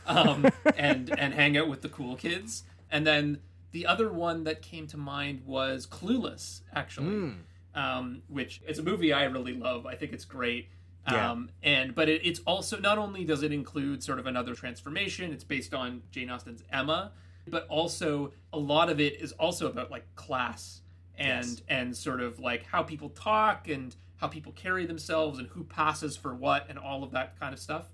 um, 0.08 0.48
and 0.78 1.10
and 1.20 1.34
hang 1.34 1.58
out 1.58 1.68
with 1.68 1.82
the 1.82 1.90
cool 1.90 2.16
kids. 2.16 2.64
And 2.90 3.06
then 3.06 3.40
the 3.76 3.86
other 3.86 4.10
one 4.10 4.46
that 4.46 4.62
came 4.62 4.88
to 4.88 4.96
mind 4.96 5.42
was 5.46 5.86
Clueless, 5.86 6.62
actually, 6.74 7.08
Mm. 7.14 7.36
um, 7.74 8.22
which 8.30 8.62
is 8.66 8.80
a 8.80 8.84
movie 8.84 9.12
I 9.12 9.26
really 9.26 9.54
love. 9.54 9.86
I 9.86 9.96
think 9.96 10.14
it's 10.14 10.24
great. 10.24 10.70
Yeah. 11.12 11.32
Um, 11.32 11.50
and 11.62 11.94
but 11.94 12.08
it, 12.08 12.22
it's 12.26 12.40
also 12.48 12.80
not 12.80 12.98
only 12.98 13.26
does 13.26 13.44
it 13.44 13.52
include 13.52 14.02
sort 14.02 14.18
of 14.18 14.28
another 14.28 14.56
transformation, 14.56 15.34
it's 15.34 15.44
based 15.44 15.74
on 15.74 16.04
Jane 16.10 16.30
Austen's 16.30 16.64
Emma, 16.72 17.12
but 17.48 17.68
also 17.68 18.32
a 18.54 18.58
lot 18.58 18.90
of 18.90 19.02
it 19.02 19.20
is 19.22 19.34
also 19.34 19.68
about 19.68 19.92
like 19.92 20.06
class 20.16 20.82
and 21.18 21.46
Yes. 21.46 21.62
and 21.68 21.98
sort 21.98 22.22
of 22.22 22.40
like 22.40 22.64
how 22.64 22.82
people 22.82 23.10
talk 23.10 23.68
and 23.68 23.94
how 24.16 24.28
people 24.30 24.54
carry 24.54 24.86
themselves 24.86 25.38
and 25.38 25.50
who 25.50 25.66
passes 25.66 26.16
for 26.16 26.34
what 26.34 26.66
and 26.70 26.80
all 26.80 27.04
of 27.04 27.12
that 27.12 27.38
kind 27.38 27.54
of 27.54 27.60
stuff. 27.60 27.90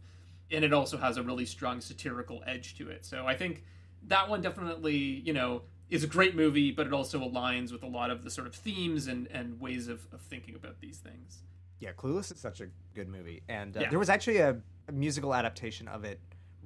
And 0.52 0.64
it 0.64 0.74
also 0.74 0.98
has 0.98 1.18
a 1.18 1.24
really 1.24 1.48
strong 1.48 1.82
satirical 1.82 2.44
edge 2.46 2.78
to 2.78 2.88
it. 2.90 3.04
So 3.04 3.26
I 3.26 3.36
think 3.36 3.64
that 4.08 4.30
one 4.30 4.42
definitely, 4.42 4.96
you 4.96 5.34
know, 5.34 5.62
is 5.92 6.04
a 6.04 6.08
great 6.08 6.36
movie, 6.36 6.72
but 6.72 6.88
it 6.88 6.94
also 6.94 7.20
aligns 7.20 7.72
with 7.72 7.84
a 7.84 7.88
lot 7.88 8.10
of 8.10 8.24
the 8.24 8.32
sort 8.32 8.48
of 8.48 8.56
themes 8.56 9.06
and, 9.08 9.28
and 9.28 9.60
ways 9.60 9.88
of, 9.88 10.08
of 10.12 10.22
thinking 10.22 10.56
about 10.56 10.80
these 10.80 10.98
things. 10.98 11.44
Yeah, 11.80 11.92
Clueless 11.92 12.32
is 12.32 12.40
such 12.40 12.62
a 12.62 12.68
good 12.96 13.08
movie, 13.10 13.44
and 13.50 13.76
uh, 13.78 13.82
Yeah. 13.82 13.90
there 13.90 14.00
was 14.00 14.10
actually 14.10 14.38
a, 14.38 14.60
a 14.88 14.92
musical 14.92 15.34
adaptation 15.36 15.88
of 15.88 16.04
it 16.04 16.20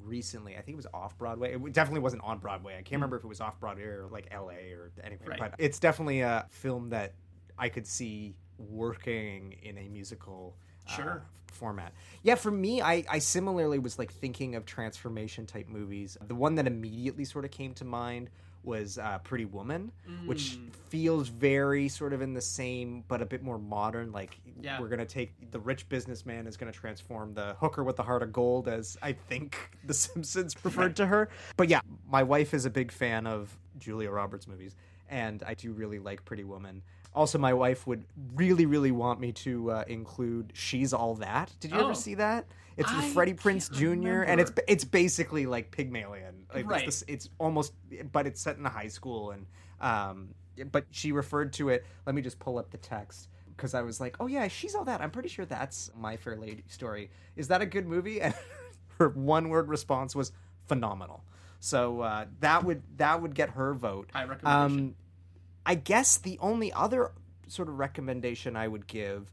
recently. 0.04 0.54
I 0.56 0.62
think 0.62 0.76
it 0.76 0.78
was 0.78 0.88
off 0.94 1.18
Broadway. 1.18 1.56
It 1.56 1.74
definitely 1.74 2.02
wasn't 2.02 2.24
on 2.24 2.38
Broadway. 2.40 2.74
I 2.74 2.78
can't 2.84 2.94
remember 2.94 3.18
if 3.18 3.24
it 3.24 3.28
was 3.28 3.42
off 3.42 3.60
Broadway 3.60 3.84
or 3.86 4.08
like 4.12 4.28
L.A. 4.32 4.72
or. 4.74 4.92
Hmm. 5.04 5.30
Right. 5.30 5.40
But 5.40 5.56
it's 5.58 5.80
definitely 5.80 6.22
a 6.22 6.46
film 6.50 6.90
that 6.90 7.14
I 7.58 7.70
could 7.70 7.88
see 7.88 8.36
working 8.58 9.56
in 9.64 9.78
a 9.78 9.88
musical. 9.90 10.56
uh, 10.88 10.92
Sure. 10.96 11.24
format. 11.52 11.94
Yeah, 12.22 12.36
for 12.36 12.52
me, 12.52 12.82
I, 12.82 13.04
I 13.10 13.18
similarly 13.20 13.80
was 13.80 13.98
like 13.98 14.12
thinking 14.12 14.56
of 14.56 14.66
transformation 14.66 15.46
type 15.48 15.68
movies. 15.70 16.18
The 16.28 16.36
one 16.36 16.56
that 16.56 16.68
immediately 16.68 17.24
sort 17.26 17.46
of 17.46 17.52
came 17.52 17.74
to 17.76 17.86
mind 17.86 18.30
was 18.66 18.98
uh, 18.98 19.20
Pretty 19.20 19.46
Woman, 19.46 19.92
which 20.26 20.58
Mm. 20.58 20.72
feels 20.90 21.28
very 21.30 21.88
sort 21.90 22.14
of 22.14 22.22
in 22.22 22.34
the 22.34 22.42
same, 22.42 23.04
but 23.08 23.22
a 23.22 23.26
bit 23.26 23.44
more 23.44 23.58
modern. 23.60 24.12
Like 24.12 24.40
Yeah. 24.62 24.80
we're 24.80 24.88
gonna 24.90 25.06
take 25.06 25.52
the 25.52 25.60
rich 25.60 25.88
businessman 25.90 26.48
is 26.48 26.58
gonna 26.58 26.72
transform 26.72 27.34
the 27.34 27.56
hooker 27.60 27.84
with 27.84 27.96
the 27.98 28.04
heart 28.04 28.24
of 28.24 28.32
gold, 28.34 28.68
as 28.68 28.98
I 29.02 29.14
think 29.14 29.58
The 29.86 29.94
Simpsons 29.94 30.56
referred 30.64 30.96
to 30.98 31.06
her. 31.06 31.30
But 31.58 31.70
yeah, 31.70 31.82
my 32.10 32.24
wife 32.24 32.54
is 32.54 32.66
a 32.66 32.70
big 32.70 32.92
fan 32.92 33.28
of 33.28 33.56
Julia 33.78 34.10
Roberts 34.10 34.48
movies, 34.48 34.76
and 35.10 35.44
I 35.44 35.54
do 35.54 35.72
really 35.72 36.00
like 36.00 36.26
Pretty 36.26 36.44
Woman. 36.44 36.82
Also, 37.14 37.38
my 37.38 37.54
wife 37.54 37.88
would 37.88 38.04
really, 38.34 38.66
really 38.66 38.92
want 38.92 39.20
me 39.22 39.32
to 39.32 39.72
uh, 39.72 39.84
include 39.88 40.52
"She's 40.54 40.92
All 40.94 41.16
That." 41.16 41.52
Did 41.62 41.72
you 41.72 41.78
Oh. 41.78 41.86
ever 41.86 41.96
see 41.96 42.16
that? 42.16 42.46
It's 42.78 42.92
I 42.92 43.10
Freddie 43.10 43.34
Prinze 43.34 43.72
Jr. 43.72 44.24
and 44.24 44.42
it's 44.42 44.52
it's 44.68 44.84
basically 44.84 45.46
like 45.46 45.72
Pygmalion. 45.72 46.46
Like, 46.54 46.70
Right. 46.70 46.88
It's, 46.88 47.04
it's 47.08 47.30
almost, 47.38 47.74
but 48.12 48.28
it's 48.28 48.42
set 48.42 48.58
in 48.58 48.66
a 48.66 48.70
high 48.70 48.88
school, 48.88 49.32
and 49.32 49.46
um, 49.80 50.30
but 50.72 50.86
she 50.92 51.12
referred 51.12 51.54
to 51.54 51.70
it. 51.70 51.86
Let 52.06 52.16
me 52.16 52.22
just 52.22 52.40
pull 52.40 52.58
up 52.58 52.72
the 52.72 52.78
text 52.78 53.30
because 53.56 53.74
I 53.74 53.82
was 53.82 54.00
like, 54.00 54.18
oh 54.20 54.28
yeah, 54.28 54.48
she's 54.48 54.76
all 54.76 54.86
that. 54.86 55.02
I'm 55.02 55.12
pretty 55.12 55.30
sure 55.30 55.46
that's 55.46 55.90
My 55.98 56.18
Fair 56.18 56.36
Lady 56.36 56.64
story. 56.68 57.10
Is 57.36 57.48
that 57.48 57.62
a 57.62 57.66
good 57.66 57.88
movie? 57.88 58.22
And 58.22 58.34
her 59.00 59.10
one 59.10 59.50
word 59.50 59.70
response 59.70 60.16
was 60.16 60.32
phenomenal. 60.68 61.24
So 61.60 62.02
uh, 62.02 62.26
that 62.42 62.64
would 62.64 62.84
that 62.98 63.22
would 63.22 63.34
get 63.36 63.52
her 63.52 63.74
vote. 63.74 64.10
High 64.14 64.26
recommendation. 64.26 64.88
Um, 64.88 64.96
I 65.66 65.76
guess 65.76 66.18
the 66.18 66.38
only 66.40 66.72
other 66.72 67.12
sort 67.48 67.70
of 67.70 67.80
recommendation 67.80 68.56
I 68.56 68.68
would 68.68 68.88
give, 68.88 69.32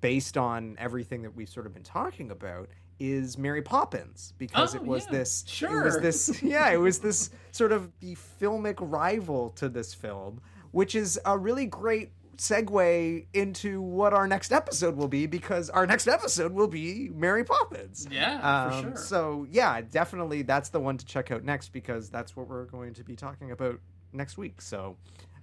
based 0.00 0.36
on 0.36 0.76
everything 0.78 1.22
that 1.22 1.34
we've 1.36 1.48
sort 1.48 1.66
of 1.66 1.74
been 1.74 1.82
talking 1.82 2.30
about, 2.30 2.68
is 2.98 3.38
Mary 3.38 3.62
Poppins 3.62 4.34
because 4.38 4.74
Oh, 4.74 4.78
it 4.78 4.84
was 4.84 5.06
yeah, 5.06 5.12
this. 5.12 5.62
It 5.62 5.70
was 5.70 6.00
this. 6.00 6.42
Yeah, 6.42 6.70
it 6.70 6.76
was 6.76 6.98
this 6.98 7.30
sort 7.50 7.72
of 7.72 7.90
the 8.00 8.16
filmic 8.40 8.74
rival 8.78 9.50
to 9.56 9.68
this 9.68 9.94
film, 9.94 10.40
which 10.70 10.94
is 10.94 11.18
a 11.24 11.36
really 11.38 11.66
great 11.66 12.12
segue 12.36 13.26
into 13.34 13.82
what 13.82 14.12
our 14.14 14.26
next 14.26 14.50
episode 14.52 14.96
will 14.96 15.08
be 15.08 15.26
because 15.26 15.68
our 15.70 15.86
next 15.86 16.08
episode 16.08 16.52
will 16.52 16.68
be 16.68 17.10
Mary 17.14 17.44
Poppins. 17.44 18.06
Yeah, 18.10 18.68
for 18.68 18.74
Um, 18.74 18.82
sure. 18.82 18.96
So 18.96 19.46
yeah, 19.50 19.80
definitely 19.82 20.42
that's 20.42 20.70
the 20.70 20.80
one 20.80 20.96
to 20.98 21.04
check 21.06 21.30
out 21.30 21.44
next 21.44 21.70
because 21.72 22.08
that's 22.10 22.34
what 22.36 22.48
we're 22.48 22.64
going 22.64 22.94
to 22.94 23.04
be 23.04 23.14
talking 23.16 23.50
about 23.50 23.78
next 24.12 24.36
week. 24.38 24.60
So 24.62 24.96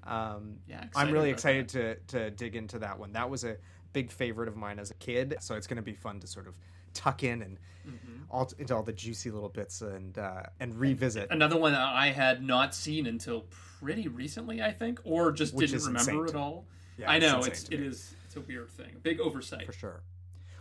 um, 0.05 0.57
Yeah, 0.67 0.85
I'm 0.95 1.11
really 1.11 1.29
excited 1.29 1.69
to 1.69 1.95
to 2.07 2.31
dig 2.31 2.55
into 2.55 2.79
that 2.79 2.97
one. 2.99 3.13
That 3.13 3.29
was 3.29 3.43
a 3.43 3.57
big 3.97 4.11
favorite 4.11 4.47
of 4.47 4.55
mine 4.55 4.77
as 4.79 4.91
a 4.91 4.93
kid, 4.95 5.35
so 5.39 5.55
it's 5.55 5.67
going 5.67 5.77
to 5.77 5.89
be 5.93 5.93
fun 5.93 6.19
to 6.19 6.27
sort 6.27 6.47
of 6.47 6.53
tuck 6.93 7.23
in 7.23 7.41
and 7.41 7.57
Mm-hmm. 7.87 8.23
all 8.29 8.51
into 8.59 8.75
all 8.75 8.83
the 8.83 8.91
juicy 8.91 9.31
little 9.31 9.47
bits 9.47 9.79
and 9.81 10.17
uh, 10.17 10.43
and 10.59 10.75
revisit. 10.77 11.27
Another 11.31 11.55
one 11.55 11.71
that 11.71 11.81
I 11.81 12.07
had 12.07 12.43
not 12.43 12.75
seen 12.75 13.07
until 13.07 13.45
pretty 13.79 14.09
recently, 14.09 14.61
I 14.61 14.73
think, 14.73 14.99
or 15.05 15.31
just 15.31 15.53
Which 15.53 15.71
didn't 15.71 15.85
remember 15.85 16.25
at 16.25 16.35
all. 16.35 16.65
Yeah, 16.97 17.09
I 17.09 17.17
know 17.17 17.39
it's 17.45 17.63
to 17.63 17.73
it 17.75 17.79
is 17.79 18.13
it's 18.25 18.35
a 18.35 18.41
weird 18.41 18.69
thing, 18.71 18.97
big 19.03 19.21
oversight 19.21 19.65
for 19.65 19.71
sure. 19.71 20.01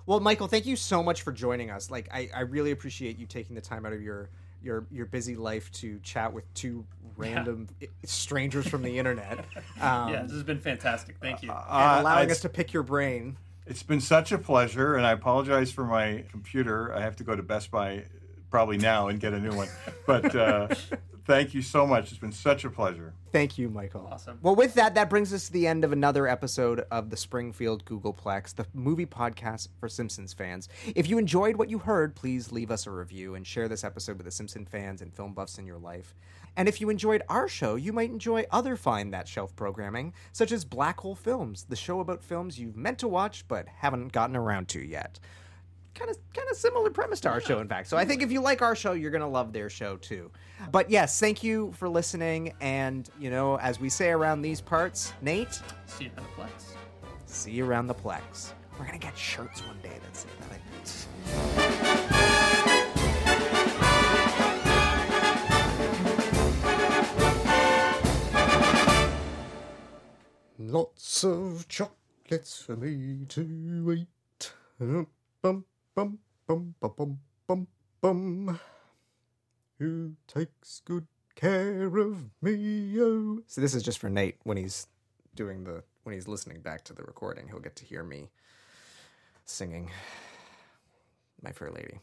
Well, 0.07 0.21
Michael, 0.21 0.47
thank 0.47 0.67
you 0.67 0.77
so 0.77 1.03
much 1.03 1.23
for 1.23 1.33
joining 1.33 1.69
us. 1.73 1.91
Like, 1.91 2.09
I, 2.13 2.31
I 2.33 2.43
really 2.43 2.71
appreciate 2.71 3.19
you 3.19 3.27
taking 3.27 3.57
the 3.57 3.61
time 3.61 3.85
out 3.85 3.93
of 3.93 4.01
your 4.01 4.31
your 4.67 4.85
your 4.91 5.07
busy 5.07 5.37
life 5.37 5.71
to 5.73 5.99
chat 6.03 6.33
with 6.33 6.53
two 6.53 6.85
random 7.17 7.69
i- 7.81 7.89
strangers 8.05 8.67
from 8.69 8.83
the 8.83 8.99
internet. 8.99 9.39
Um, 9.81 10.11
yeah, 10.13 10.23
this 10.23 10.33
has 10.33 10.43
been 10.43 10.59
fantastic. 10.61 11.17
Thank 11.21 11.43
you. 11.43 11.51
and 11.51 11.59
Uh, 11.59 11.99
allowing 12.01 12.29
I- 12.29 12.33
us 12.33 12.41
to 12.41 12.49
pick 12.49 12.73
your 12.73 12.83
brain. 12.83 13.37
It's 13.67 13.83
been 13.83 14.01
such 14.01 14.33
a 14.33 14.39
pleasure, 14.39 14.95
and 14.97 15.05
I 15.07 15.13
apologize 15.13 15.71
for 15.73 15.85
my 15.85 16.25
computer. 16.31 16.95
I 16.95 17.01
have 17.01 17.17
to 17.17 17.25
go 17.25 17.35
to 17.37 17.43
Best 17.43 17.71
Buy 17.71 18.05
probably 18.51 18.79
now 18.79 19.09
and 19.09 19.19
get 19.21 19.33
a 19.33 19.41
new 19.41 19.55
one. 19.55 19.69
But 20.07 20.35
uh, 20.37 20.69
thank 21.27 21.55
you 21.55 21.63
so 21.63 21.87
much. 21.87 22.11
It's 22.11 22.21
been 22.21 22.33
such 22.33 22.65
a 22.65 22.71
pleasure. 22.71 23.13
Thank 23.33 23.59
you, 23.59 23.69
Michael. 23.69 24.09
Awesome. 24.11 24.39
Well, 24.43 24.55
with 24.55 24.75
that, 24.75 24.95
that 24.95 25.11
brings 25.11 25.33
us 25.33 25.47
to 25.47 25.53
the 25.53 25.67
end 25.67 25.85
of 25.85 25.93
another 25.93 26.27
episode 26.27 26.85
of 26.91 27.11
the 27.11 27.17
Springfield 27.17 27.85
Googolplex, 27.85 28.55
the 28.55 28.67
movie 28.73 29.07
podcast 29.07 29.69
for 29.79 29.89
Simpsons 29.89 30.33
fans. 30.33 30.69
If 30.95 31.09
you 31.09 31.19
enjoyed 31.19 31.57
what 31.57 31.69
you 31.69 31.79
heard, 31.79 32.15
please 32.15 32.53
leave 32.53 32.71
us 32.71 32.87
a 32.87 32.91
review 32.91 33.35
and 33.35 33.47
share 33.47 33.69
this 33.69 33.85
episode 33.85 34.17
with 34.17 34.27
the 34.27 34.31
Simpson 34.31 34.65
fans 34.65 35.03
and 35.03 35.13
film 35.13 35.35
buffs 35.35 35.59
in 35.59 35.67
your 35.67 35.79
life. 35.79 36.15
And 36.57 36.69
if 36.69 36.81
you 36.81 36.89
enjoyed 36.89 37.23
our 37.29 37.49
show, 37.49 37.75
you 37.75 37.93
might 37.93 38.11
enjoy 38.11 38.47
other 38.51 38.77
Find 38.77 39.13
That 39.13 39.29
Shelf 39.29 39.55
programming, 39.57 40.15
such 40.33 40.53
as 40.53 40.65
Black 40.65 41.01
Hole 41.01 41.15
Films, 41.15 41.67
the 41.69 41.77
show 41.77 42.01
about 42.01 42.25
films 42.25 42.59
you've 42.59 42.77
meant 42.77 42.99
to 43.01 43.09
watch 43.09 43.47
but 43.47 43.69
haven't 43.69 44.13
gotten 44.13 44.37
around 44.37 44.69
to 44.69 44.81
yet 44.81 45.19
kind 45.99 46.11
of 46.11 46.17
kind 46.35 46.49
of 46.51 46.57
similar 46.57 46.91
premise 46.91 47.21
to 47.21 47.29
our 47.29 47.41
show 47.41 47.59
in 47.61 47.69
fact 47.69 47.89
so 47.89 47.97
i 47.97 48.05
think 48.05 48.23
if 48.23 48.31
you 48.31 48.41
like 48.41 48.63
our 48.63 48.77
show 48.77 48.93
you're 48.93 49.11
gonna 49.11 49.29
love 49.29 49.53
their 49.53 49.71
show 49.71 49.97
too 49.97 50.31
but 50.71 50.91
yes 50.91 51.19
thank 51.19 51.43
you 51.43 51.73
for 51.73 51.89
listening 51.89 52.53
and 52.61 53.11
you 53.19 53.31
know 53.31 53.59
as 53.59 53.81
we 53.81 53.89
say 53.89 54.11
around 54.11 54.43
these 54.43 54.61
parts 54.61 55.13
nate 55.23 55.61
See 55.87 56.05
you 56.05 56.11
on 56.17 56.25
the 56.25 56.43
Plex. 56.43 56.75
see 57.27 57.51
you 57.53 57.65
around 57.67 57.87
the 57.87 57.95
plex 57.95 58.53
we're 58.79 58.87
gonna 58.87 58.99
get 58.99 59.17
shirts 59.17 59.63
one 59.67 59.79
day 59.83 59.99
that 60.03 60.17
say 60.17 60.29
that 60.41 60.51
I 60.51 60.59
think. 60.59 60.67
Lots 70.59 71.25
of 71.25 71.67
chocolates 71.69 72.61
for 72.63 72.77
me 72.77 73.25
to 73.29 73.93
eat. 73.93 74.53
Bum, 75.97 76.19
bum, 76.47 76.75
bum, 76.79 76.93
bum, 76.95 77.19
bum, 77.47 77.67
bum. 78.03 78.61
Who 79.79 80.13
takes 80.29 80.83
good 80.85 81.07
care 81.35 81.87
of 81.97 82.29
me? 82.43 83.01
Oh. 83.01 83.39
So 83.47 83.63
this 83.63 83.75
is 83.75 83.83
just 83.83 83.99
for 83.99 84.11
Nate 84.11 84.37
when 84.45 84.59
he's 84.59 84.89
doing 85.35 85.65
the 85.65 85.83
when 86.03 86.15
he's 86.15 86.29
listening 86.29 86.61
back 86.61 86.85
to 86.85 86.93
the 86.93 87.03
recording. 87.03 87.49
He'll 87.49 87.61
get 87.61 87.77
to 87.77 87.87
hear 87.87 88.03
me 88.03 88.29
singing 89.47 89.91
"My 91.41 91.53
Fair 91.53 91.71
Lady." 91.71 92.01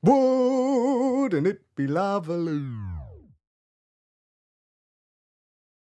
Wouldn't 0.00 1.48
it 1.48 1.74
be 1.74 1.88
lovely? 1.88 2.62